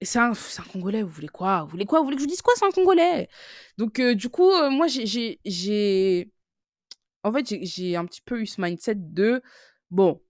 et 0.00 0.04
c'est 0.06 0.18
un 0.18 0.32
un 0.32 0.62
Congolais, 0.72 1.02
vous 1.02 1.08
voulez 1.10 1.28
quoi? 1.28 1.62
Vous 1.64 1.70
voulez 1.70 1.86
quoi? 1.86 2.00
Vous 2.00 2.04
voulez 2.06 2.16
que 2.16 2.22
je 2.22 2.26
vous 2.26 2.30
dise 2.30 2.42
quoi? 2.42 2.54
C'est 2.56 2.66
un 2.66 2.70
Congolais! 2.70 3.28
Donc 3.78 4.00
heu, 4.00 4.14
du 4.14 4.28
coup, 4.28 4.50
moi 4.70 4.86
j'ai 4.88 5.40
en 7.24 7.32
fait, 7.32 7.46
j'ai 7.62 7.96
un 7.96 8.04
petit 8.06 8.20
peu 8.20 8.40
eu 8.40 8.46
ce 8.46 8.60
mindset 8.60 8.96
de: 8.96 9.42
«Bon, 9.90 10.20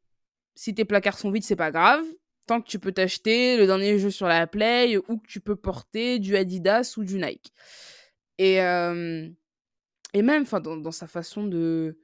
si 0.54 0.74
tes 0.74 0.84
placards 0.84 1.18
sont 1.18 1.30
vides, 1.32 1.44
c'est 1.44 1.56
pas 1.56 1.72
grave, 1.72 2.04
tant 2.46 2.60
que 2.62 2.68
tu 2.68 2.78
peux 2.78 2.92
t'acheter 2.92 3.56
le 3.56 3.66
dernier 3.66 3.98
jeu 3.98 4.10
sur 4.10 4.26
la 4.28 4.46
Play 4.46 4.96
ou 5.08 5.18
que 5.18 5.26
tu 5.28 5.40
peux 5.40 5.56
porter 5.56 6.18
du 6.18 6.36
Adidas 6.36 6.94
ou 6.98 7.04
du 7.04 7.18
Nike. 7.18 7.52
Et, 8.38 8.54
hem 8.56 9.34
et 10.14 10.22
même, 10.22 10.44
dans 10.62 10.76
dans 10.78 10.92
sa 10.92 11.06
façon 11.08 11.44
de 11.46 11.98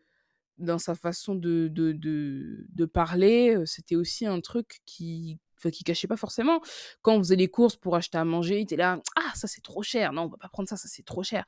dans 0.58 0.78
sa 0.78 0.94
façon 0.96 1.34
de 1.36 1.68
de 1.70 1.92
de 1.94 2.86
parler, 2.86 3.56
heu, 3.56 3.66
c'était 3.66 3.96
aussi 3.96 4.26
un 4.26 4.40
truc 4.40 4.80
qui 4.86 5.38
qui 5.72 5.84
cachait 5.84 6.08
pas 6.08 6.16
forcément. 6.18 6.60
Quand 7.02 7.14
on 7.16 7.20
faisait 7.20 7.36
les 7.36 7.48
courses 7.48 7.76
pour 7.76 7.96
acheter 7.96 8.18
à 8.18 8.24
manger, 8.26 8.58
il 8.60 8.62
était 8.64 8.76
là: 8.76 9.00
«Ah 9.16 9.32
ça 9.36 9.48
c'est 9.48 9.62
trop 9.62 9.82
cher, 9.82 10.12
non 10.14 10.24
on 10.24 10.28
va 10.28 10.38
pas 10.38 10.48
prendre 10.50 10.68
ça, 10.70 10.76
ça 10.78 10.88
c'est 10.88 11.04
trop 11.04 11.22
cher». 11.24 11.44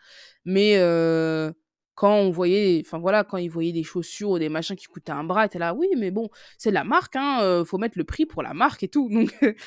Mais 0.46 0.76
heu, 0.78 1.52
quand 1.94 2.14
on 2.16 2.30
voyait 2.30 2.82
enfin 2.86 2.98
voilà, 2.98 3.24
quand 3.24 3.36
il 3.38 3.48
voyait 3.50 3.72
des 3.72 3.84
chaussures 3.84 4.30
ou 4.30 4.38
des 4.38 4.48
machins 4.48 4.76
qui 4.76 4.86
coûtaient 4.86 5.12
un 5.12 5.24
bras, 5.24 5.46
était 5.46 5.58
là: 5.58 5.74
«Oui 5.74 5.88
mais 5.98 6.10
bon, 6.10 6.28
c'est 6.58 6.70
la 6.70 6.84
marque 6.84 7.16
hein, 7.16 7.40
heu, 7.42 7.64
faut 7.64 7.78
mettre 7.78 7.98
le 7.98 8.04
prix 8.04 8.26
pour 8.26 8.42
la 8.42 8.54
marque 8.54 8.82
et 8.82 8.88
tout». 8.88 9.08
Donc 9.10 9.30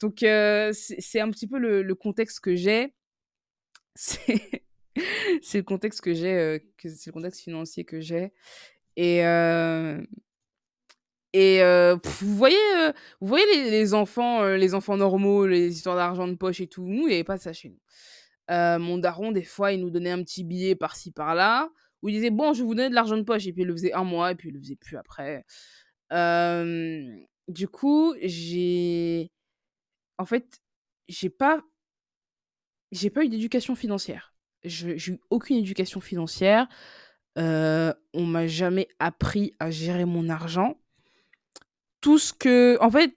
donc 0.00 0.22
heu, 0.22 0.70
c'est 0.74 1.20
un 1.20 1.30
petit 1.30 1.46
peu 1.48 1.58
le 1.58 1.94
contexte 1.94 2.40
que 2.40 2.54
j'ai. 2.56 2.94
C'est 5.42 5.58
le 5.58 5.62
contexte 5.64 6.00
que 6.00 6.14
j'ai, 6.14 6.62
que 6.78 6.88
c'est 6.88 7.08
le 7.08 7.12
contexte 7.12 7.40
financier 7.42 7.84
que 7.84 8.00
j'ai 8.00 8.32
et 8.96 9.22
et 11.32 11.60
vous 12.04 12.34
voyez, 12.36 12.56
vous 13.20 13.26
voyez 13.28 13.70
les 13.70 13.94
enfants, 13.94 14.44
les 14.44 14.74
enfants 14.74 14.96
normaux, 14.96 15.46
les 15.46 15.68
histoires 15.74 15.96
d'argent 15.96 16.28
de 16.28 16.34
poche 16.34 16.60
et 16.60 16.66
tout, 16.66 16.84
nous, 16.86 17.06
il 17.08 17.12
y 17.12 17.14
avait 17.14 17.24
pas 17.24 17.38
ça 17.38 17.52
chez 17.52 17.68
nous. 17.70 17.78
Mon 18.48 18.98
daron, 18.98 19.32
des 19.32 19.44
fois, 19.44 19.72
il 19.72 19.80
nous 19.80 19.90
donnait 19.90 20.10
un 20.10 20.22
petit 20.22 20.44
billet 20.44 20.74
par-ci 20.76 21.10
par-là, 21.12 21.68
où 22.02 22.08
il 22.08 22.12
disait: 22.14 22.30
«Bon, 22.30 22.52
je 22.52 22.60
vais 22.60 22.66
vous 22.66 22.74
donner 22.74 22.90
de 22.90 22.94
l'argent 22.94 23.16
de 23.16 23.22
poche» 23.22 23.46
et 23.46 23.52
puis 23.52 23.62
il 23.62 23.68
le 23.68 23.74
faisait 23.74 23.92
un 23.92 24.04
mois 24.04 24.32
et 24.32 24.34
puis 24.34 24.48
il 24.50 24.54
le 24.54 24.60
faisait 24.60 24.76
plus 24.76 24.96
après. 24.96 25.44
Du 27.48 27.68
coup, 27.68 28.14
j'ai 28.22 29.30
en 30.18 30.24
fait, 30.24 30.60
j'ai 31.08 31.30
pas 31.30 31.62
j'ai 32.92 33.10
pas 33.10 33.24
eu 33.24 33.28
d'éducation 33.28 33.74
financière. 33.74 34.34
J'ai 34.64 34.96
eu 35.12 35.20
aucune 35.30 35.56
éducation 35.56 36.00
financière. 36.00 36.66
Heu, 37.38 37.92
on 38.14 38.24
m'a 38.24 38.46
jamais 38.46 38.88
appris 38.98 39.54
à 39.60 39.70
gérer 39.70 40.04
mon 40.06 40.28
argent. 40.28 40.80
Tout 42.00 42.18
ce 42.18 42.32
que 42.32 42.78
en 42.80 42.90
fait, 42.90 43.14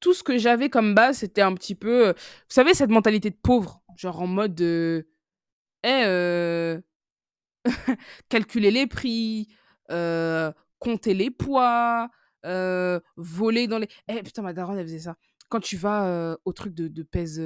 tout 0.00 0.14
ce 0.14 0.22
que 0.22 0.38
j'avais 0.38 0.70
comme 0.70 0.94
base, 0.94 1.18
c'était 1.18 1.42
un 1.42 1.54
petit 1.54 1.74
peu, 1.74 2.08
vous 2.10 2.14
savez 2.48 2.74
cette 2.74 2.90
mentalité 2.90 3.30
de 3.30 3.36
pauvre? 3.40 3.81
Genre 3.96 4.20
en 4.20 4.26
mode, 4.26 4.60
«Eh, 4.60 5.04
heu, 6.06 6.82
calculer 8.28 8.70
les 8.70 8.86
prix, 8.86 9.48
compter 10.78 11.14
les 11.14 11.30
poids, 11.30 12.08
voler 13.16 13.66
dans 13.66 13.78
les» 13.78 13.88
eh 14.08 14.22
putain 14.22 14.42
ma 14.42 14.52
daronne 14.52 14.78
elle 14.78 14.86
faisait 14.86 14.98
ça. 15.00 15.16
Quand 15.48 15.60
tu 15.60 15.76
vas, 15.76 16.36
au 16.44 16.52
truc 16.52 16.74
de 16.74 16.88
de 16.88 17.02
pèse, 17.02 17.42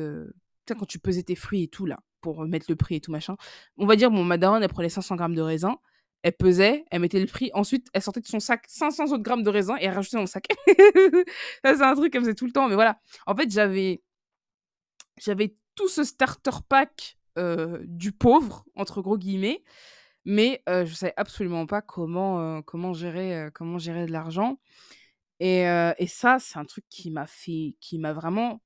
quand 0.75 0.87
tu 0.87 0.99
pesais 0.99 1.23
tes 1.23 1.37
fruits 1.37 1.65
et 1.65 1.69
tout 1.69 1.87
là, 1.87 1.99
pour, 2.21 2.45
mettre 2.47 2.67
le 2.69 2.77
prix 2.77 2.97
et 2.97 3.01
tout 3.01 3.13
machin. 3.13 3.37
On 3.79 3.87
va 3.87 3.97
dire, 3.97 4.11
bon 4.11 4.25
ma 4.25 4.39
daronne 4.39 4.63
elle 4.63 4.69
prenait 4.69 4.89
500 4.89 5.17
grammes 5.17 5.35
de 5.35 5.43
raisin, 5.43 5.77
elle 6.23 6.33
pesait, 6.33 6.85
elle 6.91 7.01
mettait 7.01 7.21
le 7.21 7.27
prix, 7.27 7.51
ensuite 7.55 7.89
elle 7.93 8.03
sortait 8.03 8.21
de 8.21 8.27
son 8.27 8.41
sac 8.41 8.65
500 8.69 9.13
autres 9.13 9.23
grammes 9.23 9.43
de 9.45 9.51
raisin 9.51 9.77
et 9.81 9.85
elle 9.85 9.95
rajoutait 9.95 10.17
dans 10.17 10.23
le 10.23 10.27
sac. 10.27 10.47
Ça 11.65 11.75
c'est 11.77 11.83
un 11.83 11.95
truc 11.95 12.13
qu'elle 12.13 12.23
faisait 12.23 12.35
tout 12.35 12.47
le 12.47 12.53
temps, 12.53 12.69
mais 12.69 12.75
voilà. 12.75 12.99
En 13.27 13.37
fait 13.37 13.51
j'avais 13.51 14.03
j'avais 15.19 15.55
tout 15.77 15.89
ce 15.89 16.03
starter 16.05 16.59
pack, 16.69 17.17
«du 17.85 18.13
pauvre» 18.13 18.65
entre 18.77 19.03
gros 19.03 19.19
guillemets, 19.19 19.63
mais 20.25 20.63
je 20.67 20.93
savais 20.93 21.15
absolument 21.17 21.67
pas 21.67 21.83
comment, 21.83 22.63
comment 22.63 22.93
gérer, 22.95 23.51
comment 23.55 23.79
gérer 23.79 24.07
de 24.07 24.13
l'argent 24.13 24.59
et 25.39 25.65
et 25.99 26.07
ça, 26.07 26.39
c'est 26.41 26.59
un 26.59 26.65
truc 26.65 26.85
qui 26.89 27.11
m'a 27.11 27.27
fait 27.27 27.77
qui 27.81 27.99
m'a 27.99 28.13
vraiment, 28.15 28.63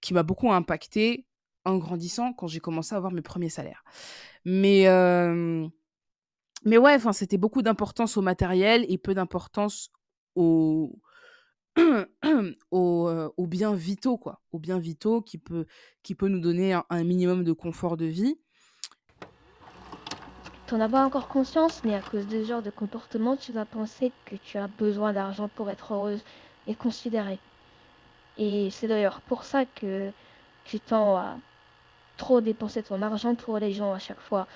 qui 0.00 0.12
m'a 0.12 0.22
beaucoup 0.22 0.50
impactée 0.50 1.24
en 1.64 1.78
grandissant 1.78 2.32
quand 2.32 2.46
j'ai 2.46 2.60
commencé 2.60 2.94
à 2.94 2.98
avoir 2.98 3.12
mes 3.12 3.22
premiers 3.22 3.48
salaires. 3.48 3.84
Mais 4.44 4.86
mais 6.64 6.78
ouais, 6.78 6.98
c'était 7.12 7.38
beaucoup 7.38 7.62
d'importance 7.62 8.16
au 8.16 8.22
matériel 8.22 8.84
et 8.88 8.98
peu 8.98 9.14
d'importance 9.14 9.90
aux 10.34 10.98
aux, 12.70 13.10
aux 13.36 13.46
biens 13.46 13.74
vitaux, 13.74 14.16
quoi. 14.18 14.40
Aux 14.52 14.58
biens 14.58 14.78
vitaux 14.78 15.20
qui 15.20 15.38
peut 15.38 15.66
qui 16.02 16.14
peut 16.14 16.28
nous 16.28 16.40
donner 16.40 16.72
un 16.72 16.84
un 16.90 17.04
minimum 17.04 17.44
de 17.44 17.52
confort 17.52 17.96
de 17.96 18.06
vie. 18.06 18.36
T'en 20.66 20.80
as 20.80 20.88
pas 20.88 21.04
encore 21.04 21.28
conscience, 21.28 21.82
mais 21.84 21.94
à 21.94 22.00
cause 22.00 22.26
de 22.26 22.42
ce 22.42 22.48
genre 22.48 22.62
de 22.62 22.70
comportement, 22.70 23.36
tu 23.36 23.52
vas 23.52 23.64
penser 23.64 24.10
que 24.24 24.34
tu 24.34 24.58
as 24.58 24.66
besoin 24.66 25.12
d'argent 25.12 25.48
pour 25.48 25.70
être 25.70 25.94
heureuse 25.94 26.24
et 26.66 26.74
considérée. 26.74 27.38
Et 28.36 28.70
c'est 28.70 28.88
d'ailleurs 28.88 29.20
pour 29.22 29.44
ça 29.44 29.64
que 29.64 30.10
tu 30.64 30.80
tends 30.80 31.16
à 31.16 31.38
trop 32.16 32.40
dépenser 32.40 32.82
ton 32.82 33.00
argent 33.02 33.34
pour 33.36 33.58
les 33.58 33.72
gens 33.72 33.92
à 33.92 33.98
chaque 34.00 34.20
fois. 34.20 34.48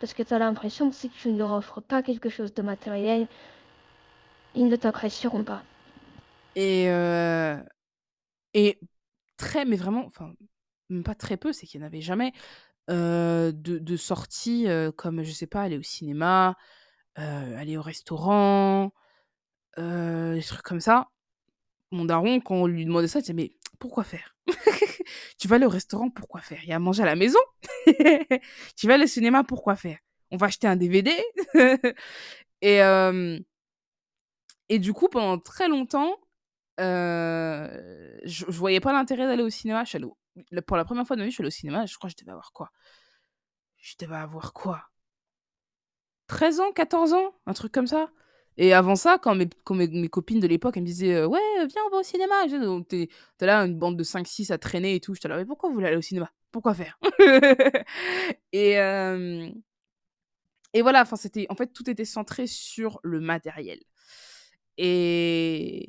Parce 0.00 0.14
que 0.14 0.24
tu 0.24 0.34
as 0.34 0.38
l'impression 0.40 0.90
que 0.90 0.96
si 0.96 1.10
tu 1.10 1.28
ne 1.30 1.38
leur 1.38 1.52
offres 1.52 1.80
pas 1.80 2.02
quelque 2.02 2.28
chose 2.28 2.52
de 2.54 2.62
matériel, 2.62 3.28
ils 4.54 4.68
ne 4.68 4.76
t'apprécieront 4.76 5.44
pas. 5.44 5.62
Et 6.54 6.88
et 8.54 8.78
très 9.36 9.64
mais 9.64 9.76
vraiment, 9.76 10.04
enfin, 10.06 10.32
même 10.90 11.04
pas 11.04 11.14
très 11.14 11.36
peu, 11.36 11.52
c'est 11.52 11.66
qu'il 11.66 11.80
y 11.80 11.84
en 11.84 11.86
avait 11.86 12.00
jamais, 12.00 12.32
de 12.88 13.52
de 13.52 13.96
sorties, 13.96 14.66
comme, 14.96 15.22
je 15.22 15.32
sais 15.32 15.46
pas, 15.46 15.62
aller 15.62 15.78
au 15.78 15.82
cinéma, 15.82 16.56
aller 17.16 17.76
au 17.76 17.82
restaurant, 17.82 18.92
des 19.78 20.42
trucs 20.46 20.62
comme 20.62 20.80
ça. 20.80 21.08
Mon 21.92 22.04
daron, 22.06 22.40
quand 22.40 22.56
on 22.56 22.66
lui 22.66 22.86
demandait 22.86 23.08
ça, 23.08 23.20
il 23.20 23.22
disait: 23.22 23.34
«Mais 23.34 23.52
pourquoi 23.80 24.04
faire? 24.04 24.36
Tu 25.38 25.48
vas 25.48 25.56
aller 25.56 25.66
au 25.66 25.70
restaurant, 25.70 26.10
pourquoi 26.10 26.40
faire? 26.42 26.60
Il 26.64 26.68
y 26.70 26.72
a 26.72 26.76
à 26.76 26.80
manger 26.80 27.02
à 27.04 27.06
la 27.06 27.16
maison? 27.16 27.40
Tu 28.76 28.86
vas 28.88 28.94
aller 28.94 29.04
au 29.04 29.08
cinéma, 29.08 29.44
pourquoi 29.44 29.76
faire? 29.76 29.98
On 30.32 30.36
va 30.38 30.46
acheter 30.48 30.68
un 30.68 30.76
DVD?» 30.76 31.12
et 32.62 32.80
et 34.68 34.78
du 34.78 34.92
coup, 34.92 35.08
pendant 35.08 35.38
très 35.38 35.68
longtemps, 35.68 36.16
je 36.78 38.22
je 38.26 38.44
voyais 38.58 38.80
pas 38.80 38.92
l'intérêt 38.92 39.26
d'aller 39.26 39.42
au 39.42 39.50
cinéma. 39.50 39.84
Je 39.84 39.98
pour 40.66 40.76
la 40.76 40.84
première 40.84 41.06
fois 41.06 41.16
de 41.16 41.20
ma 41.20 41.26
vie, 41.26 41.30
je 41.30 41.34
suis 41.36 41.42
allée 41.42 41.48
au 41.48 41.50
cinéma, 41.50 41.86
je 41.86 41.96
crois 41.96 42.08
que 42.10 42.14
je 42.18 42.24
devais 42.24 42.32
avoir 42.32 42.52
quoi? 42.52 42.70
Je 43.76 43.96
devais 43.98 44.16
avoir 44.16 44.54
quoi? 44.54 44.88
13 46.26 46.60
ans, 46.60 46.72
14 46.72 47.12
ans, 47.12 47.34
un 47.46 47.52
truc 47.52 47.72
comme 47.72 47.86
ça. 47.86 48.08
Et 48.58 48.74
avant 48.74 48.96
ça, 48.96 49.18
quand 49.18 49.34
mes 49.34 49.48
quand 49.64 49.74
mes 49.74 50.08
copines 50.08 50.40
de 50.40 50.46
l'époque, 50.46 50.76
me 50.76 50.82
disaient, 50.84 51.24
«Ouais, 51.24 51.40
viens, 51.68 51.82
on 51.86 51.90
va 51.90 51.98
au 51.98 52.02
cinéma». 52.02 52.34
Je 52.48 52.56
donc 52.56 52.88
tu 52.88 53.02
es 53.02 53.06
tu 53.08 53.14
es 53.40 53.46
là, 53.46 53.60
une 53.64 53.78
bande 53.78 53.96
de 53.96 54.04
5-6 54.04 54.50
à 54.50 54.58
traîner 54.58 54.94
et 54.94 55.00
tout. 55.00 55.14
J'étais 55.14 55.28
là: 55.28 55.36
«Mais 55.36 55.46
pourquoi 55.46 55.68
vous 55.70 55.74
voulez 55.74 55.88
aller 55.88 55.96
au 55.96 56.02
cinéma? 56.02 56.30
Pourquoi 56.52 56.74
faire?» 56.74 56.98
et 58.52 58.76
et 60.74 60.82
voilà, 60.82 61.02
en 61.02 61.54
fait, 61.56 61.72
tout 61.72 61.88
était 61.90 62.04
centré 62.04 62.46
sur 62.46 62.98
le 63.02 63.20
matériel 63.20 63.78
et 64.78 65.86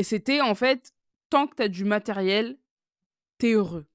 et 0.00 0.02
c'était 0.02 0.40
en 0.40 0.54
fait, 0.54 0.94
tant 1.28 1.46
que 1.46 1.56
tu 1.56 1.62
as 1.62 1.68
du 1.68 1.84
matériel, 1.84 2.56
tu 3.38 3.48
es 3.48 3.52
heureux. 3.52 3.86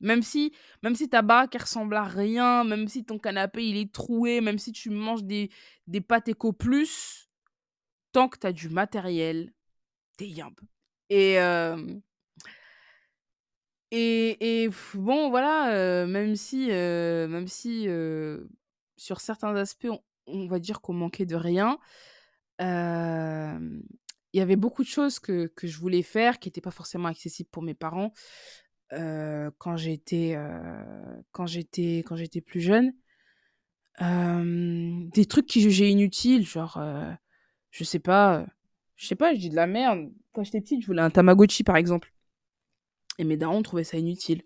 Même 0.00 0.22
si 0.22 0.54
même 0.82 0.94
si 0.94 1.10
ta 1.10 1.20
baraque, 1.20 1.54
ressemble 1.60 1.96
à 1.96 2.04
rien, 2.04 2.64
même 2.64 2.88
si 2.88 3.04
ton 3.04 3.18
canapé, 3.18 3.68
est 3.78 3.92
troué, 3.92 4.40
même 4.40 4.56
si 4.56 4.72
tu 4.72 4.88
manges 4.88 5.24
des 5.24 5.50
des 5.86 6.00
pâtes 6.00 6.30
Eco 6.30 6.54
Plus, 6.54 7.28
tant 8.12 8.30
que 8.30 8.38
tu 8.38 8.46
as 8.46 8.52
du 8.54 8.70
matériel, 8.70 9.52
tu 10.16 10.24
es 10.24 10.28
yamb 10.28 10.54
et 11.10 11.34
et 13.90 14.70
bon, 14.94 15.28
voilà, 15.28 16.06
même 16.06 16.36
si, 16.36 16.68
même 16.68 17.48
si, 17.48 17.86
sur 18.96 19.20
certains 19.20 19.54
aspects, 19.56 19.88
on 19.90 20.00
on 20.26 20.46
va 20.46 20.58
dire 20.58 20.80
qu'on 20.80 20.94
manquait 20.94 21.26
de 21.26 21.36
rien, 21.36 21.78
il 24.32 24.38
y 24.38 24.40
avait 24.40 24.56
beaucoup 24.56 24.82
de 24.82 24.88
choses 24.88 25.18
que 25.18 25.46
que 25.48 25.66
je 25.66 25.78
voulais 25.78 26.02
faire 26.02 26.38
qui 26.38 26.48
étaient 26.48 26.60
pas 26.60 26.70
forcément 26.70 27.08
accessibles 27.08 27.50
pour 27.50 27.62
mes 27.62 27.74
parents, 27.74 28.12
quand 28.90 29.76
j'étais, 29.76 30.36
quand 31.32 31.46
j'étais 31.46 32.04
quand 32.06 32.16
j'étais 32.16 32.40
plus 32.40 32.60
jeune. 32.60 32.92
Des 34.00 35.26
trucs 35.26 35.46
qu'ils 35.46 35.62
jugeaient 35.62 35.90
inutiles, 35.90 36.46
genre, 36.46 36.80
je 37.70 37.84
sais 37.84 37.98
pas, 37.98 38.46
je 38.96 39.06
sais 39.06 39.16
pas, 39.16 39.34
je 39.34 39.40
dis 39.40 39.50
de 39.50 39.56
la 39.56 39.66
merde. 39.66 40.10
Quand 40.32 40.44
j'étais 40.44 40.60
petite, 40.60 40.82
je 40.82 40.86
voulais 40.86 41.02
un 41.02 41.10
Tamagotchi, 41.10 41.64
par 41.64 41.76
exemple 41.76 42.12
et 43.18 43.24
mes 43.24 43.36
darons 43.36 43.62
trouvaient 43.62 43.84
ça 43.84 43.98
inutile. 43.98 44.44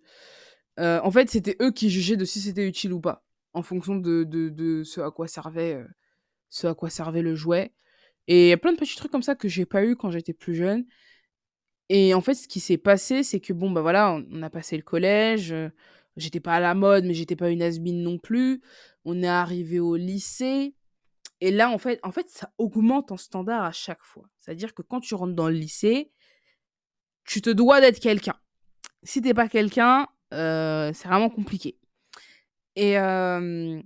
En 0.79 1.11
fait, 1.11 1.29
c'était 1.29 1.57
eux 1.61 1.71
qui 1.71 1.91
jugeaient 1.91 2.17
de 2.17 2.25
si 2.25 2.41
c'était 2.41 2.67
utile 2.67 2.93
ou 2.95 3.01
pas, 3.01 3.25
en 3.53 3.63
fonction 3.63 3.97
de 3.97 4.25
de 4.25 4.49
de 4.49 4.83
ce 4.83 5.01
à 5.01 5.11
quoi 5.11 5.29
servait, 5.29 5.79
ce 6.49 6.67
à 6.67 6.75
quoi 6.75 6.89
servait 6.89 7.23
le 7.23 7.35
jouet 7.35 7.75
et 8.29 8.47
il 8.47 8.49
y 8.51 8.53
a 8.53 8.57
plein 8.59 8.73
de 8.73 8.79
petits 8.79 8.97
trucs 8.97 9.13
comme 9.13 9.23
ça 9.23 9.35
que 9.35 9.49
j'ai 9.49 9.67
pas 9.67 9.85
eu 9.85 9.97
quand 9.97 10.11
j'étais 10.11 10.33
plus 10.33 10.55
jeune 10.55 10.87
et 11.89 12.15
en 12.15 12.21
fait, 12.21 12.35
ce 12.35 12.49
qui 12.49 12.61
s'est 12.61 12.79
passé, 12.79 13.23
c'est 13.23 13.41
que 13.41 13.53
bon, 13.53 13.71
bah, 13.71 13.83
voilà, 13.83 14.19
on 14.31 14.43
a 14.43 14.51
passé 14.51 14.77
le 14.77 14.83
collège, 14.83 15.53
heu, 15.53 15.71
j'étais 16.17 16.41
pas 16.41 16.55
à 16.55 16.61
la 16.61 16.75
mode, 16.75 17.05
mais 17.05 17.15
j'étais 17.15 17.37
pas 17.37 17.51
une 17.51 17.63
has-been 17.63 18.03
non 18.03 18.19
plus. 18.19 18.63
On 19.05 19.23
est 19.23 19.29
arrivé 19.29 19.79
au 19.81 19.97
lycée 19.97 20.75
Et 21.41 21.53
là, 21.53 21.71
en 21.71 21.79
fait, 21.79 22.01
en 22.05 22.13
fait, 22.13 22.31
ça 22.31 22.53
augmente 22.59 23.13
en 23.13 23.19
standard 23.19 23.65
à 23.65 23.73
chaque 23.73 24.03
fois. 24.05 24.25
C'est-à-dire 24.41 24.75
que 24.75 24.83
quand 24.83 25.01
tu 25.01 25.15
rentres 25.17 25.35
dans 25.37 25.49
le 25.49 25.57
lycée, 25.57 26.13
tu 27.25 27.41
te 27.43 27.51
dois 27.51 27.81
d'être 27.81 28.01
quelqu'un. 28.01 28.35
Si 29.05 29.23
t'es 29.23 29.35
pas 29.35 29.49
quelqu'un, 29.49 30.09
euh, 30.35 30.93
c'est 30.95 31.09
vraiment 31.09 31.31
compliqué. 31.31 31.79
Et, 32.77 32.99
euh, 32.99 33.83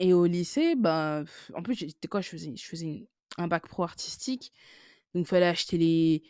et 0.00 0.12
au 0.12 0.26
lycée, 0.26 0.74
pff, 0.76 1.50
en 1.54 1.62
plus, 1.62 1.74
j'étais 1.76 2.08
quoi? 2.08 2.20
Je 2.20 2.28
faisais, 2.28 2.54
je 2.56 2.64
faisais 2.64 3.06
un 3.38 3.48
bac 3.48 3.66
pro 3.68 3.82
artistique. 3.82 4.52
Donc, 5.14 5.26
il 5.26 5.28
fallait 5.28 5.46
acheter 5.46 5.78
les, 5.78 6.22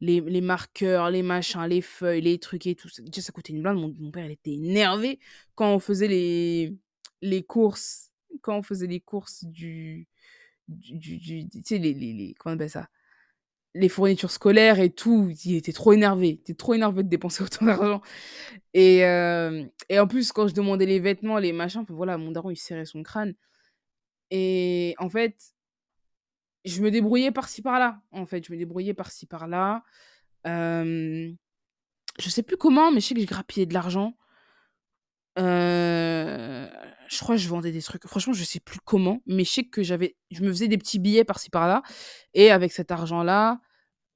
les, 0.00 0.20
les 0.20 0.40
marqueurs, 0.40 1.10
les 1.10 1.22
machins, 1.22 1.64
les 1.66 1.82
feuilles, 1.82 2.22
les 2.22 2.38
trucs 2.38 2.66
et 2.66 2.74
tout. 2.74 2.88
Ça- 2.88 3.02
Déjà, 3.02 3.22
ça 3.22 3.32
coûtait 3.32 3.52
une 3.52 3.62
blinde. 3.62 3.94
Mon, 3.98 4.10
père, 4.10 4.26
il 4.26 4.32
était 4.32 4.52
énervé 4.54 5.20
quand 5.54 5.72
on 5.74 5.78
faisait 5.78 6.08
les, 6.08 6.74
les 7.22 7.42
courses. 7.44 8.10
Quand 8.42 8.58
on 8.58 8.62
faisait 8.62 8.86
les 8.86 9.00
courses 9.00 9.44
du. 9.44 10.08
du, 10.68 11.20
tu 11.48 11.62
sais, 11.64 11.78
les, 11.78 11.94
les- 11.94 12.34
Comment 12.38 12.54
on 12.54 12.56
appelle 12.56 12.70
ça? 12.70 12.88
Les 13.74 13.88
fournitures 13.88 14.30
scolaires 14.30 14.80
et 14.80 14.90
tout. 14.90 15.32
Il 15.44 15.56
était 15.56 15.72
trop 15.72 15.92
énervé. 15.92 16.28
Il 16.28 16.32
était 16.34 16.54
trop 16.54 16.74
énervé 16.74 17.02
de 17.02 17.08
dépenser 17.08 17.42
autant 17.44 17.66
d'argent. 17.66 18.02
Et, 18.74 19.04
euh, 19.04 19.64
et 19.88 19.98
en 19.98 20.06
plus, 20.06 20.32
quand 20.32 20.48
je 20.48 20.54
demandais 20.54 20.86
les 20.86 21.00
vêtements, 21.00 21.38
les 21.38 21.52
machins, 21.52 21.84
voilà, 21.88 22.18
mon 22.18 22.30
daron, 22.32 22.50
il 22.50 22.56
serrait 22.56 22.84
son 22.84 23.02
crâne. 23.02 23.34
Et 24.30 24.94
en 24.98 25.08
fait, 25.08 25.36
je 26.64 26.80
me 26.82 26.90
débrouillais 26.90 27.32
par-ci 27.32 27.62
par-là. 27.62 28.00
En 28.12 28.26
fait, 28.26 28.46
je 28.46 28.52
me 28.52 28.58
débrouillais 28.58 28.94
par-ci 28.94 29.26
par-là. 29.26 29.82
Je 30.44 32.28
sais 32.28 32.42
plus 32.42 32.56
comment, 32.56 32.90
mais 32.92 33.00
je 33.00 33.06
sais 33.06 33.14
que 33.14 33.20
j'ai 33.20 33.26
grappillé 33.26 33.66
de 33.66 33.74
l'argent. 33.74 34.14
Euh, 35.38 36.68
je 37.12 37.18
crois 37.18 37.36
que 37.36 37.42
je 37.42 37.48
vendais 37.48 37.72
des 37.72 37.82
trucs. 37.82 38.06
Franchement, 38.06 38.32
je 38.32 38.44
sais 38.44 38.60
plus 38.60 38.80
comment, 38.84 39.20
mais 39.26 39.44
je 39.44 39.50
sais 39.50 39.64
que 39.64 39.82
j'avais, 39.82 40.16
je 40.30 40.42
me 40.42 40.48
faisais 40.48 40.68
des 40.68 40.78
petits 40.78 40.98
billets 40.98 41.24
par-ci 41.24 41.50
par-là. 41.50 41.82
Et 42.34 42.50
avec 42.50 42.72
cet 42.72 42.90
argent-là, 42.90 43.60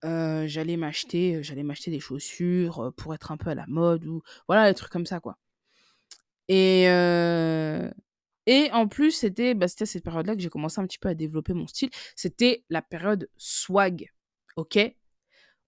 euh, 0.04 0.46
j'allais 0.46 0.76
m'acheter, 0.78 1.42
j'allais 1.42 1.62
m'acheter 1.62 1.90
des 1.90 2.00
chaussures 2.00 2.86
euh, 2.86 2.90
pour 2.92 3.14
être 3.14 3.32
un 3.32 3.36
peu 3.36 3.50
à 3.50 3.54
la 3.54 3.66
mode 3.66 4.06
ou 4.06 4.22
voilà, 4.48 4.68
des 4.70 4.74
trucs 4.74 4.92
comme 4.92 5.06
ça, 5.06 5.20
quoi. 5.20 5.36
Et, 6.48 6.88
euh, 6.88 7.90
en 8.72 8.88
plus, 8.88 9.10
c'était 9.12 9.54
bah, 9.54 9.68
c'était 9.68 9.82
à 9.82 9.86
cette 9.86 10.04
période-là 10.04 10.34
que 10.36 10.40
j'ai 10.40 10.48
commencé 10.48 10.80
un 10.80 10.86
petit 10.86 10.98
peu 10.98 11.08
à 11.08 11.14
développer 11.14 11.52
mon 11.52 11.66
style. 11.66 11.90
C'était 12.14 12.64
la 12.70 12.82
période 12.82 13.28
swag. 13.36 14.10
Ok? 14.56 14.78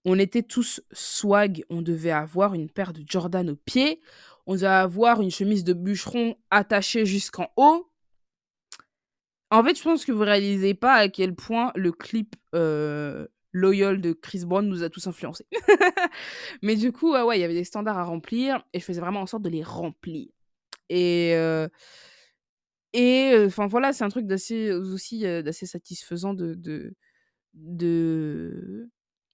On 0.05 0.17
était 0.17 0.43
tous 0.43 0.81
swag. 0.91 1.63
On 1.69 1.81
devait 1.81 2.11
avoir 2.11 2.53
une 2.53 2.69
paire 2.69 2.93
de 2.93 3.03
Jordan 3.05 3.49
au 3.51 3.55
pied. 3.55 4.01
On 4.49 4.55
devait 4.55 4.65
avoir 4.65 5.21
une 5.21 5.29
chemise 5.29 5.63
de 5.63 5.73
bûcheron 5.73 6.35
attachée 6.49 7.05
jusqu'en 7.05 7.49
haut. 7.55 7.87
En 9.51 9.63
fait, 9.63 9.77
je 9.77 9.83
pense 9.83 10.05
que 10.05 10.11
vous 10.11 10.23
réalisez 10.23 10.73
pas 10.73 10.95
à 10.95 11.07
quel 11.07 11.35
point 11.35 11.71
le 11.75 11.91
clip 11.91 12.35
euh, 12.55 13.27
Loyal 13.53 14.01
de 14.01 14.11
Chris 14.11 14.45
Brown 14.45 14.67
nous 14.67 14.81
a 14.81 14.89
tous 14.89 15.05
influencés. 15.05 15.45
Mais 16.63 16.75
du 16.75 16.91
coup, 16.91 17.13
ouais, 17.13 17.37
il 17.37 17.41
y 17.41 17.43
avait 17.43 17.53
des 17.53 17.63
standards 17.63 17.99
à 17.99 18.03
remplir 18.05 18.63
et 18.73 18.79
je 18.79 18.85
faisais 18.85 19.01
vraiment 19.01 19.21
en 19.21 19.27
sorte 19.27 19.43
de 19.43 19.49
les 19.49 19.63
remplir. 19.63 20.29
Et, 20.89 21.33
euh, 21.35 21.67
et 22.93 23.33
enfin 23.45 23.67
voilà, 23.67 23.93
c'est 23.93 24.03
un 24.03 24.09
truc 24.09 24.25
d'assez 24.25 24.71
aussi 24.71 25.25
euh, 25.25 25.41
d'assez 25.43 25.65
satisfaisant 25.65 26.33
de 26.33 26.55
de- 26.55 26.95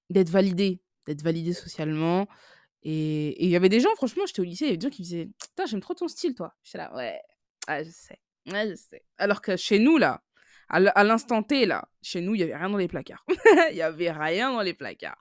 d'être 0.09 0.29
validé, 0.29 0.81
d'être 1.07 1.23
validé 1.23 1.53
socialement. 1.53 2.27
Et 2.87 3.43
il 3.43 3.49
y 3.49 3.55
avait 3.55 3.69
des 3.69 3.79
gens, 3.79 3.93
franchement, 3.95 4.23
j'étais 4.27 4.41
au 4.41 4.45
lycée, 4.45 4.65
il 4.65 4.67
y 4.67 4.71
avait 4.71 4.77
des 4.77 4.85
gens 4.85 4.91
qui 4.91 5.01
me 5.01 5.05
disaient 5.05 5.29
Putain, 5.41 5.65
j'aime 5.65 5.81
trop 5.81 5.95
ton 5.95 6.07
style, 6.07 6.35
toi. 6.35 6.55
J'étais 6.63 6.77
là, 6.77 6.95
ouais, 6.95 7.19
ouais, 7.67 7.83
je 7.83 7.89
sais, 7.89 8.19
ouais, 8.51 8.69
je 8.69 8.75
sais. 8.75 9.03
Alors 9.17 9.41
que 9.41 9.57
chez 9.57 9.79
nous, 9.79 9.97
là, 9.97 10.21
à 10.69 11.03
l'instant 11.03 11.43
T, 11.43 11.65
là, 11.65 11.87
chez 12.01 12.21
nous, 12.21 12.35
il 12.35 12.41
y 12.41 12.43
avait 12.43 12.55
rien 12.55 12.69
dans 12.69 12.77
les 12.77 12.87
placards. 12.87 13.23
Il 13.71 13.75
y 13.75 13.81
avait 13.81 14.11
rien 14.11 14.51
dans 14.51 14.61
les 14.61 14.73
placards. 14.73 15.17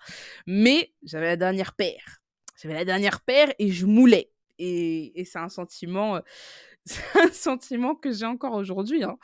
Mais 0.47 0.95
j'avais 1.03 1.27
la 1.27 1.37
dernière 1.37 1.75
paire. 1.75 2.23
J'avais 2.61 2.75
la 2.75 2.85
dernière 2.85 3.21
paire 3.21 3.53
et 3.59 3.71
je 3.71 3.85
moulais. 3.85 4.31
Et, 4.59 5.25
c'est 5.27 5.39
un 5.39 5.49
sentiment, 5.49 6.17
euh, 6.17 6.21
c'est 6.87 7.21
un 7.21 7.33
sentiment 7.33 7.95
que 7.95 8.13
j'ai 8.13 8.27
encore 8.27 8.55
aujourd'hui. 8.55 9.03
hein. 9.05 9.19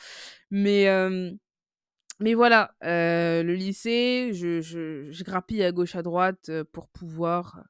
Mais, 0.51 0.89
euh, 0.89 1.31
mais 2.19 2.35
voilà, 2.35 2.75
euh, 2.85 3.43
le 3.43 3.55
lycée, 3.55 4.33
je, 4.35 5.23
grappille 5.23 5.63
à 5.63 5.73
gauche 5.73 5.95
à 5.95 6.03
droite 6.03 6.51
pour 6.73 6.89
pouvoir, 6.89 7.63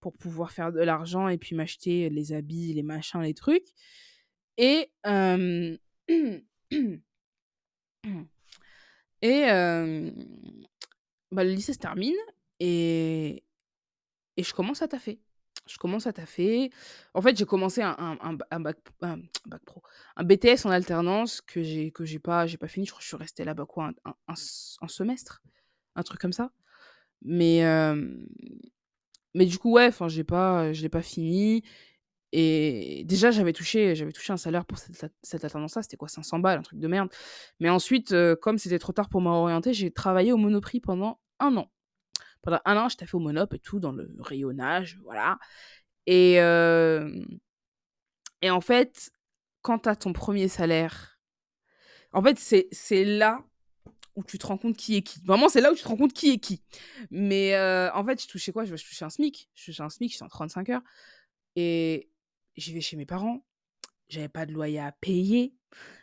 pour 0.00 0.16
pouvoir 0.16 0.52
faire 0.52 0.72
de 0.72 0.80
l'argent 0.80 1.28
et 1.28 1.38
puis 1.38 1.54
m'acheter 1.56 2.10
les 2.10 2.32
habits, 2.32 2.72
les 2.74 2.82
machins, 2.82 3.20
les 3.20 3.34
trucs. 3.34 3.68
Et, 4.58 4.90
et 9.22 9.44
bah, 11.32 11.44
le 11.44 11.50
lycée 11.50 11.72
se 11.72 11.78
termine 11.78 12.14
et, 12.58 13.44
et 14.36 14.42
je 14.42 14.54
commence 14.54 14.82
à 14.82 14.88
taffer. 14.88 15.20
Je 15.66 15.76
commence 15.78 16.06
à 16.06 16.12
taffer. 16.12 16.70
En 17.14 17.22
fait, 17.22 17.36
j'ai 17.36 17.44
commencé 17.44 17.82
un, 17.82 17.94
un, 17.98 18.18
un, 18.20 18.32
ba- 18.34 18.46
un 18.50 18.60
bac, 18.60 18.78
pro, 19.64 19.82
un 20.16 20.24
BTS 20.24 20.66
en 20.66 20.70
alternance 20.70 21.40
que 21.40 21.62
j'ai 21.62 21.92
que 21.92 22.04
j'ai 22.04 22.18
pas 22.18 22.46
j'ai 22.46 22.56
pas 22.56 22.66
fini. 22.66 22.86
Je 22.86 22.90
crois 22.90 22.98
que 22.98 23.04
je 23.04 23.08
suis 23.08 23.16
restée 23.16 23.44
là-bas 23.44 23.66
quoi 23.66 23.92
un, 24.26 24.34
semestre, 24.88 25.42
un 25.94 26.02
truc 26.02 26.20
comme 26.20 26.32
ça. 26.32 26.50
Mais 27.22 27.62
mais 29.34 29.46
du 29.46 29.58
coup 29.58 29.72
ouais, 29.72 29.88
enfin 29.88 30.08
j'ai 30.08 30.24
pas 30.24 30.72
je 30.72 30.82
l'ai 30.82 30.88
pas 30.88 31.02
fini. 31.02 31.62
Et 32.32 33.04
déjà 33.06 33.30
j'avais 33.32 33.52
touché 33.52 33.94
j'avais 33.96 34.12
touché 34.12 34.32
un 34.32 34.36
salaire 34.36 34.64
pour 34.64 34.78
cette, 34.78 35.12
cette 35.22 35.44
alternance-là. 35.44 35.82
C'était 35.82 35.96
quoi 35.96 36.08
500 36.08 36.38
balles, 36.38 36.60
un 36.60 36.62
truc 36.62 36.78
de 36.78 36.88
merde. 36.88 37.08
Mais 37.60 37.70
ensuite, 37.70 38.12
euh, 38.12 38.36
comme 38.36 38.58
c'était 38.58 38.78
trop 38.78 38.92
tard 38.92 39.08
pour 39.08 39.20
m'orienter, 39.20 39.74
j'ai 39.74 39.90
travaillé 39.90 40.32
au 40.32 40.36
Monoprix 40.36 40.80
pendant 40.80 41.20
un 41.40 41.56
an. 41.56 41.70
Pendant 42.42 42.60
un 42.64 42.76
an, 42.76 42.88
je 42.88 42.96
fait 42.96 43.14
au 43.14 43.20
Monop 43.20 43.52
et 43.54 43.58
tout, 43.58 43.80
dans 43.80 43.92
le 43.92 44.10
rayonnage, 44.20 44.98
voilà. 45.04 45.38
Et, 46.06 46.40
euh, 46.40 47.22
et 48.42 48.50
en 48.50 48.60
fait, 48.60 49.10
quand 49.62 49.80
tu 49.80 49.88
as 49.88 49.96
ton 49.96 50.12
premier 50.12 50.48
salaire, 50.48 51.20
en 52.12 52.22
fait, 52.22 52.38
c'est 52.38 53.04
là 53.04 53.44
où 54.16 54.24
tu 54.24 54.38
te 54.38 54.46
rends 54.46 54.58
compte 54.58 54.76
qui 54.76 54.96
est 54.96 55.02
qui. 55.02 55.20
Vraiment, 55.24 55.48
c'est 55.48 55.60
là 55.60 55.72
où 55.72 55.74
tu 55.74 55.82
te 55.82 55.88
rends 55.88 55.96
compte 55.96 56.12
qui 56.12 56.30
est 56.30 56.38
qui. 56.38 56.62
Mais 57.10 57.54
euh, 57.54 57.92
en 57.94 58.04
fait, 58.04 58.22
je 58.22 58.28
touchais 58.28 58.52
quoi? 58.52 58.64
Je 58.64 58.74
je 58.76 58.84
touchais 58.84 59.04
un 59.04 59.10
SMIC. 59.10 59.48
Je 59.54 59.66
touchais 59.66 59.82
un 59.82 59.90
SMIC, 59.90 60.12
j'étais 60.12 60.24
en 60.24 60.28
35 60.28 60.68
heures. 60.70 60.82
Et 61.56 62.10
j'y 62.56 62.72
vais 62.72 62.80
chez 62.80 62.96
mes 62.96 63.06
parents. 63.06 63.44
J'avais 64.08 64.28
pas 64.28 64.46
de 64.46 64.52
loyer 64.52 64.80
à 64.80 64.92
payer. 64.92 65.54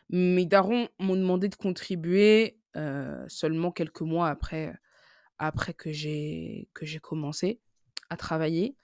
Mes 0.09 0.45
darons 0.45 0.87
m'ont 0.99 1.15
demandé 1.15 1.49
de 1.49 1.55
contribuer 1.55 2.59
euh, 2.77 3.25
seulement 3.27 3.71
quelques 3.71 4.01
mois 4.01 4.29
après, 4.29 4.73
après 5.37 5.73
que 5.73 5.91
j'ai 5.91 6.69
que 6.73 6.85
j'ai 6.85 6.99
commencé 6.99 7.59
à 8.09 8.15
travailler. 8.15 8.77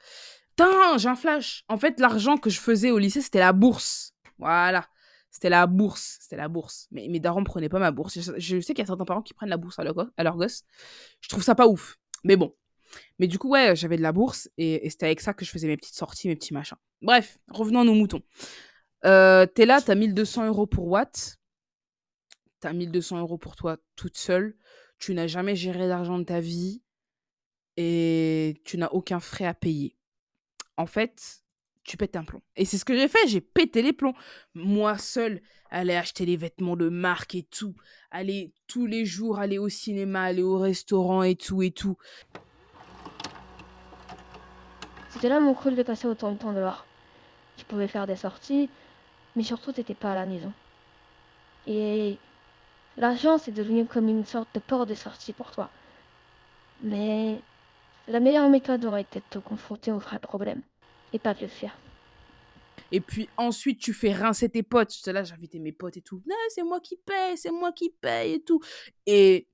Putain, 0.50 0.98
j'ai 0.98 1.10
un 1.10 1.16
flash. 1.16 1.64
En 1.68 1.78
fait, 1.78 2.00
l'argent 2.00 2.38
que 2.38 2.50
je 2.50 2.60
faisais 2.60 2.92
au 2.92 3.00
lycée, 3.00 3.22
c'était 3.22 3.40
la 3.40 3.54
bourse. 3.54 4.14
Voilà. 4.38 4.88
C'était 5.34 5.50
la 5.50 5.66
bourse. 5.66 6.20
C'était 6.22 6.38
la 6.38 6.48
bourse. 6.48 6.88
Mais 6.92 7.08
mes 7.10 7.20
darons 7.20 7.44
prenaient 7.44 7.68
pas 7.68 7.80
ma 7.80 7.90
bourse. 7.90 8.20
Je, 8.38 8.60
sais 8.62 8.74
qu'il 8.74 8.84
y 8.84 8.84
a 8.84 8.86
certains 8.86 9.04
parents 9.04 9.24
qui 9.24 9.34
prennent 9.34 9.50
la 9.50 9.58
bourse 9.58 9.80
à 9.80 9.84
leur, 9.84 9.96
à 10.16 10.24
gosse. 10.24 10.64
Je 11.22 11.28
trouve 11.28 11.42
ça 11.42 11.56
pas 11.56 11.68
ouf. 11.68 11.98
Mais 12.24 12.36
bon. 12.36 12.56
Mais 13.18 13.26
du 13.26 13.40
coup, 13.40 13.50
ouais, 13.50 13.76
j'avais 13.76 13.98
de 13.98 14.04
la 14.04 14.12
bourse 14.12 14.48
et, 14.60 14.86
et 14.86 14.90
c'était 14.92 15.08
avec 15.08 15.22
ça 15.22 15.34
que 15.34 15.44
je 15.44 15.50
faisais 15.50 15.68
mes 15.68 15.76
petites 15.76 15.96
sorties, 15.96 16.28
mes 16.28 16.36
petits 16.36 16.54
machins. 16.54 16.78
Bref, 17.02 17.40
revenons 17.50 17.80
à 17.80 17.84
nos 17.84 17.96
moutons. 17.96 18.22
Euh, 19.06 19.48
T'es 19.48 19.66
là, 19.66 19.82
t'as 19.82 19.96
1200 19.96 20.46
euros 20.46 20.68
pour 20.68 20.88
Watt. 20.88 21.40
T'as 22.60 22.72
1200 22.72 23.20
euros 23.20 23.40
pour 23.40 23.56
toi 23.56 23.78
toute 23.96 24.16
seule. 24.16 24.56
Tu 25.00 25.16
n'as 25.16 25.26
jamais 25.26 25.56
géré 25.56 25.88
d'argent 25.88 26.20
de 26.20 26.24
ta 26.26 26.40
vie 26.40 26.84
et 27.76 28.62
tu 28.66 28.78
n'as 28.78 28.90
aucun 28.90 29.20
frais 29.20 29.46
à 29.46 29.56
payer. 29.56 29.98
En 30.78 30.86
fait, 30.86 31.43
tu 31.84 31.98
pètes 31.98 32.16
un 32.16 32.24
plomb. 32.24 32.42
Et 32.56 32.66
c'est 32.66 32.78
ce 32.78 32.86
que 32.86 32.96
j'ai 32.96 33.08
fait, 33.08 33.28
j'ai 33.28 33.42
pété 33.42 33.82
les 33.82 33.94
plombs. 33.94 34.14
Moi 34.54 34.98
seule, 34.98 35.42
aller 35.70 35.96
acheter 35.96 36.26
les 36.26 36.38
vêtements 36.38 36.78
de 36.78 36.90
marque 36.90 37.36
et 37.36 37.44
tout, 37.44 37.76
aller 38.12 38.54
tous 38.68 38.86
les 38.86 39.06
jours, 39.06 39.40
aller 39.40 39.58
au 39.58 39.70
cinéma, 39.70 40.24
aller 40.24 40.44
au 40.44 40.58
restaurant 40.58 41.24
et 41.24 41.36
tout 41.36 41.62
et 41.62 41.72
tout. 41.72 41.98
C'était 45.10 45.30
là 45.30 45.40
mon 45.40 45.54
cool 45.54 45.76
de 45.76 45.84
passer 45.84 46.08
autant 46.08 46.32
de 46.32 46.38
temps 46.38 46.54
dehors. 46.54 46.86
Tu 47.58 47.66
pouvais 47.66 47.88
faire 47.88 48.08
des 48.08 48.16
sorties, 48.16 48.70
mais 49.36 49.44
surtout 49.44 49.72
t'étais 49.72 49.94
pas 49.94 50.12
à 50.12 50.16
la 50.16 50.26
maison. 50.26 50.54
Et 51.68 52.18
l'argent 52.98 53.38
c'est 53.38 53.52
devenu 53.52 53.86
comme 53.86 54.08
une 54.08 54.26
sorte 54.26 54.50
de 54.54 54.60
port 54.60 54.86
de 54.86 54.96
sortie 54.96 55.34
pour 55.34 55.52
toi. 55.52 55.70
Mais 56.82 57.40
la 58.08 58.20
meilleure 58.20 58.50
méthode 58.50 58.86
aurait 58.86 59.02
été 59.02 59.20
de 59.20 59.26
te 59.30 59.40
confronter 59.40 59.92
aux 59.92 60.00
vrais 60.00 60.20
problèmes 60.20 60.62
et 61.14 61.20
pas 61.20 61.36
le 61.40 61.48
faire. 61.48 61.78
Et 62.92 63.00
puis 63.00 63.30
ensuite, 63.38 63.80
tu 63.80 63.94
fais 63.94 64.14
rincer 64.14 64.50
tes 64.50 64.64
potes. 64.64 64.94
Là, 65.08 65.24
j'invitais 65.24 65.60
mes 65.60 65.72
potes 65.72 65.98
et 65.98 66.02
tout. 66.02 66.22
C'est 66.50 66.64
moi 66.64 66.80
qui 66.80 66.98
paye, 66.98 67.38
c'est 67.38 67.52
moi 67.52 67.72
qui 67.72 67.90
paye 67.90 68.34
et 68.34 68.44
tout. 68.44 68.62
Et 69.06 69.48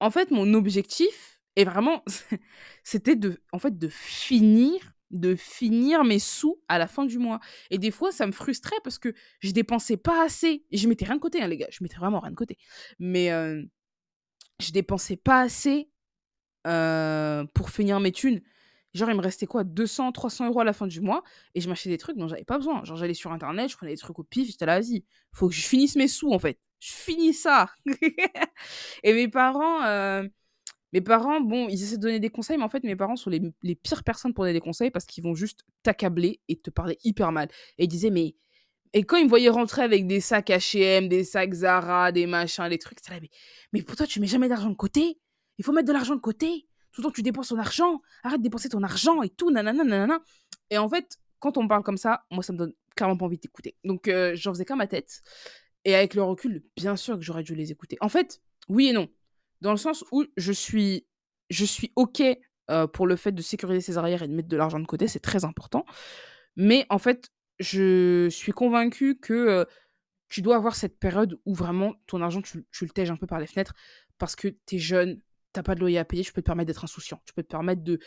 en 0.00 0.10
fait, 0.10 0.30
mon 0.30 0.54
objectif 0.54 1.40
est 1.56 1.64
vraiment, 1.64 2.02
c'était 2.82 3.16
de, 3.16 3.40
en 3.52 3.58
fait, 3.58 3.78
de 3.78 3.88
finir 3.88 4.94
de 5.14 5.36
finir 5.36 6.02
mes 6.02 6.18
sous 6.18 6.60
à 6.68 6.76
la 6.76 6.88
fin 6.88 7.04
du 7.04 7.18
mois. 7.18 7.38
Et 7.70 7.78
des 7.78 7.92
fois, 7.92 8.10
ça 8.10 8.26
me 8.26 8.32
frustrait 8.32 8.76
parce 8.82 8.98
que 8.98 9.14
je 9.38 9.52
dépensais 9.52 9.96
pas 9.96 10.24
assez. 10.24 10.66
Et 10.72 10.76
je 10.76 10.88
mettais 10.88 11.04
rien 11.04 11.14
de 11.14 11.20
côté, 11.20 11.40
hein, 11.40 11.46
les 11.46 11.56
gars. 11.56 11.68
Je 11.70 11.82
mettais 11.82 11.96
vraiment 11.96 12.18
rien 12.18 12.32
de 12.32 12.36
côté. 12.36 12.58
Mais 12.98 13.30
euh, 13.30 13.62
je 14.60 14.72
dépensais 14.72 15.16
pas 15.16 15.42
assez 15.42 15.88
euh, 16.66 17.44
pour 17.54 17.70
finir 17.70 18.00
mes 18.00 18.12
thunes. 18.12 18.40
Genre, 18.94 19.10
il 19.10 19.16
me 19.16 19.22
restait 19.22 19.46
quoi 19.46 19.64
200, 19.64 20.12
300 20.12 20.46
euros 20.46 20.60
à 20.60 20.64
la 20.64 20.72
fin 20.72 20.86
du 20.86 21.00
mois 21.00 21.24
et 21.54 21.60
je 21.60 21.68
m'achetais 21.68 21.88
des 21.90 21.98
trucs 21.98 22.16
dont 22.16 22.28
j'avais 22.28 22.44
pas 22.44 22.58
besoin. 22.58 22.84
Genre, 22.84 22.96
j'allais 22.96 23.14
sur 23.14 23.32
internet, 23.32 23.70
je 23.70 23.76
prenais 23.76 23.92
des 23.92 23.98
trucs 23.98 24.18
au 24.18 24.22
pif, 24.22 24.48
j'étais 24.48 24.66
là, 24.66 24.80
vas-y, 24.80 25.04
faut 25.32 25.48
que 25.48 25.54
je 25.54 25.66
finisse 25.66 25.96
mes 25.96 26.08
sous 26.08 26.32
en 26.32 26.38
fait. 26.38 26.60
Je 26.78 26.92
finis 26.92 27.34
ça. 27.34 27.70
et 29.02 29.12
mes 29.14 29.28
parents, 29.28 29.82
euh, 29.84 30.28
mes 30.92 31.00
parents, 31.00 31.40
bon, 31.40 31.68
ils 31.68 31.82
essaient 31.82 31.96
de 31.96 32.02
donner 32.02 32.20
des 32.20 32.30
conseils, 32.30 32.56
mais 32.56 32.62
en 32.62 32.68
fait, 32.68 32.84
mes 32.84 32.94
parents 32.94 33.16
sont 33.16 33.30
les, 33.30 33.42
les 33.64 33.74
pires 33.74 34.04
personnes 34.04 34.32
pour 34.32 34.44
donner 34.44 34.52
des 34.52 34.60
conseils 34.60 34.92
parce 34.92 35.06
qu'ils 35.06 35.24
vont 35.24 35.34
juste 35.34 35.64
t'accabler 35.82 36.40
et 36.48 36.60
te 36.60 36.70
parler 36.70 36.98
hyper 37.02 37.32
mal. 37.32 37.48
Et 37.78 37.84
ils 37.84 37.88
disaient, 37.88 38.10
mais. 38.10 38.36
Et 38.92 39.02
quand 39.02 39.16
ils 39.16 39.24
me 39.24 39.28
voyaient 39.28 39.48
rentrer 39.48 39.82
avec 39.82 40.06
des 40.06 40.20
sacs 40.20 40.50
HM, 40.50 41.08
des 41.08 41.24
sacs 41.24 41.52
Zara, 41.52 42.12
des 42.12 42.26
machins, 42.26 42.68
des 42.68 42.78
trucs, 42.78 43.00
c'était 43.00 43.14
là, 43.14 43.20
mais, 43.20 43.30
mais 43.72 43.82
pour 43.82 43.96
toi, 43.96 44.06
tu 44.06 44.20
mets 44.20 44.28
jamais 44.28 44.48
d'argent 44.48 44.70
de 44.70 44.76
côté? 44.76 45.18
Il 45.58 45.64
faut 45.64 45.72
mettre 45.72 45.88
de 45.88 45.92
l'argent 45.92 46.14
de 46.14 46.20
côté 46.20 46.68
tout 46.94 47.02
le 47.02 47.08
temps 47.08 47.12
tu 47.12 47.22
dépenses 47.22 47.48
ton 47.48 47.58
argent, 47.58 48.00
arrête 48.22 48.38
de 48.38 48.44
dépenser 48.44 48.68
ton 48.68 48.82
argent 48.82 49.22
et 49.22 49.28
tout, 49.28 49.50
nanana, 49.50 49.84
nanana. 49.84 50.20
Et 50.70 50.78
en 50.78 50.88
fait, 50.88 51.18
quand 51.40 51.58
on 51.58 51.66
parle 51.68 51.82
comme 51.82 51.96
ça, 51.96 52.24
moi, 52.30 52.42
ça 52.42 52.52
me 52.52 52.58
donne 52.58 52.72
carrément 52.96 53.18
pas 53.18 53.26
envie 53.26 53.38
d'écouter. 53.38 53.76
Donc, 53.84 54.08
euh, 54.08 54.32
j'en 54.34 54.52
faisais 54.52 54.64
qu'à 54.64 54.76
ma 54.76 54.86
tête. 54.86 55.22
Et 55.84 55.94
avec 55.94 56.14
le 56.14 56.22
recul, 56.22 56.64
bien 56.76 56.96
sûr 56.96 57.16
que 57.16 57.22
j'aurais 57.22 57.42
dû 57.42 57.54
les 57.54 57.72
écouter. 57.72 57.98
En 58.00 58.08
fait, 58.08 58.40
oui 58.68 58.88
et 58.88 58.92
non. 58.92 59.08
Dans 59.60 59.72
le 59.72 59.76
sens 59.76 60.04
où 60.12 60.24
je 60.36 60.52
suis, 60.52 61.06
je 61.50 61.64
suis 61.64 61.92
OK 61.96 62.22
euh, 62.70 62.86
pour 62.86 63.06
le 63.06 63.16
fait 63.16 63.32
de 63.32 63.42
sécuriser 63.42 63.80
ses 63.80 63.98
arrières 63.98 64.22
et 64.22 64.28
de 64.28 64.32
mettre 64.32 64.48
de 64.48 64.56
l'argent 64.56 64.80
de 64.80 64.86
côté, 64.86 65.08
c'est 65.08 65.20
très 65.20 65.44
important. 65.44 65.84
Mais 66.56 66.86
en 66.88 66.98
fait, 66.98 67.30
je 67.58 68.28
suis 68.30 68.52
convaincue 68.52 69.18
que 69.18 69.34
euh, 69.34 69.64
tu 70.28 70.40
dois 70.40 70.56
avoir 70.56 70.76
cette 70.76 70.98
période 70.98 71.38
où 71.44 71.54
vraiment 71.54 71.94
ton 72.06 72.22
argent, 72.22 72.40
tu, 72.40 72.64
tu 72.72 72.84
le 72.84 72.90
tèges 72.90 73.10
un 73.10 73.16
peu 73.16 73.26
par 73.26 73.40
les 73.40 73.46
fenêtres 73.46 73.74
parce 74.18 74.36
que 74.36 74.48
tu 74.66 74.76
es 74.76 74.78
jeune, 74.78 75.20
t'as 75.54 75.62
pas 75.62 75.74
de 75.74 75.80
loyer 75.80 75.98
à 75.98 76.04
payer, 76.04 76.22
tu 76.22 76.32
peux 76.32 76.42
te 76.42 76.46
permettre 76.46 76.66
d'être 76.66 76.84
insouciant. 76.84 77.20
Tu 77.24 77.32
peux 77.32 77.42
te 77.42 77.48
permettre 77.48 77.82
de, 77.82 77.98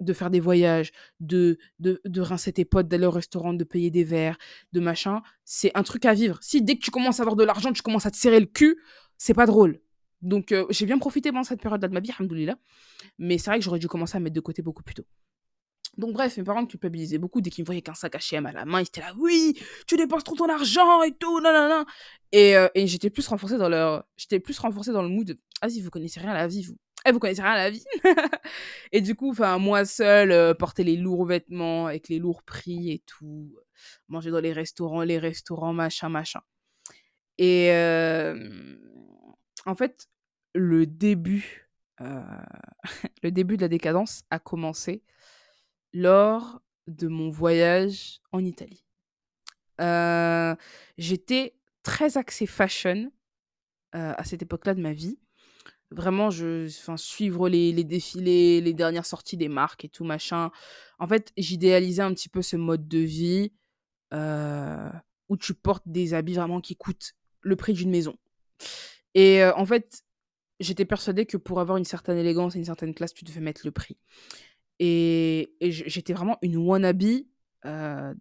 de 0.00 0.12
faire 0.12 0.28
des 0.28 0.40
voyages, 0.40 0.92
de, 1.20 1.58
de, 1.78 2.00
de 2.04 2.20
rincer 2.20 2.52
tes 2.52 2.64
potes, 2.64 2.88
d'aller 2.88 3.06
au 3.06 3.10
restaurant, 3.10 3.54
de 3.54 3.64
payer 3.64 3.90
des 3.90 4.04
verres, 4.04 4.36
de 4.72 4.80
machin. 4.80 5.22
C'est 5.44 5.70
un 5.74 5.82
truc 5.82 6.04
à 6.04 6.12
vivre. 6.12 6.38
Si 6.42 6.60
dès 6.62 6.76
que 6.76 6.84
tu 6.84 6.90
commences 6.90 7.20
à 7.20 7.22
avoir 7.22 7.36
de 7.36 7.44
l'argent, 7.44 7.72
tu 7.72 7.82
commences 7.82 8.06
à 8.06 8.10
te 8.10 8.16
serrer 8.16 8.40
le 8.40 8.46
cul, 8.46 8.76
c'est 9.16 9.34
pas 9.34 9.46
drôle. 9.46 9.80
Donc, 10.20 10.52
euh, 10.52 10.66
j'ai 10.70 10.86
bien 10.86 10.98
profité 10.98 11.30
pendant 11.30 11.44
cette 11.44 11.60
période-là 11.60 11.88
de 11.88 11.94
ma 11.94 12.00
vie, 12.00 12.10
alhamdoulilah. 12.18 12.56
Mais 13.18 13.38
c'est 13.38 13.50
vrai 13.50 13.58
que 13.58 13.64
j'aurais 13.64 13.78
dû 13.78 13.88
commencer 13.88 14.16
à 14.16 14.20
mettre 14.20 14.34
de 14.34 14.40
côté 14.40 14.62
beaucoup 14.62 14.82
plus 14.82 14.94
tôt. 14.94 15.06
Donc 15.96 16.12
bref, 16.12 16.36
mes 16.36 16.44
parents 16.44 16.66
culpabilisaient 16.66 17.18
beaucoup 17.18 17.40
dès 17.40 17.48
qu'ils 17.48 17.62
me 17.62 17.66
voyaient 17.66 17.80
qu'un 17.80 17.94
sac 17.94 18.14
H&M 18.14 18.44
à 18.44 18.52
la 18.52 18.64
main, 18.64 18.80
ils 18.80 18.86
étaient 18.86 19.00
là, 19.00 19.14
oui, 19.18 19.58
tu 19.86 19.96
dépenses 19.96 20.24
trop 20.24 20.36
ton 20.36 20.48
argent 20.48 21.02
et 21.02 21.12
tout, 21.12 21.40
nanana. 21.40 21.86
Et, 22.32 22.56
euh, 22.56 22.68
et 22.74 22.86
j'étais 22.86 23.08
plus 23.08 23.26
renforcée 23.26 23.56
dans 23.56 23.68
leur, 23.68 24.04
j'étais 24.16 24.38
plus 24.38 24.58
renforcée 24.58 24.92
dans 24.92 25.02
le 25.02 25.08
mood, 25.08 25.38
ah 25.62 25.70
si 25.70 25.80
vous 25.80 25.90
connaissez 25.90 26.20
rien 26.20 26.30
à 26.30 26.34
la 26.34 26.48
vie, 26.48 26.64
vous, 26.64 26.76
eh, 27.06 27.12
vous 27.12 27.18
connaissez 27.18 27.42
rien 27.42 27.52
à 27.52 27.56
la 27.56 27.70
vie. 27.70 27.84
et 28.92 29.00
du 29.00 29.14
coup, 29.14 29.30
enfin, 29.30 29.58
moi 29.58 29.84
seule, 29.84 30.32
euh, 30.32 30.54
porter 30.54 30.84
les 30.84 30.96
lourds 30.96 31.26
vêtements 31.26 31.86
avec 31.86 32.08
les 32.08 32.18
lourds 32.18 32.42
prix 32.42 32.90
et 32.90 32.98
tout, 33.06 33.54
manger 34.08 34.30
dans 34.30 34.40
les 34.40 34.52
restaurants, 34.52 35.02
les 35.02 35.18
restaurants, 35.18 35.72
machin, 35.72 36.08
machin. 36.08 36.40
Et 37.38 37.70
euh, 37.72 38.76
en 39.66 39.74
fait, 39.74 40.08
le 40.54 40.86
début, 40.86 41.70
euh, 42.00 42.22
le 43.22 43.30
début 43.30 43.56
de 43.56 43.62
la 43.62 43.68
décadence 43.68 44.22
a 44.30 44.38
commencé 44.38 45.04
lors 45.92 46.60
de 46.88 47.08
mon 47.08 47.30
voyage 47.30 48.20
en 48.32 48.44
Italie. 48.44 48.84
J'étais 50.98 51.54
très 51.82 52.16
axée 52.16 52.46
fashion 52.46 53.12
à 53.92 54.24
cette 54.24 54.42
époque-là 54.42 54.74
de 54.74 54.80
ma 54.80 54.92
vie. 54.92 55.18
Vraiment, 55.92 56.30
je 56.30 56.66
enfin, 56.66 56.96
suivre 56.96 57.48
les 57.48 57.70
les 57.72 57.84
défilés, 57.84 58.60
les 58.60 58.74
dernières 58.74 59.06
sorties 59.06 59.36
des 59.36 59.48
marques 59.48 59.84
et 59.84 59.88
tout 59.88 60.04
machin. 60.04 60.50
En 60.98 61.06
fait, 61.06 61.32
j'idéalisais 61.36 62.02
un 62.02 62.12
petit 62.12 62.28
peu 62.28 62.42
ce 62.42 62.56
mode 62.56 62.88
de 62.88 62.98
vie, 62.98 63.52
heu, 64.14 64.90
où 65.28 65.36
tu 65.36 65.54
portes 65.54 65.84
des 65.86 66.14
habits 66.14 66.34
vraiment 66.34 66.60
qui 66.60 66.76
coûtent 66.76 67.14
le 67.42 67.56
prix 67.56 67.72
d'une 67.74 67.90
maison. 67.90 68.16
Et 69.14 69.40
heu, 69.42 69.52
en 69.56 69.66
fait, 69.66 70.02
j'étais 70.60 70.84
persuadée 70.86 71.26
que 71.26 71.36
pour 71.38 71.60
avoir 71.60 71.78
une 71.78 71.84
certaine 71.86 72.18
élégance 72.18 72.56
et 72.56 72.58
une 72.60 72.64
certaine 72.66 72.94
classe, 72.94 73.14
tu 73.14 73.24
devais 73.24 73.40
mettre 73.40 73.62
le 73.64 73.72
prix. 73.72 73.98
Et 74.80 75.54
j'étais 75.62 76.14
vraiment 76.14 76.38
une 76.42 76.58
wannabe, 76.58 77.02
heu 77.66 78.14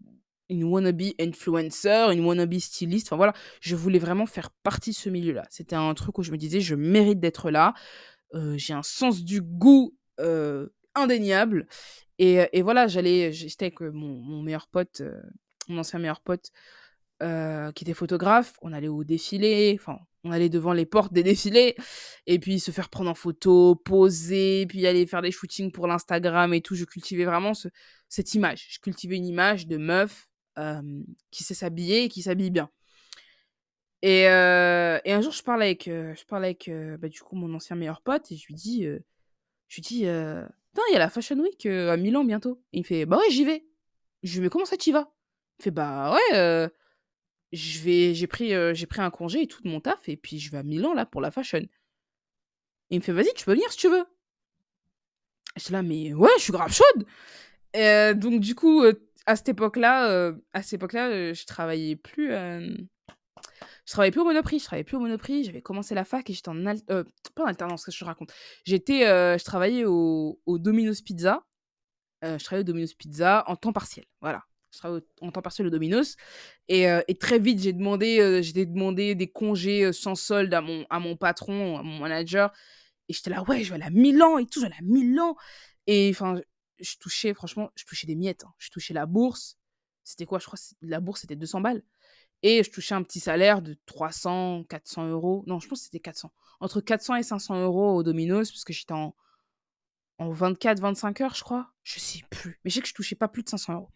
une 0.49 0.63
wannabe 0.63 1.01
influencer, 1.19 2.13
une 2.13 2.25
wannabe 2.25 2.57
styliste. 2.59 3.07
Enfin 3.07 3.17
voilà, 3.17 3.33
je 3.61 3.75
voulais 3.75 3.99
vraiment 3.99 4.25
faire 4.25 4.51
partie 4.63 4.91
de 4.91 4.95
ce 4.95 5.09
milieu-là. 5.09 5.45
C'était 5.49 5.75
un 5.75 5.93
truc 5.93 6.17
où 6.17 6.23
je 6.23 6.31
me 6.31 6.37
disais, 6.37 6.61
je 6.61 6.75
mérite 6.75 7.19
d'être 7.19 7.49
là. 7.49 7.73
Euh, 8.33 8.57
j'ai 8.57 8.73
un 8.73 8.83
sens 8.83 9.23
du 9.23 9.41
goût 9.41 9.95
euh, 10.19 10.67
indéniable. 10.93 11.67
Et, 12.19 12.47
et 12.53 12.61
voilà, 12.61 12.87
j'allais, 12.87 13.33
j'étais 13.33 13.65
avec 13.65 13.81
mon, 13.81 14.19
mon 14.21 14.41
meilleur 14.41 14.67
pote, 14.67 15.01
euh, 15.01 15.21
mon 15.67 15.79
ancien 15.79 15.99
meilleur 15.99 16.21
pote, 16.21 16.51
qui 17.19 17.83
était 17.83 17.93
photographe. 17.93 18.53
On 18.61 18.71
allait 18.73 18.87
au 18.87 19.03
défilé, 19.03 19.77
enfin, 19.79 19.97
on 20.23 20.31
allait 20.31 20.49
devant 20.49 20.73
les 20.73 20.85
portes 20.85 21.13
des 21.13 21.23
défilés, 21.23 21.75
et 22.27 22.39
puis 22.39 22.59
se 22.59 22.71
faire 22.71 22.89
prendre 22.89 23.09
en 23.09 23.15
photo, 23.15 23.75
poser, 23.75 24.65
puis 24.67 24.85
aller 24.85 25.05
faire 25.07 25.21
des 25.21 25.31
shootings 25.31 25.71
pour 25.71 25.87
l'Instagram 25.87 26.53
et 26.53 26.61
tout. 26.61 26.75
Je 26.75 26.83
cultivais 26.83 27.25
vraiment 27.25 27.53
ce, 27.53 27.69
cette 28.09 28.33
image. 28.33 28.67
Je 28.69 28.79
cultivais 28.79 29.15
une 29.15 29.25
image 29.25 29.67
de 29.67 29.77
meuf 29.77 30.27
qui 31.31 31.43
sait 31.43 31.53
s'habiller 31.53 32.03
et 32.03 32.09
qui 32.09 32.21
s'habille 32.21 32.51
bien. 32.51 32.69
Et, 34.01 34.21
et, 34.21 35.13
un 35.13 35.21
jour, 35.21 35.31
je 35.31 35.43
parle 35.43 35.63
avec, 35.63 35.85
je 35.85 36.25
parle 36.25 36.45
avec 36.45 36.69
bah, 36.99 37.09
du 37.09 37.21
coup, 37.21 37.35
mon 37.35 37.53
ancien 37.53 37.75
meilleur 37.75 38.01
pote 38.01 38.31
et 38.31 38.35
je 38.35 38.47
lui 38.47 38.53
dis, 38.53 38.87
je 39.67 39.81
dis, 39.81 39.99
il 39.99 40.05
y 40.05 40.07
a 40.07 40.99
la 40.99 41.09
Fashion 41.09 41.39
Week 41.39 41.65
à 41.65 41.97
Milan 41.97 42.23
bientôt. 42.23 42.61
Et 42.73 42.77
il 42.77 42.81
me 42.81 42.85
fait, 42.85 43.05
bah 43.05 43.17
ouais, 43.17 43.29
j'y 43.29 43.45
vais. 43.45 43.65
Je 44.23 44.29
lui 44.29 44.35
dis, 44.35 44.41
mais 44.41 44.49
comment 44.49 44.65
ça, 44.65 44.77
tu 44.77 44.89
y 44.89 44.93
vas? 44.93 45.11
Il 45.59 45.63
fait, 45.63 45.71
bah 45.71 46.13
ouais, 46.13 46.69
je 47.51 48.13
j'ai 48.13 48.27
pris, 48.27 48.49
j'ai 48.75 48.85
pris 48.85 49.01
un 49.01 49.09
congé 49.09 49.43
et 49.43 49.47
tout 49.47 49.63
de 49.63 49.69
mon 49.69 49.79
taf 49.79 50.07
et 50.09 50.17
puis 50.17 50.39
je 50.39 50.51
vais 50.51 50.57
à 50.57 50.63
Milan 50.63 50.93
là 50.93 51.05
pour 51.05 51.21
la 51.21 51.31
Fashion. 51.31 51.65
Et 52.89 52.95
il 52.95 52.99
me 52.99 53.03
fait, 53.03 53.13
vas-y, 53.13 53.33
tu 53.35 53.45
peux 53.45 53.53
venir 53.53 53.71
si 53.71 53.77
tu 53.77 53.89
veux. 53.89 54.05
J'étais 55.55 55.73
là, 55.73 55.81
mais 55.81 56.13
ouais, 56.13 56.29
je 56.37 56.43
suis 56.43 56.53
grave 56.53 56.71
chaude. 56.71 57.05
Et, 57.73 58.13
donc, 58.15 58.39
du 58.39 58.55
coup, 58.55 58.83
à 59.25 59.35
cette 59.35 59.49
époque-là, 59.49 60.09
euh, 60.09 60.33
à 60.53 60.61
cette 60.61 60.73
époque-là, 60.73 61.09
euh, 61.09 61.33
je 61.33 61.45
travaillais 61.45 61.95
plus. 61.95 62.31
Euh, 62.31 62.75
je 63.85 63.91
travaillais 63.91 64.11
plus 64.11 64.21
au 64.21 64.25
Monoprix. 64.25 64.59
Je 64.59 64.65
travaillais 64.65 64.83
plus 64.83 64.97
au 64.97 64.99
Monoprix. 64.99 65.45
J'avais 65.45 65.61
commencé 65.61 65.95
la 65.95 66.05
fac 66.05 66.29
et 66.29 66.33
j'étais 66.33 66.49
en 66.49 66.63
pas 67.35 67.43
en 67.43 67.45
alternance. 67.45 67.85
Que 67.85 67.91
je 67.91 68.05
raconte? 68.05 68.33
J'étais, 68.65 69.01
je 69.01 69.43
travaillais 69.43 69.85
au, 69.85 70.39
Domino's 70.47 71.01
Pizza. 71.01 71.45
je 72.23 72.43
travaillais 72.43 72.61
au 72.61 72.65
Domino's 72.65 72.93
Pizza 72.93 73.43
en 73.47 73.55
temps 73.55 73.73
partiel. 73.73 74.05
Voilà. 74.21 74.43
Je 74.71 74.79
travaillais 74.79 75.03
en 75.21 75.31
temps 75.31 75.43
partiel 75.43 75.67
au 75.67 75.69
Domino's. 75.69 76.15
Et, 76.67 76.85
et 77.07 77.15
très 77.15 77.37
vite, 77.37 77.59
j'ai 77.61 77.73
demandé, 77.73 78.41
j'ai 78.41 78.65
demandé 78.65 79.13
des 79.13 79.27
congés 79.27 79.93
sans 79.93 80.15
solde 80.15 80.53
à 80.53 80.61
mon, 80.61 80.87
à 80.89 80.99
mon 80.99 81.15
patron, 81.15 81.77
à 81.77 81.83
mon 81.83 81.99
manager. 81.99 82.51
Et 83.07 83.13
j'étais 83.13 83.29
là, 83.29 83.43
ouais, 83.43 83.63
je 83.63 83.69
vais 83.69 83.75
aller 83.75 83.85
à 83.85 83.91
Milan 83.91 84.39
et 84.39 84.47
tout, 84.47 84.61
je 84.61 84.65
vais 84.65 84.73
aller 84.73 84.79
à 84.79 84.81
Milan. 84.83 85.35
Et 85.85 86.09
enfin, 86.09 86.41
je 86.79 86.97
touchais, 86.97 87.33
franchement, 87.33 87.71
je 87.75 87.85
touchais 87.85 88.07
des 88.07 88.15
miettes. 88.15 88.43
Hein. 88.45 88.53
Je 88.57 88.69
touchais 88.69 88.93
la 88.93 89.05
bourse. 89.05 89.57
C'était 90.03 90.25
quoi? 90.25 90.39
Je 90.39 90.45
crois 90.45 90.57
que 90.57 90.75
la 90.81 90.99
bourse, 90.99 91.21
c'était 91.21 91.35
200 91.35 91.61
balles. 91.61 91.83
Et 92.43 92.63
je 92.63 92.69
touchais 92.71 92.95
un 92.95 93.03
petit 93.03 93.19
salaire 93.19 93.61
de 93.61 93.77
300, 93.85 94.65
400 94.69 95.07
euros. 95.09 95.43
Non, 95.47 95.59
je 95.59 95.67
pense 95.67 95.79
que 95.79 95.85
c'était 95.85 95.99
400. 95.99 96.31
Entre 96.59 96.81
400 96.81 97.15
et 97.15 97.23
500 97.23 97.61
euros 97.63 97.95
au 97.95 98.03
Domino's, 98.03 98.51
parce 98.51 98.63
que 98.63 98.73
j'étais 98.73 98.93
en, 98.93 99.15
en 100.19 100.29
24, 100.31 100.79
25 100.79 101.21
heures, 101.21 101.35
je 101.35 101.43
crois. 101.43 101.71
Je 101.83 101.99
sais 101.99 102.21
plus. 102.29 102.59
Mais 102.63 102.69
je 102.69 102.75
sais 102.75 102.81
que 102.81 102.87
je 102.87 102.93
touchais 102.93 103.15
pas 103.15 103.27
plus 103.27 103.43
de 103.43 103.49
500 103.49 103.73
euros. 103.73 103.89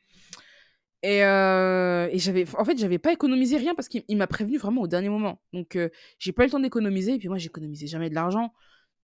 Et, 1.02 1.24
euh, 1.24 2.10
et 2.12 2.20
j'avais, 2.20 2.46
en 2.58 2.66
fait, 2.66 2.78
j'avais 2.78 3.00
pas 3.00 3.14
économisé 3.14 3.58
rien 3.58 3.74
parce 3.74 3.88
qu'il 3.88 4.18
m'a 4.18 4.28
prévenu 4.28 4.58
vraiment 4.58 4.82
au 4.82 4.88
dernier 4.88 5.10
moment. 5.10 5.42
Donc, 5.54 5.76
euh, 5.76 5.90
j'ai 6.18 6.34
pas 6.34 6.44
eu 6.44 6.48
le 6.48 6.52
temps 6.52 6.60
d'économiser. 6.60 7.14
Et 7.14 7.20
puis 7.20 7.30
moi, 7.30 7.38
j'économisais 7.38 7.88
jamais 7.88 8.10
de 8.10 8.16
l'argent. 8.16 8.54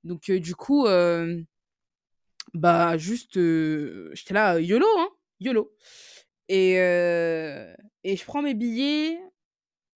Donc, 0.04 0.30
euh, 0.30 0.40
du 0.40 0.56
coup, 0.56 0.88
bah, 2.54 2.98
juste, 2.98 3.34
j'étais 3.34 4.34
là, 4.34 4.60
YOLO, 4.60 4.86
hein, 4.98 5.10
YOLO. 5.40 5.74
Et, 6.48 6.74
et 6.76 8.16
je 8.16 8.26
prends 8.26 8.42
mes 8.42 8.54
billets 8.54 9.20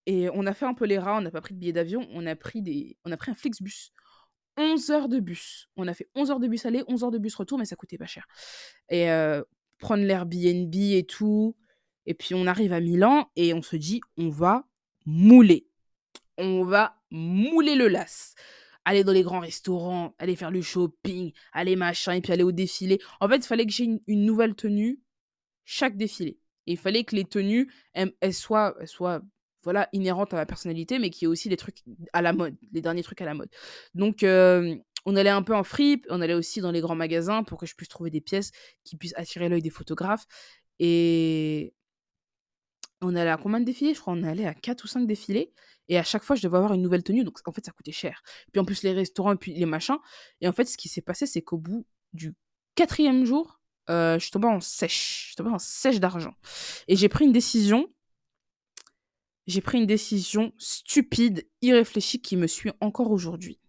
et 0.06 0.30
on 0.34 0.46
a 0.48 0.54
fait 0.54 0.66
un 0.66 0.74
peu 0.74 0.86
les 0.86 0.98
rats, 0.98 1.18
on 1.18 1.22
n'a 1.22 1.30
pas 1.30 1.42
pris 1.42 1.54
de 1.54 1.60
billets 1.60 1.74
d'avion, 1.74 2.08
on 2.12 2.26
a 2.26 2.36
pris 2.36 2.62
des 2.64 2.98
on 3.06 3.12
a 3.12 3.18
pris 3.18 3.32
un 3.32 3.36
Flixbus. 3.36 3.92
11 4.58 4.90
heures 4.92 5.08
de 5.08 5.20
bus. 5.20 5.70
On 5.78 5.88
a 5.88 5.94
fait 5.94 6.10
11 6.16 6.32
heures 6.32 6.40
de 6.40 6.48
bus 6.48 6.66
aller, 6.66 6.84
11 6.88 7.04
heures 7.04 7.12
de 7.12 7.18
bus 7.18 7.34
retour, 7.36 7.58
mais 7.58 7.66
ça 7.66 7.76
coûtait 7.76 7.98
pas 7.98 8.08
cher. 8.08 8.28
Et 8.90 9.08
prendre 9.78 10.04
l'Airbnb 10.04 10.76
et 10.76 11.06
tout. 11.08 11.56
Et 12.06 12.14
puis 12.14 12.36
on 12.36 12.46
arrive 12.48 12.74
à 12.74 12.80
Milan 12.80 13.30
et 13.36 13.54
on 13.54 13.62
se 13.62 13.76
dit, 13.76 14.02
on 14.18 14.30
va 14.30 14.66
mouler. 15.06 15.68
On 16.38 16.64
va 16.64 16.98
mouler 17.12 17.76
le 17.76 17.88
las 17.88 18.36
aller 18.86 19.04
dans 19.04 19.12
les 19.12 19.24
grands 19.24 19.40
restaurants, 19.40 20.16
aller 20.20 20.36
faire 20.36 20.52
le 20.52 20.62
shopping, 20.62 21.32
aller 21.54 21.76
machin, 21.76 22.14
et 22.14 22.22
puis 22.22 22.34
aller 22.34 22.44
au 22.44 22.52
défilé. 22.52 23.00
En 23.20 23.28
fait, 23.28 23.38
il 23.38 23.44
fallait 23.44 23.66
que 23.66 23.72
j'ai 23.72 23.86
une, 23.86 24.26
nouvelle 24.26 24.56
tenue 24.56 25.00
chaque 25.66 25.98
défilé. 25.98 26.40
Et 26.68 26.74
il 26.74 26.78
fallait 26.78 27.04
que 27.04 27.16
les 27.16 27.26
tenues, 27.26 27.72
elles, 27.94 28.34
soient, 28.34 28.76
soient 28.86 29.22
voilà, 29.64 29.90
inhérentes 29.94 30.34
à 30.34 30.38
ma 30.38 30.46
personnalité, 30.46 31.00
mais 31.00 31.10
qu'il 31.10 31.24
y 31.24 31.26
ait 31.26 31.32
aussi 31.32 31.50
des 31.50 31.58
trucs 31.58 31.84
à 32.14 32.22
la 32.22 32.34
mode, 32.34 32.56
les 32.72 32.82
derniers 32.82 33.04
trucs 33.04 33.22
à 33.22 33.26
la 33.26 33.34
mode. 33.34 33.50
Donc, 33.94 34.24
on 35.06 35.16
allait 35.16 35.30
un 35.30 35.44
peu 35.44 35.56
en 35.56 35.64
fripe, 35.64 36.06
on 36.10 36.22
allait 36.22 36.34
aussi 36.34 36.62
dans 36.62 36.72
les 36.72 36.82
grands 36.82 36.96
magasins 36.96 37.44
pour 37.44 37.58
que 37.58 37.66
je 37.66 37.76
puisse 37.76 37.90
trouver 37.90 38.10
des 38.10 38.22
pièces 38.22 38.52
qui 38.84 38.96
puissent 38.98 39.16
attirer 39.16 39.50
l'œil 39.50 39.62
des 39.62 39.70
photographes. 39.70 40.26
Et 40.80 41.74
on 43.02 43.16
allait 43.16 43.30
à 43.30 43.38
combien 43.38 43.60
de 43.60 43.66
défilés? 43.66 43.94
Je 43.94 44.02
crois 44.02 44.14
qu'on 44.14 44.24
allait 44.24 44.46
à 44.46 44.54
4 44.54 44.84
ou 44.84 44.88
5 44.88 45.08
défilés. 45.08 45.54
Et 45.90 45.98
à 45.98 46.04
chaque 46.04 46.24
fois, 46.24 46.36
je 46.36 46.42
devais 46.42 46.58
avoir 46.58 46.74
une 46.74 46.82
nouvelle 46.82 47.04
tenue. 47.04 47.24
Donc, 47.24 47.40
en 47.46 47.52
fait, 47.52 47.66
ça 47.66 47.72
coûtait 47.72 47.92
cher. 47.92 48.22
Puis 48.54 48.60
en 48.62 48.66
plus, 48.66 48.84
les 48.84 48.94
restaurants 48.94 49.34
et 49.34 49.38
puis 49.38 49.54
les 49.54 49.66
machins. 49.66 49.98
Et 50.40 50.48
en 50.48 50.54
fait, 50.54 50.66
ce 50.66 50.78
qui 50.78 50.88
s'est 50.88 51.02
passé, 51.02 51.26
c'est 51.26 51.42
qu'au 51.42 51.58
bout 51.58 51.86
du 52.14 52.36
quatrième 52.76 53.26
jour, 53.26 53.60
euh, 53.90 54.20
je 54.20 54.24
suis 54.24 54.32
tombée 54.32 54.48
en 54.48 54.62
sèche. 54.62 55.22
Je 55.22 55.26
suis 55.28 55.36
tombée 55.36 55.50
en 55.50 55.60
sèche 55.60 56.00
d'argent. 56.00 56.36
Et 56.88 56.96
j'ai 56.96 57.10
pris 57.10 57.26
une 57.26 57.32
décision. 57.32 57.88
J'ai 59.48 59.62
pris 59.62 59.80
une 59.80 59.88
décision 59.88 60.54
stupide, 60.60 61.48
irréfléchie, 61.64 62.22
qui 62.22 62.38
me 62.38 62.46
suit 62.46 62.72
encore 62.82 63.10
aujourd'hui. 63.10 63.60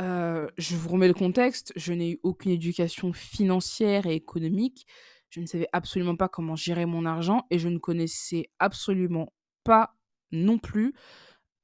Euh, 0.00 0.48
je 0.56 0.74
vous 0.74 0.88
remets 0.88 1.08
le 1.08 1.14
contexte. 1.14 1.74
Je 1.76 1.92
n'ai 1.92 2.12
eu 2.12 2.20
aucune 2.22 2.50
éducation 2.50 3.12
financière 3.12 4.06
et 4.06 4.14
économique. 4.14 4.86
Je 5.28 5.40
ne 5.40 5.46
savais 5.46 5.68
absolument 5.72 6.16
pas 6.16 6.28
comment 6.28 6.56
gérer 6.56 6.86
mon 6.86 7.04
argent 7.04 7.46
et 7.50 7.58
je 7.58 7.68
ne 7.68 7.78
connaissais 7.78 8.50
absolument 8.58 9.34
pas 9.64 9.94
non 10.30 10.58
plus 10.58 10.94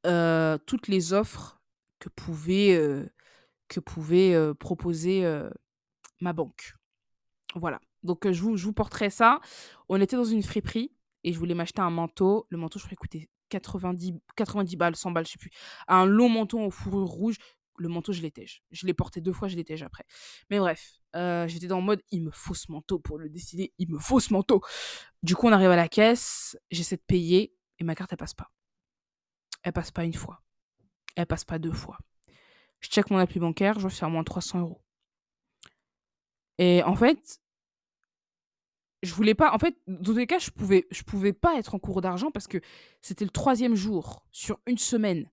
euh, 0.07 0.59
toutes 0.66 0.89
les 0.89 1.12
offres 1.12 1.61
que 1.99 2.09
pouvait, 2.09 2.77
euh, 2.77 3.07
que 3.69 3.81
pouvait 3.81 4.35
euh, 4.35 4.55
proposer 4.55 5.25
ma 6.20 6.33
banque. 6.33 6.75
Voilà. 7.55 7.81
Donc, 8.03 8.31
je 8.31 8.41
vous, 8.41 8.57
je 8.57 8.65
vous 8.65 8.73
porterai 8.73 9.11
ça. 9.11 9.41
On 9.89 10.01
était 10.01 10.16
dans 10.16 10.25
une 10.25 10.43
friperie 10.43 10.93
et 11.25 11.33
je 11.33 11.39
voulais 11.39 11.55
m'acheter 11.55 11.83
un 11.83 11.91
manteau. 11.91 12.47
Le 12.51 12.59
manteau, 12.59 12.79
je 12.79 12.85
crois, 12.85 12.97
coûtait 12.97 13.29
90, 13.49 14.15
90 14.37 14.77
balles, 14.77 14.97
100 14.97 15.11
balles, 15.11 15.27
je 15.27 15.33
sais 15.33 15.39
plus. 15.39 15.51
Un 15.89 16.07
long 16.07 16.29
manteau 16.29 16.61
en 16.61 16.70
fourrure 16.70 17.09
rouge. 17.09 17.37
Le 17.77 17.89
manteau, 17.89 18.12
je 18.12 18.23
l'étège. 18.23 18.62
Je 18.73 18.87
l'ai 18.87 18.95
porté 18.95 19.20
deux 19.20 19.33
fois, 19.33 19.47
je 19.47 19.55
l'étège 19.55 19.85
après. 19.85 20.05
Mais 20.51 20.59
bref, 20.59 20.95
j'étais 21.47 21.69
dans 21.69 21.79
le 21.79 21.85
mode, 21.85 22.03
il 22.11 22.25
me 22.25 22.31
faut 22.33 22.55
ce 22.55 22.70
manteau 22.70 22.99
pour 22.99 23.19
le 23.19 23.29
décider. 23.29 23.73
Il 23.79 23.91
me 23.91 23.99
faut 23.99 24.20
ce 24.20 24.33
manteau. 24.33 24.62
Du 25.23 25.37
coup, 25.37 25.47
on 25.47 25.53
arrive 25.53 25.70
à 25.70 25.77
la 25.77 25.89
caisse. 25.89 26.57
J'essaie 26.70 26.97
de 26.97 27.05
payer 27.07 27.55
et 27.79 27.85
ma 27.85 27.95
carte, 27.95 28.12
elle 28.12 28.19
passe 28.19 28.35
pas. 28.35 28.51
Elle 29.62 29.72
passe 29.72 29.90
pas 29.90 30.05
une 30.05 30.14
fois. 30.14 30.43
Elle 31.16 31.26
passe 31.26 31.44
pas 31.44 31.59
deux 31.59 31.72
fois. 31.72 31.98
Je 32.80 32.89
check 32.89 33.10
mon 33.10 33.18
appli 33.18 33.40
bancaire, 33.40 33.74
je 33.74 33.80
vois 33.80 33.90
faire 33.90 34.10
moins 34.10 34.24
300 34.24 34.60
euros. 34.60 34.82
Et 36.59 36.82
en 36.82 36.94
fait, 36.94 37.40
je 39.02 39.14
voulais 39.14 39.35
pas. 39.35 39.52
En 39.52 39.59
fait, 39.59 39.76
dans 39.86 40.02
tous 40.02 40.16
les 40.16 40.26
cas, 40.26 40.39
je 40.39 40.51
pouvais, 40.51 40.86
je 40.90 41.02
pouvais 41.02 41.32
pas 41.32 41.59
être 41.59 41.74
en 41.74 41.78
cours 41.78 42.01
d'argent 42.01 42.30
parce 42.30 42.47
que 42.47 42.59
c'était 43.01 43.24
le 43.24 43.30
troisième 43.30 43.74
jour 43.74 44.26
sur 44.30 44.60
une 44.66 44.78
semaine. 44.78 45.30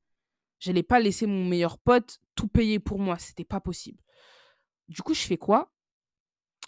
J'allais 0.59 0.83
pas 0.83 0.99
laisser 0.99 1.27
mon 1.27 1.45
meilleur 1.45 1.77
pote 1.77 2.19
tout 2.35 2.47
payer 2.47 2.79
pour 2.79 2.99
moi. 2.99 3.17
C'était 3.17 3.43
pas 3.43 3.59
possible. 3.59 4.01
Du 4.87 5.01
coup, 5.01 5.13
je 5.13 5.21
fais 5.21 5.37
quoi? 5.37 5.71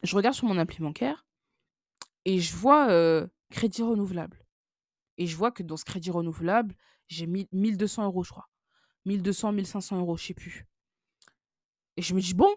Je 0.04 0.16
regarde 0.16 0.36
sur 0.36 0.48
mon 0.48 0.58
appli 0.58 0.80
bancaire 0.80 1.26
et 2.26 2.40
je 2.40 2.56
vois 2.56 2.90
euh, 2.90 3.28
crédit 3.52 3.84
renouvelable. 3.84 4.46
Et 5.18 5.26
je 5.26 5.36
vois 5.36 5.52
que 5.52 5.64
dans 5.64 5.78
ce 5.78 5.86
crédit 5.86 6.12
renouvelable, 6.12 6.76
j'ai 7.08 7.28
mis 7.28 7.48
1200 7.52 8.06
euros, 8.06 8.24
je 8.24 8.32
crois. 8.32 8.50
1200, 9.06 9.54
1500 9.54 10.00
euros, 10.00 10.18
je 10.18 10.26
sais 10.26 10.34
plus. 10.34 10.66
Et 11.96 12.02
je 12.02 12.14
me 12.14 12.22
dis, 12.22 12.34
bon. 12.34 12.54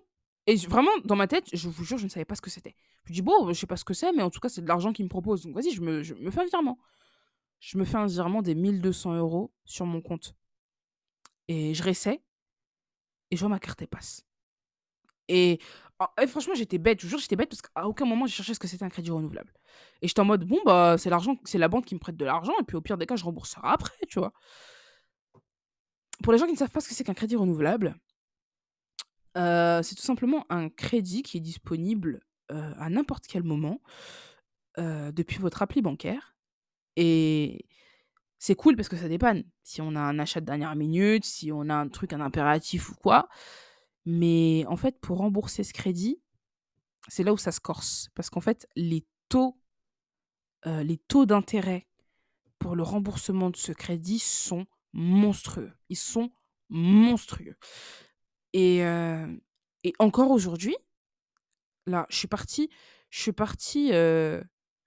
Et 0.46 0.56
vraiment, 0.56 0.90
dans 1.04 1.16
ma 1.16 1.28
tête, 1.28 1.48
je 1.52 1.68
vous 1.68 1.84
jure, 1.84 1.98
je 1.98 2.04
ne 2.04 2.08
savais 2.08 2.24
pas 2.24 2.34
ce 2.34 2.40
que 2.40 2.50
c'était. 2.50 2.74
Je 3.04 3.10
me 3.10 3.14
dis, 3.14 3.22
bon, 3.22 3.52
je 3.52 3.58
sais 3.58 3.66
pas 3.66 3.76
ce 3.76 3.84
que 3.84 3.94
c'est, 3.94 4.12
mais 4.12 4.22
en 4.22 4.30
tout 4.30 4.40
cas, 4.40 4.48
c'est 4.48 4.62
de 4.62 4.66
l'argent 4.66 4.92
qu'il 4.92 5.04
me 5.04 5.10
propose. 5.10 5.42
Donc, 5.42 5.54
vas-y, 5.54 5.70
je 5.70 5.80
me, 5.80 6.02
je 6.02 6.14
me 6.14 6.30
fais 6.30 6.40
un 6.40 6.46
virement. 6.46 6.78
Je 7.60 7.78
me 7.78 7.84
fais 7.84 7.96
un 7.96 8.06
virement 8.06 8.42
des 8.42 8.54
1200 8.54 9.14
euros 9.16 9.52
sur 9.64 9.86
mon 9.86 10.00
compte. 10.00 10.34
Et 11.48 11.74
je 11.74 11.82
réessaie. 11.82 12.22
Et 13.30 13.36
je 13.36 13.40
vois 13.40 13.50
ma 13.50 13.60
carte, 13.60 13.80
elle 13.82 13.88
passe. 13.88 14.24
Et, 15.28 15.60
ah, 16.00 16.10
et 16.22 16.26
franchement, 16.26 16.54
j'étais 16.54 16.78
bête. 16.78 17.00
Je 17.02 17.16
j'étais 17.18 17.36
bête 17.36 17.50
parce 17.50 17.60
qu'à 17.60 17.86
aucun 17.86 18.06
moment, 18.06 18.26
j'ai 18.26 18.32
cherché 18.32 18.54
ce 18.54 18.58
que 18.58 18.66
c'était 18.66 18.84
un 18.84 18.88
crédit 18.88 19.10
renouvelable. 19.10 19.52
Et 20.00 20.08
j'étais 20.08 20.20
en 20.20 20.24
mode, 20.24 20.44
bon, 20.44 20.58
bah, 20.64 20.96
c'est 20.98 21.10
l'argent, 21.10 21.36
c'est 21.44 21.58
la 21.58 21.68
banque 21.68 21.84
qui 21.84 21.94
me 21.94 22.00
prête 22.00 22.16
de 22.16 22.24
l'argent. 22.24 22.54
Et 22.58 22.64
puis, 22.64 22.76
au 22.76 22.80
pire 22.80 22.96
des 22.96 23.04
cas, 23.06 23.16
je 23.16 23.24
rembourserai 23.24 23.60
après, 23.64 23.92
tu 24.08 24.18
vois. 24.18 24.32
Pour 26.22 26.32
les 26.32 26.38
gens 26.38 26.46
qui 26.46 26.52
ne 26.52 26.58
savent 26.58 26.70
pas 26.70 26.80
ce 26.80 26.88
que 26.88 26.94
c'est 26.94 27.04
qu'un 27.04 27.14
crédit 27.14 27.36
renouvelable, 27.36 27.96
euh, 29.36 29.82
c'est 29.82 29.94
tout 29.94 30.02
simplement 30.02 30.46
un 30.48 30.70
crédit 30.70 31.22
qui 31.22 31.36
est 31.36 31.40
disponible 31.40 32.20
euh, 32.50 32.72
à 32.78 32.88
n'importe 32.88 33.26
quel 33.26 33.42
moment 33.42 33.80
euh, 34.78 35.12
depuis 35.12 35.38
votre 35.38 35.60
appli 35.60 35.82
bancaire. 35.82 36.34
Et 36.96 37.66
c'est 38.38 38.54
cool 38.54 38.74
parce 38.74 38.88
que 38.88 38.96
ça 38.96 39.08
dépanne. 39.08 39.44
Si 39.62 39.82
on 39.82 39.94
a 39.96 40.00
un 40.00 40.18
achat 40.18 40.40
de 40.40 40.46
dernière 40.46 40.74
minute, 40.76 41.26
si 41.26 41.52
on 41.52 41.68
a 41.68 41.74
un 41.74 41.88
truc, 41.88 42.14
un 42.14 42.22
impératif 42.22 42.90
ou 42.90 42.94
quoi. 42.94 43.28
Mais 44.06 44.64
en 44.66 44.76
fait, 44.76 44.98
pour 45.00 45.18
rembourser 45.18 45.64
ce 45.64 45.72
crédit, 45.72 46.20
c'est 47.08 47.22
là 47.22 47.32
où 47.32 47.38
ça 47.38 47.52
se 47.52 47.60
corse. 47.60 48.08
Parce 48.14 48.30
qu'en 48.30 48.40
fait, 48.40 48.66
les 48.76 49.06
taux, 49.28 49.58
euh, 50.66 50.82
taux 51.08 51.26
d'intérêt 51.26 51.86
pour 52.58 52.76
le 52.76 52.82
remboursement 52.82 53.50
de 53.50 53.56
ce 53.56 53.72
crédit 53.72 54.18
sont 54.18 54.66
monstrueux. 54.92 55.72
Ils 55.88 55.96
sont 55.96 56.30
monstrueux. 56.68 57.56
Et, 58.52 58.84
euh, 58.84 59.26
et 59.84 59.92
encore 59.98 60.30
aujourd'hui, 60.30 60.76
là, 61.86 62.06
je 62.10 62.16
suis 62.16 62.28
partie, 62.28 62.70
je 63.10 63.20
suis 63.20 63.32
euh, 63.92 64.42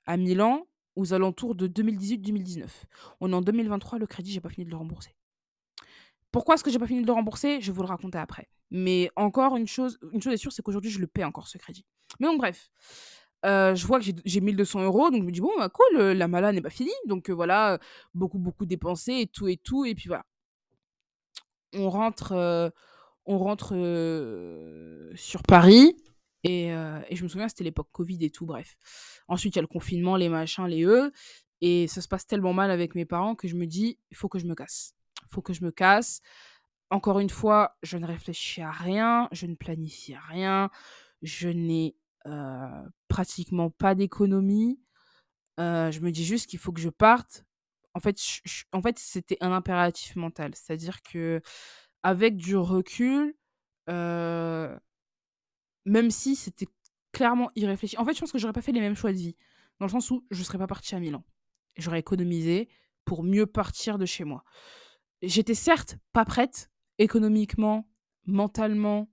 à 0.06 0.18
Milan 0.18 0.66
aux 0.96 1.14
alentours 1.14 1.56
de 1.56 1.68
2018-2019. 1.68 2.68
On 3.20 3.32
est 3.32 3.36
en 3.36 3.42
2023, 3.42 4.00
le 4.00 4.08
crédit, 4.08 4.32
j'ai 4.32 4.42
pas 4.42 4.50
fini 4.50 4.66
de 4.66 4.72
le 4.72 4.78
rembourser. 4.78 5.16
Pourquoi 6.34 6.56
est-ce 6.56 6.64
que 6.64 6.72
j'ai 6.72 6.80
pas 6.80 6.88
fini 6.88 7.02
de 7.02 7.08
le 7.08 7.14
rembourser 7.14 7.62
Je 7.62 7.72
vous 7.72 7.82
le 7.82 7.88
raconter 7.88 8.18
après. 8.18 8.50
Mais 8.72 9.10
encore 9.16 9.56
une 9.56 9.68
chose, 9.68 10.00
une 10.12 10.22
chose 10.22 10.34
est 10.34 10.38
sûre, 10.38 10.52
c'est 10.52 10.62
qu'aujourd'hui, 10.64 10.90
je 10.92 11.00
le 11.00 11.08
paie 11.08 11.24
encore 11.24 11.48
ce 11.48 11.58
crédit. 11.58 11.86
Mais 12.20 12.28
donc, 12.28 12.40
bref. 12.40 12.70
Euh, 13.46 13.76
je 13.76 13.86
vois 13.86 14.00
que 14.00 14.06
j'ai- 14.06 14.16
j'ai 14.26 14.40
1200 14.42 14.82
euros, 14.84 15.10
donc 15.12 15.22
je 15.22 15.26
me 15.28 15.32
dis, 15.32 15.42
bon, 15.42 15.52
bah, 15.58 15.70
cool, 15.70 15.98
euh, 15.98 16.14
la 16.14 16.28
mala 16.28 16.52
n'est 16.54 16.62
pas 16.62 16.70
finie. 16.70 16.92
Donc 17.06 17.30
euh, 17.30 17.34
voilà, 17.34 17.78
beaucoup, 18.14 18.40
beaucoup 18.40 18.66
dépensé 18.66 19.14
et 19.20 19.28
tout 19.28 19.48
et 19.48 19.58
tout. 19.58 19.86
Et 19.86 19.96
puis 19.96 20.08
voilà. 20.08 20.24
On 21.74 21.90
rentre, 21.90 22.72
sur 25.16 25.44
Paris. 25.44 25.96
Et, 26.46 26.68
et 26.68 27.16
je 27.16 27.24
me 27.24 27.28
souviens, 27.30 27.48
c'était 27.48 27.64
l'époque 27.64 27.90
Covid 27.92 28.24
et 28.26 28.30
tout, 28.30 28.46
bref. 28.46 28.76
Ensuite, 29.28 29.56
il 29.56 29.58
y 29.58 29.60
a 29.60 29.62
le 29.62 29.68
confinement, 29.68 30.16
les 30.18 30.30
machins, 30.30 30.66
les 30.66 30.84
E. 30.86 31.12
Et 31.62 31.88
ça 31.88 32.02
se 32.02 32.08
passe 32.08 32.26
tellement 32.28 32.54
mal 32.54 32.72
avec 32.72 32.96
mes 32.96 33.06
parents 33.06 33.36
que 33.36 33.48
je 33.48 33.56
me 33.56 33.66
dis, 33.66 33.98
il 34.12 34.18
faut 34.18 34.28
que 34.30 34.40
je 34.40 34.46
me 34.46 34.56
casse. 34.56 34.96
Faut 35.34 35.42
que 35.42 35.54
je 35.54 35.66
me 35.66 35.72
casse. 35.72 36.22
Encore 36.92 37.20
une 37.20 37.30
fois, 37.30 37.76
je 37.82 37.98
ne 37.98 38.06
réfléchis 38.06 38.62
à 38.62 38.70
rien, 38.72 39.28
je 39.32 39.48
ne 39.48 39.56
planifie 39.56 40.16
rien, 40.16 40.70
je 41.24 41.50
n'ai 41.50 41.98
pratiquement 43.08 43.72
pas 43.72 43.96
d'économie. 43.96 44.80
Je 45.58 46.00
me 46.00 46.12
dis 46.12 46.24
juste 46.24 46.48
qu'il 46.48 46.60
faut 46.60 46.72
que 46.72 46.80
je 46.82 46.90
parte. 46.90 47.46
En 47.96 48.00
fait, 48.00 48.18
c'était 48.98 49.38
un 49.42 49.52
impératif 49.52 50.16
mental. 50.16 50.54
C'est-à-dire 50.56 51.02
que 51.02 51.42
avec 52.04 52.38
du 52.38 52.56
recul, 52.56 53.36
même 53.88 54.80
si 56.10 56.36
c'était 56.36 56.68
clairement 57.12 57.50
irréfléchi. 57.56 57.98
En 57.98 58.06
fait, 58.06 58.14
je 58.14 58.20
pense 58.20 58.32
que 58.32 58.38
j'aurais 58.38 58.54
pas 58.54 58.62
fait 58.62 58.72
les 58.72 58.82
mêmes 58.82 58.96
choix 58.96 59.12
de 59.12 59.18
vie. 59.18 59.36
Dans 59.80 59.88
le 59.88 59.92
sens 59.92 60.12
où 60.12 60.26
je 60.30 60.44
serais 60.44 60.60
pas 60.60 60.68
partie 60.68 60.94
à 60.96 61.00
Milan. 61.00 61.24
J'aurais 61.76 62.00
économisé 62.00 62.70
pour 63.06 63.24
mieux 63.24 63.48
partir 63.48 63.98
de 63.98 64.06
chez 64.06 64.24
moi. 64.24 64.44
J'étais 65.24 65.54
certes 65.54 65.98
pas 66.12 66.26
prête, 66.26 66.70
économiquement, 67.00 67.90
mentalement, 68.26 69.10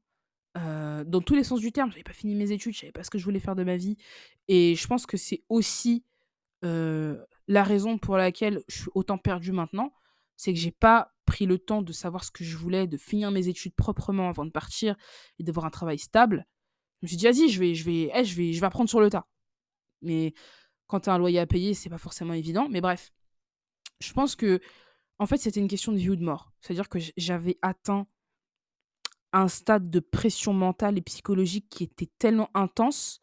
euh, 0.56 1.04
dans 1.04 1.20
tous 1.20 1.36
les 1.36 1.44
sens 1.44 1.60
du 1.60 1.70
terme. 1.70 1.90
J'avais 1.90 2.02
pas 2.02 2.12
fini 2.12 2.34
mes 2.34 2.50
études, 2.50 2.74
je 2.74 2.80
savais 2.80 2.92
pas 2.92 3.04
ce 3.04 3.10
que 3.10 3.18
je 3.18 3.24
voulais 3.24 3.38
faire 3.38 3.54
de 3.54 3.62
ma 3.62 3.76
vie. 3.76 3.96
Et 4.48 4.74
je 4.74 4.86
pense 4.88 5.06
que 5.06 5.16
c'est 5.16 5.44
aussi 5.48 6.04
euh, 6.64 7.24
la 7.46 7.62
raison 7.62 7.96
pour 7.96 8.16
laquelle 8.16 8.64
je 8.66 8.80
suis 8.80 8.90
autant 8.94 9.18
perdue 9.18 9.52
maintenant. 9.52 9.92
C'est 10.36 10.52
que 10.52 10.58
j'ai 10.58 10.72
pas 10.72 11.12
pris 11.26 11.46
le 11.46 11.58
temps 11.58 11.80
de 11.80 11.92
savoir 11.92 12.24
ce 12.24 12.32
que 12.32 12.42
je 12.42 12.56
voulais, 12.56 12.88
de 12.88 12.96
finir 12.96 13.30
mes 13.30 13.46
études 13.46 13.74
proprement 13.76 14.28
avant 14.28 14.44
de 14.44 14.50
partir 14.50 14.96
et 15.38 15.44
d'avoir 15.44 15.66
un 15.66 15.70
travail 15.70 15.98
stable. 15.98 16.44
Je 17.00 17.06
me 17.06 17.08
suis 17.08 17.16
dit, 17.16 17.26
vas-y, 17.26 17.48
je 17.48 17.60
vais, 17.60 17.74
je, 17.76 17.84
vais, 17.84 18.10
eh, 18.12 18.24
je, 18.24 18.34
vais, 18.34 18.52
je 18.52 18.60
vais 18.60 18.66
apprendre 18.66 18.90
sur 18.90 19.00
le 19.00 19.10
tas. 19.10 19.28
Mais 20.02 20.34
quand 20.88 21.00
tu 21.00 21.10
as 21.10 21.14
un 21.14 21.18
loyer 21.18 21.38
à 21.38 21.46
payer, 21.46 21.74
c'est 21.74 21.88
pas 21.88 21.98
forcément 21.98 22.34
évident. 22.34 22.68
Mais 22.68 22.80
bref, 22.80 23.12
je 24.00 24.12
pense 24.12 24.34
que 24.34 24.60
en 25.20 25.26
fait, 25.26 25.36
c'était 25.36 25.60
une 25.60 25.68
question 25.68 25.92
de 25.92 25.98
vie 25.98 26.08
ou 26.08 26.16
de 26.16 26.24
mort. 26.24 26.50
C'est-à-dire 26.60 26.88
que 26.88 26.98
j'avais 27.18 27.58
atteint 27.60 28.06
un 29.32 29.48
stade 29.48 29.90
de 29.90 30.00
pression 30.00 30.54
mentale 30.54 30.96
et 30.96 31.02
psychologique 31.02 31.68
qui 31.68 31.84
était 31.84 32.10
tellement 32.18 32.50
intense 32.54 33.20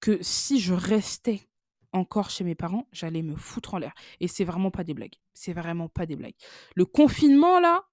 que 0.00 0.22
si 0.22 0.60
je 0.60 0.74
restais 0.74 1.48
encore 1.92 2.28
chez 2.28 2.44
mes 2.44 2.54
parents, 2.54 2.86
j'allais 2.92 3.22
me 3.22 3.34
foutre 3.36 3.72
en 3.72 3.78
l'air. 3.78 3.94
Et 4.20 4.28
c'est 4.28 4.44
vraiment 4.44 4.70
pas 4.70 4.84
des 4.84 4.92
blagues. 4.92 5.14
C'est 5.32 5.54
vraiment 5.54 5.88
pas 5.88 6.04
des 6.04 6.14
blagues. 6.14 6.36
Le 6.76 6.84
confinement, 6.84 7.58
là, 7.58 7.84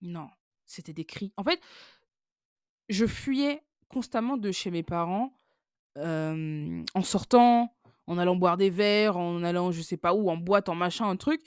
non, 0.00 0.28
c'était 0.64 0.94
des 0.94 1.04
cris. 1.04 1.34
En 1.36 1.44
fait, 1.44 1.60
je 2.88 3.04
fuyais 3.06 3.62
constamment 3.88 4.38
de 4.38 4.50
chez 4.50 4.70
mes 4.70 4.82
parents 4.82 5.34
euh, 5.98 6.82
en 6.94 7.02
sortant, 7.02 7.76
en 8.06 8.16
allant 8.16 8.34
boire 8.34 8.56
des 8.56 8.70
verres, 8.70 9.18
en 9.18 9.42
allant 9.44 9.72
je 9.72 9.82
sais 9.82 9.98
pas 9.98 10.14
où, 10.14 10.30
en 10.30 10.38
boîte, 10.38 10.70
en 10.70 10.74
machin, 10.74 11.06
un 11.06 11.16
truc. 11.16 11.42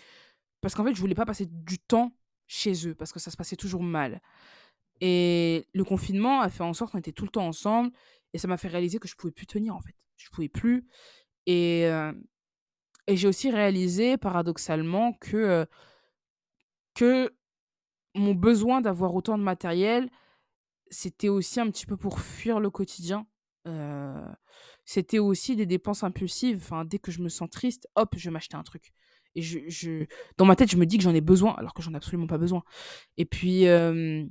Parce 0.61 0.76
qu'en 0.76 0.84
fait, 0.84 0.94
je 0.95 0.99
voulais 0.99 1.15
pas 1.15 1.26
passer 1.26 1.45
du 1.45 1.80
temps 1.80 2.14
chez 2.48 2.88
eux, 2.88 2.95
parce 2.95 3.11
que 3.14 3.19
ça 3.19 3.31
se 3.31 3.38
passait 3.38 3.56
toujours 3.56 3.84
mal. 3.84 4.22
Et 5.02 5.68
le 5.73 5.84
confinement 5.84 6.41
a 6.41 6.49
fait 6.49 6.64
en 6.64 6.73
sorte 6.73 6.91
qu'on 6.91 6.99
était 6.99 7.11
tout 7.11 7.26
le 7.26 7.30
temps 7.31 7.48
ensemble. 7.48 7.91
Et 8.34 8.38
ça 8.38 8.48
m'a 8.48 8.57
fait 8.57 8.68
réaliser 8.68 8.99
que 8.99 9.07
je 9.07 9.15
pouvais 9.15 9.31
plus 9.31 9.48
tenir, 9.48 9.76
en 9.76 9.81
fait. 9.81 9.95
Je 10.18 10.30
pouvais 10.30 10.49
plus. 10.49 10.88
Et, 11.45 11.86
euh, 11.86 12.11
et 13.07 13.15
j'ai 13.15 13.27
aussi 13.27 13.49
réalisé, 13.49 14.18
paradoxalement, 14.18 15.14
que, 15.14 15.38
euh, 15.38 15.65
que 16.94 17.34
mon 18.15 18.34
besoin 18.34 18.81
d'avoir 18.81 19.15
autant 19.15 19.38
de 19.38 19.44
matériel, 19.44 20.10
c'était 20.90 21.30
aussi 21.30 21.60
un 21.60 21.69
petit 21.72 21.86
peu 21.86 21.98
pour 21.98 22.19
fuir 22.19 22.60
le 22.60 22.69
quotidien. 22.69 23.27
Heu, 23.68 24.26
c'était 24.86 25.19
aussi 25.19 25.56
des 25.56 25.65
dépenses 25.65 26.03
impulsives. 26.03 26.57
Enfin, 26.64 26.86
dès 26.86 26.99
que 26.99 27.11
je 27.11 27.22
me 27.22 27.30
sens 27.30 27.49
triste, 27.49 27.88
hop, 27.95 28.15
je 28.18 28.26
vais 28.30 28.34
m'acheter 28.34 28.57
un 28.57 28.64
truc. 28.64 28.91
Et 29.39 30.07
dans 30.37 30.45
ma 30.45 30.55
tête, 30.55 30.71
je 30.71 30.77
me 30.77 30.85
dis 30.85 30.97
que 30.97 31.03
j'en 31.03 31.13
ai 31.13 31.21
besoin, 31.21 31.53
alors 31.55 31.73
que 31.73 31.81
j'en 31.81 31.93
ai 31.93 31.97
absolument 31.97 32.27
pas 32.27 32.37
besoin. 32.37 32.63
Et 33.17 33.25
puis, 33.25 33.63
hem 33.63 34.29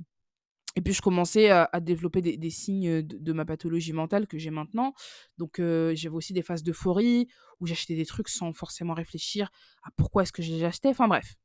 et 0.75 0.81
puis 0.81 0.93
je 0.93 1.01
commençais 1.01 1.49
à 1.49 1.67
développer 1.81 2.21
des 2.21 2.49
signes, 2.51 3.01
de 3.01 3.33
ma 3.33 3.43
pathologie 3.43 3.91
mentale 3.91 4.27
que 4.27 4.37
j'ai 4.37 4.51
maintenant. 4.51 4.93
Donc, 5.37 5.59
heu, 5.59 5.93
j'avais 5.95 6.15
aussi 6.15 6.31
des 6.31 6.43
phases 6.43 6.63
d'euphorie 6.63 7.27
où 7.59 7.65
j'achetais 7.67 7.95
des 7.95 8.05
trucs 8.05 8.29
sans 8.29 8.53
forcément 8.53 8.93
réfléchir 8.93 9.49
à 9.83 9.89
pourquoi 9.97 10.23
est-ce 10.23 10.31
que 10.31 10.43
je 10.43 10.51
les 10.53 10.63
achetais. 10.63 10.89
Enfin 10.89 11.07
bref. 11.07 11.35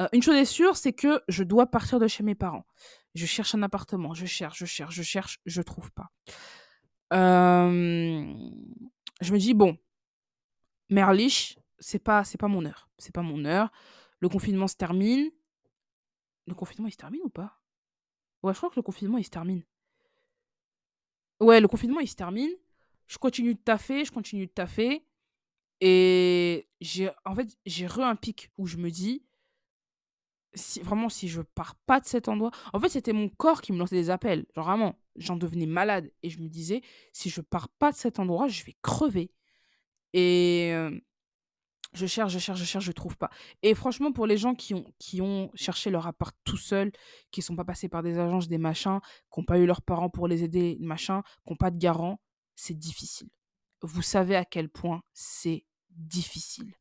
Heu, 0.00 0.08
une 0.12 0.22
chose 0.22 0.36
est 0.36 0.44
sûre, 0.44 0.76
c'est 0.76 0.92
que 0.92 1.20
je 1.28 1.44
dois 1.44 1.66
partir 1.66 2.00
de 2.00 2.08
chez 2.08 2.22
mes 2.24 2.34
parents. 2.34 2.66
Je 3.14 3.26
cherche 3.26 3.54
un 3.54 3.62
appartement, 3.62 4.14
je 4.14 4.26
cherche, 4.26 4.58
je 4.58 4.66
cherche, 4.66 4.94
je 4.94 5.02
cherche, 5.02 5.38
je 5.46 5.62
trouve 5.62 5.92
pas. 5.92 6.08
Je 9.20 9.32
me 9.32 9.38
dis: 9.38 9.54
«Bon, 9.54 9.76
Merlich, 10.90 11.58
c'est 11.78 11.98
pas 11.98 12.24
c'est 12.24 12.38
pas 12.38 12.48
mon 12.48 12.64
heure, 12.64 12.88
c'est 12.98 13.14
pas 13.14 13.22
mon 13.22 13.44
heure. 13.44 13.70
Le 14.20 14.28
confinement 14.28 14.68
se 14.68 14.76
termine». 14.76 15.30
Le 16.46 16.54
confinement, 16.54 16.88
il 16.88 16.92
se 16.92 16.98
termine 16.98 17.22
ou 17.24 17.30
pas? 17.30 17.58
Ouais, 18.42 18.52
je 18.52 18.58
crois 18.58 18.68
que 18.68 18.76
le 18.76 18.82
confinement, 18.82 19.16
il 19.16 19.24
se 19.24 19.30
termine. 19.30 19.64
Ouais, 21.40 21.60
le 21.60 21.68
confinement, 21.68 22.00
il 22.00 22.08
se 22.08 22.14
termine. 22.16 22.52
Je 23.06 23.18
continue 23.18 23.54
de 23.54 23.60
taffer, 23.60 24.04
je 24.04 24.12
continue 24.12 24.46
de 24.46 24.52
taffer 24.52 25.06
et 25.80 26.68
j'ai 26.80 27.10
en 27.24 27.34
fait, 27.34 27.56
j'ai 27.66 27.86
re 27.86 28.00
un 28.00 28.16
pic 28.16 28.50
où 28.58 28.66
je 28.66 28.76
me 28.76 28.90
dis: 28.90 29.24
si 30.54 30.80
vraiment, 30.80 31.08
si 31.08 31.28
je 31.28 31.40
pars 31.42 31.74
pas 31.86 32.00
de 32.00 32.06
cet 32.06 32.28
endroit 32.28 32.50
en 32.72 32.80
fait, 32.80 32.88
c'était 32.88 33.12
mon 33.12 33.28
corps 33.28 33.60
qui 33.60 33.72
me 33.72 33.78
lançait 33.78 33.96
des 33.96 34.10
appels. 34.10 34.46
Genre 34.54 34.64
vraiment, 34.66 34.98
j'en 35.16 35.36
devenais 35.36 35.66
malade 35.66 36.10
et 36.22 36.30
je 36.30 36.40
me 36.40 36.48
disais: 36.48 36.82
«Si 37.12 37.30
je 37.30 37.40
pars 37.40 37.68
pas 37.68 37.90
de 37.92 37.96
cet 37.96 38.18
endroit, 38.18 38.48
je 38.48 38.64
vais 38.64 38.76
crever» 38.82 39.32
et 40.12 40.68
hem, 40.68 41.00
je 41.94 42.06
cherche, 42.06 42.32
je 42.32 42.38
cherche, 42.38 42.58
je 42.58 42.64
cherche, 42.64 42.84
je 42.84 42.92
trouve 42.92 43.16
pas 43.16 43.30
et 43.62 43.74
franchement, 43.74 44.12
pour 44.12 44.26
les 44.26 44.36
gens 44.36 44.54
qui 44.54 44.74
ont 44.74 44.84
qui 44.98 45.20
ont 45.22 45.50
cherché 45.54 45.90
leur 45.90 46.06
appart 46.06 46.36
tout 46.44 46.56
seuls, 46.56 46.92
qui 47.30 47.42
sont 47.42 47.56
pas 47.56 47.64
passés 47.64 47.88
par 47.88 48.02
des 48.02 48.18
agences, 48.18 48.48
des 48.48 48.58
machins, 48.58 49.00
qui 49.32 49.40
ont 49.40 49.44
pas 49.44 49.58
eu 49.58 49.66
leurs 49.66 49.82
parents 49.82 50.10
pour 50.10 50.28
les 50.28 50.44
aider, 50.44 50.76
machin, 50.80 51.22
qui 51.46 51.52
ont 51.52 51.56
pas 51.56 51.70
de 51.70 51.78
garant, 51.78 52.20
c'est 52.56 52.74
difficile. 52.78 53.28
Vous 53.82 54.02
savez 54.02 54.36
à 54.36 54.44
quel 54.44 54.68
point 54.68 55.02
c'est 55.12 55.64
difficile. 55.90 56.74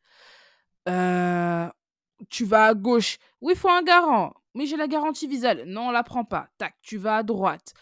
Heu 0.87 1.69
tu 2.29 2.45
vas 2.45 2.67
à 2.67 2.73
gauche. 2.73 3.17
Oui, 3.41 3.53
il 3.55 3.59
faut 3.59 3.69
un 3.69 3.83
garant. 3.83 4.33
Mais 4.55 4.65
j'ai 4.65 4.77
la 4.77 4.87
garantie 4.87 5.27
Visale. 5.27 5.63
Non, 5.67 5.87
on 5.89 5.91
la 5.91 6.03
prend 6.03 6.25
pas. 6.25 6.47
Tac, 6.57 6.75
tu 6.81 6.97
vas 6.97 7.17
à 7.17 7.23
droite. 7.23 7.73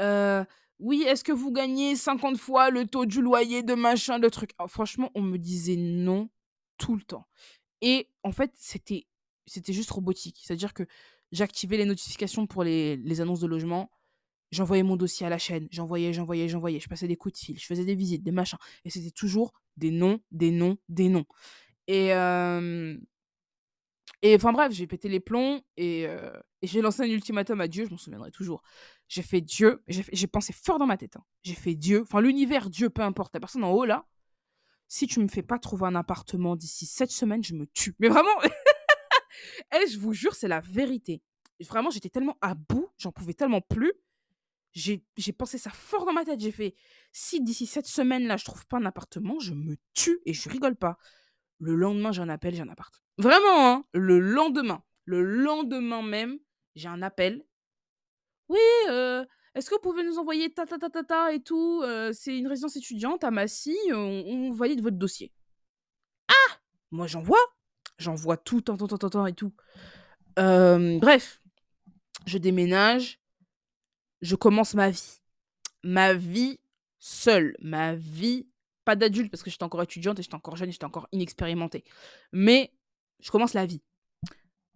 Heu, 0.00 0.44
oui, 0.78 1.02
est-ce 1.06 1.24
que 1.24 1.32
vous 1.32 1.50
gagnez 1.52 1.96
50 1.96 2.36
fois 2.38 2.70
le 2.70 2.86
taux 2.86 3.06
du 3.06 3.20
loyer 3.22 3.62
de 3.62 3.74
machin, 3.74 4.18
de 4.18 4.28
truc? 4.28 4.50
Ah, 4.58 4.68
franchement, 4.68 5.10
on 5.14 5.22
me 5.22 5.38
disait 5.38 5.76
non 5.76 6.28
tout 6.78 6.96
le 6.96 7.02
temps. 7.02 7.26
Et 7.82 8.08
en 8.24 8.32
fait, 8.32 8.52
c'était 8.54 9.06
c'était 9.46 9.72
juste 9.72 9.90
robotique. 9.90 10.40
C'est-à-dire 10.42 10.74
que 10.74 10.84
j'activais 11.32 11.76
les 11.76 11.84
notifications 11.86 12.46
pour 12.46 12.64
les 12.64 13.20
annonces 13.20 13.40
de 13.40 13.46
logement, 13.46 13.90
j'envoyais 14.50 14.82
mon 14.82 14.96
dossier 14.96 15.26
à 15.26 15.30
la 15.30 15.38
chaîne, 15.38 15.68
j'envoyais, 15.70 16.12
j'envoyais, 16.12 16.48
j'envoyais, 16.48 16.80
je 16.80 16.88
passais 16.88 17.08
des 17.08 17.16
coups 17.16 17.34
de 17.34 17.38
fil, 17.38 17.58
je 17.58 17.66
faisais 17.66 17.84
des 17.84 17.94
visites, 17.94 18.22
des 18.22 18.32
machins 18.32 18.58
et 18.84 18.90
c'était 18.90 19.10
toujours 19.10 19.52
des 19.76 19.90
non, 19.90 20.20
des 20.30 20.50
non, 20.50 20.78
des 20.88 21.08
non. 21.08 21.24
Et 21.86 22.12
et 24.22 24.34
enfin 24.34 24.52
bref, 24.52 24.72
j'ai 24.72 24.86
pété 24.86 25.08
les 25.08 25.20
plombs 25.20 25.60
et, 25.76 26.06
j'ai 26.62 26.80
lancé 26.80 27.02
un 27.02 27.06
ultimatum 27.06 27.60
à 27.60 27.68
Dieu, 27.68 27.84
je 27.84 27.90
m'en 27.90 27.96
souviendrai 27.98 28.32
toujours. 28.32 28.62
J'ai 29.06 29.22
fait: 29.22 29.40
«Dieu» 29.40 29.82
j'ai 29.88 30.26
pensé 30.26 30.52
fort 30.52 30.78
dans 30.78 30.86
ma 30.86 30.96
tête, 30.96 31.16
hein. 31.16 31.24
J'ai 31.42 31.54
fait: 31.54 31.74
«Dieu», 31.74 32.02
enfin 32.02 32.20
l'univers, 32.20 32.68
Dieu, 32.68 32.90
peu 32.90 33.02
importe, 33.02 33.32
la 33.34 33.40
personne 33.40 33.64
en 33.64 33.70
haut 33.72 33.84
là, 33.84 34.06
si 34.88 35.06
tu 35.06 35.20
me 35.20 35.28
fais 35.28 35.42
pas 35.42 35.58
trouver 35.58 35.86
un 35.86 35.94
appartement 35.94 36.56
d'ici 36.56 36.86
7 36.86 37.10
semaines, 37.10 37.44
je 37.44 37.54
me 37.54 37.66
tue. 37.66 37.94
Mais 37.98 38.08
vraiment, 38.08 38.34
eh, 39.74 39.86
je 39.86 39.98
vous 39.98 40.14
jure, 40.14 40.34
c'est 40.34 40.48
la 40.48 40.60
vérité. 40.60 41.22
Vraiment, 41.60 41.90
j'étais 41.90 42.08
tellement 42.08 42.38
à 42.40 42.54
bout, 42.54 42.90
j'en 42.96 43.12
pouvais 43.12 43.34
tellement 43.34 43.60
plus. 43.60 43.92
J'ai 44.72 45.02
pensé 45.36 45.58
ça 45.58 45.70
fort 45.70 46.06
dans 46.06 46.12
ma 46.12 46.24
tête. 46.24 46.40
J'ai 46.40 46.52
fait: 46.52 46.74
«Si 47.12 47.40
d'ici 47.40 47.66
cette 47.66 47.86
semaine 47.86 48.26
là, 48.26 48.36
je 48.36 48.44
trouve 48.44 48.66
pas 48.66 48.76
un 48.78 48.86
appartement, 48.86 49.38
je 49.40 49.52
me 49.54 49.76
tue» 49.94 50.20
et 50.24 50.32
je 50.32 50.48
rigole 50.48 50.76
pas. 50.76 50.98
Le 51.58 51.74
lendemain, 51.74 52.12
j'ai 52.12 52.22
un 52.22 52.28
appel, 52.28 52.54
j'ai 52.54 52.62
un 52.62 52.68
appart. 52.68 53.02
Vraiment, 53.18 53.72
hein, 53.72 53.84
le 53.92 54.20
lendemain, 54.20 54.84
le 55.04 55.22
lendemain 55.22 56.02
même, 56.02 56.38
j'ai 56.76 56.88
un 56.88 57.02
appel. 57.02 57.44
Oui, 58.48 58.58
heu, 58.88 59.26
est-ce 59.58 59.70
que 59.70 59.74
vous 59.74 59.80
pouvez 59.80 60.04
nous 60.04 60.18
envoyer 60.18 60.50
ta 60.50 60.66
ta 60.66 60.78
ta 60.78 60.88
ta 60.88 61.02
ta 61.02 61.32
et 61.32 61.40
tout, 61.40 61.82
heu, 61.84 62.12
c'est 62.12 62.36
une 62.38 62.46
résidence 62.46 62.76
étudiante 62.76 63.24
à 63.24 63.30
Massy, 63.30 63.76
on 63.90 64.24
on 64.26 64.52
valide 64.52 64.82
votre 64.82 64.96
dossier. 64.96 65.32
Moi, 66.90 67.06
j'envoie, 67.06 67.38
j'envoie 67.98 68.36
tout, 68.36 68.60
tant, 68.62 68.76
tant, 68.76 68.86
tant, 68.86 69.10
tant, 69.10 69.26
et 69.26 69.34
tout. 69.34 69.52
Hem, 70.36 70.98
bref, 71.00 71.42
je 72.26 72.38
déménage, 72.38 73.20
je 74.22 74.36
commence 74.36 74.74
ma 74.74 74.90
vie. 74.90 75.20
Ma 75.84 76.14
vie 76.14 76.58
seule, 76.98 77.56
ma 77.60 77.94
vie 77.94 78.48
pas 78.84 78.96
d'adulte 78.96 79.30
parce 79.30 79.42
que 79.42 79.50
j'étais 79.50 79.64
encore 79.64 79.82
étudiante 79.82 80.18
et 80.18 80.22
j'étais 80.22 80.34
encore 80.34 80.56
jeune 80.56 80.70
et 80.70 80.72
j'étais 80.72 80.86
encore 80.86 81.08
inexpérimentée. 81.12 81.84
Mais 82.32 82.72
je 83.20 83.30
commence 83.30 83.54
la 83.54 83.66
vie. 83.66 83.82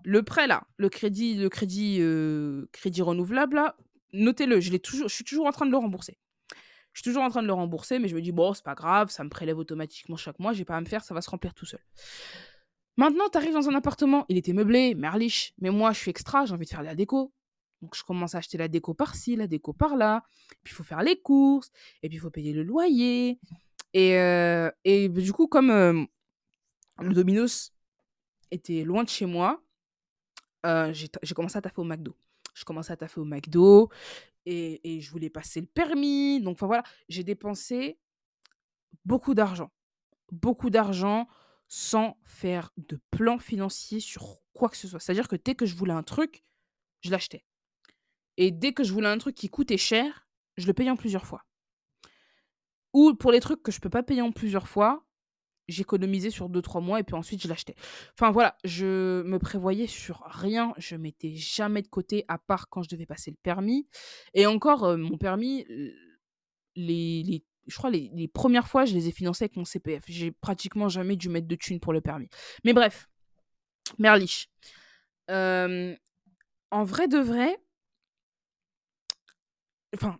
Le 0.05 0.23
prêt 0.23 0.47
là, 0.47 0.67
le 0.77 0.89
crédit 0.89 1.35
le 1.37 1.49
crédit, 1.49 1.99
heu, 2.01 2.69
crédit 2.73 3.03
renouvelable 3.03 3.57
là, 3.57 3.77
notez-le, 4.13 4.61
je 4.61 5.09
suis 5.09 5.25
toujours 5.25 5.47
en 5.47 5.53
train 5.53 5.67
de 5.67 5.71
le 5.71 5.77
rembourser. 5.77 6.19
Je 6.93 7.01
suis 7.01 7.11
toujours 7.11 7.23
en 7.23 7.31
train 7.31 7.43
de 7.43 7.47
le 7.47 7.55
rembourser, 7.55 7.99
mais 7.99 8.09
je 8.09 8.15
me 8.15 8.21
dis: 8.21 8.33
«Bon, 8.33 8.53
c'est 8.53 8.65
pas 8.65 8.75
grave, 8.75 9.11
ça 9.11 9.25
me 9.25 9.31
prélève 9.31 9.59
automatiquement 9.59 10.17
chaque 10.17 10.39
mois, 10.39 10.53
j'ai 10.53 10.65
pas 10.65 10.77
à 10.77 10.81
me 10.81 10.87
faire, 10.87 11.03
ça 11.03 11.15
va 11.15 11.23
se 11.23 11.31
remplir 11.31 11.55
tout 11.55 11.65
seul». 11.65 11.81
Maintenant, 12.99 13.29
tu 13.31 13.39
arrives 13.39 13.55
dans 13.55 13.69
un 13.71 13.75
appartement, 13.75 14.27
il 14.29 14.37
était 14.37 14.53
meublé, 14.53 14.95
merliche, 14.95 15.55
mais 15.59 15.71
moi 15.71 15.93
je 15.93 15.99
suis 15.99 16.11
extra, 16.11 16.45
j'ai 16.45 16.53
envie 16.53 16.67
de 16.67 16.71
faire 16.71 16.81
de 16.81 16.85
la 16.85 16.95
déco. 16.95 17.33
Donc 17.81 17.97
je 17.97 18.05
commence 18.05 18.35
à 18.35 18.39
acheter 18.39 18.59
la 18.59 18.69
déco 18.69 18.93
par-ci, 18.95 19.35
la 19.35 19.47
déco 19.47 19.73
par-là, 19.73 20.23
puis 20.63 20.73
il 20.73 20.77
faut 20.77 20.85
faire 20.85 21.03
les 21.03 21.21
courses 21.21 21.71
et 22.03 22.09
puis 22.09 22.19
il 22.19 22.21
faut 22.21 22.31
payer 22.31 22.53
le 22.53 22.63
loyer 22.63 23.41
et 23.95 24.15
bah, 24.15 25.21
du 25.21 25.33
coup 25.33 25.49
comme, 25.49 25.71
hem, 25.71 26.07
le 27.01 27.15
Domino's 27.15 27.73
était 28.51 28.85
loin 28.85 29.03
de 29.03 29.09
chez 29.09 29.27
moi, 29.27 29.63
ta 30.63 30.93
j'ai 30.93 31.09
commencé 31.35 31.57
à 31.57 31.63
taffer 31.63 31.81
au 31.81 31.85
McDo. 31.85 32.15
Je 32.55 32.65
commençais 32.65 32.93
à 32.93 32.97
taffer 32.97 33.21
au 33.21 33.25
McDo 33.25 33.91
et 34.45 35.01
je 35.01 35.11
voulais 35.11 35.31
passer 35.31 35.61
le 35.61 35.67
permis, 35.67 36.41
donc 36.41 36.55
enfin 36.55 36.67
voilà, 36.67 36.83
j'ai 37.09 37.25
dépensé 37.25 37.99
beaucoup 39.05 39.35
d'argent. 39.35 39.71
Beaucoup 40.31 40.71
d'argent 40.71 41.29
sans 41.69 42.19
faire 42.25 42.71
de 42.77 43.01
plan 43.11 43.39
financier 43.39 44.01
sur 44.01 44.43
quoi 44.53 44.69
que 44.69 44.77
ce 44.77 44.89
soit. 44.89 45.01
C'est-à-dire 45.01 45.29
que 45.29 45.37
dès 45.37 45.55
que 45.55 45.65
je 45.65 45.75
voulais 45.75 45.93
un 45.93 46.03
truc, 46.03 46.45
je 47.01 47.11
l'achetais 47.11 47.45
et 48.37 48.51
dès 48.51 48.73
que 48.73 48.85
je 48.85 48.93
voulais 48.93 49.09
un 49.09 49.19
truc 49.19 49.35
qui 49.35 49.49
coûtait 49.49 49.79
cher, 49.79 50.27
je 50.57 50.67
le 50.67 50.73
payais 50.73 50.91
en 50.91 50.97
plusieurs 50.97 51.27
fois. 51.27 51.45
Ou 52.93 53.15
pour 53.15 53.33
les 53.33 53.41
trucs 53.41 53.63
que 53.63 53.73
je 53.73 53.81
peux 53.81 53.91
pas 53.91 54.03
payer 54.03 54.23
en 54.23 54.33
plusieurs 54.33 54.69
fois, 54.69 55.05
j'économisais 55.69 56.31
sur 56.31 56.49
deux 56.49 56.63
trois 56.63 56.81
mois 56.81 57.01
et 57.01 57.05
puis 57.05 57.15
ensuite 57.15 57.43
je 57.43 57.49
l'achetais. 57.49 57.75
Enfin 58.19 58.31
voilà, 58.31 58.57
je 58.65 59.23
me 59.23 59.39
prévoyais 59.39 59.87
sur 59.87 60.23
rien, 60.27 60.75
je 60.79 60.97
mettais 60.97 61.35
jamais 61.35 61.83
de 61.83 61.89
côté 61.89 62.25
à 62.29 62.39
part 62.39 62.69
quand 62.69 62.83
je 62.83 62.89
devais 62.91 63.07
passer 63.07 63.31
le 63.31 63.37
permis 63.43 63.87
et 64.35 64.47
encore, 64.47 64.85
heu, 64.87 64.97
mon 64.97 65.19
permis, 65.19 65.67
les 66.77 67.23
les 67.25 67.45
je 67.67 67.77
crois 67.77 67.91
les 67.91 68.11
les 68.15 68.29
1 68.29 68.63
fois, 68.63 68.85
je 68.85 68.95
les 68.95 69.09
ai 69.09 69.13
financés 69.13 69.45
avec 69.45 69.57
mon 69.57 69.65
CPF. 69.65 70.05
J'ai 70.09 70.33
pratiquement 70.33 70.89
jamais 70.89 71.17
dû 71.17 71.29
mettre 71.29 71.47
de 71.49 71.55
thunes 71.57 71.81
pour 71.81 71.93
le 71.93 72.01
permis. 72.01 72.29
Mais 72.65 72.73
bref, 72.73 73.09
merliche. 73.99 74.49
Hem, 75.29 75.97
en 76.71 76.85
vrai 76.85 77.09
de 77.09 77.19
vrai 77.19 77.59
enfin, 79.95 80.19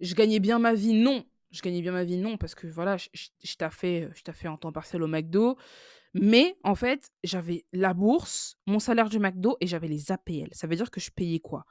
je 0.00 0.14
gagnais 0.14 0.40
bien 0.40 0.58
ma 0.58 0.74
vie, 0.74 0.94
non. 0.94 1.24
Je 1.50 1.62
gagnais 1.62 1.82
bien 1.82 1.92
ma 1.92 2.04
vie, 2.04 2.16
non, 2.16 2.36
parce 2.36 2.54
que 2.54 2.66
voilà, 2.68 2.96
je 2.96 3.08
je 3.12 3.28
je 3.42 3.56
taffais 3.56 4.48
en 4.48 4.56
temps 4.56 4.72
partiel 4.72 5.02
au 5.02 5.08
McDo. 5.08 5.56
Mais 6.14 6.56
en 6.64 6.74
fait, 6.76 7.10
j'avais 7.24 7.66
la 7.72 7.94
bourse, 7.94 8.56
mon 8.66 8.80
salaire 8.80 9.08
du 9.10 9.18
McDo 9.20 9.56
et 9.60 9.66
j'avais 9.68 9.88
les 9.88 10.12
APL. 10.12 10.50
Ça 10.52 10.66
veut 10.68 10.76
dire 10.76 10.90
que 10.90 11.00
je 11.00 11.10
payais 11.10 11.40
quoi? 11.40 11.66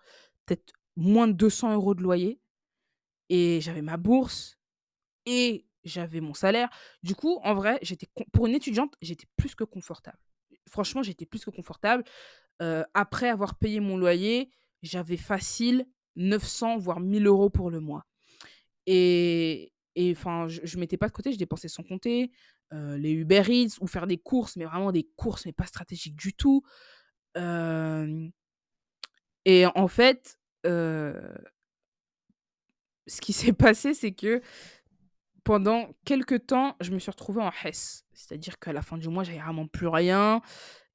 Peut-être 0.46 0.74
moins 0.98 1.28
de 1.28 1.34
200 1.34 1.74
euros 1.74 1.96
de 1.96 2.04
loyer 2.04 2.42
et 3.30 3.62
j'avais 3.62 3.82
ma 3.84 3.98
bourse 3.98 4.58
et 5.26 5.68
j'avais 5.86 6.22
mon 6.22 6.34
salaire. 6.36 6.70
Du 7.04 7.16
coup, 7.16 7.40
en 7.44 7.56
vrai, 7.56 7.80
j'étais 7.84 8.08
pour 8.34 8.48
une 8.48 8.56
étudiante, 8.56 8.96
j'étais 9.02 9.28
plus 9.38 9.56
que 9.56 9.64
confortable. 9.66 10.20
Franchement, 10.70 11.04
j'étais 11.04 11.26
plus 11.26 11.46
que 11.46 11.52
confortable. 11.52 12.04
Heu, 12.62 12.86
après 12.96 13.30
avoir 13.30 13.56
payé 13.60 13.80
mon 13.82 13.98
loyer, 13.98 14.52
j'avais 14.84 15.18
facile 15.18 15.86
900 16.18 16.78
voire 16.80 17.00
1 17.02 17.20
000 17.22 17.26
€ 17.50 17.52
pour 17.52 17.72
le 17.72 17.80
mois 17.82 18.06
et 18.92 19.74
et 19.96 20.12
enfin, 20.14 20.48
je 20.48 20.62
je 20.64 20.78
mettais 20.80 20.98
pas 20.98 21.08
de 21.08 21.14
côté, 21.14 21.32
je 21.34 21.38
dépensais 21.40 21.68
sans 21.70 21.84
compter, 21.84 22.32
heu, 22.74 22.96
les 22.98 23.12
Uber 23.12 23.44
Eats 23.50 23.78
ou 23.82 23.88
faire 23.88 24.08
des 24.08 24.18
courses, 24.18 24.56
mais 24.58 24.66
vraiment 24.66 24.92
des 24.92 25.10
courses, 25.18 25.46
mais 25.46 25.54
pas 25.54 25.66
stratégiques 25.66 26.16
du 26.16 26.34
tout. 26.34 26.64
Et 29.46 29.66
en 29.76 29.88
fait, 29.88 30.38
ce 33.08 33.22
qui 33.22 33.34
s'est 33.34 33.54
passé, 33.54 33.94
c'est 33.94 34.12
que 34.12 34.42
pendant 35.44 35.90
quelque 36.06 36.36
temps, 36.36 36.76
je 36.82 36.92
me 36.92 37.00
suis 37.00 37.10
retrouvée 37.10 37.42
en 37.42 37.50
HES. 37.50 38.06
C'est-à-dire 38.14 38.60
qu'à 38.60 38.74
la 38.74 38.82
fin 38.82 38.98
du 38.98 39.08
mois, 39.10 39.24
j'avais 39.24 39.40
vraiment 39.40 39.68
plus 39.68 39.88
rien 39.88 40.42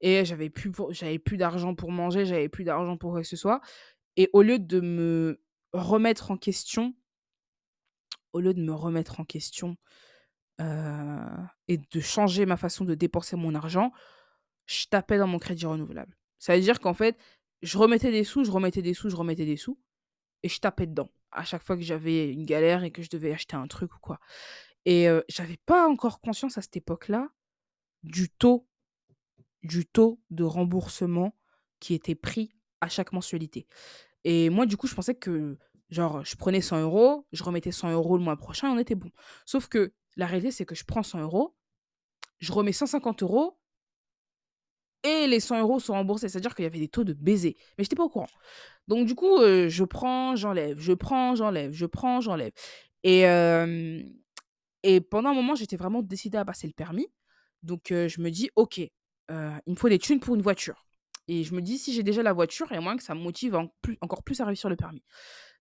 et 0.01 0.25
j'avais 0.25 0.49
plus 0.49 0.71
j'avais 0.91 1.19
plus 1.19 1.37
d'argent 1.37 1.75
pour 1.75 1.91
manger, 1.91 2.25
j'avais 2.25 2.49
plus 2.49 2.65
d'argent 2.65 2.97
pour 2.97 3.11
quoi 3.13 3.21
que 3.21 3.27
ce 3.27 3.37
soit 3.37 3.61
et 4.17 4.29
au 4.33 4.41
lieu 4.43 4.59
de 4.59 4.81
me 4.81 5.41
remettre 5.73 6.31
en 6.31 6.37
question 6.37 6.95
au 8.35 8.41
lieu 8.41 8.53
de 8.53 8.61
me 8.61 8.73
remettre 8.73 9.19
en 9.21 9.23
question, 9.23 9.77
et 10.59 11.77
de 11.77 11.99
changer 11.99 12.45
ma 12.45 12.57
façon 12.57 12.85
de 12.85 12.93
dépenser 12.93 13.35
mon 13.35 13.55
argent, 13.55 13.91
je 14.65 14.85
tapais 14.89 15.17
dans 15.17 15.27
mon 15.27 15.39
crédit 15.39 15.65
renouvelable. 15.65 16.17
Ça 16.39 16.55
veut 16.55 16.61
dire 16.61 16.79
qu'en 16.79 16.93
fait, 16.93 17.17
je 17.61 17.77
remettais 17.77 18.11
des 18.11 18.23
sous, 18.23 18.43
je 18.43 18.51
remettais 18.51 18.81
des 18.81 18.93
sous, 18.93 19.09
je 19.09 19.15
remettais 19.15 19.45
des 19.45 19.57
sous 19.57 19.79
et 20.43 20.49
je 20.49 20.59
tapais 20.59 20.85
dedans 20.85 21.09
à 21.31 21.43
chaque 21.43 21.63
fois 21.63 21.75
que 21.75 21.81
j'avais 21.81 22.31
une 22.31 22.45
galère 22.45 22.83
et 22.83 22.91
que 22.91 23.01
je 23.01 23.09
devais 23.09 23.33
acheter 23.33 23.55
un 23.55 23.67
truc 23.67 23.93
ou 23.95 23.99
quoi 23.99 24.19
et 24.85 25.07
heu, 25.07 25.23
j'avais 25.27 25.57
pas 25.65 25.87
encore 25.87 26.21
conscience 26.21 26.57
à 26.57 26.61
cette 26.61 26.77
époque-là 26.77 27.29
du 28.03 28.29
taux 28.29 28.67
du 29.63 29.85
taux 29.85 30.21
de 30.29 30.43
remboursement 30.43 31.35
qui 31.79 31.93
était 31.93 32.15
pris 32.15 32.53
à 32.81 32.89
chaque 32.89 33.11
mensualité 33.11 33.67
et 34.25 34.49
moi, 34.49 34.65
du 34.65 34.75
coup, 34.75 34.87
je 34.87 34.95
pensais 34.95 35.13
que, 35.13 35.57
genre, 35.95 36.25
je 36.25 36.35
prenais 36.37 36.61
100 36.61 36.81
€, 36.83 37.25
je 37.33 37.43
remettais 37.43 37.71
100 37.73 37.91
€ 37.93 38.17
le 38.17 38.23
mois 38.23 38.37
prochain 38.37 38.69
on 38.71 38.77
était 38.79 38.95
bon. 38.95 39.11
Sauf 39.45 39.67
que 39.69 39.93
la 40.17 40.27
réalité, 40.27 40.51
c'est 40.51 40.65
que 40.65 40.75
je 40.75 40.85
prends 40.85 41.03
100 41.03 41.21
€, 41.23 41.55
je 42.41 42.53
remets 42.53 42.73
150 42.73 43.23
€ 43.23 43.57
et 45.03 45.27
les 45.27 45.39
100 45.39 45.61
€ 45.61 45.79
sont 45.79 45.93
remboursés. 45.93 46.29
C'est-à-dire 46.29 46.55
qu'il 46.55 46.63
y 46.63 46.67
avait 46.67 46.79
des 46.79 46.87
taux 46.87 47.03
de 47.03 47.13
baiser, 47.13 47.55
mais 47.77 47.83
j'étais 47.83 47.95
pas 47.95 48.03
au 48.03 48.09
courant. 48.09 48.27
Donc 48.87 49.07
du 49.07 49.15
coup, 49.15 49.39
heu, 49.41 49.69
je 49.69 49.83
prends, 49.83 50.35
j'enlève, 50.35 50.79
je 50.79 50.93
prends, 50.93 51.35
j'enlève, 51.35 51.71
je 51.73 51.85
prends, 51.85 52.21
j'enlève 52.21 52.51
et 53.03 55.01
pendant 55.01 55.29
un 55.29 55.33
moment, 55.33 55.55
j'étais 55.55 55.77
vraiment 55.77 56.01
décidée 56.01 56.37
à 56.37 56.45
passer 56.45 56.67
le 56.67 56.73
permis. 56.73 57.07
Donc 57.63 57.91
heu, 57.91 58.07
je 58.07 58.21
me 58.21 58.29
dis: 58.29 58.49
«OK, 58.55 58.79
heu, 58.79 58.89
il 59.65 59.71
me 59.73 59.75
faut 59.77 59.89
des 59.89 59.99
thunes 59.99 60.19
pour 60.19 60.35
une 60.35 60.41
voiture» 60.41 60.85
et 61.27 61.43
je 61.43 61.55
me 61.55 61.61
dis: 61.61 61.77
«Si 61.79 61.93
j'ai 61.93 62.03
déjà 62.03 62.21
la 62.23 62.33
voiture, 62.33 62.67
il 62.71 62.75
y 62.81 62.87
a 62.87 62.95
que 62.95 63.03
ça 63.03 63.15
me 63.15 63.21
motive 63.21 63.55
encore 64.01 64.23
plus 64.23 64.41
à 64.41 64.45
réussir 64.45 64.69
le 64.69 64.75
permis». 64.75 65.03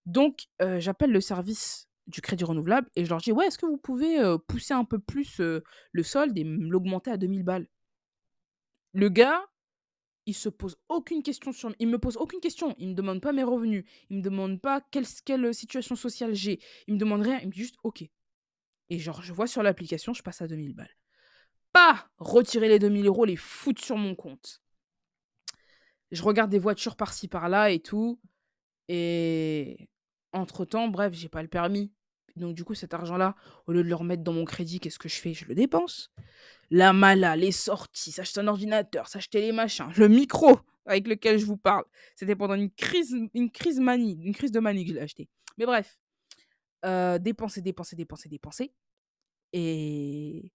Donc 0.07 0.47
j'appelle 0.79 1.13
le 1.13 1.21
service 1.21 1.89
du 2.07 2.21
crédit 2.21 2.45
renouvelable 2.45 2.91
et 2.97 3.05
je 3.05 3.11
leur 3.11 3.21
dis: 3.21 3.33
«Ouais, 3.33 3.47
est-ce 3.47 3.59
que 3.59 3.67
vous 3.67 3.79
pouvez, 3.79 4.19
pousser 4.47 4.75
un 4.75 4.85
peu 4.85 4.99
plus, 4.99 5.41
le 5.41 6.03
solde 6.03 6.37
et 6.39 6.45
me 6.45 6.69
l'augmenter 6.69 7.11
à 7.11 7.17
2 7.17 7.27
000 7.27 7.43
balles?» 7.43 7.69
Le 8.93 9.09
gars, 9.09 9.45
il 10.27 10.35
se 10.35 10.49
pose 10.49 10.77
aucune 10.89 11.23
question 11.23 11.53
sur 11.53 11.75
il 11.79 11.89
me 11.89 11.99
pose 11.99 12.17
aucune 12.17 12.41
question. 12.41 12.75
Il 12.79 12.91
me 12.91 12.95
demande 12.95 13.21
pas 13.21 13.33
mes 13.33 13.43
revenus, 13.43 13.85
il 14.09 14.19
me 14.19 14.23
demande 14.23 14.61
pas 14.61 14.81
quelle 14.91 15.07
quelle, 15.25 15.53
situation 15.55 15.97
sociale 15.97 16.35
j'ai, 16.35 16.61
il 16.87 16.95
me 16.95 16.99
demande 16.99 17.23
rien, 17.23 17.41
il 17.41 17.49
me 17.49 17.53
dit 17.53 17.61
juste: 17.61 17.77
«OK» 17.83 18.05
et 18.91 18.99
genre 18.99 19.23
je 19.23 19.33
vois 19.33 19.47
sur 19.47 19.63
l'application, 19.63 20.13
je 20.13 20.23
passe 20.23 20.43
à 20.43 20.47
2 20.47 20.57
000 20.57 20.75
balles. 20.75 20.95
Pas 21.73 22.09
Retirer 22.19 22.69
les 22.69 22.79
2 22.79 22.89
000 23.03 23.15
€, 23.15 23.27
les 23.27 23.37
foutre 23.37 23.83
sur 23.83 23.97
mon 23.97 24.15
compte. 24.15 24.63
Je 26.11 26.23
regarde 26.23 26.51
des 26.51 26.59
voitures 26.59 26.97
par-ci 26.97 27.27
par-là 27.27 27.71
et 27.71 27.81
tout 27.81 28.21
et 28.89 29.89
entre 30.35 30.65
temps, 30.65 30.89
bref, 30.89 31.15
j'ai 31.15 31.29
pas 31.29 31.43
le 31.43 31.49
permis. 31.49 31.93
Donc 32.37 32.55
du 32.55 32.65
coup, 32.65 32.75
cet 32.75 32.93
argent-là, 32.93 33.37
au 33.67 33.73
lieu 33.73 33.83
de 33.83 33.89
le 33.89 33.95
remettre 33.95 34.23
dans 34.23 34.33
mon 34.33 34.45
crédit, 34.45 34.81
qu'est-ce 34.81 34.99
que 34.99 35.09
je 35.09 35.17
fais? 35.21 35.35
Je 35.35 35.47
le 35.47 35.55
dépense. 35.55 36.11
La 36.71 36.93
mala, 36.93 37.37
les 37.37 37.53
sorties, 37.53 38.13
s'acheter 38.13 38.41
un 38.41 38.49
ordinateur, 38.49 39.09
s'acheter 39.09 39.41
les 39.41 39.53
machins, 39.53 39.89
le 39.97 40.09
micro 40.09 40.59
avec 40.87 41.07
lequel 41.07 41.39
je 41.39 41.47
vous 41.47 41.57
parle. 41.57 41.85
C'était 42.17 42.37
pendant 42.37 42.55
une 42.55 42.71
crise 42.71 43.17
une 43.33 43.51
crise 43.51 43.81
manie, 43.81 44.19
une 44.23 44.35
crise 44.35 44.53
de 44.53 44.61
manie 44.61 44.85
que 44.85 44.91
je 44.91 44.95
l'ai 44.97 45.03
acheté. 45.03 45.29
Mais 45.57 45.67
bref, 45.67 45.99
heu, 46.85 47.19
dépenser, 47.21 47.63
dépenser, 47.63 47.97
dépenser, 47.97 48.29
dépenser 48.29 48.73
et 49.53 50.51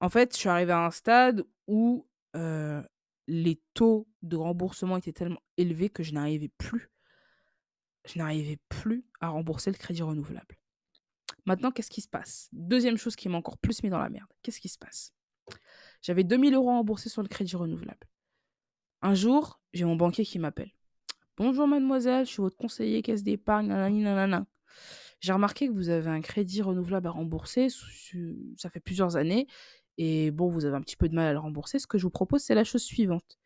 en 0.00 0.08
fait, 0.08 0.34
je 0.34 0.38
suis 0.38 0.48
arrivée 0.48 0.72
à 0.72 0.84
un 0.84 0.90
stade 0.92 1.44
où, 1.66 2.06
heu, 2.36 2.82
les 3.26 3.60
taux 3.74 4.08
de 4.22 4.36
remboursement 4.36 4.96
étaient 4.96 5.12
tellement 5.12 5.42
élevés 5.56 5.90
que 5.90 6.02
je 6.02 6.12
n'arrivais 6.12 6.50
plus 6.56 6.90
je 8.04 8.18
n'arrivais 8.18 8.58
plus 8.68 9.04
à 9.20 9.28
rembourser 9.28 9.70
le 9.70 9.76
crédit 9.76 10.02
renouvelable. 10.02 10.58
Maintenant, 11.44 11.70
qu'est-ce 11.70 11.90
qui 11.90 12.00
se 12.00 12.08
passe? 12.08 12.48
Deuxième 12.52 12.96
chose 12.96 13.16
qui 13.16 13.28
m'a 13.28 13.38
encore 13.38 13.58
plus 13.58 13.82
mis 13.82 13.90
dans 13.90 13.98
la 13.98 14.08
merde. 14.08 14.28
Qu'est-ce 14.42 14.60
qui 14.60 14.68
se 14.68 14.78
passe? 14.78 15.12
J'avais 16.00 16.24
2 16.24 16.36
000 16.50 16.64
€ 16.64 16.68
à 16.68 16.72
rembourser 16.72 17.08
sur 17.08 17.22
le 17.22 17.28
crédit 17.28 17.56
renouvelable. 17.56 18.08
Un 19.02 19.14
jour, 19.14 19.60
j'ai 19.72 19.84
mon 19.84 19.96
banquier 19.96 20.24
qui 20.24 20.38
m'appelle. 20.38 20.70
«Bonjour 21.36 21.66
mademoiselle, 21.66 22.26
je 22.26 22.30
suis 22.30 22.42
votre 22.42 22.56
conseiller 22.56 23.02
caisse 23.02 23.22
d'épargne, 23.22 23.68
nanana. 23.68 24.46
J'ai 25.20 25.32
remarqué 25.32 25.66
que 25.66 25.72
vous 25.72 25.88
avez 25.88 26.10
un 26.10 26.20
crédit 26.20 26.62
renouvelable 26.62 27.06
à 27.06 27.10
rembourser, 27.10 27.68
ça 28.56 28.70
fait 28.70 28.80
plusieurs 28.80 29.16
années 29.16 29.46
et 29.96 30.30
bon, 30.30 30.50
vous 30.50 30.64
avez 30.64 30.76
un 30.76 30.80
petit 30.82 30.96
peu 30.96 31.08
de 31.08 31.14
mal 31.14 31.26
à 31.26 31.32
le 31.32 31.38
rembourser. 31.38 31.78
Ce 31.78 31.86
que 31.86 31.96
je 31.96 32.04
vous 32.04 32.10
propose, 32.10 32.42
c'est 32.42 32.54
la 32.54 32.64
chose 32.64 32.82
suivante. 32.82 33.38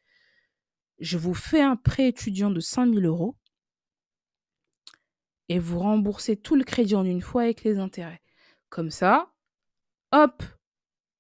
Je 0.99 1.16
vous 1.16 1.35
fais 1.35 1.61
un 1.61 1.77
prêt 1.77 2.09
étudiant 2.09 2.51
de 2.51 2.61
5 2.61 2.93
000 2.93 3.07
€ 3.16 3.35
et 5.48 5.59
vous 5.59 5.78
remboursez 5.78 6.36
tout 6.36 6.56
le 6.56 6.64
crédit 6.64 6.94
en 6.97 7.05
une 7.05 7.20
fois 7.20 7.43
avec 7.43 7.64
les 7.64 7.78
intérêts. 7.78 8.20
Comme 8.68 8.90
ça, 8.90 9.32
hop, 10.12 10.43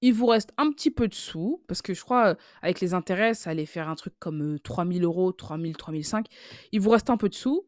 il 0.02 0.14
vous 0.14 0.26
reste 0.26 0.52
un 0.58 0.70
petit 0.72 0.90
peu 0.90 1.08
de 1.08 1.14
sous 1.14 1.62
parce 1.68 1.82
que 1.82 1.94
je 1.94 2.02
crois, 2.02 2.32
heu, 2.32 2.36
avec 2.62 2.80
les 2.80 2.94
intérêts, 2.94 3.34
ça 3.34 3.50
allait 3.50 3.66
faire 3.66 3.88
un 3.88 3.94
truc 3.96 4.14
comme, 4.18 4.42
heu, 4.56 4.58
3 4.60 4.84
000 4.86 5.00
€, 5.00 5.32
3 5.32 5.58
000, 5.58 5.72
3 5.74 5.94
500. 6.02 6.22
Il 6.72 6.80
vous 6.80 6.90
reste 6.90 7.10
un 7.10 7.16
peu 7.16 7.28
de 7.28 7.34
sous, 7.34 7.66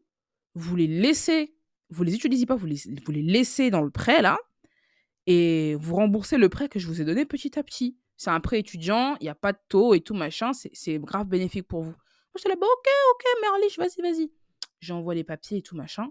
vous 0.55 0.75
les 0.75 0.87
laissez 0.87 1.55
vous 1.89 2.03
les 2.03 2.13
utilisez 2.15 2.45
pas, 2.45 2.55
vous 2.55 2.67
les 2.67 2.81
vous 3.05 3.11
les 3.11 3.21
laissez 3.23 3.71
dans 3.71 3.81
le 3.81 3.89
prêt 3.89 4.21
là 4.21 4.37
et 5.27 5.75
vous 5.75 5.95
remboursez 5.95 6.37
le 6.37 6.49
prêt 6.49 6.69
que 6.69 6.79
je 6.79 6.87
vous 6.87 7.01
ai 7.01 7.05
donné 7.05 7.25
petit 7.25 7.57
à 7.59 7.63
petit. 7.63 7.97
C'est 8.17 8.31
un 8.31 8.39
prêt 8.41 8.59
étudiant, 8.59 9.17
il 9.21 9.25
y 9.25 9.29
a 9.29 9.35
pas 9.35 9.53
de 9.53 9.59
taux 9.69 9.93
et 9.93 10.01
tout 10.01 10.13
machin, 10.13 10.53
c'est 10.53 10.71
c'est 10.73 10.99
grave 10.99 11.27
bénéfique 11.27 11.67
pour 11.67 11.83
vous. 11.83 11.91
Moi 11.91 12.35
j'étais 12.37 12.49
là: 12.49 12.55
«Bah 12.59 12.67
OK, 12.71 12.87
OK 13.13 13.25
Merlich, 13.41 13.77
vas-y, 13.77 14.01
vas-y». 14.01 14.31
J'envoie 14.81 15.15
les 15.15 15.23
papiers 15.23 15.57
et 15.59 15.61
tout 15.61 15.75
machin. 15.75 16.09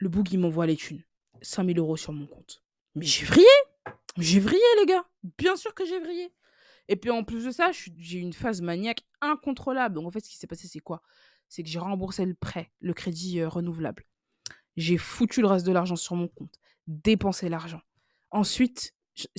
Le 0.00 0.08
boug, 0.08 0.32
il 0.32 0.40
m'envoie 0.40 0.66
les 0.66 0.76
thunes. 0.76 1.04
5 1.42 1.64
000 1.74 1.94
€ 1.94 1.96
sur 1.96 2.12
mon 2.12 2.26
compte. 2.26 2.62
Mais 2.94 3.06
j'ai 3.06 3.24
vrillé! 3.24 3.46
J'ai 4.18 4.40
vrillé 4.40 4.60
les 4.80 4.86
gars! 4.86 5.04
Bien 5.38 5.56
sûr 5.56 5.74
que 5.74 5.86
j'ai 5.86 6.00
vrillé 6.00 6.32
et 6.90 6.96
puis 6.96 7.10
en 7.10 7.22
plus 7.22 7.44
de 7.44 7.52
ça, 7.52 7.70
j'ai 7.72 8.18
une 8.18 8.32
phase 8.32 8.60
maniaque 8.62 9.02
incontrôlable. 9.20 9.94
Donc 9.94 10.08
en 10.08 10.10
fait, 10.10 10.24
ce 10.24 10.28
qui 10.28 10.36
s'est 10.36 10.48
passé, 10.48 10.66
c'est 10.66 10.80
quoi? 10.80 11.02
C'est 11.48 11.62
que 11.62 11.68
j'ai 11.68 11.78
remboursé 11.78 12.26
le 12.26 12.34
prêt, 12.34 12.72
le 12.80 12.92
crédit, 12.92 13.38
heu, 13.38 13.46
renouvelable. 13.46 14.04
J'ai 14.76 14.98
foutu 14.98 15.40
le 15.40 15.46
reste 15.46 15.64
de 15.64 15.70
l'argent 15.70 15.94
sur 15.94 16.16
mon 16.16 16.26
compte, 16.26 16.58
dépensé 16.88 17.48
l'argent. 17.48 17.80
Ensuite, 18.32 18.92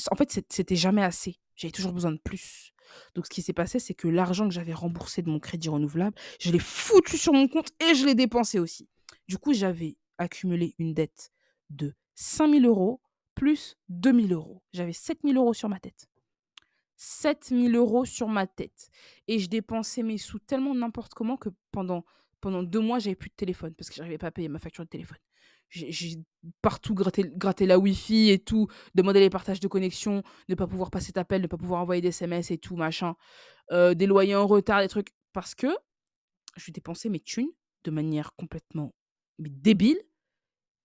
en 0.09 0.15
fait, 0.15 0.31
c'ét 0.31 0.45
c'était 0.49 0.77
jamais 0.77 1.03
assez. 1.03 1.41
J'avais 1.57 1.73
toujours 1.73 1.91
besoin 1.91 2.13
de 2.13 2.19
plus. 2.23 2.71
Donc 3.15 3.25
ce 3.25 3.29
qui 3.29 3.41
s'est 3.41 3.51
passé, 3.51 3.79
c'est 3.79 3.95
que 3.95 4.07
l'argent 4.07 4.47
que 4.47 4.53
j'avais 4.53 4.73
remboursé 4.73 5.21
de 5.21 5.29
mon 5.29 5.39
crédit 5.39 5.67
renouvelable, 5.67 6.15
je 6.39 6.51
l'ai 6.51 6.59
foutu 6.59 7.17
sur 7.17 7.33
mon 7.33 7.49
compte 7.49 7.71
et 7.81 7.95
je 7.95 8.05
l'ai 8.05 8.15
dépensé 8.15 8.59
aussi. 8.59 8.87
Du 9.27 9.37
coup, 9.37 9.53
j'avais 9.53 9.97
accumulé 10.21 10.75
une 10.79 10.93
dette 10.93 11.31
de 11.69 11.93
5 12.15 12.47
000 12.61 12.63
€ 12.75 12.99
plus 13.35 13.77
2 13.89 14.13
000 14.27 14.27
€. 14.27 14.61
J'avais 14.73 14.93
7 14.93 15.19
000 15.23 15.51
€ 15.51 15.53
sur 15.53 15.69
ma 15.69 15.79
tête. 15.79 16.07
7 16.97 17.45
000 17.49 18.03
€ 18.03 18.05
sur 18.05 18.27
ma 18.27 18.45
tête 18.45 18.89
et 19.27 19.39
je 19.39 19.49
dépensais 19.49 20.03
mes 20.03 20.19
sous 20.19 20.37
tellement 20.39 20.75
n'importe 20.75 21.13
comment 21.15 21.35
que 21.37 21.49
pendant 21.71 22.05
pendant 22.41 22.63
2 22.63 22.79
mois, 22.79 22.97
j'avais 22.99 23.15
plus 23.15 23.29
de 23.29 23.35
téléphone 23.35 23.73
parce 23.75 23.89
que 23.89 23.95
j'arrivais 23.95 24.17
pas 24.17 24.27
à 24.27 24.31
payer 24.31 24.49
ma 24.49 24.57
facture 24.59 24.83
de 24.83 24.89
téléphone. 24.89 25.17
J'ai 25.69 26.17
partout 26.61 26.93
gratté 26.95 27.23
gratté 27.35 27.65
la 27.65 27.79
wifi 27.79 28.29
et 28.29 28.39
tout, 28.39 28.67
demandé 28.95 29.19
les 29.19 29.29
partages 29.29 29.59
de 29.59 29.67
connexion, 29.67 30.21
ne 30.49 30.55
pas 30.55 30.67
pouvoir 30.67 30.91
passer 30.91 31.11
d'appels, 31.11 31.41
ne 31.41 31.47
pas 31.47 31.57
pouvoir 31.57 31.81
envoyer 31.81 32.01
des 32.01 32.09
SMS 32.09 32.51
et 32.51 32.57
tout 32.57 32.75
machin, 32.75 33.15
heu, 33.71 33.95
des 33.95 34.07
loyers 34.07 34.35
en 34.35 34.47
retard, 34.47 34.81
des 34.81 34.87
trucs 34.89 35.11
parce 35.33 35.55
que 35.55 35.67
je 36.57 36.71
dépensais 36.71 37.09
mes 37.09 37.19
thunes 37.21 37.51
de 37.85 37.91
manière 37.91 38.35
complètement 38.35 38.93
débile 39.39 40.01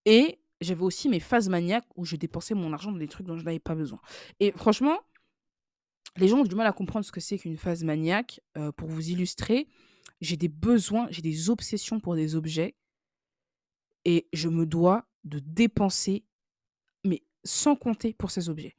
et 0.07 0.39
j'avais 0.63 0.83
aussi 0.83 1.11
mes 1.11 1.21
phases 1.21 1.51
maniaques 1.51 1.87
où 1.97 2.07
je 2.07 2.17
dépensais 2.17 2.55
mon 2.55 2.73
argent 2.73 2.91
dans 2.91 2.99
des 2.99 3.09
trucs 3.09 3.27
dont 3.27 3.37
je 3.37 3.45
n'avais 3.45 3.59
pas 3.59 3.75
besoin 3.75 4.01
et 4.41 4.53
franchement, 4.53 4.99
les 6.17 6.29
gens 6.29 6.39
ont 6.39 6.45
du 6.45 6.55
mal 6.55 6.67
à 6.67 6.73
comprendre 6.73 7.05
ce 7.05 7.13
que 7.13 7.21
c'est 7.21 7.39
qu'une 7.39 7.59
phase 7.59 7.85
maniaque. 7.85 8.41
Heu, 8.57 8.73
pour 8.73 8.89
vous 8.89 9.11
illustrer, 9.11 9.69
j'ai 10.21 10.37
des 10.37 10.49
besoins, 10.49 11.09
j'ai 11.11 11.23
des 11.23 11.51
obsessions 11.51 12.01
pour 12.01 12.15
des 12.15 12.35
objets 12.37 12.75
et 14.05 14.29
je 14.33 14.49
me 14.49 14.67
dois 14.67 15.07
de 15.25 15.41
dépenser 15.41 16.25
mais 17.05 17.23
sans 17.45 17.77
compter 17.77 18.15
pour 18.15 18.31
ces 18.31 18.49
objets. 18.49 18.77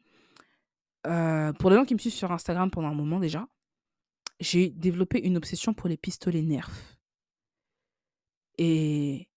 Heu, 1.05 1.53
pour 1.59 1.69
les 1.69 1.75
gens 1.75 1.85
qui 1.85 1.93
me 1.93 1.99
suivent 1.99 2.13
sur 2.13 2.31
Instagram 2.31 2.71
pendant 2.71 2.87
un 2.89 2.95
moment 2.95 3.19
déjà, 3.19 3.47
j'ai 4.39 4.69
développé 4.69 5.19
une 5.19 5.37
obsession 5.37 5.73
pour 5.73 5.89
les 5.89 5.97
pistolets 5.97 6.41
Nerf 6.41 6.97
et 8.57 9.29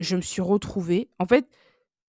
je 0.00 0.16
me 0.16 0.22
suis 0.22 0.42
retrouvée 0.42 1.10
en 1.18 1.26
fait, 1.26 1.48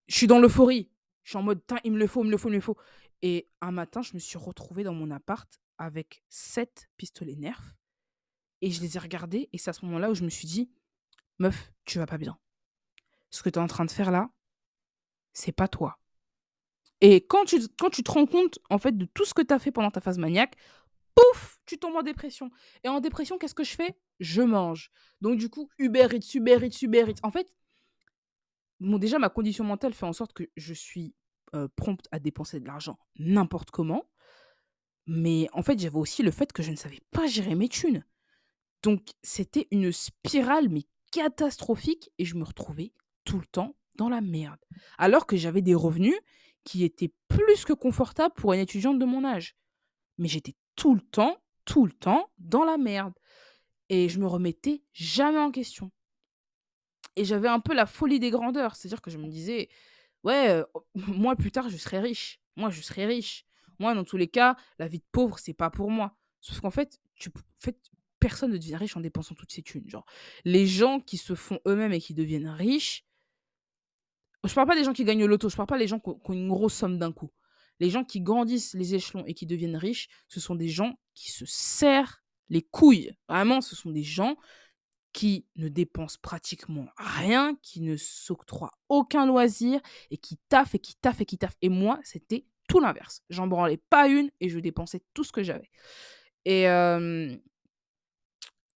je 0.07 0.15
suis 0.15 0.27
dans 0.27 0.39
l'euphorie. 0.39 0.91
Je 1.23 1.31
suis 1.31 1.37
en 1.37 1.43
mode: 1.43 1.65
«Tain, 1.65 1.77
il 1.83 1.91
me 1.91 1.97
le 1.97 2.07
faut, 2.07 2.23
il 2.23 2.27
me 2.27 2.31
le 2.31 2.37
faut, 2.37 2.49
il 2.49 2.51
me 2.51 2.57
le 2.57 2.61
faut» 2.61 2.77
et 3.21 3.49
un 3.61 3.71
matin, 3.71 4.01
je 4.01 4.13
me 4.13 4.19
suis 4.19 4.37
retrouvée 4.37 4.83
dans 4.83 4.93
mon 4.93 5.09
appart 5.09 5.59
avec 5.77 6.23
7 6.29 6.89
pistolets 6.97 7.35
Nerf 7.35 7.75
et 8.61 8.69
je 8.69 8.81
les 8.81 8.97
ai 8.97 8.99
regardés 8.99 9.49
et 9.51 9.57
c'est 9.57 9.69
à 9.69 9.73
ce 9.73 9.85
moment-là 9.85 10.11
où 10.11 10.15
je 10.15 10.23
me 10.23 10.29
suis 10.29 10.47
dit: 10.47 10.69
«Meuf, 11.39 11.71
tu 11.85 11.97
vas 11.97 12.05
pas 12.05 12.17
bien. 12.17 12.37
Ce 13.31 13.41
que 13.41 13.49
tu 13.49 13.59
es 13.59 13.61
en 13.61 13.67
train 13.67 13.85
de 13.85 13.91
faire 13.91 14.11
là, 14.11 14.29
c'est 15.33 15.51
pas 15.51 15.67
toi». 15.67 15.99
Et 17.01 17.25
quand 17.25 17.45
tu 17.45 17.59
quand 17.77 17.89
tu 17.89 18.03
te 18.03 18.11
rends 18.11 18.25
compte, 18.25 18.59
en 18.69 18.77
fait, 18.77 18.97
de 18.97 19.05
tout 19.05 19.25
ce 19.25 19.33
que 19.33 19.41
tu 19.41 19.53
as 19.53 19.59
fait 19.59 19.71
pendant 19.71 19.91
ta 19.91 19.99
phase 19.99 20.17
maniaque, 20.17 20.55
pouf, 21.13 21.59
tu 21.65 21.77
tombes 21.77 21.95
en 21.95 22.03
dépression. 22.03 22.49
Et 22.83 22.89
en 22.89 22.99
dépression, 22.99 23.37
qu'est-ce 23.37 23.55
que 23.55 23.63
je 23.63 23.75
fais? 23.75 23.97
Je 24.19 24.41
mange. 24.41 24.91
Donc 25.21 25.37
du 25.37 25.49
coup, 25.49 25.69
Uber 25.77 26.07
Eats, 26.13 26.35
Uber 26.35 26.65
Eats, 26.65 26.81
Uber 26.81 27.05
Eats. 27.09 27.19
En 27.23 27.31
fait, 27.31 27.53
déjà, 28.79 29.19
ma 29.19 29.29
condition 29.29 29.63
mentale 29.63 29.93
fait 29.93 30.05
en 30.05 30.13
sorte 30.13 30.33
que 30.33 30.43
je 30.55 30.73
suis 30.73 31.15
prompte 31.75 32.07
à 32.11 32.19
dépenser 32.19 32.59
de 32.59 32.65
l'argent 32.65 32.99
n'importe 33.17 33.71
comment. 33.71 34.03
Mais 35.07 35.47
en 35.53 35.61
fait, 35.61 35.79
j'avais 35.79 35.97
aussi 35.97 36.23
le 36.23 36.31
fait 36.31 36.51
que 36.51 36.63
je 36.63 36.71
ne 36.71 36.75
savais 36.75 37.01
pas 37.11 37.27
gérer 37.27 37.55
mes 37.55 37.69
thunes. 37.69 38.03
Donc, 38.83 39.09
c'était 39.23 39.67
une 39.71 39.91
spirale, 39.91 40.69
mais 40.69 40.83
catastrophique. 41.11 42.11
Et 42.17 42.25
je 42.25 42.35
me 42.35 42.43
retrouvais 42.43 42.91
tout 43.23 43.39
le 43.39 43.45
temps 43.45 43.75
dans 43.95 44.09
la 44.09 44.21
merde. 44.21 44.59
Alors 44.97 45.27
que 45.27 45.37
j'avais 45.37 45.61
des 45.61 45.75
revenus 45.75 46.15
qui 46.63 46.83
étaient 46.83 47.13
plus 47.27 47.63
que 47.65 47.73
confortables 47.73 48.33
pour 48.33 48.53
une 48.53 48.59
étudiante 48.59 48.99
de 48.99 49.05
mon 49.05 49.23
âge. 49.23 49.55
Mais 50.17 50.27
j'étais 50.27 50.55
tout 50.75 50.95
le 50.95 51.01
temps, 51.01 51.37
tout 51.63 51.85
le 51.85 51.93
temps 51.93 52.29
dans 52.37 52.65
la 52.65 52.77
merde. 52.77 53.13
Et 53.89 54.09
je 54.09 54.19
me 54.19 54.27
remettais 54.27 54.83
jamais 54.91 55.39
en 55.39 55.51
question. 55.51 55.91
Et 57.15 57.25
j'avais 57.25 57.47
un 57.47 57.59
peu 57.59 57.73
la 57.73 57.85
folie 57.85 58.19
des 58.19 58.29
grandeurs. 58.29 58.75
C'est-à-dire 58.75 59.01
que 59.01 59.11
je 59.11 59.17
me 59.17 59.27
disais, 59.27 59.69
ouais, 60.23 60.49
euh, 60.49 60.63
moi 60.95 61.35
plus 61.35 61.51
tard, 61.51 61.69
je 61.69 61.77
serai 61.77 61.99
riche. 61.99 62.39
Moi, 62.55 62.69
je 62.69 62.81
serai 62.81 63.05
riche. 63.05 63.45
Moi, 63.79 63.93
dans 63.93 64.03
tous 64.03 64.17
les 64.17 64.27
cas, 64.27 64.55
la 64.79 64.87
vie 64.87 64.99
de 64.99 65.05
pauvre, 65.11 65.39
c'est 65.39 65.53
pas 65.53 65.69
pour 65.69 65.91
moi. 65.91 66.15
Sauf 66.41 66.61
qu'en 66.61 66.71
fait, 66.71 66.99
tu, 67.15 67.29
personne 68.19 68.51
ne 68.51 68.57
devient 68.57 68.77
riche 68.77 68.95
en 68.95 69.01
dépensant 69.01 69.35
toutes 69.35 69.51
ses 69.51 69.61
thunes. 69.61 69.87
Genre, 69.87 70.05
les 70.45 70.65
gens 70.65 70.99
qui 70.99 71.17
se 71.17 71.35
font 71.35 71.59
eux-mêmes 71.67 71.93
et 71.93 71.99
qui 71.99 72.13
deviennent 72.13 72.47
riches, 72.47 73.05
je 74.43 74.53
parle 74.53 74.67
pas 74.67 74.75
des 74.75 74.83
gens 74.83 74.93
qui 74.93 75.03
gagnent 75.03 75.23
au 75.23 75.27
loto, 75.27 75.49
je 75.49 75.55
parle 75.55 75.67
pas 75.67 75.79
des 75.79 75.87
gens 75.87 75.99
qui 75.99 76.09
ont 76.09 76.33
une 76.33 76.47
grosse 76.47 76.75
somme 76.75 76.99
d'un 76.99 77.11
coup. 77.11 77.31
Les 77.79 77.89
gens 77.89 78.03
qui 78.03 78.21
grandissent 78.21 78.73
les 78.73 78.95
échelons 78.95 79.25
et 79.25 79.33
qui 79.33 79.45
deviennent 79.45 79.75
riches, 79.75 80.07
ce 80.27 80.39
sont 80.39 80.55
des 80.55 80.69
gens 80.69 80.97
qui 81.13 81.31
se 81.31 81.45
serrent 81.45 82.23
les 82.49 82.61
couilles. 82.61 83.11
Vraiment, 83.27 83.61
ce 83.61 83.75
sont 83.75 83.89
des 83.89 84.03
gens 84.03 84.37
qui 85.15 85.45
ne 85.55 85.69
dépensent 85.69 86.19
pratiquement 86.21 86.87
rien, 86.97 87.55
qui 87.61 87.79
ne 87.79 87.95
s'octroient 87.95 88.77
aucun 88.89 89.25
loisir 89.25 89.79
et 90.11 90.17
qui 90.17 90.35
taffent 90.49 90.75
et 90.75 90.79
qui 90.79 90.93
taffent 90.95 91.21
et 91.21 91.25
qui 91.25 91.37
taffent. 91.37 91.55
Et 91.61 91.69
moi, 91.69 92.01
c'était 92.03 92.43
tout 92.67 92.81
l'inverse. 92.81 93.23
J'en 93.29 93.47
branlais 93.47 93.77
pas 93.77 94.09
une 94.09 94.29
et 94.41 94.49
je 94.49 94.59
dépensais 94.59 95.01
tout 95.13 95.23
ce 95.23 95.31
que 95.31 95.41
j'avais. 95.41 95.71
Et, 96.43 96.67
euh, 96.67 97.33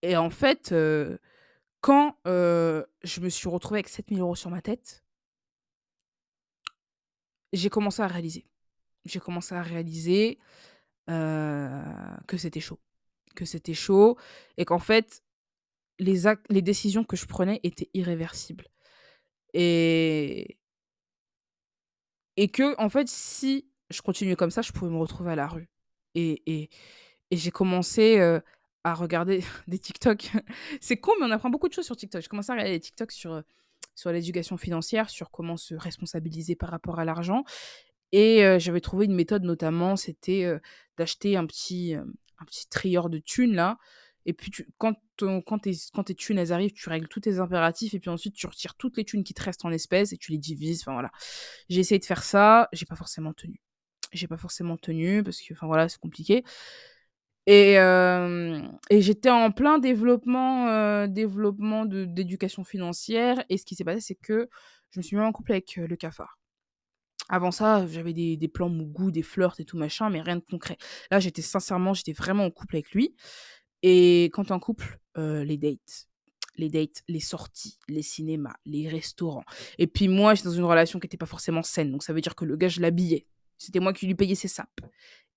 et 0.01 0.15
en 0.15 0.29
fait, 0.29 0.71
euh, 0.71 1.17
quand 1.81 2.15
euh, 2.25 2.85
je 3.03 3.19
me 3.19 3.27
suis 3.27 3.49
retrouvée 3.49 3.79
avec 3.79 3.89
7000 3.89 4.21
euros 4.21 4.35
sur 4.37 4.49
ma 4.49 4.61
tête, 4.61 5.03
j'ai 7.51 7.69
commencé 7.69 8.01
à 8.01 8.07
réaliser. 8.07 8.45
J'ai 9.03 9.19
commencé 9.19 9.55
à 9.55 9.61
réaliser 9.61 10.39
que 11.07 12.37
c'était 12.37 12.61
chaud. 12.61 12.79
Que 13.35 13.43
c'était 13.43 13.73
chaud 13.73 14.17
et 14.55 14.63
qu'en 14.63 14.79
fait, 14.79 15.21
les, 15.99 16.23
les 16.49 16.61
décisions 16.61 17.03
que 17.03 17.15
je 17.15 17.25
prenais 17.25 17.59
étaient 17.63 17.89
irréversibles. 17.93 18.67
Et, 19.53 20.57
et 22.37 22.49
que, 22.49 22.79
en 22.81 22.89
fait, 22.89 23.07
si 23.07 23.69
je 23.89 24.01
continuais 24.01 24.35
comme 24.35 24.51
ça, 24.51 24.61
je 24.61 24.71
pouvais 24.71 24.91
me 24.91 24.97
retrouver 24.97 25.31
à 25.31 25.35
la 25.35 25.47
rue. 25.47 25.69
Et, 26.15 26.41
et, 26.45 26.69
et 27.31 27.37
j'ai 27.37 27.51
commencé 27.51 28.19
à 28.83 28.93
regarder 28.93 29.43
des 29.67 29.79
TikTok. 29.79 30.31
C'est 30.81 30.97
con, 30.97 31.11
mais 31.19 31.25
on 31.25 31.31
apprend 31.31 31.49
beaucoup 31.49 31.67
de 31.67 31.73
choses 31.73 31.85
sur 31.85 31.97
TikTok. 31.97 32.21
J'ai 32.21 32.27
commencé 32.27 32.51
à 32.51 32.55
regarder 32.55 32.73
des 32.73 32.79
TikTok 32.79 33.11
sur, 33.11 33.43
sur 33.95 34.11
l'éducation 34.11 34.57
financière, 34.57 35.09
sur 35.09 35.31
comment 35.31 35.57
se 35.57 35.75
responsabiliser 35.75 36.55
par 36.55 36.69
rapport 36.69 36.99
à 36.99 37.05
l'argent. 37.05 37.43
Et 38.11 38.41
j'avais 38.59 38.81
trouvé 38.81 39.05
une 39.05 39.13
méthode 39.13 39.43
notamment, 39.43 39.95
c'était, 39.95 40.51
d'acheter 40.97 41.35
un 41.37 41.45
petit, 41.45 41.93
un 41.93 42.45
petit 42.45 42.67
trieur 42.67 43.09
de 43.09 43.19
thunes 43.19 43.53
là 43.53 43.77
et 44.25 44.33
puis 44.33 44.51
quand 44.77 44.95
quand 45.17 45.59
tes 45.59 45.73
quand 45.93 46.03
tes 46.05 46.15
thunes, 46.15 46.39
arrivent, 46.51 46.73
tu 46.73 46.89
règles 46.89 47.07
tous 47.07 47.21
tes 47.21 47.39
impératifs 47.39 47.93
et 47.93 47.99
puis 47.99 48.09
ensuite 48.09 48.35
tu 48.35 48.47
retires 48.47 48.75
toutes 48.75 48.97
les 48.97 49.05
thunes 49.05 49.23
qui 49.23 49.33
te 49.33 49.43
restent 49.43 49.65
en 49.65 49.71
espèces 49.71 50.13
et 50.13 50.17
tu 50.17 50.31
les 50.31 50.37
divises, 50.37 50.81
enfin 50.83 50.93
voilà. 50.93 51.11
J'ai 51.69 51.79
essayé 51.81 51.99
de 51.99 52.05
faire 52.05 52.23
ça, 52.23 52.69
j'ai 52.73 52.85
pas 52.85 52.95
forcément 52.95 53.33
tenu. 53.33 53.61
J'ai 54.13 54.27
pas 54.27 54.37
forcément 54.37 54.77
tenu 54.77 55.23
parce 55.23 55.41
que, 55.41 55.53
enfin 55.53 55.67
voilà, 55.67 55.89
c'est 55.89 55.99
compliqué 55.99 56.43
et 57.47 57.73
hem 57.73 58.77
et 58.89 59.01
j'étais 59.01 59.29
en 59.29 59.51
plein 59.51 59.79
développement, 59.79 60.67
heu, 60.69 61.07
développement 61.07 61.85
d'éducation 61.85 62.63
financière 62.63 63.43
et 63.49 63.57
ce 63.57 63.65
qui 63.65 63.75
s'est 63.75 63.83
passé, 63.83 64.01
c'est 64.01 64.15
que 64.15 64.49
je 64.91 64.99
me 64.99 65.03
suis 65.03 65.15
mis 65.17 65.23
en 65.23 65.31
couple 65.31 65.51
avec, 65.53 65.77
heu, 65.77 65.87
le 65.87 65.95
cafard. 65.95 66.37
Avant 67.29 67.51
ça, 67.51 67.85
j'avais 67.87 68.13
des 68.13 68.37
des 68.37 68.47
plans 68.47 68.69
mougou, 68.69 69.11
des 69.11 69.23
flirts 69.23 69.59
et 69.59 69.65
tout 69.65 69.77
machin, 69.77 70.09
mais 70.09 70.21
rien 70.21 70.37
de 70.37 70.41
concret. 70.43 70.77
Là, 71.11 71.19
j'étais 71.19 71.43
sincèrement, 71.43 71.93
j'étais 71.93 72.13
vraiment 72.13 72.45
en 72.45 72.51
couple 72.51 72.77
avec 72.77 72.91
lui 72.91 73.15
et 73.83 74.25
quand 74.33 74.51
en 74.51 74.59
couple, 74.59 74.99
heu, 75.17 75.41
les 75.43 75.57
dates 75.57 76.07
les 76.55 76.69
dates, 76.69 77.03
les 77.07 77.21
sorties, 77.21 77.79
les 77.87 78.01
cinémas, 78.01 78.55
les 78.65 78.89
restaurants 78.89 79.45
et 79.77 79.87
puis 79.87 80.07
moi, 80.09 80.35
j'étais 80.35 80.49
dans 80.49 80.55
une 80.55 80.65
relation 80.65 80.99
qui 80.99 81.05
était 81.07 81.17
pas 81.17 81.25
forcément 81.25 81.63
saine, 81.63 81.91
donc 81.91 82.03
ça 82.03 82.11
veut 82.13 82.21
dire 82.21 82.35
que 82.35 82.45
le 82.45 82.57
gars, 82.57 82.67
je 82.67 82.81
l'habillais. 82.81 83.27
C'était 83.57 83.79
moi 83.79 83.93
qui 83.93 84.07
lui 84.07 84.15
payais 84.15 84.35
ses 84.35 84.47
sapes 84.49 84.81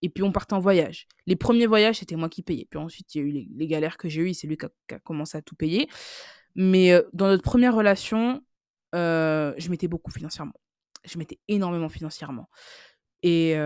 et 0.03 0.09
puis 0.09 0.25
on 0.25 0.33
partait 0.33 0.55
en 0.55 0.59
voyage. 0.59 1.07
Les 1.27 1.37
premiers 1.37 1.67
voyages, 1.67 1.99
c'était 2.01 2.17
moi 2.17 2.29
qui 2.29 2.43
payais. 2.43 2.67
Puis 2.69 2.79
ensuite, 2.79 3.15
il 3.15 3.19
y 3.19 3.21
a 3.21 3.25
eu 3.25 3.47
les 3.57 3.67
galères 3.69 3.97
que 3.99 4.09
j'ai 4.09 4.23
eues 4.23 4.35
c'est 4.35 4.47
lui 4.49 4.57
qui 4.57 4.67
a 4.95 4.99
commencé 5.01 5.39
à 5.39 5.43
tout 5.43 5.55
payer. 5.55 5.89
Mais, 6.57 6.93
heu, 6.93 7.09
dans 7.13 7.29
notre 7.29 7.43
première 7.43 7.75
relation, 7.75 8.43
heu, 8.95 9.55
je 9.59 9.71
m'étais 9.71 9.89
beaucoup 9.89 10.11
financièrement. 10.11 10.55
Je 11.05 11.19
m'étais 11.19 11.39
énormément 11.49 11.89
financièrement 11.89 12.49
et 13.23 13.57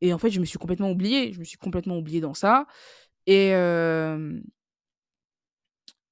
et 0.00 0.12
en 0.12 0.18
fait, 0.18 0.30
je 0.30 0.40
me 0.40 0.44
suis 0.44 0.58
complètement 0.58 0.90
oubliée. 0.90 1.32
Je 1.32 1.38
me 1.40 1.44
suis 1.44 1.58
complètement 1.58 1.98
oubliée 1.98 2.20
dans 2.20 2.34
ça 2.34 2.66
et 3.28 3.52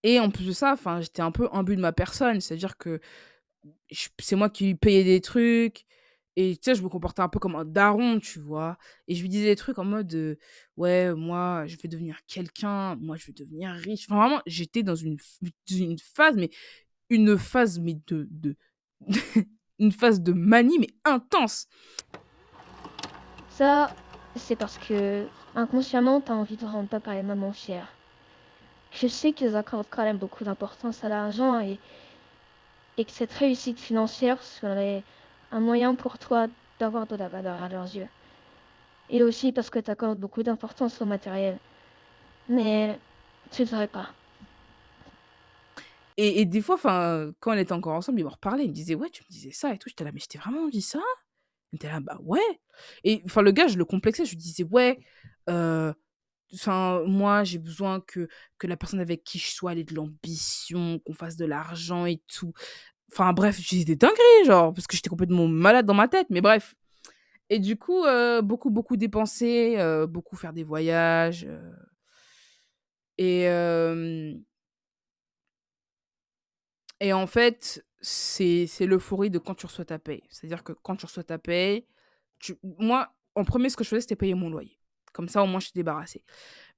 et 0.02 0.20
en 0.20 0.30
plus 0.30 0.46
de 0.46 0.52
ça, 0.52 0.76
j'étais 1.00 1.22
un 1.22 1.32
peu 1.32 1.48
imbue 1.52 1.74
de 1.76 1.80
ma 1.80 1.92
personne. 1.92 2.40
C'est-à-dire 2.40 2.76
que 2.76 3.00
c'est 4.20 4.36
moi 4.36 4.48
qui 4.50 4.66
lui 4.66 4.74
payais 4.76 5.04
des 5.04 5.20
trucs 5.20 5.84
et 6.36 6.54
tu 6.56 6.62
sais, 6.64 6.74
je 6.74 6.82
me 6.82 6.88
comportais 6.90 7.22
un 7.22 7.28
peu 7.30 7.38
comme 7.38 7.56
un 7.56 7.64
daron, 7.64 8.20
tu 8.20 8.38
vois? 8.40 8.76
Et 9.08 9.14
je 9.14 9.22
lui 9.22 9.28
disais 9.30 9.46
des 9.46 9.56
trucs 9.56 9.78
en 9.78 9.84
mode, 9.84 10.38
«Ouais, 10.76 11.14
moi, 11.14 11.66
je 11.66 11.76
vais 11.78 11.88
devenir 11.88 12.18
quelqu'un, 12.26 12.94
moi, 12.96 13.16
je 13.16 13.26
vais 13.26 13.32
devenir 13.32 13.70
riche». 13.72 14.04
Enfin, 14.08 14.16
vraiment, 14.20 14.42
j'étais 14.46 14.82
dans 14.82 14.94
une 14.94 15.16
une 15.70 15.98
phase, 15.98 16.36
mais 16.36 16.50
une 17.08 17.38
phase, 17.38 17.78
mais 17.80 17.98
de 18.06 18.28
de 18.30 18.54
une 19.78 19.92
phase 19.92 20.20
de 20.20 20.32
manie, 20.32 20.78
mais 20.78 20.90
intense. 21.04 21.68
Ça, 23.48 23.96
c'est 24.36 24.56
parce 24.56 24.76
que 24.76 25.26
inconsciemment, 25.56 26.20
tu 26.20 26.30
as 26.30 26.36
envie 26.36 26.56
de 26.56 26.64
rendre 26.64 26.88
papa 26.88 27.16
et 27.16 27.22
maman 27.22 27.52
fiers. 27.52 27.80
Je 28.92 29.08
sais 29.08 29.32
qu'ils 29.32 29.56
accordent 29.56 29.88
quand 29.90 30.04
même 30.04 30.18
beaucoup 30.18 30.44
d'importance 30.44 31.02
à 31.02 31.08
l'argent 31.08 31.58
et, 31.60 31.78
et 32.96 33.04
que 33.04 33.10
cette 33.10 33.32
réussite 33.32 33.80
financière 33.80 34.42
serait 34.42 35.02
un 35.50 35.60
moyen 35.60 35.94
pour 35.94 36.18
toi 36.18 36.46
d'avoir 36.78 37.06
de 37.06 37.16
la 37.16 37.28
valeur 37.28 37.62
à 37.62 37.68
leurs 37.68 37.94
yeux. 37.94 38.08
Et 39.10 39.22
aussi 39.22 39.52
parce 39.52 39.70
que 39.70 39.78
tu 39.78 39.90
accordes 39.90 40.18
beaucoup 40.18 40.42
d'importance 40.42 41.00
au 41.00 41.04
matériel. 41.04 41.58
Mais 42.48 42.98
tu 43.50 43.62
ne 43.62 43.66
devrais 43.66 43.88
pas. 43.88 44.08
Et 46.18 46.46
des 46.46 46.62
fois, 46.62 46.78
quand 47.40 47.52
on 47.52 47.58
était 47.58 47.72
encore 47.72 47.94
ensemble, 47.94 48.20
il 48.20 48.24
me 48.24 48.30
reparlait, 48.30 48.64
il 48.64 48.70
me 48.70 48.74
disait: 48.74 48.94
«Ouais, 48.94 49.10
tu 49.10 49.22
me 49.24 49.28
disais 49.28 49.50
ça 49.52 49.74
et 49.74 49.78
tout». 49.78 49.90
J'étais 49.90 50.04
là: 50.04 50.12
«Mais 50.12 50.20
je 50.20 50.26
t'ai 50.26 50.38
vraiment 50.38 50.66
dit 50.68 50.80
ça?» 50.80 51.00
Était 51.76 51.88
là: 51.88 52.00
«Bah 52.00 52.18
ouais» 52.24 52.40
et 53.04 53.22
enfin, 53.26 53.42
le 53.42 53.52
gars, 53.52 53.68
je 53.68 53.78
le 53.78 53.84
complexais, 53.86 54.24
je 54.26 54.30
lui 54.32 54.36
disais: 54.38 54.64
«Ouais, 54.64 54.98
enfin, 56.54 57.02
moi, 57.06 57.44
j'ai 57.44 57.58
besoin 57.58 58.00
que 58.00 58.28
que 58.58 58.66
la 58.66 58.76
personne 58.76 59.00
avec 59.00 59.24
qui 59.24 59.38
je 59.38 59.50
sois, 59.50 59.74
ait 59.74 59.84
de 59.84 59.94
l'ambition, 59.94 60.98
qu'on 61.00 61.14
fasse 61.14 61.36
de 61.36 61.44
l'argent 61.46 62.06
et 62.06 62.20
tout». 62.32 62.52
Enfin 63.12 63.32
bref, 63.34 63.58
disais 63.60 63.84
des 63.86 63.96
dingueries, 63.96 64.46
genre, 64.46 64.74
parce 64.74 64.86
que 64.88 64.96
j'étais 64.96 65.10
complètement 65.10 65.48
malade 65.48 65.86
dans 65.86 65.94
ma 65.94 66.08
tête, 66.08 66.28
mais 66.30 66.40
bref. 66.42 66.74
Et 67.50 67.58
du 67.60 67.76
coup, 67.78 68.04
heu, 68.06 68.42
beaucoup, 68.42 68.70
beaucoup 68.70 68.96
dépenser, 68.96 69.76
heu, 69.78 70.06
beaucoup 70.06 70.36
faire 70.36 70.52
des 70.54 70.64
voyages, 70.64 71.44
heu 71.46 71.60
et 73.18 73.46
et 77.00 77.12
en 77.12 77.26
fait, 77.26 77.84
c'est 78.08 78.86
l'euphorie 78.86 79.30
de 79.30 79.38
quand 79.38 79.56
tu 79.56 79.66
reçois 79.66 79.84
ta 79.84 79.98
paye. 79.98 80.22
C'est-à-dire 80.30 80.62
que 80.62 80.72
quand 80.72 80.94
tu 80.94 81.06
reçois 81.06 81.24
ta 81.24 81.38
paye, 81.38 81.84
tu 82.38 82.54
moi, 82.78 83.12
en 83.34 83.44
premier 83.44 83.68
ce 83.68 83.76
que 83.76 83.82
je 83.82 83.88
faisais, 83.88 84.02
c'était 84.02 84.14
payer 84.14 84.34
mon 84.34 84.48
loyer. 84.48 84.78
Comme 85.12 85.28
ça, 85.28 85.42
au 85.42 85.46
moins, 85.46 85.58
je 85.58 85.66
suis 85.66 85.74
débarrassée. 85.74 86.22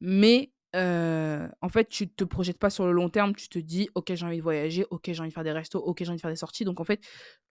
Mais 0.00 0.52
heu, 0.74 1.48
en 1.60 1.68
fait, 1.68 1.86
tu 1.88 2.08
te 2.08 2.24
projettes 2.24 2.58
pas 2.58 2.70
sur 2.70 2.86
le 2.86 2.92
long 2.92 3.10
terme. 3.10 3.34
Tu 3.34 3.48
te 3.50 3.58
dis: 3.58 3.90
«OK, 3.94 4.10
j'ai 4.14 4.24
envie 4.24 4.38
de 4.38 4.42
voyager. 4.42 4.86
OK, 4.90 5.02
j'ai 5.06 5.20
envie 5.20 5.28
de 5.28 5.34
faire 5.34 5.44
des 5.44 5.52
restos. 5.52 5.80
OK, 5.80 5.98
j'ai 6.00 6.08
envie 6.08 6.16
de 6.16 6.20
faire 6.22 6.30
des 6.30 6.36
sorties». 6.36 6.64
Donc 6.64 6.80
en 6.80 6.84
fait, 6.84 7.00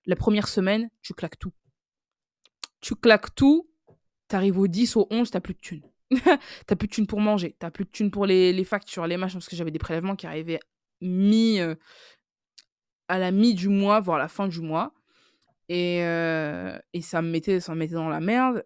la 0.07 0.15
première 0.15 0.47
semaine, 0.47 0.89
tu 1.03 1.13
claques 1.13 1.37
tout. 1.37 1.53
Tu 2.81 2.95
claques 2.95 3.35
tout, 3.35 3.69
tu 4.29 4.35
arrives 4.35 4.57
au 4.57 4.67
10, 4.67 4.95
au 4.95 5.07
11, 5.11 5.29
tu 5.29 5.39
plus 5.39 5.53
de 5.53 5.59
thunes. 5.59 5.83
tu 6.11 6.75
plus 6.75 6.87
de 6.87 6.93
thunes 6.93 7.07
pour 7.07 7.19
manger, 7.19 7.55
tu 7.59 7.71
plus 7.71 7.85
de 7.85 7.91
thunes 7.91 8.11
pour 8.11 8.25
les 8.25 8.53
les 8.53 8.63
factures, 8.63 9.05
les 9.05 9.17
machins, 9.17 9.39
parce 9.39 9.49
que 9.49 9.55
j'avais 9.55 9.71
des 9.71 9.79
prélèvements 9.79 10.15
qui 10.15 10.25
arrivaient 10.25 10.59
mi, 11.01 11.59
heu, 11.59 11.77
à 13.09 13.19
la 13.19 13.31
mi 13.31 13.53
du 13.55 13.69
mois, 13.69 13.99
voire 14.01 14.17
la 14.19 14.27
fin 14.27 14.47
du 14.47 14.61
mois 14.61 14.93
et 15.69 16.01
heu 16.03 16.73
et 16.93 17.01
ça 17.01 17.21
me 17.23 17.29
mettait 17.31 17.59
ça 17.61 17.73
me 17.75 17.79
mettait 17.79 17.95
dans 17.95 18.09
la 18.09 18.21
merde. 18.21 18.65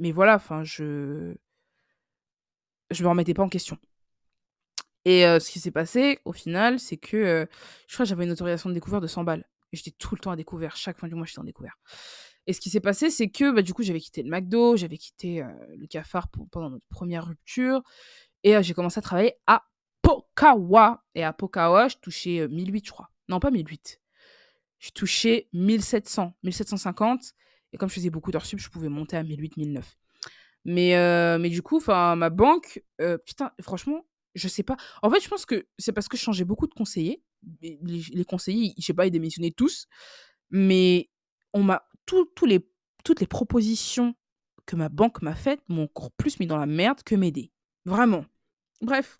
Mais 0.00 0.12
voilà, 0.12 0.36
enfin, 0.36 0.64
je 0.64 1.34
je 2.90 3.02
me 3.02 3.08
remettais 3.08 3.34
pas 3.34 3.42
en 3.42 3.48
question. 3.48 3.78
Et 5.04 5.24
heu, 5.26 5.38
ce 5.40 5.50
qui 5.50 5.60
s'est 5.60 5.70
passé, 5.70 6.18
au 6.24 6.32
final, 6.32 6.78
c'est 6.80 6.96
que, 6.96 7.16
heu, 7.16 7.48
je 7.88 7.94
crois 7.94 8.04
que 8.06 8.08
j'avais 8.08 8.24
une 8.24 8.30
autorisation 8.32 8.70
de 8.70 8.74
découvert 8.74 9.00
de 9.00 9.06
100 9.06 9.22
balles 9.24 9.44
et 9.72 9.76
j'étais 9.76 9.90
tout 9.92 10.14
le 10.14 10.20
temps 10.20 10.30
à 10.30 10.36
découvert. 10.36 10.76
Chaque 10.76 10.98
fin 10.98 11.08
du 11.08 11.14
mois, 11.14 11.26
j'étais 11.26 11.40
en 11.40 11.44
découvert. 11.44 11.76
Et 12.46 12.52
ce 12.54 12.60
qui 12.60 12.70
s'est 12.70 12.80
passé, 12.80 13.10
c'est 13.10 13.28
que, 13.28 13.52
bah, 13.52 13.62
du 13.62 13.74
coup, 13.74 13.82
j'avais 13.82 14.00
quitté 14.00 14.22
le 14.22 14.30
McDo, 14.30 14.76
j'avais 14.76 14.98
quitté, 14.98 15.44
le 15.76 15.86
Cafard 15.86 16.28
pour 16.28 16.48
pendant 16.48 16.70
notre 16.70 16.86
première 16.88 17.26
rupture 17.26 17.82
et 18.44 18.62
j'ai 18.62 18.74
commencé 18.74 18.98
à 18.98 19.02
travailler 19.02 19.34
à 19.46 19.64
Pokawa 20.02 21.04
et 21.14 21.24
à 21.24 21.32
Pokawa, 21.32 21.88
je 21.88 21.96
touchais, 22.02 22.40
heu, 22.40 22.48
1 22.48 22.86
je 22.86 22.92
crois. 22.92 23.10
Non, 23.28 23.40
pas 23.40 23.50
1 23.50 23.98
Je 24.78 24.90
touchais 24.90 25.48
1 25.52 25.80
700, 25.80 26.34
1 26.44 26.50
750 26.50 27.34
et 27.72 27.76
comme 27.76 27.88
je 27.88 27.94
faisais 27.94 28.10
beaucoup 28.10 28.30
d'heures 28.30 28.46
sup, 28.46 28.58
je 28.60 28.68
pouvais 28.70 28.88
monter 28.88 29.16
à 29.16 29.20
1 29.20 29.24
800-1 29.24 29.96
Mais 30.64 30.94
heu, 30.96 31.38
mais 31.38 31.50
du 31.50 31.62
coup, 31.62 31.80
ma 31.88 32.30
banque, 32.30 32.82
heu, 33.00 33.18
putain, 33.18 33.52
franchement, 33.60 34.06
je 34.34 34.48
sais 34.48 34.62
pas. 34.62 34.76
En 35.02 35.10
fait, 35.10 35.20
je 35.20 35.28
pense 35.28 35.46
que 35.46 35.66
c'est 35.78 35.92
parce 35.92 36.08
que 36.08 36.16
je 36.16 36.22
changeais 36.22 36.44
beaucoup 36.44 36.66
de 36.66 36.74
conseillers. 36.74 37.22
Les 37.60 38.24
conseillers, 38.26 38.74
je 38.78 38.82
sais 38.84 38.94
pas, 38.94 39.06
ils 39.06 39.10
démissionnaient 39.10 39.50
tous, 39.50 39.86
mais 40.50 41.10
on 41.52 41.62
m'a 41.62 41.86
tous 42.06 42.46
les 42.46 42.66
toutes 43.04 43.20
les 43.20 43.26
propositions 43.26 44.14
que 44.66 44.76
ma 44.76 44.88
banque 44.88 45.20
m'a 45.22 45.34
faites 45.34 45.60
m'ont 45.68 45.84
encore 45.84 46.10
plus 46.12 46.40
mis 46.40 46.46
dans 46.46 46.56
la 46.56 46.66
merde 46.66 47.02
que 47.02 47.14
m'aider. 47.14 47.52
Vraiment. 47.84 48.24
Bref. 48.80 49.18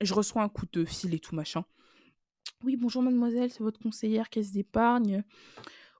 Je 0.00 0.14
reçois 0.14 0.42
un 0.42 0.48
coup 0.48 0.66
de 0.72 0.84
fil 0.84 1.14
et 1.14 1.18
tout 1.18 1.34
machin. 1.34 1.64
«Oui, 2.64 2.76
bonjour 2.76 3.02
mademoiselle, 3.02 3.50
c'est 3.50 3.64
votre 3.64 3.80
conseillère 3.80 4.30
caisse 4.30 4.52
d'épargne. 4.52 5.24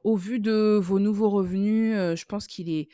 Au 0.04 0.16
vu 0.16 0.38
de 0.38 0.78
vos 0.80 1.00
nouveaux 1.00 1.28
revenus, 1.28 1.96
heu, 1.96 2.14
je 2.14 2.24
pense 2.24 2.46
qu'il 2.46 2.70
est 2.70 2.88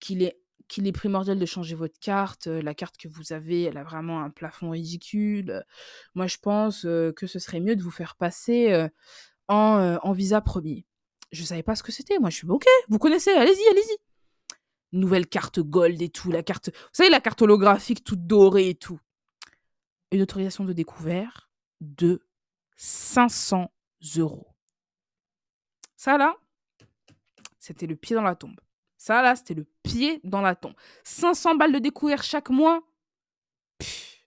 qu'il 0.00 0.22
est 0.22 0.38
qu'il 0.68 0.86
est 0.86 0.92
primordial 0.92 1.38
de 1.38 1.46
changer 1.46 1.74
votre 1.74 1.98
carte. 1.98 2.46
la 2.46 2.74
carte 2.74 2.96
que 2.98 3.08
vous 3.08 3.32
avez, 3.32 3.62
elle 3.62 3.78
a 3.78 3.84
vraiment 3.84 4.20
un 4.20 4.30
plafond 4.30 4.70
ridicule. 4.70 5.64
moi, 6.14 6.26
je 6.26 6.38
pense, 6.38 6.82
que 6.82 7.26
ce 7.26 7.38
serait 7.38 7.60
mieux 7.60 7.76
de 7.76 7.82
vous 7.82 7.90
faire 7.90 8.16
passer, 8.16 8.88
en, 9.48 9.98
en 10.02 10.12
visa 10.12 10.40
premier. 10.40 10.84
Je 11.32 11.44
savais 11.44 11.62
pas 11.62 11.76
ce 11.76 11.82
que 11.84 11.92
c'était. 11.92 12.18
Moi, 12.18 12.30
je 12.30 12.36
suis: 12.36 12.48
«OK, 12.48 12.66
vous 12.88 12.98
connaissez, 12.98 13.30
allez-y, 13.30 13.68
allez-y». 13.70 13.96
Nouvelle 14.92 15.26
carte 15.26 15.60
gold 15.60 16.02
et 16.02 16.08
tout, 16.08 16.30
la 16.32 16.42
carte 16.42 16.70
vous 16.70 16.88
savez, 16.92 17.10
la 17.10 17.20
carte 17.20 17.42
holographique 17.42 18.04
toute 18.04 18.26
dorée 18.26 18.68
et 18.70 18.74
tout. 18.74 19.00
Une 20.12 20.22
autorisation 20.22 20.64
de 20.64 20.72
découvert 20.72 21.50
de 21.80 22.22
500 22.76 23.70
euros. 24.18 24.54
Ça, 25.96 26.18
là, 26.18 26.36
c'était 27.58 27.86
le 27.86 27.96
pied 27.96 28.14
dans 28.14 28.22
la 28.22 28.34
tombe. 28.34 28.60
Ça, 28.96 29.22
là, 29.22 29.34
c'était 29.34 29.54
le 29.54 29.66
pied 29.82 30.20
dans 30.24 30.40
la 30.40 30.54
tombe. 30.54 30.74
500 31.04 31.56
balles 31.56 31.72
de 31.72 31.78
découvert 31.78 32.22
chaque 32.22 32.50
mois? 32.50 32.82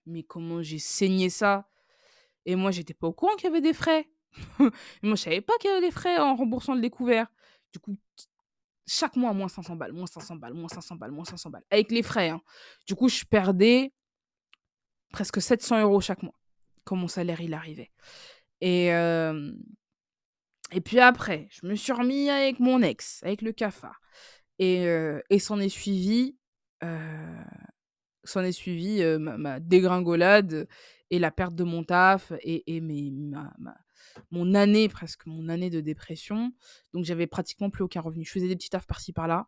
mais 0.06 0.24
comment 0.24 0.64
j'ai 0.64 0.80
saigné 0.80 1.30
ça? 1.30 1.70
Et 2.46 2.56
moi, 2.56 2.72
j'étais 2.72 2.96
pas 2.96 3.08
au 3.08 3.14
courant 3.14 3.36
qu'il 3.36 3.46
y 3.46 3.48
avait 3.48 3.62
des 3.62 3.74
frais. 3.74 4.10
moi, 4.60 4.72
je 5.04 5.16
savais 5.16 5.42
pas 5.42 5.54
qu'il 5.60 5.70
y 5.70 5.74
avait 5.74 5.86
des 5.86 5.92
frais 5.92 6.18
en 6.18 6.36
remboursant 6.36 6.74
le 6.74 6.82
découvert. 6.82 7.28
Du 7.72 7.80
coup, 7.80 7.96
chaque 8.88 9.16
mois, 9.16 9.34
moins 9.34 9.50
500 9.50 9.76
balles, 9.76 9.94
moins 9.94 10.08
500 10.08 10.38
balles, 10.38 10.54
moins 10.54 10.68
500 10.68 10.96
balles, 10.96 11.12
moins 11.12 11.26
500 11.26 11.52
balles. 11.52 11.66
Avec 11.70 11.92
les 11.92 12.02
frais. 12.02 12.30
Hein. 12.30 12.42
Du 12.88 12.96
coup, 12.96 13.08
je 13.08 13.24
perdais 13.24 13.94
presque 15.12 15.42
700 15.42 15.82
euros 15.82 16.02
chaque 16.02 16.24
mois 16.24 16.40
quand 16.90 16.96
mon 16.96 17.08
salaire, 17.08 17.40
il 17.40 17.54
arrivait. 17.54 17.92
Et, 18.62 18.88
et 20.72 20.82
puis 20.82 21.00
après, 21.00 21.48
je 21.50 21.66
me 21.66 21.76
suis 21.76 21.94
remis 21.94 22.30
avec 22.30 22.60
mon 22.60 22.82
ex, 22.82 23.24
avec 23.24 23.42
le 23.42 23.52
cafard. 23.52 24.00
Et, 24.60 24.86
et 25.30 25.40
s'en 25.40 25.60
est 25.60 25.70
suivi, 25.70 26.38
s'en 26.82 28.44
est 28.44 28.52
suivi 28.52 29.02
ma, 29.20 29.60
dégringolade 29.60 30.68
et 31.10 31.20
la 31.20 31.32
perte 31.32 31.56
de 31.56 31.64
mon 31.64 31.84
taf 31.84 32.34
et, 32.42 32.76
et 32.76 32.82
mes, 32.82 33.12
ma, 33.12 33.54
mon 34.32 34.54
année, 34.54 34.90
presque 34.90 35.26
mon 35.26 35.50
année 35.50 35.70
de 35.70 35.82
dépression. 35.82 36.52
Donc 36.94 37.06
j'avais 37.06 37.28
pratiquement 37.28 37.70
plus 37.70 37.84
aucun 37.84 38.02
revenu. 38.02 38.26
Je 38.26 38.32
faisais 38.32 38.48
des 38.48 38.56
petits 38.56 38.70
tafs 38.70 38.88
par-ci 38.88 39.14
par-là, 39.14 39.48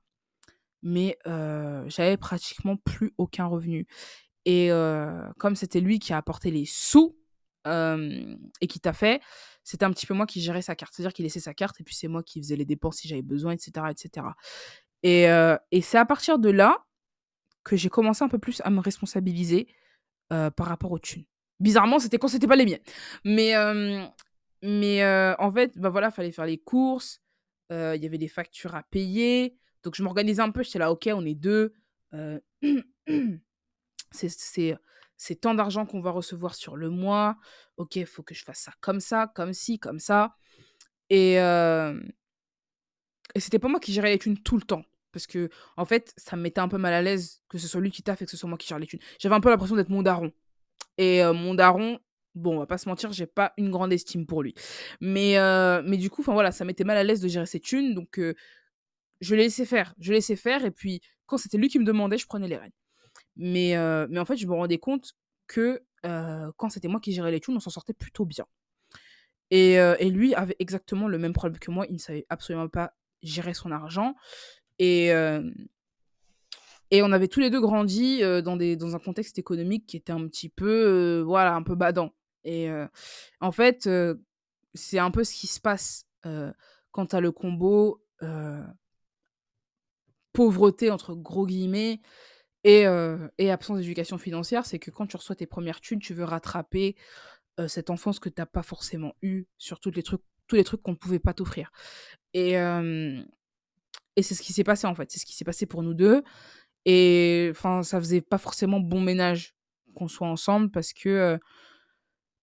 mais 0.81 1.17
j'avais 1.25 2.17
pratiquement 2.17 2.77
plus 2.77 3.13
aucun 3.17 3.45
revenu. 3.45 3.87
Et 4.45 4.69
comme 5.37 5.55
c'était 5.55 5.81
lui 5.81 5.99
qui 5.99 6.13
a 6.13 6.17
apporté 6.17 6.51
les 6.51 6.65
sous, 6.65 7.17
et 7.65 8.67
qui 8.67 8.79
t'a 8.79 8.93
fait, 8.93 9.21
c'était 9.63 9.85
un 9.85 9.91
petit 9.91 10.05
peu 10.05 10.13
moi 10.13 10.25
qui 10.25 10.41
gérais 10.41 10.61
sa 10.61 10.75
carte. 10.75 10.93
C'est-à-dire 10.93 11.13
qu'il 11.13 11.23
laissait 11.23 11.39
sa 11.39 11.53
carte 11.53 11.79
et 11.79 11.83
puis 11.83 11.95
c'est 11.95 12.07
moi 12.07 12.23
qui 12.23 12.41
faisais 12.41 12.55
les 12.55 12.65
dépenses 12.65 12.97
si 12.97 13.07
j'avais 13.07 13.21
besoin, 13.21 13.53
etc. 13.53 13.87
etc. 13.89 14.27
Et, 15.03 15.23
et 15.71 15.81
c'est 15.81 15.97
à 15.97 16.05
partir 16.05 16.39
de 16.39 16.49
là 16.49 16.85
que 17.63 17.75
j'ai 17.75 17.89
commencé 17.89 18.23
un 18.23 18.29
peu 18.29 18.39
plus 18.39 18.61
à 18.63 18.69
me 18.69 18.79
responsabiliser 18.79 19.67
par 20.29 20.67
rapport 20.67 20.91
aux 20.91 20.99
thunes. 20.99 21.25
Bizarrement, 21.59 21.99
c'était 21.99 22.17
quand 22.17 22.27
c'était 22.27 22.47
pas 22.47 22.55
les 22.55 22.65
miennes. 22.65 22.81
Mais, 23.23 23.53
mais 24.63 25.05
en 25.37 25.51
fait, 25.51 25.77
bah 25.77 25.89
voilà, 25.89 26.09
fallait 26.11 26.31
faire 26.31 26.45
les 26.45 26.57
courses, 26.57 27.21
il 27.69 27.99
y 28.01 28.05
avait 28.05 28.17
des 28.17 28.27
factures 28.27 28.75
à 28.75 28.83
payer. 28.83 29.57
Donc 29.83 29.95
je 29.95 30.03
m'organisais 30.03 30.41
un 30.41 30.51
peu, 30.51 30.63
j'étais 30.63 30.79
là, 30.79 30.91
ok, 30.91 31.09
on 31.13 31.25
est 31.25 31.35
deux. 31.35 31.73
c'est 34.11 34.77
c'est 35.23 35.35
tant 35.35 35.53
d'argent 35.53 35.85
qu'on 35.85 36.01
va 36.01 36.09
recevoir 36.09 36.55
sur 36.55 36.75
le 36.75 36.89
mois. 36.89 37.37
Ok, 37.77 37.97
il 37.97 38.07
faut 38.07 38.23
que 38.23 38.33
je 38.33 38.43
fasse 38.43 38.57
ça 38.57 38.73
comme 38.81 38.99
ça, 38.99 39.31
comme 39.35 39.53
ci, 39.53 39.77
comme 39.77 39.99
ça. 39.99 40.35
Et, 41.11 41.35
et 41.35 41.39
c'était 43.39 43.59
pas 43.59 43.67
moi 43.67 43.79
qui 43.79 43.93
gérais 43.93 44.09
les 44.09 44.17
thunes 44.17 44.39
tout 44.39 44.55
le 44.55 44.63
temps. 44.63 44.83
Parce 45.11 45.27
que, 45.27 45.51
en 45.77 45.85
fait, 45.85 46.11
ça 46.17 46.35
me 46.35 46.41
mettait 46.41 46.59
un 46.59 46.67
peu 46.67 46.79
mal 46.79 46.91
à 46.91 47.03
l'aise 47.03 47.43
que 47.49 47.59
ce 47.59 47.67
soit 47.67 47.81
lui 47.81 47.91
qui 47.91 48.01
taffe 48.01 48.23
et 48.23 48.25
que 48.25 48.31
ce 48.31 48.37
soit 48.37 48.49
moi 48.49 48.57
qui 48.57 48.67
gère 48.67 48.79
les 48.79 48.87
thunes. 48.87 48.99
J'avais 49.19 49.35
un 49.35 49.41
peu 49.41 49.51
l'impression 49.51 49.75
d'être 49.75 49.89
mon 49.89 50.01
daron. 50.01 50.31
Et 50.97 51.23
mon 51.23 51.53
daron, 51.53 51.99
bon, 52.33 52.55
on 52.55 52.59
va 52.59 52.65
pas 52.65 52.79
se 52.79 52.89
mentir, 52.89 53.11
j'ai 53.11 53.27
pas 53.27 53.53
une 53.57 53.69
grande 53.69 53.93
estime 53.93 54.25
pour 54.25 54.41
lui. 54.41 54.55
Mais, 55.01 55.35
mais 55.85 55.97
du 55.97 56.09
coup, 56.09 56.21
enfin 56.21 56.33
voilà, 56.33 56.51
ça 56.51 56.65
m'était 56.65 56.83
mal 56.83 56.97
à 56.97 57.03
l'aise 57.03 57.21
de 57.21 57.27
gérer 57.27 57.45
ses 57.45 57.59
thunes. 57.59 57.93
Donc, 57.93 58.19
je 59.19 59.35
laissais 59.35 59.65
faire. 59.65 59.93
Je 59.99 60.13
laissais 60.13 60.35
faire. 60.35 60.65
Et 60.65 60.71
puis, 60.71 60.99
quand 61.27 61.37
c'était 61.37 61.59
lui 61.59 61.69
qui 61.69 61.77
me 61.77 61.85
demandait, 61.85 62.17
je 62.17 62.25
prenais 62.25 62.47
les 62.47 62.57
rênes. 62.57 62.71
Mais, 63.35 63.75
mais 64.09 64.19
en 64.19 64.25
fait, 64.25 64.37
je 64.37 64.47
me 64.47 64.53
rendais 64.53 64.77
compte 64.77 65.13
que 65.47 65.81
quand 66.03 66.69
c'était 66.69 66.87
moi 66.87 66.99
qui 66.99 67.13
gérais 67.13 67.31
les 67.31 67.39
thunes, 67.39 67.55
on 67.55 67.59
s'en 67.59 67.69
sortait 67.69 67.93
plutôt 67.93 68.25
bien. 68.25 68.45
Et, 69.49 69.73
et, 69.73 70.09
lui 70.09 70.33
avait 70.33 70.55
exactement 70.59 71.07
le 71.07 71.17
même 71.17 71.33
problème 71.33 71.59
que 71.59 71.71
moi. 71.71 71.85
Il 71.89 71.93
ne 71.93 71.99
savait 71.99 72.25
absolument 72.29 72.69
pas 72.69 72.93
gérer 73.21 73.53
son 73.53 73.71
argent. 73.71 74.15
Et, 74.79 75.07
et 76.91 77.01
on 77.01 77.11
avait 77.11 77.27
tous 77.27 77.39
les 77.39 77.49
deux 77.49 77.61
grandi 77.61 78.21
dans, 78.43 78.57
des, 78.57 78.75
dans 78.75 78.95
un 78.95 78.99
contexte 78.99 79.39
économique 79.39 79.85
qui 79.87 79.97
était 79.97 80.13
un 80.13 80.27
petit 80.27 80.49
peu, 80.49 81.21
voilà, 81.25 81.53
un 81.53 81.63
peu 81.63 81.75
badant. 81.75 82.13
Et 82.43 82.69
en 83.39 83.51
fait, 83.51 83.89
c'est 84.73 84.99
un 84.99 85.11
peu 85.11 85.23
ce 85.23 85.33
qui 85.33 85.47
se 85.47 85.59
passe 85.59 86.05
quand 86.91 87.05
tu 87.07 87.21
le 87.21 87.31
combo 87.31 88.01
pauvreté, 90.33 90.91
entre 90.91 91.13
gros 91.13 91.45
guillemets, 91.45 92.01
et, 92.63 92.85
et 93.37 93.51
absence 93.51 93.79
d'éducation 93.79 94.17
financière, 94.17 94.65
c'est 94.65 94.79
que 94.79 94.91
quand 94.91 95.07
tu 95.07 95.17
reçois 95.17 95.35
tes 95.35 95.47
premières 95.47 95.81
thunes, 95.81 95.99
tu 95.99 96.13
veux 96.13 96.23
rattraper 96.23 96.95
cette 97.67 97.89
enfance 97.89 98.19
que 98.19 98.29
tu 98.29 98.39
n'as 98.39 98.45
pas 98.45 98.63
forcément 98.63 99.13
eue 99.21 99.45
sur 99.57 99.79
tous 99.79 99.91
les 99.91 100.03
trucs, 100.03 100.21
tous 100.47 100.55
les 100.55 100.63
trucs 100.63 100.81
qu'on 100.81 100.91
ne 100.91 100.97
pouvait 100.97 101.19
pas 101.19 101.33
t'offrir. 101.33 101.71
Et, 102.33 102.53
et 104.15 104.23
c'est 104.23 104.35
ce 104.35 104.41
qui 104.41 104.53
s'est 104.53 104.63
passé 104.63 104.87
en 104.87 104.95
fait. 104.95 105.11
C'est 105.11 105.19
ce 105.19 105.25
qui 105.25 105.35
s'est 105.35 105.45
passé 105.45 105.65
pour 105.65 105.83
nous 105.83 105.93
deux. 105.93 106.23
Et 106.85 107.49
enfin, 107.51 107.83
ça 107.83 107.99
faisait 107.99 108.21
pas 108.21 108.37
forcément 108.37 108.79
bon 108.79 109.01
ménage 109.01 109.55
qu'on 109.95 110.07
soit 110.07 110.27
ensemble 110.27 110.71
parce 110.71 110.93
que 110.93 111.39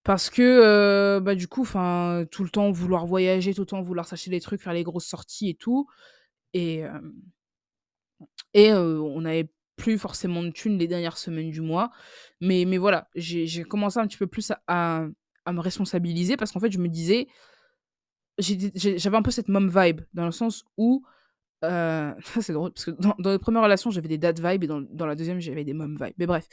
parce 0.04 0.30
que 0.30 1.18
bah 1.22 1.34
du 1.34 1.48
coup, 1.48 1.62
enfin, 1.62 2.24
tout 2.30 2.44
le 2.44 2.50
temps 2.50 2.70
vouloir 2.70 3.06
voyager, 3.06 3.52
tout 3.54 3.62
le 3.62 3.66
temps 3.66 3.82
vouloir 3.82 4.06
s'acheter 4.06 4.30
des 4.30 4.40
trucs, 4.40 4.62
faire 4.62 4.72
les 4.72 4.84
grosses 4.84 5.06
sorties 5.06 5.50
et 5.50 5.54
tout. 5.54 5.86
Et 6.54 6.82
et 8.54 8.72
on 8.72 9.24
avait 9.24 9.50
plus 9.78 9.98
forcément 9.98 10.42
de 10.42 10.50
thunes 10.50 10.76
les 10.76 10.86
dernières 10.86 11.16
semaines 11.16 11.50
du 11.50 11.62
mois. 11.62 11.90
Mais, 12.42 12.64
mais 12.66 12.76
voilà, 12.76 13.09
j'ai 13.14 13.64
commencé 13.64 13.98
un 13.98 14.06
petit 14.06 14.18
peu 14.18 14.26
plus 14.26 14.52
à, 14.66 15.06
à, 15.46 15.52
me 15.52 15.60
responsabiliser 15.60 16.36
parce 16.36 16.52
qu'en 16.52 16.60
fait, 16.60 16.70
je 16.70 16.78
me 16.78 16.88
disais, 16.88 17.28
j'avais 18.38 19.16
un 19.16 19.22
peu 19.22 19.30
cette 19.30 19.48
mom 19.48 19.70
vibe 19.74 20.02
dans 20.12 20.26
le 20.26 20.32
sens 20.32 20.64
où, 20.76 21.02
heu, 21.64 22.14
c'est 22.40 22.52
drôle 22.52 22.72
parce 22.72 22.84
que 22.84 22.90
dans 22.90 23.30
les 23.30 23.38
premières 23.38 23.62
relations, 23.62 23.90
j'avais 23.90 24.09
des 24.09 24.18
dad 24.18 24.38
vibes 24.38 24.64
et 24.64 24.66
dans 24.66 24.80
dans 24.80 25.06
la 25.06 25.16
deuxième 25.16 25.40
j'avais 25.40 25.64
des 25.64 25.72
mom 25.72 25.96
vibes. 26.00 26.14
Mais 26.18 26.26
bref, 26.26 26.46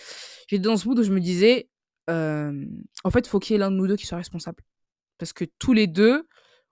j'étais 0.48 0.64
dans 0.64 0.78
ce 0.78 0.88
mood 0.88 0.98
où 0.98 1.04
je 1.04 1.12
me 1.12 1.20
disais, 1.20 1.70
hem: 2.08 2.84
«En 3.04 3.12
fait, 3.12 3.28
faut 3.28 3.40
qu'il 3.40 3.54
y 3.54 3.56
ait 3.56 3.60
l'un 3.60 3.72
de 3.72 3.76
nous 3.76 3.88
2 3.88 3.98
qui 3.98 4.06
soit 4.06 4.18
responsable». 4.18 4.64
Parce 5.18 5.34
que 5.34 5.46
tous 5.60 5.74
les 5.74 5.88
2 5.88 6.28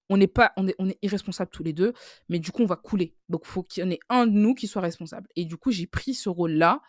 on 0.10 0.18
n'est 0.18 0.28
pas 0.28 0.52
on 0.58 0.68
est 0.68 0.76
on 0.80 0.90
est 0.90 0.98
irresponsables 1.02 1.52
tous 1.52 1.64
les 1.64 1.74
2 1.74 1.94
mais 2.30 2.40
du 2.40 2.52
coup, 2.52 2.64
on 2.64 2.66
va 2.68 2.76
couler. 2.76 3.16
Donc 3.30 3.46
faut 3.46 3.64
qu'il 3.64 3.84
y 3.84 3.88
en 3.88 3.90
ait 3.92 4.00
un 4.10 4.28
de 4.28 4.32
nous 4.34 4.54
qui 4.56 4.68
soit 4.68 4.82
responsable 4.82 5.28
et 5.36 5.46
du 5.46 5.58
coup, 5.58 5.72
j'ai 5.72 5.88
pris 5.88 6.14
ce 6.14 6.30
rôle-là 6.30 6.82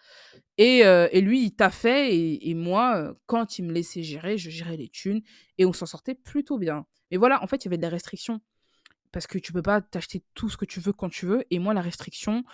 et 0.59 0.85
heu 0.85 1.09
et 1.13 1.21
lui, 1.21 1.43
il 1.45 1.53
taffait 1.53 2.15
et 2.15 2.51
et 2.51 2.55
moi, 2.55 2.99
heu, 3.01 3.19
quand 3.27 3.59
il 3.59 3.65
me 3.67 3.73
laissait 3.73 4.03
gérer, 4.03 4.39
je 4.39 4.51
gérais 4.51 4.77
les 4.77 4.89
thunes 4.89 5.23
et 5.59 5.67
on 5.67 5.73
s'en 5.73 5.87
sortait 5.87 6.15
plutôt 6.15 6.59
bien. 6.59 6.87
Mais 7.11 7.17
voilà, 7.17 7.43
en 7.43 7.47
fait, 7.47 7.65
il 7.65 7.67
y 7.67 7.69
avait 7.69 7.77
de 7.79 7.83
la 7.83 7.89
restriction 7.91 8.41
parce 9.13 9.27
que 9.27 9.39
tu 9.39 9.53
peux 9.53 9.63
pas 9.63 9.81
t'acheter 9.81 10.25
tout 10.35 10.49
ce 10.51 10.57
que 10.57 10.65
tu 10.65 10.81
veux 10.81 10.93
quand 10.93 11.09
tu 11.11 11.27
veux 11.27 11.45
et 11.51 11.59
moi, 11.59 11.75
la 11.75 11.83
restriction, 11.83 12.45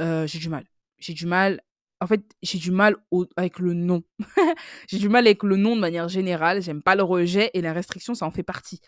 heu, 0.00 0.26
j'ai 0.26 0.38
du 0.38 0.48
mal. 0.48 0.64
J'ai 0.98 1.14
du 1.14 1.26
mal 1.26 1.62
en 2.00 2.06
fait, 2.06 2.22
j'ai 2.42 2.58
du 2.58 2.70
mal 2.70 2.96
au 3.10 3.26
avec 3.36 3.58
le 3.58 3.74
non. 3.74 4.04
J'ai 4.88 4.98
du 4.98 5.08
mal 5.08 5.26
avec 5.26 5.42
le 5.42 5.56
non 5.56 5.74
de 5.76 5.80
manière 5.80 6.08
générale, 6.08 6.62
j'aime 6.62 6.80
pas 6.82 6.94
le 6.94 7.02
rejet 7.02 7.50
et 7.54 7.60
la 7.60 7.72
restriction, 7.72 8.14
ça 8.14 8.24
en 8.26 8.30
fait 8.30 8.44
partie. 8.44 8.80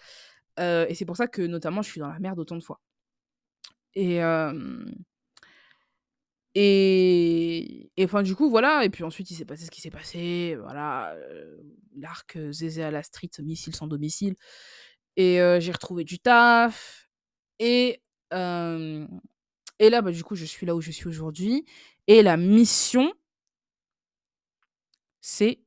Heu 0.61 0.87
et 0.89 0.95
c'est 0.95 1.05
pour 1.07 1.17
ça 1.17 1.27
que, 1.29 1.43
notamment, 1.43 1.83
je 1.83 1.91
suis 1.91 2.01
dans 2.01 2.09
la 2.09 2.19
merde 2.21 2.39
autant 2.39 2.57
de 2.57 2.63
fois. 2.63 2.79
Et 3.95 4.21
et 7.97 8.05
enfin, 8.05 8.23
du 8.23 8.35
coup, 8.35 8.51
voilà. 8.51 8.85
Et 8.85 8.91
puis 8.91 9.05
ensuite, 9.05 9.31
il 9.31 9.35
s'est 9.37 9.45
passé 9.45 9.65
ce 9.67 9.71
qui 9.71 9.81
s'est 9.81 9.91
passé, 9.91 10.57
voilà, 10.61 11.15
heu, 11.17 11.63
l'arc, 11.97 12.37
heu, 12.37 12.53
Zézé 12.53 12.83
à 12.83 12.91
la 12.91 13.03
street, 13.03 13.31
missile 13.41 13.75
sans 13.77 13.87
domicile. 13.87 14.35
Et 15.17 15.37
j'ai 15.61 15.73
retrouvé 15.73 16.05
du 16.05 16.19
taf. 16.21 17.09
Et 17.61 18.03
et 18.33 19.91
là, 19.91 20.03
bah, 20.03 20.13
du 20.13 20.23
coup, 20.25 20.37
je 20.37 20.45
suis 20.45 20.67
là 20.67 20.75
où 20.77 20.81
je 20.81 20.91
suis 20.91 21.09
aujourd'hui. 21.09 21.65
Et 22.07 22.23
la 22.23 22.37
mission 22.37 23.13
c'est 25.23 25.61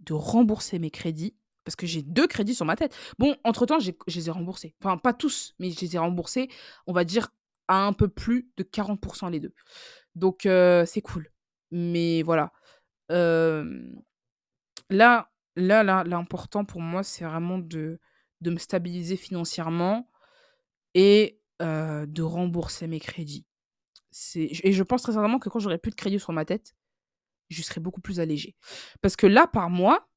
de 0.00 0.14
rembourser 0.14 0.78
mes 0.78 0.90
crédits 0.90 1.34
parce 1.64 1.76
que 1.76 1.86
j'ai 1.86 2.02
2 2.02 2.26
crédits 2.26 2.54
sur 2.54 2.66
ma 2.66 2.76
tête. 2.76 2.94
Bon, 3.18 3.36
entre 3.44 3.66
temps, 3.66 3.78
j'ai 3.78 3.96
je 4.06 4.18
les 4.18 4.28
ai 4.28 4.30
remboursés. 4.32 4.74
Enfin, 4.82 4.96
pas 4.98 5.12
tous, 5.12 5.54
mais 5.58 5.70
je 5.70 5.80
les 5.80 5.96
ai 5.96 5.98
remboursés, 5.98 6.48
on 6.86 6.92
va 6.92 7.04
dire, 7.04 7.28
à 7.68 7.84
un 7.86 7.92
peu 7.92 8.08
plus 8.08 8.50
de 8.56 8.62
40% 8.62 9.28
les 9.28 9.40
2. 9.40 9.54
Donc 10.16 10.46
heu, 10.46 10.84
c'est 10.86 11.02
cool. 11.02 11.30
Mais 11.72 12.22
voilà, 12.22 12.52
hem, 13.10 14.00
là 14.90 15.30
là 15.56 15.82
là, 15.84 16.04
l'important 16.04 16.64
pour 16.64 16.80
moi, 16.80 17.02
c'est 17.02 17.24
vraiment 17.24 17.58
de 17.58 18.00
de 18.40 18.50
me 18.50 18.58
stabiliser 18.58 19.16
financièrement 19.16 20.08
et 20.94 21.40
heu, 21.62 22.06
de 22.08 22.22
rembourser 22.22 22.86
mes 22.88 23.00
crédits. 23.00 23.46
Et 24.36 24.72
je 24.72 24.82
pense 24.82 25.02
très 25.02 25.12
sincèrement 25.12 25.38
que 25.38 25.48
quand 25.48 25.58
j'aurai 25.58 25.78
plus 25.78 25.90
de 25.90 25.96
crédits 25.96 26.20
sur 26.20 26.32
ma 26.32 26.44
tête, 26.44 26.74
je 27.50 27.62
serai 27.62 27.80
beaucoup 27.80 28.00
plus 28.00 28.20
allégée. 28.20 28.56
Parce 29.02 29.16
que 29.16 29.26
là, 29.26 29.46
par 29.46 29.70
mois 29.70 30.08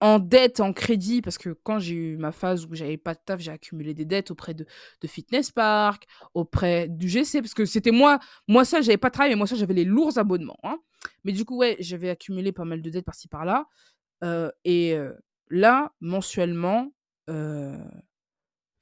en 0.00 0.18
dette, 0.18 0.60
en 0.60 0.72
crédit, 0.72 1.22
parce 1.22 1.38
que 1.38 1.50
quand 1.62 1.78
j'ai 1.78 1.94
eu 1.94 2.16
ma 2.18 2.32
phase 2.32 2.66
où 2.66 2.74
j'avais 2.74 2.96
pas 2.98 3.14
de 3.14 3.20
taf, 3.24 3.40
j'ai 3.40 3.50
accumulé 3.52 3.94
des 3.94 4.04
dettes 4.04 4.30
auprès 4.30 4.54
de 4.54 4.66
de 5.00 5.06
Fitness 5.08 5.50
Park, 5.52 6.06
auprès 6.34 6.88
d'UGC, 6.88 7.40
parce 7.40 7.54
que 7.54 7.64
c'était 7.64 7.90
moi 7.92 8.18
moi 8.48 8.64
seule, 8.64 8.82
j'avais 8.82 8.98
pas 8.98 9.08
de 9.08 9.14
travail, 9.14 9.30
mais 9.32 9.36
moi 9.36 9.46
seule, 9.46 9.58
j'avais 9.58 9.74
les 9.74 9.84
lourds 9.84 10.18
abonnements, 10.18 10.58
hein. 10.64 10.78
Mais 11.24 11.32
du 11.32 11.44
coup, 11.44 11.56
ouais, 11.58 11.76
j'avais 11.80 12.10
accumulé 12.10 12.52
pas 12.52 12.64
mal 12.64 12.82
de 12.82 12.90
dettes 12.90 13.04
par-ci 13.06 13.28
par-là, 13.28 13.66
heu 14.24 14.52
et 14.64 14.94
heu, 14.96 15.16
là, 15.50 15.92
mensuellement, 16.00 16.92
heu, 17.30 17.78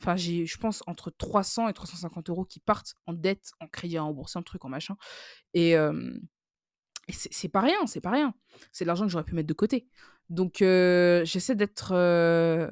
enfin, 0.00 0.16
j'ai, 0.16 0.46
je 0.46 0.58
pense, 0.58 0.82
entre 0.86 1.10
300 1.10 1.68
et 1.68 1.72
350 1.72 2.28
€ 2.30 2.46
qui 2.46 2.60
partent 2.60 2.94
en 3.06 3.12
dette, 3.12 3.52
en 3.60 3.68
crédit 3.68 3.96
à 3.98 4.02
rembourser, 4.02 4.38
en 4.38 4.42
truc, 4.42 4.64
en 4.64 4.68
machin 4.68 4.96
et 5.54 5.76
c'est 7.08 7.48
pas 7.48 7.60
rien, 7.60 7.86
c'est 7.86 8.00
pas 8.00 8.10
rien. 8.10 8.34
C'est 8.72 8.84
de 8.84 8.86
l'argent 8.86 9.04
que 9.04 9.10
j'aurais 9.10 9.24
pu 9.24 9.34
mettre 9.34 9.48
de 9.48 9.54
côté. 9.54 9.88
Donc 10.30 10.62
heu, 10.62 11.22
j'essaie 11.24 11.54
d'être, 11.54 11.92
heu 11.94 12.70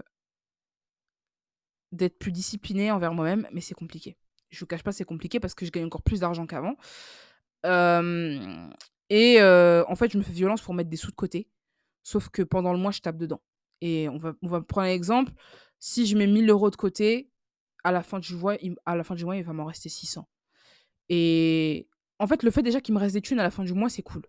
d'être 1.92 2.18
plus 2.18 2.32
disciplinée 2.32 2.90
envers 2.92 3.14
moi-même, 3.14 3.48
mais 3.52 3.60
c'est 3.60 3.74
compliqué. 3.74 4.16
Je 4.50 4.60
vous 4.60 4.66
cache 4.66 4.82
pas, 4.82 4.92
c'est 4.92 5.04
compliqué 5.04 5.40
parce 5.40 5.54
que 5.54 5.66
je 5.66 5.70
gagne 5.70 5.84
encore 5.86 6.02
plus 6.02 6.20
d'argent 6.20 6.46
qu'avant. 6.46 6.76
Et 9.10 9.40
en 9.42 9.94
fait, 9.96 10.12
je 10.12 10.18
me 10.18 10.22
fais 10.22 10.32
violence 10.32 10.62
pour 10.62 10.74
mettre 10.74 10.90
des 10.90 10.96
sous 10.96 11.10
de 11.10 11.16
côté, 11.16 11.48
sauf 12.02 12.28
que 12.28 12.42
pendant 12.42 12.72
le 12.72 12.78
mois, 12.78 12.92
je 12.92 13.00
tape 13.00 13.16
dedans 13.18 13.42
et 13.82 14.08
on 14.08 14.18
va 14.18 14.34
on 14.42 14.48
va 14.48 14.60
prendre 14.60 14.86
un 14.88 14.90
exemple, 14.92 15.32
si 15.78 16.06
je 16.06 16.16
mets 16.16 16.26
1 16.26 16.46
000 16.46 16.68
€ 16.68 16.70
de 16.70 16.76
côté, 16.76 17.30
à 17.84 17.92
la 17.92 18.02
fin 18.02 18.18
du 18.20 18.34
mois, 18.36 18.56
il 18.62 18.74
à 18.86 18.96
la 18.96 19.04
fin 19.04 19.14
du 19.14 19.24
mois, 19.24 19.36
il 19.36 19.44
va 19.44 19.52
m'en 19.52 19.64
rester 19.64 19.88
600 19.88 20.28
et 21.10 21.88
en 22.20 22.26
fait, 22.26 22.42
le 22.42 22.50
fait 22.50 22.62
déjà 22.62 22.80
qu'il 22.80 22.94
me 22.94 23.00
reste 23.00 23.14
des 23.14 23.22
thunes 23.22 23.40
à 23.40 23.42
la 23.42 23.50
fin 23.50 23.64
du 23.64 23.72
mois, 23.72 23.88
c'est 23.88 24.02
cool. 24.02 24.22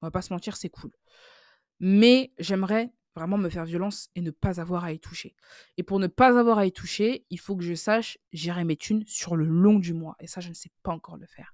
On 0.00 0.06
va 0.06 0.10
pas 0.10 0.22
se 0.22 0.32
mentir, 0.32 0.56
c'est 0.56 0.68
cool. 0.70 0.92
Mais 1.80 2.32
j'aimerais 2.38 2.92
vraiment 3.16 3.36
me 3.36 3.48
faire 3.48 3.64
violence 3.64 4.08
et 4.14 4.20
ne 4.20 4.30
pas 4.30 4.60
avoir 4.60 4.84
à 4.84 4.92
y 4.92 5.00
toucher 5.00 5.34
et 5.76 5.82
pour 5.82 5.98
ne 5.98 6.06
pas 6.06 6.38
avoir 6.38 6.58
à 6.58 6.66
y 6.66 6.72
toucher, 6.72 7.26
il 7.30 7.40
faut 7.40 7.56
que 7.56 7.64
je 7.64 7.74
sache 7.74 8.18
gérer 8.32 8.62
mes 8.62 8.76
thunes 8.76 9.02
sur 9.06 9.34
le 9.34 9.44
long 9.44 9.80
du 9.80 9.92
mois 9.92 10.14
et 10.20 10.28
ça, 10.28 10.40
je 10.40 10.48
ne 10.48 10.54
sais 10.54 10.70
pas 10.84 10.92
encore 10.92 11.16
le 11.16 11.26
faire. 11.26 11.52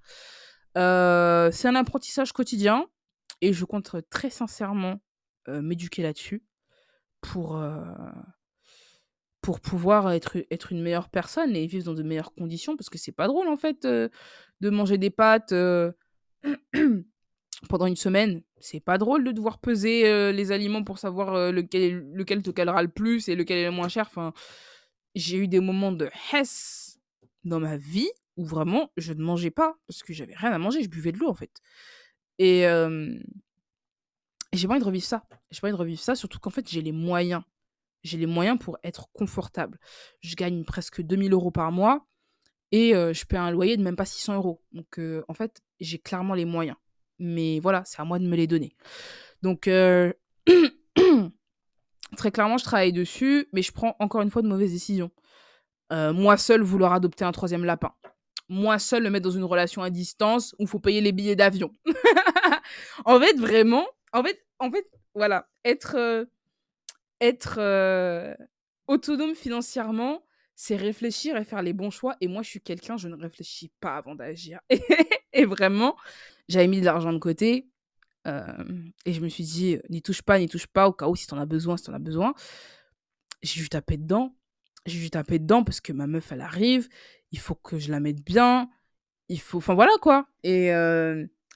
Heu, 0.76 1.50
c'est 1.52 1.68
un 1.68 1.74
apprentissage 1.74 2.32
quotidien 2.32 2.86
et 3.40 3.54
je 3.54 3.64
compte, 3.64 3.96
très 4.10 4.28
sincèrement, 4.28 5.00
heu, 5.48 5.62
m'éduquer 5.62 6.02
là-dessus 6.02 6.44
pour, 7.22 7.56
heu, 7.56 7.82
pour 9.44 9.60
pouvoir 9.60 10.10
être 10.12 10.38
être 10.50 10.72
une 10.72 10.80
meilleure 10.80 11.10
personne 11.10 11.54
et 11.54 11.66
vivre 11.66 11.84
dans 11.84 11.92
de 11.92 12.02
meilleures 12.02 12.32
conditions 12.32 12.78
parce 12.78 12.88
que 12.88 12.96
c'est 12.96 13.12
pas 13.12 13.26
drôle, 13.26 13.46
en 13.48 13.58
fait, 13.58 13.84
heu, 13.84 14.08
de 14.62 14.70
manger 14.70 14.96
des 14.96 15.10
pâtes, 15.10 15.52
heu, 15.52 15.92
pendant 17.68 17.84
une 17.84 17.94
semaine. 17.96 18.42
C'est 18.58 18.80
pas 18.80 18.96
drôle 18.96 19.22
de 19.22 19.32
devoir 19.32 19.58
peser, 19.60 20.06
heu, 20.08 20.30
les 20.30 20.50
aliments 20.50 20.82
pour 20.82 20.98
savoir, 20.98 21.52
lequel 21.52 22.10
lequel 22.14 22.42
te 22.42 22.48
calera 22.50 22.82
le 22.82 22.88
plus 22.88 23.28
et 23.28 23.36
lequel 23.36 23.58
est 23.58 23.64
le 23.66 23.70
moins 23.70 23.88
cher. 23.88 24.06
Enfin, 24.08 24.32
j'ai 25.14 25.36
eu 25.36 25.46
des 25.46 25.60
moments 25.60 25.92
de 25.92 26.08
hess 26.32 26.98
dans 27.44 27.60
ma 27.60 27.76
vie 27.76 28.10
où 28.38 28.46
vraiment 28.46 28.90
je 28.96 29.12
ne 29.12 29.22
mangeais 29.22 29.50
pas 29.50 29.76
parce 29.86 30.02
que 30.02 30.14
j'avais 30.14 30.34
rien 30.34 30.52
à 30.52 30.58
manger, 30.58 30.82
je 30.82 30.88
buvais 30.88 31.12
de 31.12 31.18
l'eau, 31.18 31.28
en 31.28 31.34
fait 31.34 31.52
et 32.40 32.66
j'ai 34.54 34.66
pas 34.68 34.74
envie 34.74 34.80
de 34.80 34.86
revivre 34.86 35.04
ça. 35.04 35.24
J'ai 35.50 35.60
pas 35.60 35.66
envie 35.68 35.76
de 35.76 35.80
revivre 35.80 36.00
ça, 36.00 36.14
surtout 36.14 36.38
qu'en 36.38 36.50
fait, 36.50 36.68
j'ai 36.70 36.80
les 36.80 36.92
moyens. 36.92 37.42
J'ai 38.04 38.18
les 38.18 38.26
moyens 38.26 38.58
pour 38.58 38.78
être 38.84 39.08
confortable. 39.12 39.78
Je 40.20 40.36
gagne 40.36 40.62
presque 40.64 41.02
2 41.02 41.16
000 41.16 41.50
€ 41.50 41.52
par 41.52 41.72
mois 41.72 42.06
et 42.70 42.94
heu, 42.94 43.12
je 43.12 43.24
paie 43.24 43.36
un 43.38 43.50
loyer 43.50 43.76
de 43.76 43.82
même 43.82 43.96
pas 43.96 44.04
600 44.04 44.38
€. 44.40 44.60
Donc 44.72 44.98
heu, 44.98 45.24
en 45.26 45.34
fait, 45.34 45.62
j'ai 45.80 45.98
clairement 45.98 46.34
les 46.34 46.44
moyens. 46.44 46.76
Mais 47.18 47.60
voilà, 47.60 47.82
c'est 47.86 48.00
à 48.00 48.04
moi 48.04 48.18
de 48.18 48.26
me 48.26 48.36
les 48.36 48.46
donner. 48.46 48.76
Donc 49.42 49.68
heu, 49.68 50.14
très 52.16 52.30
clairement, 52.30 52.58
je 52.58 52.64
travaille 52.64 52.92
dessus, 52.92 53.48
mais 53.52 53.62
je 53.62 53.72
prends 53.72 53.96
encore 53.98 54.20
une 54.22 54.30
fois 54.30 54.42
de 54.42 54.48
mauvaises 54.48 54.72
décisions. 54.72 55.10
Moi 55.90 56.36
seule 56.36 56.62
vouloir 56.62 56.92
adopter 56.92 57.24
un 57.24 57.30
3e 57.32 57.64
lapin. 57.64 57.92
Moi 58.48 58.78
seule 58.80 59.04
le 59.04 59.10
mettre 59.10 59.24
dans 59.24 59.30
une 59.30 59.44
relation 59.44 59.82
à 59.82 59.90
distance 59.90 60.54
où 60.58 60.64
il 60.64 60.68
faut 60.68 60.80
payer 60.80 61.00
les 61.00 61.12
billets 61.12 61.36
d'avion. 61.36 61.72
En 63.04 63.20
fait, 63.20 63.36
vraiment, 63.38 63.86
en 64.12 64.22
fait 64.22 64.44
en 64.58 64.70
fait, 64.70 64.86
voilà, 65.14 65.48
être, 65.64 66.26
être, 67.20 68.36
autonome 68.86 69.34
financièrement, 69.34 70.24
c'est 70.56 70.76
réfléchir 70.76 71.36
et 71.36 71.44
faire 71.44 71.62
les 71.62 71.72
bons 71.72 71.90
choix 71.90 72.16
et 72.20 72.28
moi, 72.28 72.42
je 72.42 72.48
suis 72.48 72.60
quelqu'un, 72.60 72.96
je 72.96 73.08
ne 73.08 73.16
réfléchis 73.16 73.72
pas 73.80 73.96
avant 73.96 74.14
d'agir. 74.14 74.60
Et 75.36 75.46
vraiment, 75.46 75.96
j'avais 76.48 76.68
mis 76.68 76.78
de 76.78 76.84
l'argent 76.84 77.12
de 77.12 77.18
côté, 77.18 77.68
et 78.24 79.12
je 79.12 79.20
me 79.20 79.28
suis 79.28 79.42
dit: 79.42 79.78
«N'y 79.90 80.00
touche 80.00 80.22
pas, 80.22 80.38
n'y 80.38 80.48
touche 80.48 80.68
pas 80.68 80.88
au 80.88 80.92
cas 80.92 81.08
où 81.08 81.16
si 81.16 81.26
tu 81.26 81.34
en 81.34 81.38
as 81.38 81.46
besoin, 81.46 81.76
si 81.76 81.84
tu 81.84 81.90
en 81.90 81.94
as 81.94 81.98
besoin». 81.98 82.34
J'ai 83.42 83.60
dû 83.60 83.68
taper 83.68 83.96
dedans, 83.96 84.36
j'ai 84.86 85.00
dû 85.00 85.10
taper 85.10 85.38
dedans 85.40 85.64
parce 85.64 85.80
que 85.80 85.92
ma 85.92 86.06
meuf, 86.06 86.32
elle 86.32 86.40
arrive, 86.40 86.88
il 87.32 87.38
faut 87.38 87.56
que 87.56 87.78
je 87.78 87.90
la 87.90 88.00
mette 88.00 88.24
bien, 88.24 88.70
il 89.28 89.40
faut 89.40 89.58
enfin 89.58 89.74
voilà, 89.74 89.92
quoi. 90.00 90.28
Et 90.44 90.70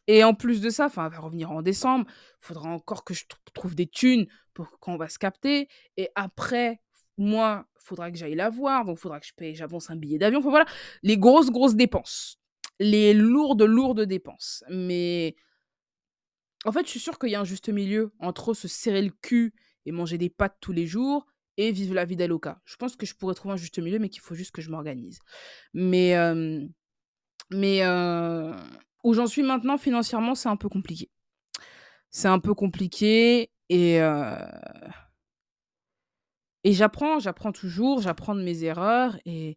et 0.09 0.25
en 0.25 0.35
plus 0.35 0.61
de 0.63 0.71
ça, 0.71 0.87
enfin, 0.87 1.07
elle 1.07 1.13
va 1.13 1.21
revenir 1.21 1.51
en 1.53 1.63
décembre, 1.63 2.07
faudra 2.41 2.71
encore 2.71 3.05
que 3.05 3.13
je 3.15 3.27
tr 3.27 3.37
trouve 3.53 3.75
des 3.75 3.87
thunes 3.87 4.27
pour 4.65 4.79
quand 4.81 4.95
on 4.95 4.97
va 4.97 5.09
se 5.09 5.19
capter 5.19 5.69
et 5.97 6.09
après, 6.15 6.81
moi, 7.17 7.67
faudra 7.77 8.11
que 8.11 8.19
j'aille 8.19 8.35
la 8.35 8.51
voir, 8.51 8.85
donc 8.85 8.99
faudra 8.99 9.21
que 9.21 9.27
je 9.27 9.33
paye 9.35 9.55
j'avance 9.55 9.91
un 9.91 9.97
billet 9.97 10.19
d'avion, 10.19 10.41
enfin 10.41 10.51
voilà, 10.51 10.67
les 11.03 11.17
grosses, 11.17 11.51
grosses 11.51 11.77
dépenses. 11.77 12.39
Les 12.81 13.13
lourdes, 13.15 13.63
lourdes 13.63 14.03
dépenses. 14.03 14.63
Mais 14.69 15.35
en 16.65 16.73
fait, 16.73 16.85
je 16.85 16.91
suis 16.91 17.01
sûre 17.01 17.19
qu'il 17.19 17.31
y 17.31 17.35
a 17.35 17.41
un 17.41 17.45
juste 17.45 17.69
milieu 17.69 18.13
entre 18.21 18.55
se 18.55 18.69
serrer 18.69 19.03
le 19.03 19.11
cul 19.11 19.55
et 19.85 19.93
manger 19.93 20.19
des 20.19 20.31
pâtes 20.31 20.57
tous 20.61 20.73
les 20.73 20.87
jours 20.87 21.27
et 21.57 21.73
vivre 21.73 21.95
la 21.95 22.05
vida 22.05 22.27
loca. 22.27 22.61
Je 22.65 22.77
pense 22.77 22.95
que 22.95 23.07
je 23.07 23.15
pourrais 23.15 23.35
trouver 23.35 23.55
un 23.55 23.57
juste 23.57 23.79
milieu, 23.79 23.99
mais 23.99 24.09
qu'il 24.09 24.21
faut 24.21 24.35
juste 24.35 24.53
que 24.53 24.63
je 24.63 24.71
m'organise. 24.71 25.19
Mais 25.73 26.15
mais 27.51 27.83
où 29.05 29.15
j'en 29.15 29.27
suis 29.27 29.43
maintenant 29.43 29.79
financièrement, 29.79 30.35
c'est 30.35 30.49
un 30.49 30.57
peu 30.57 30.69
compliqué. 30.69 31.11
C'est 32.11 32.29
un 32.29 32.39
peu 32.39 32.55
compliqué 32.55 33.51
et 33.69 33.99
et 36.65 36.73
j'apprends, 36.73 37.19
j'apprends 37.19 37.53
toujours, 37.53 38.01
j'apprends 38.01 38.35
de 38.35 38.43
mes 38.43 38.65
erreurs 38.65 39.17
et 39.25 39.57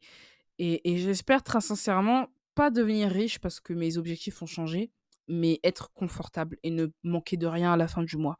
et 0.60 0.92
et 0.92 0.98
j'espère 0.98 1.44
très 1.44 1.62
sincèrement 1.62 2.28
pas 2.56 2.70
devenir 2.72 3.10
riche 3.12 3.40
parce 3.40 3.60
que 3.60 3.74
mes 3.74 3.98
objectifs 3.98 4.42
ont 4.42 4.46
changé, 4.48 4.92
mais 5.28 5.60
être 5.64 5.92
confortable 5.94 6.58
et 6.64 6.72
ne 6.72 6.88
manquer 7.04 7.38
de 7.38 7.48
rien 7.48 7.74
à 7.74 7.78
la 7.78 7.88
fin 7.88 8.04
du 8.04 8.18
mois. 8.18 8.38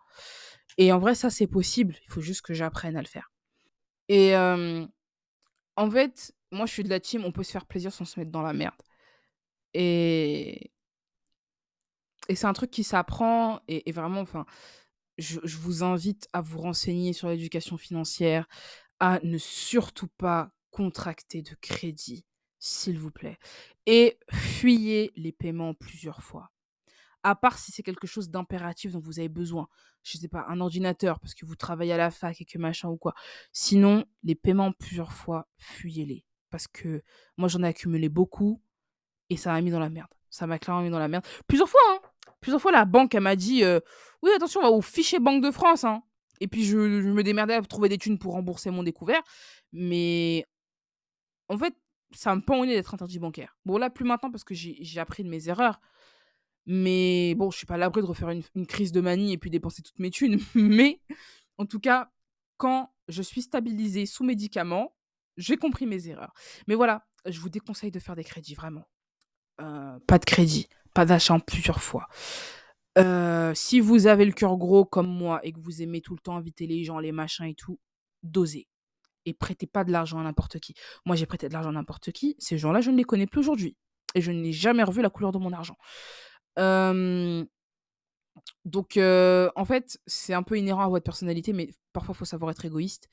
Et 0.78 0.92
en 0.94 1.00
vrai, 1.00 1.16
ça, 1.16 1.30
c'est 1.30 1.48
possible. 1.48 1.96
Il 2.06 2.12
faut 2.12 2.22
juste 2.22 2.42
que 2.44 2.54
j'apprenne 2.54 2.98
à 2.98 3.02
le 3.02 3.08
faire. 3.08 3.32
Et 4.10 4.36
en 4.36 5.90
fait, 5.90 6.34
moi, 6.52 6.66
je 6.66 6.74
suis 6.74 6.84
de 6.84 6.90
la 6.90 7.00
team, 7.00 7.24
on 7.26 7.32
peut 7.32 7.44
se 7.44 7.52
faire 7.52 7.66
plaisir 7.66 7.92
sans 7.94 8.06
se 8.06 8.20
mettre 8.20 8.32
dans 8.32 8.42
la 8.42 8.54
merde. 8.54 8.76
Et 9.74 10.72
et 12.30 12.36
c'est 12.36 12.48
un 12.48 12.54
truc 12.54 12.72
qui 12.72 12.84
s'apprend 12.84 13.62
et 13.68 13.92
vraiment, 13.92 14.22
enfin, 14.22 14.46
je 15.22 15.58
vous 15.58 15.84
invite 15.84 16.28
à 16.34 16.42
vous 16.42 16.60
renseigner 16.60 17.14
sur 17.14 17.30
l'éducation 17.30 17.78
financière, 17.78 18.48
à 19.00 19.20
ne 19.24 19.38
surtout 19.38 20.08
pas 20.08 20.52
contracter 20.70 21.42
de 21.42 21.56
crédit, 21.62 22.26
s'il 22.60 22.98
vous 22.98 23.12
plaît. 23.12 23.38
Et 23.86 24.20
fuyez 24.32 25.12
les 25.16 25.32
paiements 25.32 25.74
plusieurs 25.74 26.22
fois. 26.22 26.52
À 27.24 27.36
part 27.36 27.60
si 27.60 27.72
c'est 27.72 27.84
quelque 27.84 28.08
chose 28.08 28.30
d'impératif 28.30 28.94
dont 28.94 29.00
vous 29.00 29.20
avez 29.20 29.30
besoin. 29.30 29.68
Je 30.04 30.18
sais 30.18 30.28
pas, 30.28 30.46
un 30.48 30.60
ordinateur 30.60 31.20
parce 31.20 31.36
que 31.36 31.46
vous 31.46 31.56
travaillez 31.56 31.94
à 31.94 31.98
la 31.98 32.10
fac 32.10 32.42
et 32.42 32.46
que 32.46 32.58
machin 32.58 32.90
ou 32.90 32.98
quoi. 32.98 33.14
Sinon, 33.52 34.06
les 34.24 34.34
paiements 34.34 34.72
plusieurs 34.72 35.14
fois, 35.14 35.48
fuyez-les. 35.58 36.26
Parce 36.50 36.68
que 36.68 37.04
moi, 37.38 37.48
j'en 37.48 37.62
ai 37.64 37.68
accumulé 37.68 38.10
beaucoup 38.10 38.62
et 39.30 39.38
ça 39.38 39.52
m'a 39.52 39.62
mis 39.62 39.72
dans 39.72 39.80
la 39.80 39.90
merde. 39.90 40.10
Ça 40.30 40.48
m'a 40.48 40.58
clairement 40.58 40.82
mis 40.82 40.90
dans 40.90 41.00
la 41.00 41.08
merde. 41.08 41.26
Plusieurs 41.48 41.70
fois, 41.70 41.82
hein. 41.90 42.00
Plusieurs 42.40 42.62
fois, 42.62 42.72
la 42.72 42.86
banque, 42.86 43.14
elle 43.16 43.22
m'a 43.22 43.36
dit 43.36 43.64
euh, 43.64 43.80
Oui, 44.22 44.32
attention, 44.36 44.62
on 44.62 44.64
va 44.64 44.72
au 44.72 44.82
fichier 44.82 45.20
Banque 45.20 45.44
de 45.44 45.52
France. 45.52 45.84
Hein. 45.84 46.04
Et 46.40 46.48
puis, 46.48 46.64
je, 46.64 46.78
me 46.78 47.24
démerdais 47.24 47.54
à 47.54 47.62
trouver 47.62 47.90
des 47.90 47.98
thunes 47.98 48.18
pour 48.18 48.34
rembourser 48.34 48.72
mon 48.72 48.84
découvert. 48.84 49.22
Mais 49.72 50.46
en 51.50 51.58
fait, 51.58 51.76
ça 52.14 52.36
me 52.36 52.42
pend 52.42 52.60
au 52.60 52.66
nez 52.66 52.74
d'être 52.76 52.94
interdit 52.94 53.20
bancaire. 53.20 53.58
Bon, 53.66 53.78
là, 53.78 53.90
plus 53.90 54.06
maintenant 54.06 54.32
parce 54.32 54.44
que 54.44 54.54
j'ai 54.54 55.00
appris 55.00 55.24
de 55.24 55.30
mes 55.30 55.50
erreurs. 55.50 55.80
Mais 56.66 57.34
bon, 57.36 57.50
je 57.52 57.58
suis 57.58 57.66
pas 57.66 57.78
l'abri 57.78 58.02
de 58.02 58.08
refaire 58.08 58.30
une, 58.30 58.44
une 58.56 58.68
crise 58.68 58.92
de 58.92 59.02
manie 59.02 59.34
et 59.34 59.38
puis 59.38 59.50
dépenser 59.50 59.82
toutes 59.82 60.00
mes 60.00 60.12
thunes. 60.12 60.40
Mais 60.56 61.02
en 61.58 61.66
tout 61.66 61.80
cas, 61.80 62.12
quand 62.58 62.94
je 63.08 63.22
suis 63.22 63.42
stabilisée 63.42 64.06
sous 64.06 64.24
médicaments, 64.24 64.96
j'ai 65.38 65.58
compris 65.58 65.86
mes 65.86 66.08
erreurs. 66.08 66.34
Mais 66.68 66.76
voilà, 66.76 67.08
je 67.26 67.40
vous 67.40 67.50
déconseille 67.50 67.92
de 67.92 68.00
faire 68.00 68.16
des 68.16 68.24
crédits, 68.24 68.56
vraiment. 68.56 68.88
Euh, 69.60 70.00
pas 70.08 70.18
de 70.18 70.26
crédit, 70.26 70.68
pas 70.94 71.06
d'achat 71.06 71.34
en 71.34 71.40
plusieurs 71.40 71.82
fois. 71.82 72.08
Euh, 72.98 73.54
si 73.54 73.80
vous 73.80 74.08
avez 74.08 74.26
le 74.26 74.34
cœur 74.34 74.58
gros 74.58 74.84
comme 74.84 75.08
moi 75.08 75.40
et 75.44 75.54
que 75.54 75.60
vous 75.60 75.82
aimez 75.82 76.02
tout 76.02 76.14
le 76.14 76.20
temps 76.20 76.36
inviter 76.36 76.68
les 76.68 76.84
gens, 76.84 77.00
les 77.00 77.12
machins 77.12 77.46
et 77.46 77.56
tout, 77.56 77.80
dosez. 78.24 78.68
Et 79.26 79.34
prêtez 79.34 79.68
pas 79.68 79.84
de 79.84 79.92
l'argent 79.92 80.20
à 80.20 80.24
n'importe 80.24 80.60
qui. 80.60 80.74
Moi, 81.06 81.16
j'ai 81.16 81.26
prêté 81.26 81.48
de 81.48 81.54
l'argent 81.54 81.70
à 81.70 81.74
n'importe 81.74 82.12
qui. 82.12 82.36
Ces 82.40 82.58
gens-là, 82.58 82.82
je 82.82 82.92
ne 82.92 82.98
les 82.98 83.04
connais 83.04 83.28
plus 83.28 83.40
aujourd'hui. 83.40 83.78
Et 84.16 84.22
je 84.22 84.32
n'ai 84.32 84.52
jamais 84.52 84.84
revu 84.84 85.02
la 85.02 85.10
couleur 85.10 85.32
de 85.32 85.38
mon 85.38 85.54
argent. 85.54 85.78
Donc, 88.66 88.98
euh, 88.98 89.50
en 89.56 89.66
fait, 89.66 90.00
c'est 90.06 90.34
un 90.34 90.44
peu 90.44 90.58
inhérent 90.58 90.84
à 90.84 90.90
votre 90.90 91.04
personnalité, 91.04 91.54
mais 91.54 91.70
parfois, 91.94 92.14
il 92.16 92.18
faut 92.18 92.26
savoir 92.26 92.52
être 92.52 92.66
égoïste. 92.66 93.10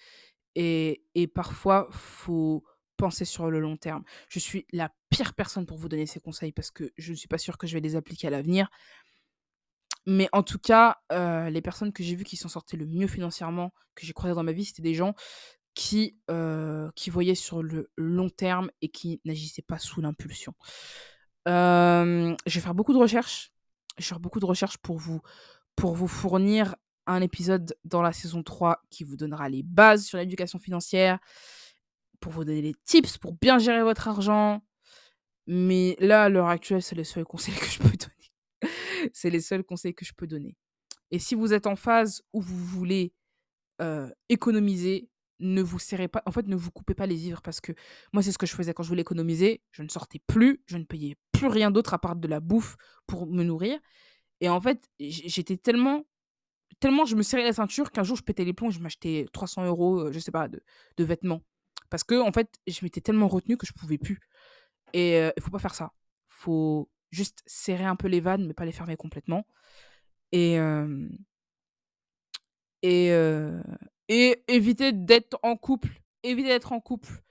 Et, 0.54 1.04
et 1.14 1.26
parfois, 1.26 1.88
faut 1.90 2.64
penser 2.96 3.24
sur 3.24 3.50
le 3.50 3.60
long 3.60 3.76
terme. 3.76 4.02
Je 4.28 4.38
suis 4.38 4.66
la 4.72 4.90
pire 5.10 5.34
personne 5.34 5.66
pour 5.66 5.78
vous 5.78 5.88
donner 5.88 6.06
ces 6.06 6.20
conseils 6.20 6.52
parce 6.52 6.70
que 6.70 6.92
je 6.96 7.12
ne 7.12 7.16
suis 7.16 7.28
pas 7.28 7.38
sûre 7.38 7.58
que 7.58 7.66
je 7.66 7.74
vais 7.74 7.80
les 7.80 7.96
appliquer 7.96 8.28
à 8.28 8.30
l'avenir. 8.30 8.68
Mais 10.06 10.28
en 10.32 10.42
tout 10.42 10.58
cas, 10.58 10.98
euh, 11.12 11.50
les 11.50 11.60
personnes 11.60 11.92
que 11.92 12.02
j'ai 12.02 12.14
vues 12.14 12.24
qui 12.24 12.36
s'en 12.36 12.48
sortaient 12.48 12.76
le 12.76 12.86
mieux 12.86 13.08
financièrement, 13.08 13.72
que 13.94 14.06
j'ai 14.06 14.12
croisées 14.12 14.34
dans 14.34 14.42
ma 14.42 14.52
vie, 14.52 14.64
c'était 14.64 14.82
des 14.82 14.94
gens 14.94 15.14
qui, 15.74 16.18
euh, 16.30 16.90
qui 16.94 17.10
voyaient 17.10 17.34
sur 17.34 17.62
le 17.62 17.90
long 17.96 18.30
terme 18.30 18.70
et 18.80 18.88
qui 18.88 19.20
n'agissaient 19.24 19.62
pas 19.62 19.78
sous 19.78 20.00
l'impulsion. 20.00 20.54
Je 21.46 22.34
vais 22.46 22.60
faire 22.60 22.74
beaucoup 22.74 22.92
de 22.92 22.98
recherches. 22.98 23.52
Je 23.98 24.04
vais 24.04 24.08
faire 24.08 24.20
beaucoup 24.20 24.40
de 24.40 24.46
recherches 24.46 24.78
pour 24.78 24.98
vous, 24.98 25.20
pour 25.76 25.94
vous 25.94 26.08
fournir 26.08 26.74
un 27.06 27.22
épisode 27.22 27.74
dans 27.84 28.02
la 28.02 28.12
saison 28.12 28.42
3 28.42 28.82
qui 28.90 29.02
vous 29.02 29.16
donnera 29.16 29.48
les 29.48 29.62
bases 29.62 30.04
sur 30.04 30.18
l'éducation 30.18 30.58
financière, 30.58 31.18
pour 32.20 32.32
vous 32.32 32.44
donner 32.44 32.62
les 32.62 32.74
tips 32.84 33.18
pour 33.18 33.32
bien 33.32 33.58
gérer 33.58 33.82
votre 33.82 34.08
argent. 34.08 34.62
Mais 35.48 35.96
là, 35.98 36.24
à 36.24 36.28
l'heure 36.28 36.48
actuelle, 36.48 36.82
c'est 36.82 36.94
les 36.94 37.04
seuls 37.04 37.24
conseils 37.24 37.54
que 37.54 37.66
je 37.66 37.78
peux 37.78 37.88
donner. 38.60 38.70
c'est 39.14 39.30
les 39.30 39.40
seuls 39.40 39.64
conseils 39.64 39.94
que 39.94 40.04
je 40.04 40.12
peux 40.12 40.26
donner. 40.26 40.56
Et 41.10 41.18
si 41.18 41.34
vous 41.34 41.54
êtes 41.54 41.66
en 41.66 41.74
phase 41.74 42.22
où 42.34 42.42
vous 42.42 42.58
voulez 42.58 43.14
euh, 43.80 44.10
économiser, 44.28 45.08
ne 45.40 45.62
vous 45.62 45.78
serrez 45.78 46.08
pas, 46.08 46.22
en 46.26 46.32
fait, 46.32 46.46
ne 46.46 46.54
vous 46.56 46.70
coupez 46.70 46.94
pas 46.94 47.06
les 47.06 47.14
vivres 47.14 47.40
parce 47.40 47.62
que 47.62 47.72
moi, 48.12 48.22
c'est 48.22 48.32
ce 48.32 48.38
que 48.38 48.46
je 48.46 48.54
faisais 48.54 48.74
quand 48.74 48.82
je 48.82 48.88
voulais 48.90 49.00
économiser. 49.00 49.62
Je 49.70 49.82
ne 49.82 49.88
sortais 49.88 50.20
plus, 50.26 50.62
je 50.66 50.76
ne 50.76 50.84
payais 50.84 51.16
plus 51.32 51.46
rien 51.46 51.70
d'autre 51.70 51.94
à 51.94 51.98
part 51.98 52.16
de 52.16 52.28
la 52.28 52.40
bouffe 52.40 52.76
pour 53.06 53.26
me 53.26 53.42
nourrir. 53.42 53.78
Et 54.40 54.50
en 54.50 54.60
fait, 54.60 54.86
j'étais 55.00 55.56
tellement, 55.56 56.04
tellement, 56.80 57.06
je 57.06 57.16
me 57.16 57.22
serrais 57.22 57.44
la 57.44 57.54
ceinture 57.54 57.90
qu'un 57.92 58.02
jour, 58.02 58.16
je 58.18 58.22
pétais 58.22 58.44
les 58.44 58.52
plombs, 58.52 58.70
je 58.70 58.80
m'achetais 58.80 59.26
300 59.32 59.66
euros, 59.66 60.00
euh, 60.00 60.12
je 60.12 60.18
sais 60.18 60.32
pas, 60.32 60.48
de, 60.48 60.62
de 60.98 61.04
vêtements. 61.04 61.42
Parce 61.90 62.04
que, 62.04 62.20
en 62.20 62.32
fait, 62.32 62.58
je 62.66 62.80
m'étais 62.82 63.00
tellement 63.00 63.28
retenue 63.28 63.56
que 63.56 63.66
je 63.66 63.72
pouvais 63.72 63.98
plus. 63.98 64.20
Et 64.92 65.16
il 65.36 65.42
faut 65.42 65.50
pas 65.50 65.58
faire 65.58 65.74
ça. 65.74 65.92
faut 66.28 66.90
juste 67.10 67.42
serrer 67.46 67.84
un 67.84 67.96
peu 67.96 68.08
les 68.08 68.20
vannes, 68.20 68.46
mais 68.46 68.54
pas 68.54 68.64
les 68.64 68.72
fermer 68.72 68.96
complètement. 68.96 69.46
Et, 70.32 70.58
éviter 74.48 74.92
d'être 74.92 75.38
en 75.42 75.56
couple. 75.56 76.00
Éviter 76.22 76.48
d'être 76.48 76.72
en 76.72 76.80
couple. 76.80 77.22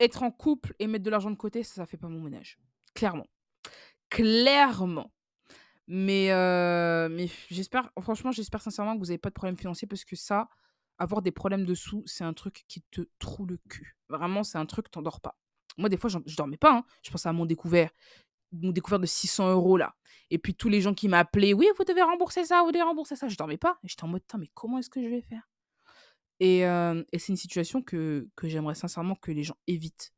Être 0.00 0.22
en 0.22 0.30
couple 0.30 0.74
et 0.78 0.86
mettre 0.86 1.04
de 1.04 1.10
l'argent 1.10 1.30
de 1.30 1.36
côté, 1.36 1.62
ça, 1.62 1.74
ça 1.76 1.86
fait 1.86 1.96
pas 1.96 2.08
mon 2.08 2.20
ménage. 2.20 2.58
Clairement. 2.94 3.26
Clairement. 4.10 5.10
Mais, 5.88 6.28
mais 7.10 7.28
j'espère, 7.50 7.90
franchement, 8.00 8.32
j'espère 8.32 8.60
sincèrement 8.60 8.94
que 8.94 8.98
vous 8.98 9.06
n'avez 9.06 9.18
pas 9.18 9.30
de 9.30 9.34
problème 9.34 9.56
financier 9.56 9.86
parce 9.86 10.04
que 10.04 10.16
ça, 10.16 10.48
avoir 10.98 11.22
des 11.22 11.32
problèmes 11.32 11.64
de 11.64 11.74
sous, 11.74 12.02
c'est 12.06 12.24
un 12.24 12.32
truc 12.32 12.64
qui 12.68 12.82
te 12.82 13.02
troue 13.18 13.46
le 13.46 13.58
cul. 13.68 13.96
Vraiment, 14.08 14.42
c'est 14.42 14.58
un 14.58 14.66
truc, 14.66 14.90
t'endors 14.90 15.20
pas. 15.20 15.38
Moi, 15.76 15.88
des 15.88 15.96
fois, 15.96 16.10
je 16.10 16.36
dormais 16.36 16.56
pas. 16.56 16.72
hein. 16.78 16.84
Je 17.02 17.10
pensais 17.10 17.28
à 17.28 17.32
mon 17.32 17.46
découvert, 17.46 17.90
mon 18.52 18.70
découvert 18.72 18.98
de 18.98 19.06
600 19.06 19.50
euros 19.52 19.76
là. 19.76 19.94
Et 20.30 20.38
puis 20.38 20.54
tous 20.54 20.68
les 20.68 20.80
gens 20.80 20.94
qui 20.94 21.08
m'appelaient, 21.08 21.52
oui, 21.52 21.68
vous 21.78 21.84
devez 21.84 22.02
rembourser 22.02 22.44
ça, 22.44 22.62
vous 22.62 22.72
devez 22.72 22.82
rembourser 22.82 23.16
ça. 23.16 23.28
Je 23.28 23.36
dormais 23.36 23.58
pas. 23.58 23.78
J'étais 23.84 24.04
en 24.04 24.08
mode, 24.08 24.22
mais 24.38 24.50
comment 24.54 24.78
est-ce 24.78 24.90
que 24.90 25.02
je 25.02 25.08
vais 25.08 25.22
faire? 25.22 25.48
Et, 26.40 26.66
euh, 26.66 27.02
et 27.12 27.18
c'est 27.18 27.32
une 27.32 27.36
situation 27.36 27.82
que, 27.82 28.28
que 28.36 28.48
j'aimerais 28.48 28.74
sincèrement 28.74 29.14
que 29.14 29.30
les 29.32 29.42
gens 29.44 29.56
évitent. 29.66 30.12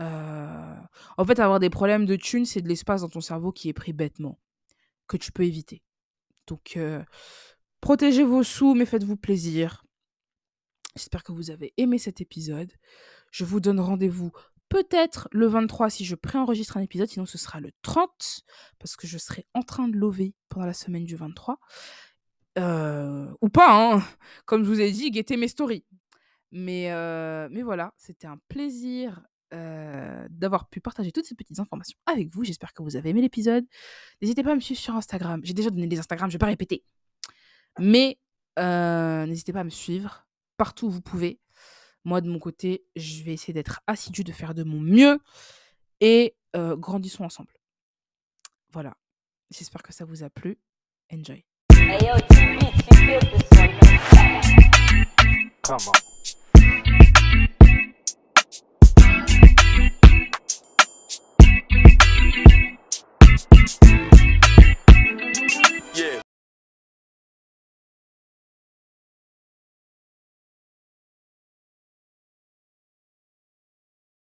Euh, 0.00 0.76
En 1.16 1.24
fait, 1.24 1.38
avoir 1.38 1.60
des 1.60 1.70
problèmes 1.70 2.06
de 2.06 2.16
thunes, 2.16 2.46
c'est 2.46 2.60
de 2.62 2.68
l'espace 2.68 3.02
dans 3.02 3.08
ton 3.08 3.20
cerveau 3.20 3.52
qui 3.52 3.68
est 3.68 3.72
pris 3.74 3.92
bêtement, 3.92 4.40
que 5.06 5.16
tu 5.16 5.30
peux 5.30 5.44
éviter. 5.44 5.82
Donc, 6.48 6.76
euh, 6.76 7.02
protégez 7.80 8.24
vos 8.24 8.42
sous, 8.42 8.74
mais 8.74 8.86
faites-vous 8.86 9.16
plaisir. 9.16 9.84
J'espère 10.96 11.22
que 11.22 11.32
vous 11.32 11.50
avez 11.50 11.72
aimé 11.76 11.98
cet 11.98 12.20
épisode. 12.20 12.72
Je 13.30 13.44
vous 13.44 13.60
donne 13.60 13.80
rendez-vous 13.80 14.32
peut-être 14.74 15.28
le 15.30 15.46
23 15.46 15.88
si 15.88 16.04
je 16.04 16.16
préenregistre 16.16 16.76
un 16.76 16.80
épisode, 16.80 17.06
sinon 17.06 17.26
ce 17.26 17.38
sera 17.38 17.60
le 17.60 17.70
30 17.82 18.40
parce 18.80 18.96
que 18.96 19.06
je 19.06 19.18
serai 19.18 19.46
en 19.54 19.62
train 19.62 19.86
de 19.86 19.96
lover 19.96 20.34
pendant 20.48 20.66
la 20.66 20.72
semaine 20.74 21.04
du 21.04 21.14
23. 21.14 21.60
Euh, 22.58 23.32
ou 23.40 23.48
pas, 23.50 23.94
hein. 23.94 24.02
Comme 24.46 24.64
je 24.64 24.68
vous 24.68 24.80
ai 24.80 24.90
dit, 24.90 25.12
guettez 25.12 25.36
mes 25.36 25.46
stories. 25.46 25.84
Mais, 26.50 26.90
euh, 26.90 27.48
voilà, 27.62 27.94
c'était 27.96 28.26
un 28.26 28.38
plaisir 28.48 29.22
euh, 29.52 30.26
d'avoir 30.28 30.68
pu 30.68 30.80
partager 30.80 31.12
toutes 31.12 31.26
ces 31.26 31.36
petites 31.36 31.60
informations 31.60 31.96
avec 32.06 32.34
vous. 32.34 32.42
J'espère 32.42 32.72
que 32.72 32.82
vous 32.82 32.96
avez 32.96 33.10
aimé 33.10 33.20
l'épisode. 33.20 33.64
N'hésitez 34.20 34.42
pas 34.42 34.52
à 34.52 34.54
me 34.56 34.60
suivre 34.60 34.80
sur 34.80 34.96
Instagram. 34.96 35.40
J'ai 35.44 35.54
déjà 35.54 35.70
donné 35.70 35.86
les 35.86 36.00
Instagrams, 36.00 36.30
je 36.30 36.34
vais 36.34 36.38
pas 36.38 36.46
répéter. 36.46 36.82
Mais 37.78 38.18
n'hésitez 38.58 39.52
pas 39.52 39.60
à 39.60 39.64
me 39.64 39.70
suivre 39.70 40.26
partout 40.56 40.88
où 40.88 40.90
vous 40.90 41.00
pouvez. 41.00 41.38
Moi, 42.04 42.20
de 42.20 42.28
mon 42.28 42.38
côté, 42.38 42.84
je 42.96 43.22
vais 43.22 43.32
essayer 43.32 43.54
d'être 43.54 43.80
assidu, 43.86 44.24
de 44.24 44.32
faire 44.32 44.54
de 44.54 44.62
mon 44.62 44.80
mieux 44.80 45.18
et 46.00 46.36
grandissons 46.54 47.24
ensemble. 47.24 47.52
Voilà. 48.70 48.96
J'espère 49.50 49.82
que 49.82 49.92
ça 49.92 50.04
vous 50.04 50.22
a 50.22 50.30
plu. 50.30 50.58
Enjoy. 51.12 51.44